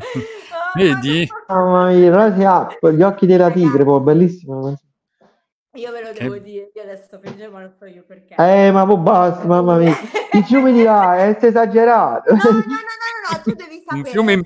Vedi? 0.76 1.28
Mamma 1.48 1.88
mia, 1.90 2.52
Up, 2.60 2.90
gli 2.90 3.02
occhi 3.02 3.26
della 3.26 3.50
tigre, 3.50 3.84
poi 3.84 4.00
bellissimo. 4.00 4.76
Io 5.74 5.92
ve 5.92 6.00
lo 6.02 6.12
Che- 6.12 6.22
devo 6.22 6.38
dire, 6.38 6.70
io 6.74 6.82
adesso 6.82 7.18
fingevo, 7.22 7.52
ma 7.52 7.60
non 7.60 7.72
so 7.78 7.84
io 7.84 8.02
perché. 8.06 8.34
Eh, 8.36 8.70
ma 8.72 8.84
poi 8.86 8.96
basta, 8.98 9.46
mamma 9.46 9.76
mia. 9.76 9.94
Ti 10.30 10.42
fiumi 10.42 10.72
di 10.72 10.82
là, 10.82 11.16
è 11.18 11.36
esagerato. 11.40 12.34
No, 12.34 12.36
no, 12.36 12.50
no, 12.50 12.58
no, 12.58 12.58
no, 12.58 13.36
no, 13.36 13.42
tu 13.42 13.54
devi 13.54 13.74
Un 13.76 13.84
sapere. 13.86 14.10
fiume 14.10 14.32
in. 14.32 14.44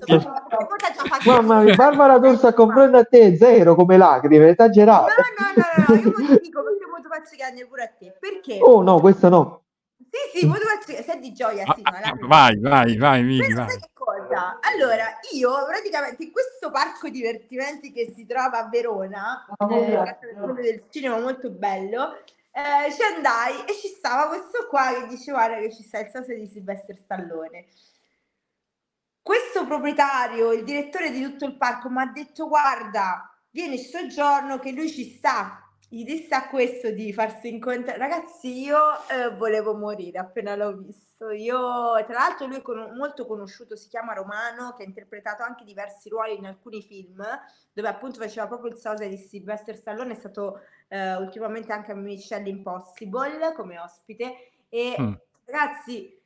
Mamma 1.24 1.60
mia, 1.62 1.74
Barbara 1.74 2.18
D'Orso 2.18 2.48
a 2.48 2.52
confronto 2.52 2.96
a 2.96 3.04
te 3.04 3.36
zero 3.36 3.74
come 3.74 3.96
lacrime, 3.96 4.48
esagerato. 4.50 5.04
no, 5.06 5.12
no, 5.38 5.52
no, 5.62 5.94
no, 5.94 6.00
io 6.00 6.10
mo 6.10 6.34
ti 6.34 6.40
dico 6.40 6.62
perché 6.62 6.84
ti 7.00 7.08
faccio 7.08 7.36
chiedere 7.36 7.66
pure 7.66 7.82
a 7.82 7.88
te. 7.98 8.16
Perché? 8.18 8.58
Oh 8.60 8.82
no, 8.82 9.00
questo 9.00 9.28
no. 9.28 9.62
Sì, 10.10 10.40
sì, 10.40 10.46
mo 10.46 10.54
ti 10.54 10.60
faccio 10.60 11.02
se 11.02 11.12
è 11.14 11.18
di 11.18 11.32
gioia, 11.32 11.64
sì, 11.74 11.82
ma 11.82 12.00
Ah, 12.04 12.14
vai, 12.26 12.58
vai, 12.58 12.96
vai, 12.96 13.24
Però 13.38 13.54
vai. 13.54 13.78
Cosa? 14.34 14.58
Allora, 14.60 15.18
io 15.32 15.64
praticamente 15.66 16.22
in 16.24 16.32
questo 16.32 16.70
parco 16.70 17.08
divertimenti 17.08 17.92
che 17.92 18.12
si 18.14 18.26
trova 18.26 18.58
a 18.58 18.68
Verona, 18.68 19.46
eh, 19.58 19.92
Casa 19.92 20.52
del 20.52 20.84
cinema 20.90 21.18
molto 21.18 21.50
bello, 21.50 22.16
eh, 22.50 22.92
ci 22.92 23.02
andai 23.02 23.64
e 23.64 23.72
ci 23.74 23.88
stava 23.88 24.28
questo 24.28 24.66
qua 24.68 24.92
che 24.92 25.06
diceva 25.06 25.46
"Guarda 25.46 25.60
che 25.62 25.72
ci 25.72 25.82
sta 25.82 26.00
il 26.00 26.10
sosia 26.10 26.34
di 26.34 26.46
Sylvester 26.46 26.96
Stallone. 26.96 27.66
Questo 29.22 29.64
proprietario, 29.66 30.52
il 30.52 30.64
direttore 30.64 31.10
di 31.10 31.22
tutto 31.22 31.44
il 31.44 31.56
parco, 31.56 31.88
mi 31.88 32.02
ha 32.02 32.06
detto 32.06 32.48
guarda, 32.48 33.32
vieni 33.50 33.78
sto 33.78 34.06
giorno 34.08 34.58
che 34.58 34.72
lui 34.72 34.90
ci 34.90 35.04
sta. 35.16 35.61
Gli 35.92 36.04
disse 36.04 36.34
a 36.34 36.48
questo 36.48 36.90
di 36.90 37.12
farsi 37.12 37.48
incontrare. 37.48 37.98
Ragazzi, 37.98 38.62
io 38.62 38.78
eh, 39.10 39.28
volevo 39.36 39.74
morire 39.74 40.18
appena 40.18 40.56
l'ho 40.56 40.74
visto. 40.78 41.28
Io, 41.28 42.02
tra 42.06 42.14
l'altro, 42.14 42.46
lui 42.46 42.56
è 42.56 42.62
con- 42.62 42.94
molto 42.96 43.26
conosciuto, 43.26 43.76
si 43.76 43.88
chiama 43.88 44.14
Romano, 44.14 44.72
che 44.72 44.84
ha 44.84 44.86
interpretato 44.86 45.42
anche 45.42 45.64
diversi 45.64 46.08
ruoli 46.08 46.38
in 46.38 46.46
alcuni 46.46 46.80
film, 46.80 47.22
dove 47.74 47.88
appunto 47.88 48.20
faceva 48.20 48.46
proprio 48.46 48.70
il 48.70 48.78
sosia 48.78 49.06
di 49.06 49.18
Sylvester 49.18 49.76
Stallone, 49.76 50.12
è 50.12 50.16
stato 50.16 50.62
eh, 50.88 51.14
ultimamente 51.16 51.74
anche 51.74 51.92
a 51.92 51.94
Mission 51.94 52.46
Impossible 52.46 53.52
come 53.52 53.78
ospite. 53.78 54.52
E 54.70 54.96
Mm. 54.98 55.12
ragazzi, 55.44 56.18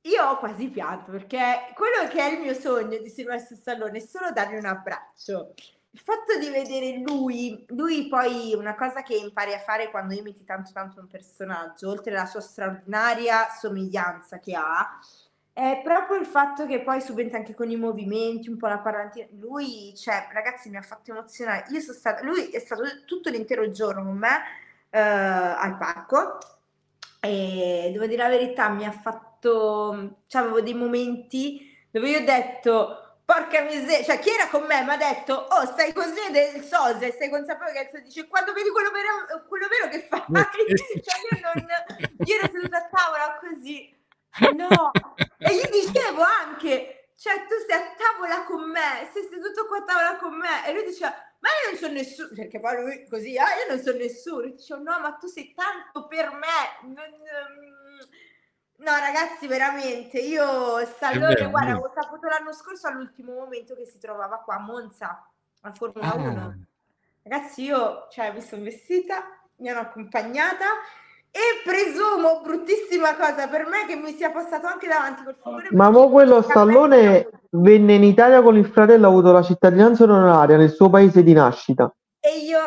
io 0.00 0.24
ho 0.30 0.38
quasi 0.38 0.68
pianto 0.70 1.10
perché 1.10 1.74
quello 1.74 2.08
che 2.08 2.20
è 2.20 2.32
il 2.32 2.40
mio 2.40 2.54
sogno 2.54 2.96
di 2.96 3.10
Sylvester 3.10 3.54
Stallone 3.58 3.98
è 3.98 4.00
solo 4.00 4.32
dargli 4.32 4.56
un 4.56 4.64
abbraccio. 4.64 5.52
Il 5.92 6.00
fatto 6.00 6.38
di 6.38 6.48
vedere 6.50 6.98
lui, 6.98 7.64
lui 7.68 8.06
poi 8.06 8.54
una 8.54 8.76
cosa 8.76 9.02
che 9.02 9.16
impari 9.16 9.52
a 9.52 9.58
fare 9.58 9.90
quando 9.90 10.14
imiti 10.14 10.44
tanto 10.44 10.70
tanto 10.72 11.00
un 11.00 11.08
personaggio, 11.08 11.90
oltre 11.90 12.12
alla 12.12 12.26
sua 12.26 12.40
straordinaria 12.40 13.48
somiglianza 13.48 14.38
che 14.38 14.54
ha, 14.54 15.00
è 15.52 15.80
proprio 15.82 16.18
il 16.18 16.26
fatto 16.26 16.64
che 16.64 16.82
poi 16.82 17.00
subentra 17.00 17.38
anche 17.38 17.54
con 17.54 17.70
i 17.70 17.76
movimenti, 17.76 18.48
un 18.48 18.56
po' 18.56 18.68
la 18.68 18.78
parlantina. 18.78 19.26
Lui, 19.38 19.92
cioè, 19.96 20.28
ragazzi, 20.32 20.70
mi 20.70 20.76
ha 20.76 20.82
fatto 20.82 21.10
emozionare. 21.10 21.66
Io 21.70 21.80
sono 21.80 21.98
stata, 21.98 22.22
lui 22.22 22.50
è 22.50 22.60
stato 22.60 22.82
tutto 23.04 23.28
l'intero 23.28 23.68
giorno 23.70 24.04
con 24.04 24.16
me 24.16 24.42
eh, 24.90 24.98
al 24.98 25.76
parco 25.76 26.38
e 27.20 27.90
devo 27.92 28.06
dire 28.06 28.22
la 28.22 28.28
verità, 28.28 28.68
mi 28.68 28.86
ha 28.86 28.92
fatto, 28.92 30.22
cioè, 30.28 30.42
avevo 30.42 30.60
dei 30.60 30.74
momenti 30.74 31.76
dove 31.90 32.08
io 32.08 32.20
ho 32.20 32.24
detto. 32.24 33.09
Porca 33.30 33.60
miseria, 33.62 34.02
cioè 34.02 34.18
chi 34.18 34.30
era 34.30 34.48
con 34.48 34.64
me 34.64 34.82
mi 34.82 34.90
ha 34.90 34.96
detto, 34.96 35.34
oh 35.34 35.64
stai 35.66 35.92
così 35.92 36.32
del 36.32 36.64
sosia, 36.64 37.12
sei 37.12 37.30
consapevole 37.30 37.88
che 37.88 38.02
dice 38.02 38.26
quando 38.26 38.52
vedi 38.52 38.70
quello 38.70 38.90
vero, 38.90 39.46
quello 39.46 39.68
vero 39.68 39.86
che 39.88 40.00
fai, 40.08 40.20
cioè 40.26 41.20
io 41.30 41.38
non, 41.40 41.64
io 42.26 42.34
ero 42.36 42.48
seduta 42.50 42.78
a 42.78 42.88
tavola 42.90 43.38
così, 43.38 43.88
no, 44.56 44.90
e 45.38 45.54
gli 45.54 45.68
dicevo 45.70 46.22
anche, 46.22 47.12
cioè 47.14 47.46
tu 47.46 47.54
stai 47.62 47.78
a 47.78 47.94
tavola 47.96 48.42
con 48.42 48.68
me, 48.68 49.08
sei 49.12 49.22
seduto 49.30 49.64
qua 49.68 49.76
a 49.78 49.84
tavola 49.84 50.16
con 50.16 50.34
me, 50.36 50.66
e 50.66 50.72
lui 50.72 50.84
diceva, 50.86 51.14
ma 51.38 51.48
io 51.50 51.70
non 51.70 51.78
sono 51.78 51.92
nessuno, 51.92 52.30
perché 52.34 52.58
poi 52.58 52.82
lui 52.82 53.06
così, 53.08 53.38
ah 53.38 53.54
io 53.62 53.66
non 53.68 53.78
sono 53.78 53.98
nessuno, 53.98 54.40
dicevo 54.40 54.82
no 54.82 54.98
ma 54.98 55.12
tu 55.12 55.28
sei 55.28 55.54
tanto 55.54 56.08
per 56.08 56.32
me, 56.32 56.82
non- 56.82 56.94
non- 56.96 57.78
No, 58.80 58.92
ragazzi, 58.98 59.46
veramente, 59.46 60.18
io 60.18 60.84
Stallone, 60.86 61.34
vero, 61.34 61.50
guarda, 61.50 61.72
è 61.72 61.76
ho 61.76 61.92
saputo 61.94 62.28
l'anno 62.28 62.52
scorso 62.52 62.88
all'ultimo 62.88 63.34
momento 63.34 63.74
che 63.74 63.84
si 63.84 63.98
trovava 63.98 64.38
qua 64.38 64.54
a 64.54 64.60
Monza, 64.60 65.28
a 65.60 65.72
Formula 65.72 66.14
1. 66.14 66.40
Ah, 66.40 66.54
Ragazzi, 67.22 67.64
io, 67.64 68.06
cioè, 68.10 68.32
mi 68.32 68.40
sono 68.40 68.62
vestita, 68.62 69.22
mi 69.56 69.68
hanno 69.68 69.80
accompagnata 69.80 70.64
e 71.30 71.40
presumo, 71.62 72.40
bruttissima 72.42 73.14
cosa 73.16 73.46
per 73.48 73.66
me, 73.66 73.84
che 73.86 73.96
mi 73.96 74.12
sia 74.14 74.30
passato 74.30 74.66
anche 74.66 74.88
davanti 74.88 75.24
col 75.24 75.36
furgone 75.36 75.68
Ma 75.72 75.90
mo 75.90 76.08
quello 76.08 76.40
Stallone 76.40 77.28
venne 77.50 77.94
in 77.94 78.02
Italia 78.02 78.40
con 78.40 78.56
il 78.56 78.66
fratello, 78.66 79.06
ha 79.06 79.10
avuto 79.10 79.30
la 79.30 79.42
cittadinanza 79.42 80.04
onoraria 80.04 80.56
nel 80.56 80.70
suo 80.70 80.88
paese 80.88 81.22
di 81.22 81.34
nascita. 81.34 81.94
E 82.18 82.38
io 82.38 82.58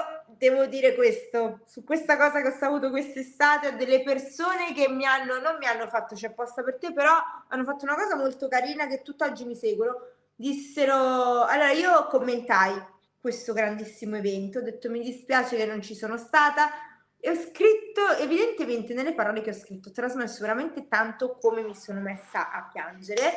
devo 0.49 0.65
dire 0.65 0.93
questo, 0.93 1.61
su 1.65 1.83
questa 1.85 2.17
cosa 2.17 2.41
che 2.41 2.49
ho 2.49 2.57
saputo 2.57 2.89
quest'estate, 2.89 3.69
ho 3.69 3.75
delle 3.77 4.03
persone 4.03 4.73
che 4.73 4.89
mi 4.89 5.05
hanno, 5.05 5.39
non 5.39 5.55
mi 5.57 5.65
hanno 5.65 5.87
fatto 5.87 6.15
c'è 6.15 6.27
apposta 6.27 6.63
per 6.63 6.77
te, 6.77 6.91
però 6.91 7.13
hanno 7.47 7.63
fatto 7.63 7.85
una 7.85 7.95
cosa 7.95 8.17
molto 8.17 8.49
carina 8.49 8.87
che 8.87 9.01
tutt'oggi 9.01 9.45
mi 9.45 9.55
seguono. 9.55 9.95
Dissero, 10.35 11.45
allora 11.45 11.71
io 11.71 12.07
commentai 12.07 12.73
questo 13.21 13.53
grandissimo 13.53 14.17
evento, 14.17 14.59
ho 14.59 14.61
detto 14.61 14.89
mi 14.89 14.99
dispiace 14.99 15.55
che 15.55 15.65
non 15.65 15.81
ci 15.81 15.95
sono 15.95 16.17
stata 16.17 16.71
e 17.17 17.29
ho 17.29 17.35
scritto, 17.35 18.01
evidentemente 18.19 18.93
nelle 18.93 19.13
parole 19.13 19.41
che 19.41 19.51
ho 19.51 19.53
scritto, 19.53 19.89
ho 19.89 19.93
trasmesso 19.93 20.41
veramente 20.41 20.89
tanto 20.89 21.37
come 21.39 21.61
mi 21.61 21.73
sono 21.73 22.01
messa 22.01 22.51
a 22.51 22.67
piangere, 22.69 23.31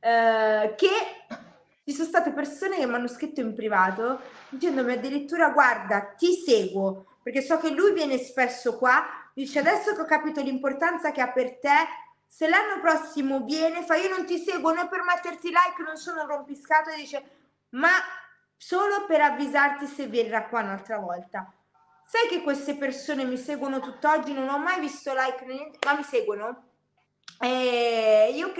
eh, 0.00 0.74
che 0.76 0.90
ci 1.84 1.92
sono 1.92 2.08
state 2.08 2.32
persone 2.32 2.76
che 2.78 2.86
mi 2.86 2.94
hanno 2.94 3.08
scritto 3.08 3.40
in 3.40 3.54
privato 3.54 4.20
dicendomi 4.48 4.92
addirittura 4.92 5.50
guarda 5.50 6.14
ti 6.16 6.34
seguo 6.34 7.06
perché 7.22 7.42
so 7.42 7.58
che 7.58 7.70
lui 7.70 7.92
viene 7.92 8.18
spesso 8.18 8.76
qua 8.76 9.04
dice 9.34 9.58
adesso 9.58 9.94
che 9.94 10.00
ho 10.00 10.06
capito 10.06 10.40
l'importanza 10.42 11.10
che 11.12 11.20
ha 11.20 11.30
per 11.30 11.58
te 11.58 11.86
se 12.26 12.48
l'anno 12.48 12.80
prossimo 12.80 13.40
viene 13.44 13.82
fa 13.84 13.96
io 13.96 14.08
non 14.08 14.24
ti 14.26 14.38
seguo 14.38 14.72
né 14.72 14.88
per 14.88 15.02
metterti 15.02 15.48
like 15.48 15.82
non 15.84 15.96
sono 15.96 16.22
un 16.22 16.28
rompiscatole 16.28 16.96
dice 16.96 17.22
ma 17.70 17.90
solo 18.56 19.06
per 19.06 19.20
avvisarti 19.20 19.86
se 19.86 20.06
verrà 20.06 20.46
qua 20.46 20.60
un'altra 20.60 20.98
volta 20.98 21.52
sai 22.12 22.28
che 22.28 22.42
queste 22.42 22.76
persone 22.76 23.24
mi 23.24 23.38
seguono 23.38 23.80
tutt'oggi? 23.80 24.34
Non 24.34 24.50
ho 24.50 24.58
mai 24.58 24.80
visto 24.80 25.14
like 25.14 25.46
niente 25.46 25.78
ma 25.86 25.94
mi 25.94 26.02
seguono. 26.02 26.64
E 27.40 28.11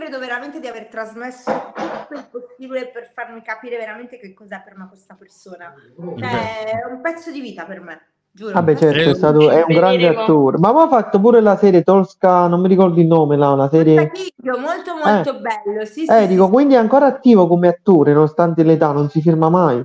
credo 0.02 0.18
veramente 0.18 0.58
di 0.58 0.66
aver 0.66 0.88
trasmesso 0.88 1.52
tutto 1.74 2.14
il 2.14 2.26
possibile 2.30 2.88
per 2.88 3.10
farmi 3.14 3.40
capire 3.40 3.76
veramente 3.76 4.18
che 4.18 4.34
cos'è 4.34 4.60
per 4.64 4.76
me 4.76 4.88
questa 4.88 5.14
persona. 5.14 5.72
Cioè, 6.18 6.64
è 6.64 6.92
un 6.92 7.00
pezzo 7.00 7.30
di 7.30 7.40
vita 7.40 7.64
per 7.64 7.80
me, 7.80 8.00
giuro. 8.32 8.52
Vabbè, 8.52 8.74
certo, 8.74 8.98
è 8.98 9.08
Eh, 9.10 9.14
stato, 9.14 9.50
è 9.50 9.62
un 9.62 9.74
grande 9.74 10.08
attore. 10.08 10.58
Ma 10.58 10.72
poi 10.72 10.84
ha 10.84 10.88
fatto 10.88 11.20
pure 11.20 11.40
la 11.40 11.56
serie 11.56 11.82
Tosca, 11.82 12.48
non 12.48 12.60
mi 12.60 12.68
ricordo 12.68 13.00
il 13.00 13.06
nome, 13.06 13.36
là, 13.36 13.50
una 13.50 13.68
serie... 13.68 14.10
Figlio, 14.12 14.58
molto 14.58 14.96
molto 14.96 15.38
bello, 15.38 15.84
sì, 15.84 16.04
Eh, 16.04 16.22
sì, 16.22 16.26
dico, 16.26 16.46
sì. 16.46 16.50
quindi 16.50 16.74
è 16.74 16.78
ancora 16.78 17.06
attivo 17.06 17.46
come 17.46 17.68
attore, 17.68 18.12
nonostante 18.12 18.64
l'età, 18.64 18.90
non 18.90 19.08
si 19.08 19.20
firma 19.20 19.48
mai. 19.48 19.84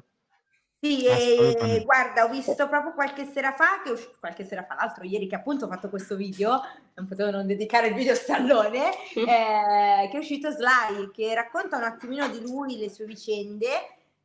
Sì, 0.80 1.06
e 1.06 1.82
guarda, 1.84 2.26
ho 2.26 2.30
visto 2.30 2.54
proprio 2.68 2.94
qualche 2.94 3.26
sera 3.26 3.52
fa, 3.54 3.82
che 3.84 3.90
usci- 3.92 4.14
qualche 4.20 4.44
sera 4.44 4.64
fa, 4.64 4.76
l'altro 4.76 5.04
ieri 5.06 5.28
che 5.28 5.36
appunto 5.36 5.66
ho 5.66 5.68
fatto 5.68 5.90
questo 5.90 6.16
video, 6.16 6.62
non 6.94 7.08
potevo 7.08 7.32
non 7.32 7.48
dedicare 7.48 7.88
il 7.88 7.96
video 7.96 8.14
a 8.14 8.16
Stallone, 8.16 8.92
eh, 9.16 10.08
che 10.10 10.12
è 10.12 10.18
uscito 10.18 10.52
Sly, 10.52 11.10
che 11.12 11.34
racconta 11.34 11.78
un 11.78 11.84
attimino 11.84 12.28
di 12.30 12.42
lui, 12.42 12.78
le 12.78 12.92
sue 12.92 13.06
vicende 13.06 13.68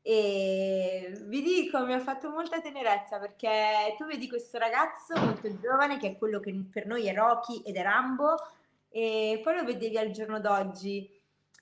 e 0.02 1.16
vi 1.26 1.42
dico, 1.42 1.84
mi 1.86 1.94
ha 1.94 2.00
fatto 2.00 2.28
molta 2.28 2.60
tenerezza 2.60 3.18
perché 3.18 3.94
tu 3.96 4.04
vedi 4.04 4.28
questo 4.28 4.58
ragazzo 4.58 5.14
molto 5.16 5.48
giovane 5.60 5.96
che 5.96 6.08
è 6.08 6.18
quello 6.18 6.40
che 6.40 6.52
per 6.70 6.86
noi 6.86 7.06
è 7.06 7.14
Rocky 7.14 7.62
ed 7.64 7.76
è 7.76 7.82
Rambo 7.82 8.34
e 8.90 9.40
poi 9.42 9.54
lo 9.54 9.64
vedevi 9.64 9.96
al 9.96 10.10
giorno 10.10 10.40
d'oggi 10.40 11.08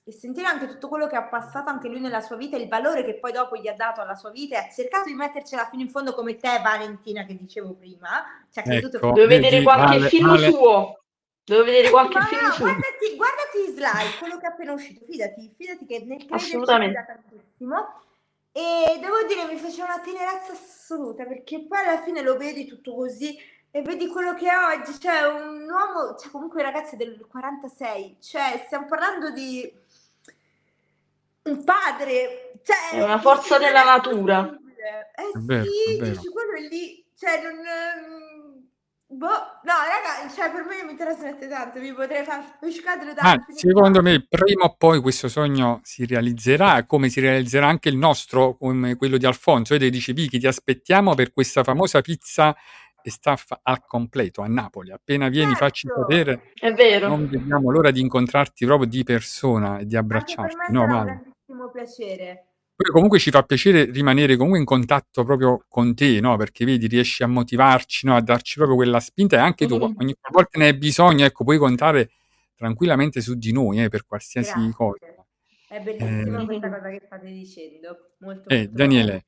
e 0.03 0.11
sentire 0.11 0.47
anche 0.47 0.67
tutto 0.67 0.87
quello 0.87 1.07
che 1.07 1.15
ha 1.15 1.23
passato 1.23 1.69
anche 1.69 1.87
lui 1.87 1.99
nella 1.99 2.21
sua 2.21 2.35
vita, 2.35 2.57
il 2.57 2.67
valore 2.67 3.03
che 3.03 3.19
poi 3.19 3.31
dopo 3.31 3.55
gli 3.55 3.67
ha 3.67 3.73
dato 3.75 4.01
alla 4.01 4.15
sua 4.15 4.31
vita 4.31 4.55
e 4.55 4.67
ha 4.67 4.71
cercato 4.71 5.05
di 5.05 5.13
mettercela 5.13 5.67
fino 5.67 5.83
in 5.83 5.89
fondo 5.89 6.13
come 6.13 6.37
te 6.37 6.59
Valentina 6.63 7.23
che 7.23 7.37
dicevo 7.37 7.73
prima, 7.73 8.23
ci 8.51 8.59
ha 8.59 8.63
creduto 8.63 8.97
Ecco, 8.97 9.11
Devo 9.11 9.27
vedere 9.27 9.61
qualche 9.61 9.95
Ale- 9.95 10.09
film 10.09 10.29
Ale- 10.29 10.49
suo. 10.49 10.95
Devo 11.43 11.63
vedere 11.63 11.89
qualche 11.89 12.17
Ma 12.17 12.25
film 12.25 12.45
no, 12.45 12.51
suo. 12.51 12.63
guardati, 12.65 13.15
guardati 13.15 13.73
Sly, 13.75 14.17
quello 14.19 14.37
che 14.37 14.45
è 14.45 14.49
appena 14.49 14.73
uscito, 14.73 15.05
fidati, 15.05 15.53
fidati 15.55 15.85
che 15.85 16.03
nel 16.05 16.17
crederci 16.19 16.45
Assolutamente. 16.45 16.93
da 16.93 17.03
tantissimo. 17.05 17.93
E 18.53 18.99
devo 18.99 19.23
dire, 19.27 19.45
mi 19.51 19.57
faceva 19.57 19.93
una 19.93 19.99
tenerezza 19.99 20.51
assoluta 20.51 21.25
perché 21.25 21.65
poi 21.67 21.79
alla 21.79 22.01
fine 22.01 22.21
lo 22.21 22.37
vedi 22.37 22.65
tutto 22.65 22.93
così 22.93 23.37
e 23.71 23.81
vedi 23.81 24.07
quello 24.07 24.33
che 24.33 24.49
è 24.49 24.77
oggi, 24.77 24.99
cioè 24.99 25.21
un 25.23 25.63
uomo, 25.69 26.15
cioè 26.17 26.29
comunque 26.29 26.61
ragazzi 26.61 26.97
del 26.97 27.25
46, 27.27 28.17
cioè 28.19 28.61
stiamo 28.65 28.85
parlando 28.85 29.31
di 29.31 29.71
un 31.43 31.63
padre, 31.63 32.53
cioè 32.63 32.99
È 32.99 33.03
una 33.03 33.19
forza 33.19 33.57
della 33.57 33.83
natura. 33.83 34.49
Eh 34.49 35.37
È 35.37 35.37
vero, 35.39 35.63
sì, 35.63 35.97
è 35.97 36.09
dici 36.11 36.27
quello 36.29 36.53
è 36.57 36.67
lì, 36.67 37.05
cioè 37.17 37.41
non... 37.41 37.55
ehm, 37.57 38.41
Boh, 39.13 39.27
no, 39.27 39.29
raga, 39.65 40.33
cioè 40.33 40.49
per 40.51 40.63
me 40.63 40.89
mi 40.89 40.95
trasmette 40.97 41.49
tanto, 41.49 41.81
vi 41.81 41.91
potrei 41.91 42.23
far 42.23 42.57
pescare 42.57 43.13
da 43.13 43.21
Ah, 43.21 43.45
secondo 43.53 44.01
me 44.01 44.25
prima 44.25 44.63
o 44.63 44.75
poi 44.77 45.01
questo 45.01 45.27
sogno 45.27 45.81
si 45.83 46.05
realizzerà, 46.05 46.85
come 46.85 47.09
si 47.09 47.19
realizzerà 47.19 47.67
anche 47.67 47.89
il 47.89 47.97
nostro, 47.97 48.55
come 48.55 48.95
quello 48.95 49.17
di 49.17 49.25
Alfonso. 49.25 49.73
Vedi, 49.73 49.89
dici 49.89 50.13
Vicky, 50.13 50.39
ti 50.39 50.47
aspettiamo 50.47 51.13
per 51.13 51.33
questa 51.33 51.61
famosa 51.61 51.99
pizza 51.99 52.55
e 53.03 53.11
staff 53.11 53.51
al 53.63 53.85
completo 53.85 54.43
a 54.43 54.47
Napoli. 54.47 54.91
Appena 54.93 55.27
vieni, 55.27 55.55
facci 55.55 55.87
Certo. 55.87 56.01
sapere. 56.03 56.53
È 56.53 56.71
vero. 56.71 57.09
Non 57.09 57.27
vediamo 57.27 57.69
l'ora 57.69 57.91
di 57.91 57.99
incontrarti 57.99 58.65
proprio 58.65 58.87
di 58.87 59.03
persona 59.03 59.79
e 59.79 59.85
di 59.87 59.97
abbracciarti. 59.97 60.71
No, 60.71 60.85
Vale. 60.85 61.30
Grandissimo 61.61 61.69
piacere. 61.69 62.45
Poi 62.75 62.91
comunque 62.91 63.19
ci 63.19 63.29
fa 63.29 63.43
piacere 63.43 63.85
rimanere 63.85 64.35
comunque 64.35 64.59
in 64.59 64.65
contatto 64.65 65.23
proprio 65.23 65.63
con 65.67 65.93
te, 65.93 66.19
no? 66.19 66.35
Perché 66.37 66.65
vedi, 66.65 66.87
riesci 66.87 67.21
a 67.21 67.27
motivarci, 67.27 68.07
no? 68.07 68.15
A 68.15 68.21
darci 68.21 68.55
proprio 68.55 68.75
quella 68.75 68.99
spinta 68.99 69.35
e 69.35 69.39
anche 69.39 69.67
tu, 69.67 69.75
Mhm. 69.77 69.93
ogni 69.97 70.15
volta 70.31 70.57
ne 70.57 70.65
hai 70.65 70.73
bisogno, 70.77 71.25
ecco, 71.25 71.43
puoi 71.43 71.57
contare 71.59 72.09
tranquillamente 72.55 73.21
su 73.21 73.35
di 73.35 73.51
noi, 73.51 73.83
eh, 73.83 73.89
per 73.89 74.05
qualsiasi 74.05 74.51
Grazie. 74.53 74.73
cosa. 74.73 74.97
È 75.67 75.79
bellissima 75.79 76.41
Eh, 76.41 76.45
questa 76.45 76.69
cosa 76.69 76.89
che 76.89 77.01
state 77.05 77.25
dicendo. 77.27 77.97
Molto, 78.19 78.49
eh, 78.49 78.57
molto 78.57 78.71
Daniele. 78.75 79.25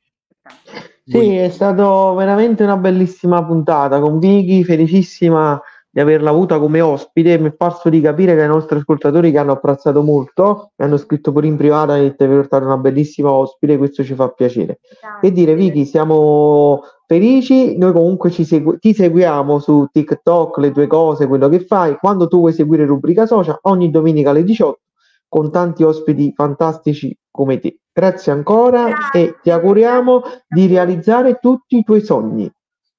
Sì, 1.06 1.36
è 1.36 1.50
stato 1.50 2.14
veramente 2.16 2.64
una 2.64 2.78
bellissima 2.78 3.46
puntata 3.46 4.00
con 4.00 4.20
Vicky, 4.20 4.64
felicissima 4.64 5.62
di 5.94 6.00
averla 6.00 6.32
avuta 6.32 6.58
come 6.58 6.82
ospite. 6.82 7.38
Mi 7.38 7.50
è 7.50 7.54
parso 7.54 7.88
di 7.88 8.02
capire 8.02 8.36
che 8.36 8.44
i 8.44 8.48
nostri 8.48 8.80
ascoltatori 8.80 9.32
che 9.32 9.38
hanno 9.38 9.52
apprezzato 9.52 10.02
molto, 10.02 10.72
mi 10.76 10.86
hanno 10.86 10.98
scritto 10.98 11.32
pure 11.32 11.46
in 11.46 11.56
privato 11.56 11.94
e 11.94 12.16
ti 12.16 12.24
avevo 12.24 12.42
stata 12.42 12.66
una 12.66 12.78
bellissima 12.78 13.30
ospite, 13.30 13.78
questo 13.78 14.04
ci 14.04 14.16
fa 14.16 14.30
piacere. 14.30 14.80
Che 15.22 15.32
dire, 15.32 15.54
Grazie. 15.54 15.70
Vicky, 15.70 15.86
siamo 15.86 16.82
felici. 17.06 17.78
Noi 17.78 17.92
comunque 17.92 18.32
ci 18.32 18.44
segu- 18.44 18.80
ti 18.80 18.96
seguiamo 18.96 19.60
su 19.60 19.86
TikTok, 19.92 20.58
le 20.58 20.72
tue 20.72 20.88
cose, 20.88 21.28
quello 21.28 21.48
che 21.48 21.60
fai. 21.60 21.96
Quando 22.00 22.28
tu 22.28 22.40
vuoi 22.40 22.54
seguire 22.54 22.86
rubrica 22.86 23.28
social, 23.28 23.60
ogni 23.62 23.92
domenica 23.92 24.32
alle 24.32 24.44
18 24.44 24.80
con 25.28 25.52
tanti 25.52 25.84
ospiti 25.84 26.34
fantastici 26.36 27.16
come 27.30 27.60
te. 27.60 27.78
Grazie 27.94 28.32
ancora 28.32 28.88
e 28.88 28.94
ti 29.12 29.20
Grazie, 29.20 29.52
auguriamo 29.52 30.20
grazie 30.22 30.44
di 30.48 30.68
realizzare 30.68 31.38
tutti 31.40 31.78
i 31.78 31.84
tuoi 31.84 32.02
sogni. 32.02 32.52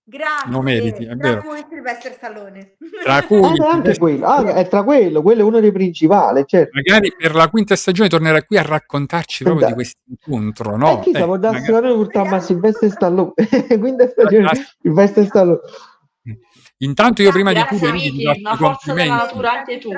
Grazie. 0.06 0.50
Lo 0.50 0.60
meriti, 0.60 1.04
è 1.04 1.16
Tra 1.16 1.28
vero. 1.28 1.40
cui 1.42 1.64
Silvestre 1.66 2.12
Stallone. 2.12 2.76
Tra 3.02 3.18
Eh, 3.22 3.26
cui 3.26 3.58
anche 3.66 3.96
quello, 3.96 4.26
ah, 4.26 4.52
è 4.54 4.68
tra 4.68 4.82
quello, 4.84 5.22
quello 5.22 5.40
è 5.40 5.44
uno 5.44 5.60
dei 5.60 5.72
principali, 5.72 6.44
certo. 6.46 6.72
magari 6.74 7.10
per 7.16 7.34
la 7.34 7.48
quinta 7.48 7.74
stagione 7.74 8.10
tornerà 8.10 8.42
qui 8.42 8.58
a 8.58 8.62
raccontarci 8.62 9.44
proprio 9.44 9.68
di 9.68 9.72
questo 9.72 10.00
incontro, 10.06 10.76
no? 10.76 10.98
e 10.98 11.04
chi 11.04 11.12
sa, 11.12 11.20
Eh, 11.20 11.24
può 11.24 11.38
darsi 11.38 11.70
magari- 11.72 11.94
portiamo 11.94 12.36
a 12.36 12.40
Stallone. 12.40 13.32
Quinta 13.80 14.08
stagione, 14.08 14.50
Silvestre 14.82 15.24
Stallone. 15.24 15.60
Intanto 16.78 17.22
io 17.22 17.30
prima 17.30 17.52
di 17.52 17.60
Grazie 17.60 17.78
chiudere 17.78 17.98
ti 17.98 18.08
amici, 18.08 18.40
una 18.40 18.56
forza 18.56 18.92
della 18.92 19.16
natura 19.16 19.52
anche 19.52 19.78
tu. 19.78 19.90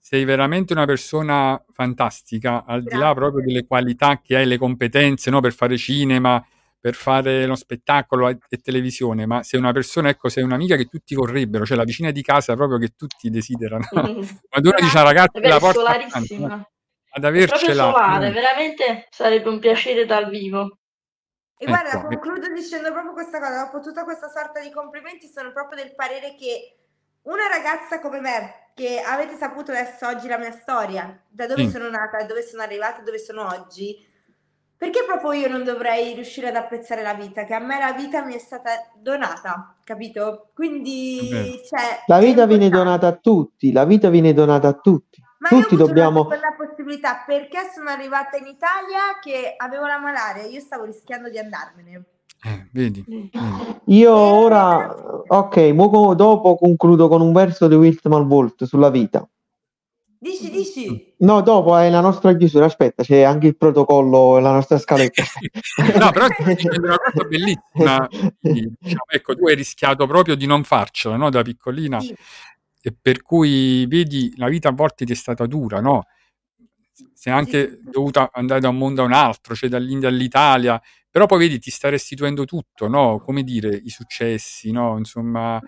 Sei 0.00 0.24
veramente 0.24 0.72
una 0.72 0.86
persona 0.86 1.62
fantastica, 1.72 2.64
al 2.66 2.82
di 2.82 2.90
là 2.94 2.98
Grazie. 2.98 3.14
proprio 3.14 3.44
delle 3.44 3.64
qualità 3.64 4.20
che 4.20 4.36
hai, 4.38 4.46
le 4.46 4.58
competenze, 4.58 5.30
no, 5.30 5.38
per 5.40 5.52
fare 5.52 5.76
cinema, 5.76 6.44
per 6.82 6.94
fare 6.94 7.46
lo 7.46 7.54
spettacolo 7.54 8.28
e, 8.28 8.36
e 8.48 8.56
televisione, 8.58 9.24
ma 9.24 9.44
sei 9.44 9.60
una 9.60 9.70
persona, 9.70 10.08
ecco, 10.08 10.28
sei 10.28 10.42
un'amica 10.42 10.74
che 10.74 10.86
tutti 10.86 11.14
vorrebbero, 11.14 11.64
cioè 11.64 11.76
la 11.76 11.84
vicina 11.84 12.10
di 12.10 12.22
casa 12.22 12.56
proprio 12.56 12.78
che 12.78 12.94
tutti 12.96 13.30
desiderano. 13.30 13.86
Quando 14.50 14.68
uno 14.68 14.74
dice 14.80 14.96
una 14.96 15.04
ragazza 15.04 15.38
È 15.38 15.40
che 15.40 15.48
la 15.48 15.58
porta 15.60 15.86
accanto, 15.90 16.68
ad 17.14 17.24
avercela. 17.24 17.84
solare, 17.92 18.26
no? 18.26 18.34
veramente 18.34 19.06
sarebbe 19.10 19.48
un 19.48 19.60
piacere 19.60 20.04
dal 20.06 20.28
vivo. 20.28 20.78
E 21.56 21.66
guarda, 21.66 21.90
Ecco, 21.90 22.08
eh. 22.10 22.18
concludo 22.18 22.52
dicendo 22.52 22.90
proprio 22.90 23.12
questa 23.12 23.38
cosa, 23.38 23.62
dopo 23.62 23.78
tutta 23.78 24.02
questa 24.02 24.28
sorta 24.28 24.60
di 24.60 24.72
complimenti 24.72 25.28
sono 25.28 25.52
proprio 25.52 25.80
del 25.80 25.94
parere 25.94 26.34
che 26.34 26.78
una 27.22 27.46
ragazza 27.46 28.00
come 28.00 28.18
me, 28.18 28.70
che 28.74 29.00
avete 29.00 29.36
saputo 29.36 29.70
adesso 29.70 30.08
oggi 30.08 30.26
la 30.26 30.38
mia 30.38 30.50
storia, 30.50 31.22
da 31.28 31.46
dove 31.46 31.62
Sì. 31.66 31.70
sono 31.70 31.88
nata, 31.88 32.16
da 32.18 32.24
dove 32.24 32.42
sono 32.42 32.62
arrivata, 32.62 33.02
dove 33.02 33.20
sono 33.20 33.46
oggi, 33.46 33.96
perché 34.82 35.04
proprio 35.06 35.30
io 35.30 35.48
non 35.48 35.62
dovrei 35.62 36.12
riuscire 36.12 36.48
ad 36.48 36.56
apprezzare 36.56 37.02
la 37.02 37.14
vita, 37.14 37.44
che 37.44 37.54
a 37.54 37.60
me 37.60 37.78
la 37.78 37.92
vita 37.92 38.24
mi 38.24 38.34
è 38.34 38.38
stata 38.38 38.70
donata, 39.00 39.76
capito? 39.84 40.48
Quindi, 40.52 41.28
vero. 41.30 41.52
cioè, 41.68 42.02
La 42.08 42.18
vita 42.18 42.46
viene 42.46 42.68
donata 42.68 43.06
a 43.06 43.12
tutti, 43.12 43.70
la 43.70 43.84
vita 43.84 44.10
viene 44.10 44.32
donata 44.32 44.66
a 44.66 44.72
tutti. 44.72 45.22
Ma 45.38 45.50
io 45.50 45.58
ho 45.58 45.60
Tutti 45.60 45.74
avuto 45.74 45.86
dobbiamo... 45.86 46.22
seconda 46.24 46.56
possibilità 46.56 47.22
perché 47.24 47.58
sono 47.72 47.90
arrivata 47.90 48.36
in 48.38 48.46
Italia 48.46 49.20
che 49.22 49.54
avevo 49.56 49.86
la 49.86 50.00
malaria, 50.00 50.46
io 50.46 50.58
stavo 50.58 50.82
rischiando 50.82 51.30
di 51.30 51.38
andarmene. 51.38 52.04
Eh, 52.44 52.66
vedi, 52.72 53.04
Mm. 53.08 53.14
vedi. 53.14 53.30
Io 53.84 54.10
E 54.10 54.42
ora, 54.42 54.96
ok, 55.28 55.70
dopo 56.16 56.56
concludo 56.56 57.06
con 57.06 57.20
un 57.20 57.32
verso 57.32 57.68
di 57.68 57.76
Wiltman 57.76 58.26
Bolt 58.26 58.64
sulla 58.64 58.90
vita. 58.90 59.24
Dici, 60.22 60.50
dici. 60.50 61.14
No, 61.18 61.40
dopo 61.42 61.76
è 61.76 61.90
la 61.90 62.00
nostra 62.00 62.34
chiusura. 62.36 62.66
Aspetta, 62.66 63.02
c'è 63.02 63.22
anche 63.22 63.48
il 63.48 63.56
protocollo, 63.56 64.38
la 64.38 64.52
nostra 64.52 64.78
scaletta. 64.78 65.24
no, 65.98 66.10
però 66.12 66.26
dicendo 66.46 66.86
una 66.86 66.98
cosa 66.98 67.26
bellissima. 67.26 68.08
diciamo, 68.40 69.04
ecco, 69.10 69.34
tu 69.36 69.46
hai 69.46 69.56
rischiato 69.56 70.06
proprio 70.06 70.36
di 70.36 70.46
non 70.46 70.62
farcela, 70.62 71.16
no, 71.16 71.28
da 71.28 71.42
piccolina, 71.42 72.00
Sì. 72.00 72.14
e 72.82 72.94
per 72.98 73.22
cui 73.22 73.84
vedi, 73.86 74.32
la 74.36 74.48
vita 74.48 74.68
a 74.68 74.72
volte 74.72 75.04
ti 75.04 75.12
è 75.12 75.16
stata 75.16 75.46
dura, 75.46 75.80
no? 75.80 76.06
Sei 77.14 77.32
anche 77.32 77.80
Sì, 77.82 77.90
dovuta 77.90 78.30
andare 78.32 78.60
da 78.60 78.68
un 78.68 78.76
mondo 78.76 79.02
a 79.02 79.06
un 79.06 79.12
altro, 79.12 79.54
cioè 79.54 79.68
dall'India 79.68 80.08
all'Italia, 80.08 80.80
però 81.10 81.26
poi 81.26 81.38
vedi, 81.38 81.58
ti 81.58 81.70
sta 81.70 81.88
restituendo 81.88 82.44
tutto, 82.44 82.86
no? 82.88 83.20
Come 83.24 83.42
dire, 83.42 83.74
i 83.74 83.90
successi, 83.90 84.70
no? 84.70 84.96
Insomma, 84.98 85.60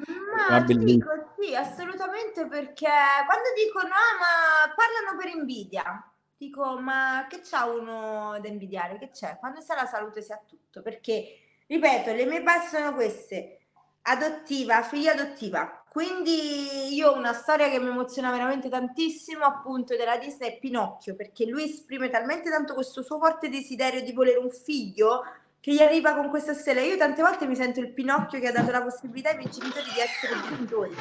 la 0.48 0.58
Ma 0.58 0.64
ti 0.64 0.74
bellezza. 0.74 1.23
Sì, 1.44 1.54
assolutamente 1.54 2.46
perché 2.46 2.88
quando 3.26 3.48
dicono 3.54 3.88
ah 3.88 4.18
ma 4.18 4.74
parlano 4.74 5.18
per 5.18 5.34
invidia, 5.34 6.10
dico 6.36 6.78
ma 6.78 7.26
che 7.28 7.40
c'ha 7.42 7.66
uno 7.66 8.38
da 8.40 8.48
invidiare? 8.48 8.98
Che 8.98 9.10
c'è? 9.10 9.36
Quando 9.38 9.60
sta 9.60 9.74
la 9.74 9.86
salute 9.86 10.22
si 10.22 10.32
ha 10.32 10.40
tutto, 10.46 10.82
perché 10.82 11.38
ripeto, 11.66 12.12
le 12.12 12.24
mie 12.26 12.42
basi 12.42 12.68
sono 12.68 12.94
queste, 12.94 13.60
adottiva, 14.02 14.82
figlia 14.82 15.12
adottiva, 15.12 15.84
quindi 15.88 16.94
io 16.94 17.10
ho 17.10 17.16
una 17.16 17.32
storia 17.32 17.68
che 17.68 17.78
mi 17.78 17.88
emoziona 17.88 18.30
veramente 18.30 18.68
tantissimo 18.68 19.44
appunto 19.44 19.96
della 19.96 20.16
Disney 20.16 20.50
è 20.50 20.58
Pinocchio, 20.58 21.14
perché 21.14 21.46
lui 21.46 21.64
esprime 21.64 22.10
talmente 22.10 22.50
tanto 22.50 22.74
questo 22.74 23.02
suo 23.02 23.18
forte 23.18 23.48
desiderio 23.48 24.02
di 24.02 24.12
volere 24.12 24.38
un 24.38 24.50
figlio 24.50 25.22
che 25.60 25.72
gli 25.72 25.80
arriva 25.80 26.14
con 26.14 26.28
questa 26.28 26.52
stella. 26.52 26.82
Io 26.82 26.98
tante 26.98 27.22
volte 27.22 27.46
mi 27.46 27.56
sento 27.56 27.80
il 27.80 27.92
Pinocchio 27.92 28.38
che 28.38 28.48
ha 28.48 28.52
dato 28.52 28.70
la 28.70 28.82
possibilità 28.82 29.30
ai 29.30 29.36
miei 29.36 29.50
genitori 29.50 29.90
di 29.94 30.00
essere 30.00 30.38
genitori. 30.48 30.94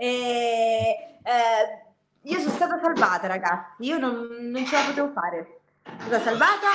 E, 0.00 1.18
eh, 1.24 1.86
io 2.22 2.38
sono 2.38 2.54
stata 2.54 2.78
salvata, 2.80 3.26
ragazzi. 3.26 3.82
Io 3.82 3.98
non, 3.98 4.28
non 4.40 4.64
ce 4.64 4.76
la 4.76 4.84
potevo 4.84 5.10
fare. 5.10 5.60
Sono 5.82 6.20
stata 6.20 6.22
salvata, 6.22 6.68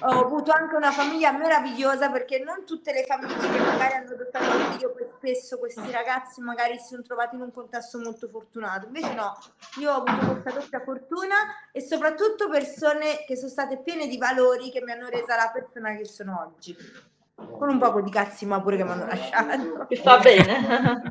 ho 0.00 0.24
avuto 0.24 0.52
anche 0.52 0.76
una 0.76 0.92
famiglia 0.92 1.32
meravigliosa 1.32 2.10
perché 2.10 2.38
non 2.38 2.64
tutte 2.64 2.92
le 2.92 3.04
famiglie 3.04 3.50
che 3.50 3.58
magari 3.58 3.94
hanno 3.94 4.12
adottato 4.12 4.44
un 4.44 4.72
figlio, 4.72 4.92
poi 4.92 5.06
spesso 5.16 5.58
questi 5.58 5.90
ragazzi 5.90 6.40
magari 6.40 6.78
si 6.78 6.88
sono 6.88 7.02
trovati 7.02 7.34
in 7.34 7.40
un 7.40 7.52
contesto 7.52 7.98
molto 7.98 8.28
fortunato. 8.28 8.86
Invece 8.86 9.14
no, 9.14 9.36
io 9.80 9.92
ho 9.92 10.04
avuto 10.04 10.32
questa 10.32 10.60
doppia 10.60 10.80
fortuna 10.84 11.34
e 11.72 11.80
soprattutto 11.80 12.48
persone 12.48 13.24
che 13.26 13.36
sono 13.36 13.50
state 13.50 13.78
piene 13.78 14.06
di 14.06 14.18
valori 14.18 14.70
che 14.70 14.82
mi 14.82 14.92
hanno 14.92 15.08
resa 15.08 15.34
la 15.34 15.50
persona 15.52 15.96
che 15.96 16.04
sono 16.04 16.38
oggi. 16.46 16.76
Con 17.38 17.68
un 17.68 17.78
poco 17.78 18.00
di 18.02 18.10
cazzi 18.10 18.46
ma 18.46 18.60
pure 18.60 18.76
che 18.76 18.84
mi 18.84 18.90
hanno 18.90 19.06
lasciato. 19.06 19.86
Che 19.88 19.96
fa 19.96 20.18
bene. 20.18 21.02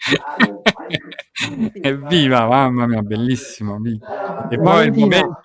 Evviva, 1.80 2.46
mamma 2.46 2.86
mia, 2.86 3.02
bellissimo. 3.02 3.76
E 3.76 3.98
poi 4.00 4.50
il 4.50 4.60
Valentina, 4.60 5.16
momento... 5.20 5.40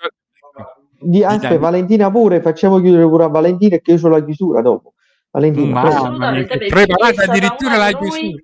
di, 1.00 1.10
di 1.10 1.24
aspetta, 1.24 1.60
Valentina 1.60 2.10
pure, 2.10 2.42
facciamo 2.42 2.80
chiudere 2.80 3.08
pure 3.08 3.26
a 3.26 3.28
Valentina 3.28 3.78
che 3.78 3.92
io 3.92 4.00
ho 4.04 4.10
la 4.10 4.24
chiusura 4.24 4.62
dopo. 4.62 4.94
Valentina, 5.30 5.82
preparata 6.70 7.24
addirittura 7.24 7.78
la 7.78 7.92
chiusura. 7.92 8.42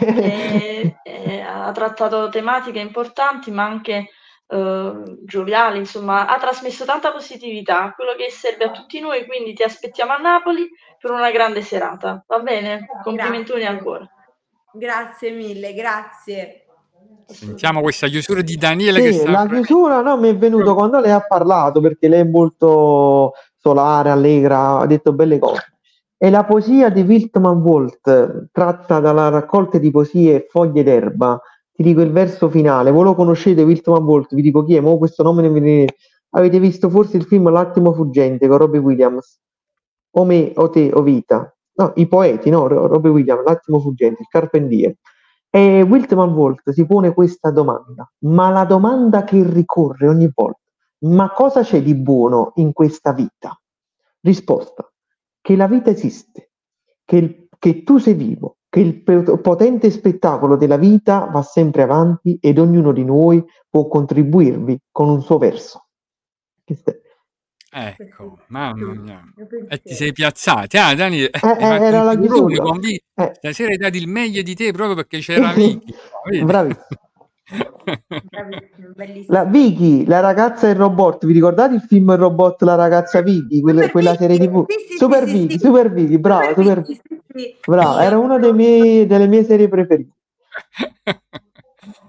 e, 0.00 0.96
e 1.04 1.40
ha 1.40 1.70
trattato 1.70 2.28
tematiche 2.28 2.80
importanti 2.80 3.50
ma 3.52 3.64
anche 3.64 4.08
eh, 4.52 4.92
gioviali, 5.24 5.78
insomma, 5.78 6.26
ha 6.26 6.36
trasmesso 6.38 6.84
tanta 6.84 7.12
positività, 7.12 7.92
quello 7.94 8.14
che 8.16 8.30
serve 8.30 8.64
a 8.64 8.70
tutti 8.72 8.98
noi, 8.98 9.24
quindi 9.24 9.52
ti 9.52 9.62
aspettiamo 9.62 10.12
a 10.12 10.16
Napoli 10.16 10.68
per 11.00 11.10
una 11.12 11.30
grande 11.30 11.62
serata, 11.62 12.22
va 12.26 12.40
bene? 12.40 12.86
Complimentoni 13.02 13.60
Grazie. 13.60 13.78
ancora. 13.78 14.08
Grazie 14.72 15.30
mille, 15.30 15.72
grazie. 15.72 16.66
Sentiamo 17.26 17.80
questa 17.80 18.06
chiusura 18.08 18.42
di 18.42 18.56
Daniele 18.56 19.00
che 19.00 19.12
Sì, 19.12 19.20
sta 19.20 19.30
la 19.30 19.46
chiusura 19.46 20.02
no, 20.02 20.18
mi 20.18 20.28
è 20.28 20.36
venuto 20.36 20.74
quando 20.74 21.00
lei 21.00 21.12
ha 21.12 21.20
parlato 21.20 21.80
perché 21.80 22.08
lei 22.08 22.20
è 22.20 22.24
molto 22.24 23.32
solare, 23.56 24.10
allegra, 24.10 24.78
ha 24.78 24.86
detto 24.86 25.12
belle 25.12 25.38
cose. 25.38 25.74
E 26.18 26.28
la 26.28 26.44
poesia 26.44 26.90
di 26.90 27.00
Wiltman 27.00 27.62
Wolt, 27.62 28.48
tratta 28.52 29.00
dalla 29.00 29.30
raccolta 29.30 29.78
di 29.78 29.90
poesie 29.90 30.46
Foglie 30.50 30.82
d'erba, 30.82 31.40
ti 31.72 31.82
dico 31.82 32.02
il 32.02 32.12
verso 32.12 32.50
finale. 32.50 32.90
Voi 32.90 33.04
lo 33.04 33.14
conoscete 33.14 33.62
Wiltman 33.62 34.02
Wolt? 34.02 34.34
Vi 34.34 34.42
dico 34.42 34.64
chi 34.64 34.74
è? 34.74 34.80
Mo 34.80 34.98
questo 34.98 35.22
nome 35.22 35.42
non 35.42 35.52
mi 35.52 35.60
viene. 35.60 35.94
Avete 36.32 36.58
visto 36.60 36.90
forse 36.90 37.16
il 37.16 37.24
film 37.24 37.50
L'attimo 37.50 37.92
fuggente 37.94 38.46
con 38.46 38.58
Robbie 38.58 38.80
Williams? 38.80 39.40
O 40.12 40.24
me, 40.24 40.52
o 40.56 40.70
te, 40.70 40.90
o 40.92 41.02
vita. 41.02 41.54
No, 41.76 41.92
i 41.96 42.06
poeti, 42.08 42.50
no? 42.50 42.66
Ro- 42.68 42.86
Robbie 42.86 43.10
Williams, 43.10 43.44
L'attimo 43.44 43.80
fuggente, 43.80 44.22
il 44.22 44.28
Carpentier. 44.28 44.94
E 45.52 45.82
Wiltman 45.82 46.32
Wolt 46.32 46.70
si 46.70 46.86
pone 46.86 47.12
questa 47.12 47.50
domanda, 47.50 48.08
ma 48.20 48.50
la 48.50 48.64
domanda 48.64 49.24
che 49.24 49.42
ricorre 49.44 50.06
ogni 50.08 50.30
volta, 50.32 50.60
ma 51.06 51.32
cosa 51.32 51.62
c'è 51.62 51.82
di 51.82 51.94
buono 51.96 52.52
in 52.56 52.72
questa 52.72 53.12
vita? 53.12 53.60
Risposta, 54.20 54.88
che 55.40 55.56
la 55.56 55.66
vita 55.66 55.90
esiste, 55.90 56.50
che, 57.04 57.16
il- 57.16 57.48
che 57.58 57.82
tu 57.82 57.98
sei 57.98 58.14
vivo, 58.14 58.58
che 58.68 58.80
il 58.80 59.02
potente 59.02 59.90
spettacolo 59.90 60.56
della 60.56 60.76
vita 60.76 61.24
va 61.32 61.42
sempre 61.42 61.82
avanti 61.82 62.38
ed 62.40 62.58
ognuno 62.58 62.92
di 62.92 63.04
noi 63.04 63.44
può 63.68 63.88
contribuirvi 63.88 64.78
con 64.92 65.08
un 65.08 65.20
suo 65.22 65.38
verso. 65.38 65.86
Questo 66.64 66.90
è- 66.90 66.99
Ecco, 67.72 68.38
mamma 68.48 68.92
mia. 68.94 69.22
E 69.68 69.80
ti 69.80 69.94
sei 69.94 70.12
piazzati. 70.12 70.76
Ah, 70.76 70.92
Dani, 70.94 71.22
eh, 71.22 71.30
Eh, 71.40 71.64
era 71.84 72.02
la 72.02 72.16
chiusura. 72.16 72.56
convi- 72.62 73.00
Eh, 73.14 73.30
Stasera 73.34 73.70
hai 73.70 73.76
dato 73.76 73.96
il 73.96 74.08
meglio 74.08 74.42
di 74.42 74.54
te 74.56 74.72
proprio 74.72 74.96
perché 74.96 75.18
c'era 75.22 75.52
Vicky. 75.52 75.94
bellissimo. 78.94 79.32
La 79.32 79.44
Vicky, 79.44 80.04
la 80.06 80.20
ragazza 80.20 80.66
e 80.68 80.70
il 80.70 80.76
robot, 80.76 81.26
vi 81.26 81.32
ricordate 81.32 81.74
il 81.74 81.80
film 81.82 82.10
Il 82.10 82.16
robot, 82.18 82.62
la 82.62 82.74
ragazza 82.74 83.20
Vicky, 83.22 83.60
quella, 83.60 83.88
quella 83.90 84.16
serie 84.16 84.38
TV? 84.38 84.64
sì, 84.68 84.86
sì, 84.90 84.96
Super 84.96 85.26
sì, 85.26 85.32
Vicky, 85.32 85.52
sì. 85.54 85.58
Super 85.60 85.92
Vicky, 85.92 86.18
brava, 86.18 86.54
Super 86.54 86.80
Vicky, 86.82 86.94
sì, 86.94 87.20
sì. 87.34 87.56
Brava, 87.66 88.02
era 88.04 88.18
una 88.18 88.38
dei 88.38 88.52
miei- 88.52 89.06
delle 89.06 89.26
mie 89.28 89.44
serie 89.44 89.68
preferite. 89.68 90.10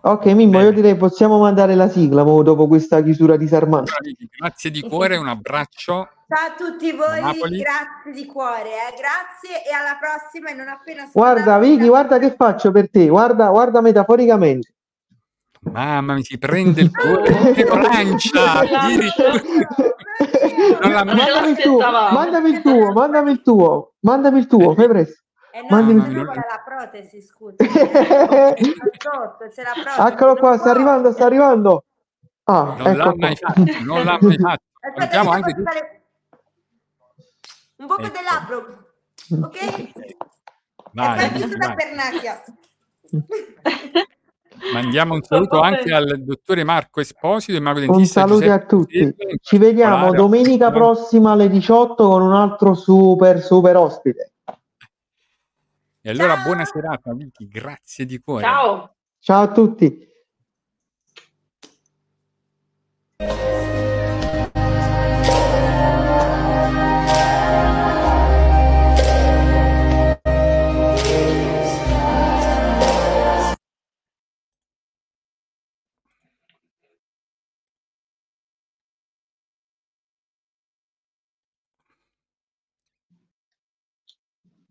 Ok, 0.03 0.25
Mimmo, 0.25 0.57
io 0.57 0.69
Bene. 0.69 0.75
direi 0.75 0.95
possiamo 0.95 1.37
mandare 1.37 1.75
la 1.75 1.87
sigla 1.87 2.23
mo, 2.23 2.41
dopo 2.41 2.67
questa 2.67 3.03
chiusura 3.03 3.37
disarmante. 3.37 3.91
Grazie 4.35 4.71
di 4.71 4.81
cuore, 4.81 5.15
un 5.17 5.27
abbraccio. 5.27 6.09
Ciao 6.27 6.47
a 6.47 6.55
tutti 6.57 6.91
voi, 6.91 7.21
Napoli. 7.21 7.59
grazie 7.59 8.11
di 8.13 8.25
cuore, 8.25 8.69
eh, 8.69 8.95
grazie 8.97 9.63
e 9.63 9.71
alla 9.71 9.99
prossima 9.99 10.49
e 10.49 10.53
non 10.53 10.69
appena 10.69 11.07
Guarda, 11.11 11.59
Vicky, 11.59 11.87
guarda 11.87 12.17
che 12.17 12.33
faccio 12.35 12.71
per 12.71 12.89
te, 12.89 13.09
guarda, 13.09 13.49
guarda 13.49 13.81
metaforicamente. 13.81 14.73
Mamma 15.71 16.15
mi 16.15 16.23
si 16.23 16.39
prende 16.39 16.81
il 16.81 16.89
cuore, 16.89 17.51
che 17.53 17.65
lo 17.65 17.75
lancia. 17.75 18.63
il 21.47 21.57
tuo, 21.61 21.77
mandami 21.79 22.49
il 22.49 22.61
tuo, 22.61 22.91
mandami 22.91 23.31
il 23.31 23.41
tuo, 23.43 23.93
mandami 23.99 24.39
il 24.39 24.47
tuo, 24.47 24.73
fai 24.73 24.87
presto. 24.87 25.21
Eh 25.53 25.61
no, 25.61 25.67
Mandimi- 25.69 26.01
se 26.01 26.07
no 26.09 26.23
vuole 26.23 26.45
la 26.49 26.61
protesi, 26.65 27.21
scusa. 27.21 27.55
Eccolo 30.07 30.35
qua, 30.35 30.49
non 30.49 30.59
sta 30.59 30.69
arrivando, 30.71 31.11
sta 31.11 31.25
arrivando. 31.25 31.83
Ah, 32.45 32.75
Non 32.77 32.95
l'ha 32.95 33.05
ecco 33.05 33.15
mai 33.17 33.37
qua. 33.37 33.53
fatto, 33.53 33.83
non 33.83 34.03
l'ha 34.05 34.17
mai 34.21 34.37
fatto. 34.37 34.63
Aspetta, 34.81 35.19
anche 35.29 35.55
fare 35.63 36.01
un 37.77 37.87
poco 37.87 38.01
Ecco. 38.01 38.11
del 38.11 38.23
labbro, 38.23 38.57
ok? 39.45 39.91
Vai, 40.93 41.17
partito 41.19 41.57
da 41.57 41.67
vai. 41.67 41.75
pernacchia. 41.75 42.43
Mandiamo 44.73 45.13
un 45.15 45.23
saluto 45.23 45.59
anche 45.59 45.91
al 45.93 46.23
dottore 46.23 46.63
Marco 46.63 46.99
Esposito 47.01 47.57
e 47.57 47.61
mago 47.61 47.79
Un 47.79 47.87
dentista 47.87 48.21
saluto 48.21 48.51
a 48.51 48.59
tutti. 48.59 49.15
Ci 49.41 49.57
vediamo 49.57 50.11
domenica 50.13 50.71
prossima 50.71 51.31
alle 51.31 51.49
18 51.49 52.07
con 52.07 52.21
un 52.21 52.33
altro 52.33 52.73
super 52.75 53.41
super 53.41 53.75
ospite. 53.77 54.30
E 56.03 56.09
allora 56.09 56.33
Ciao. 56.33 56.43
buona 56.43 56.65
serata, 56.65 57.13
Vicky, 57.13 57.47
grazie 57.47 58.05
di 58.05 58.19
cuore. 58.19 58.43
Ciao. 58.43 58.95
Ciao 59.19 59.43
a 59.43 59.51
tutti. 59.51 60.09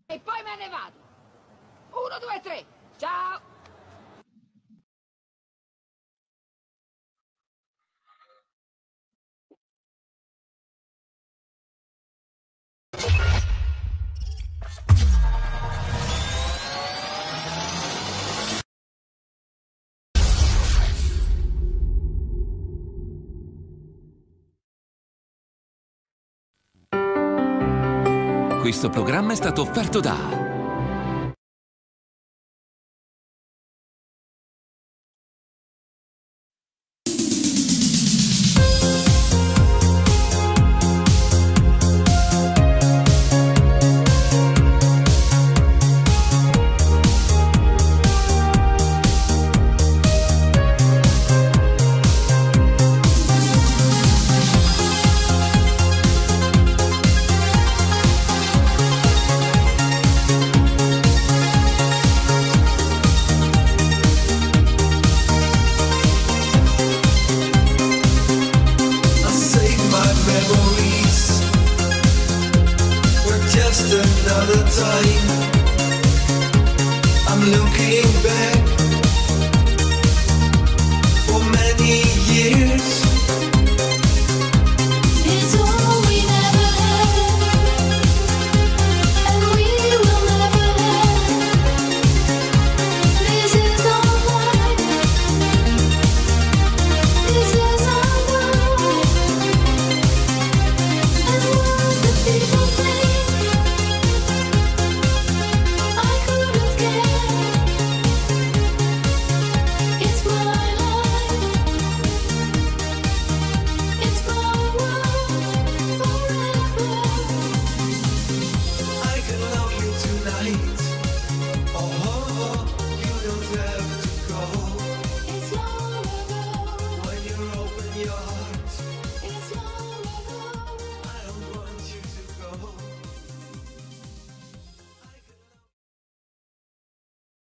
E 0.07 0.19
poi 0.19 0.43
me 0.43 0.57
ne 0.57 0.67
vado. 0.67 1.00
Uno, 2.11 2.19
due, 2.19 2.41
tre. 2.41 2.65
Ciao. 2.97 3.39
Questo 28.59 28.89
programma 28.89 29.31
è 29.31 29.35
stato 29.35 29.61
offerto 29.61 30.01
da 30.01 30.50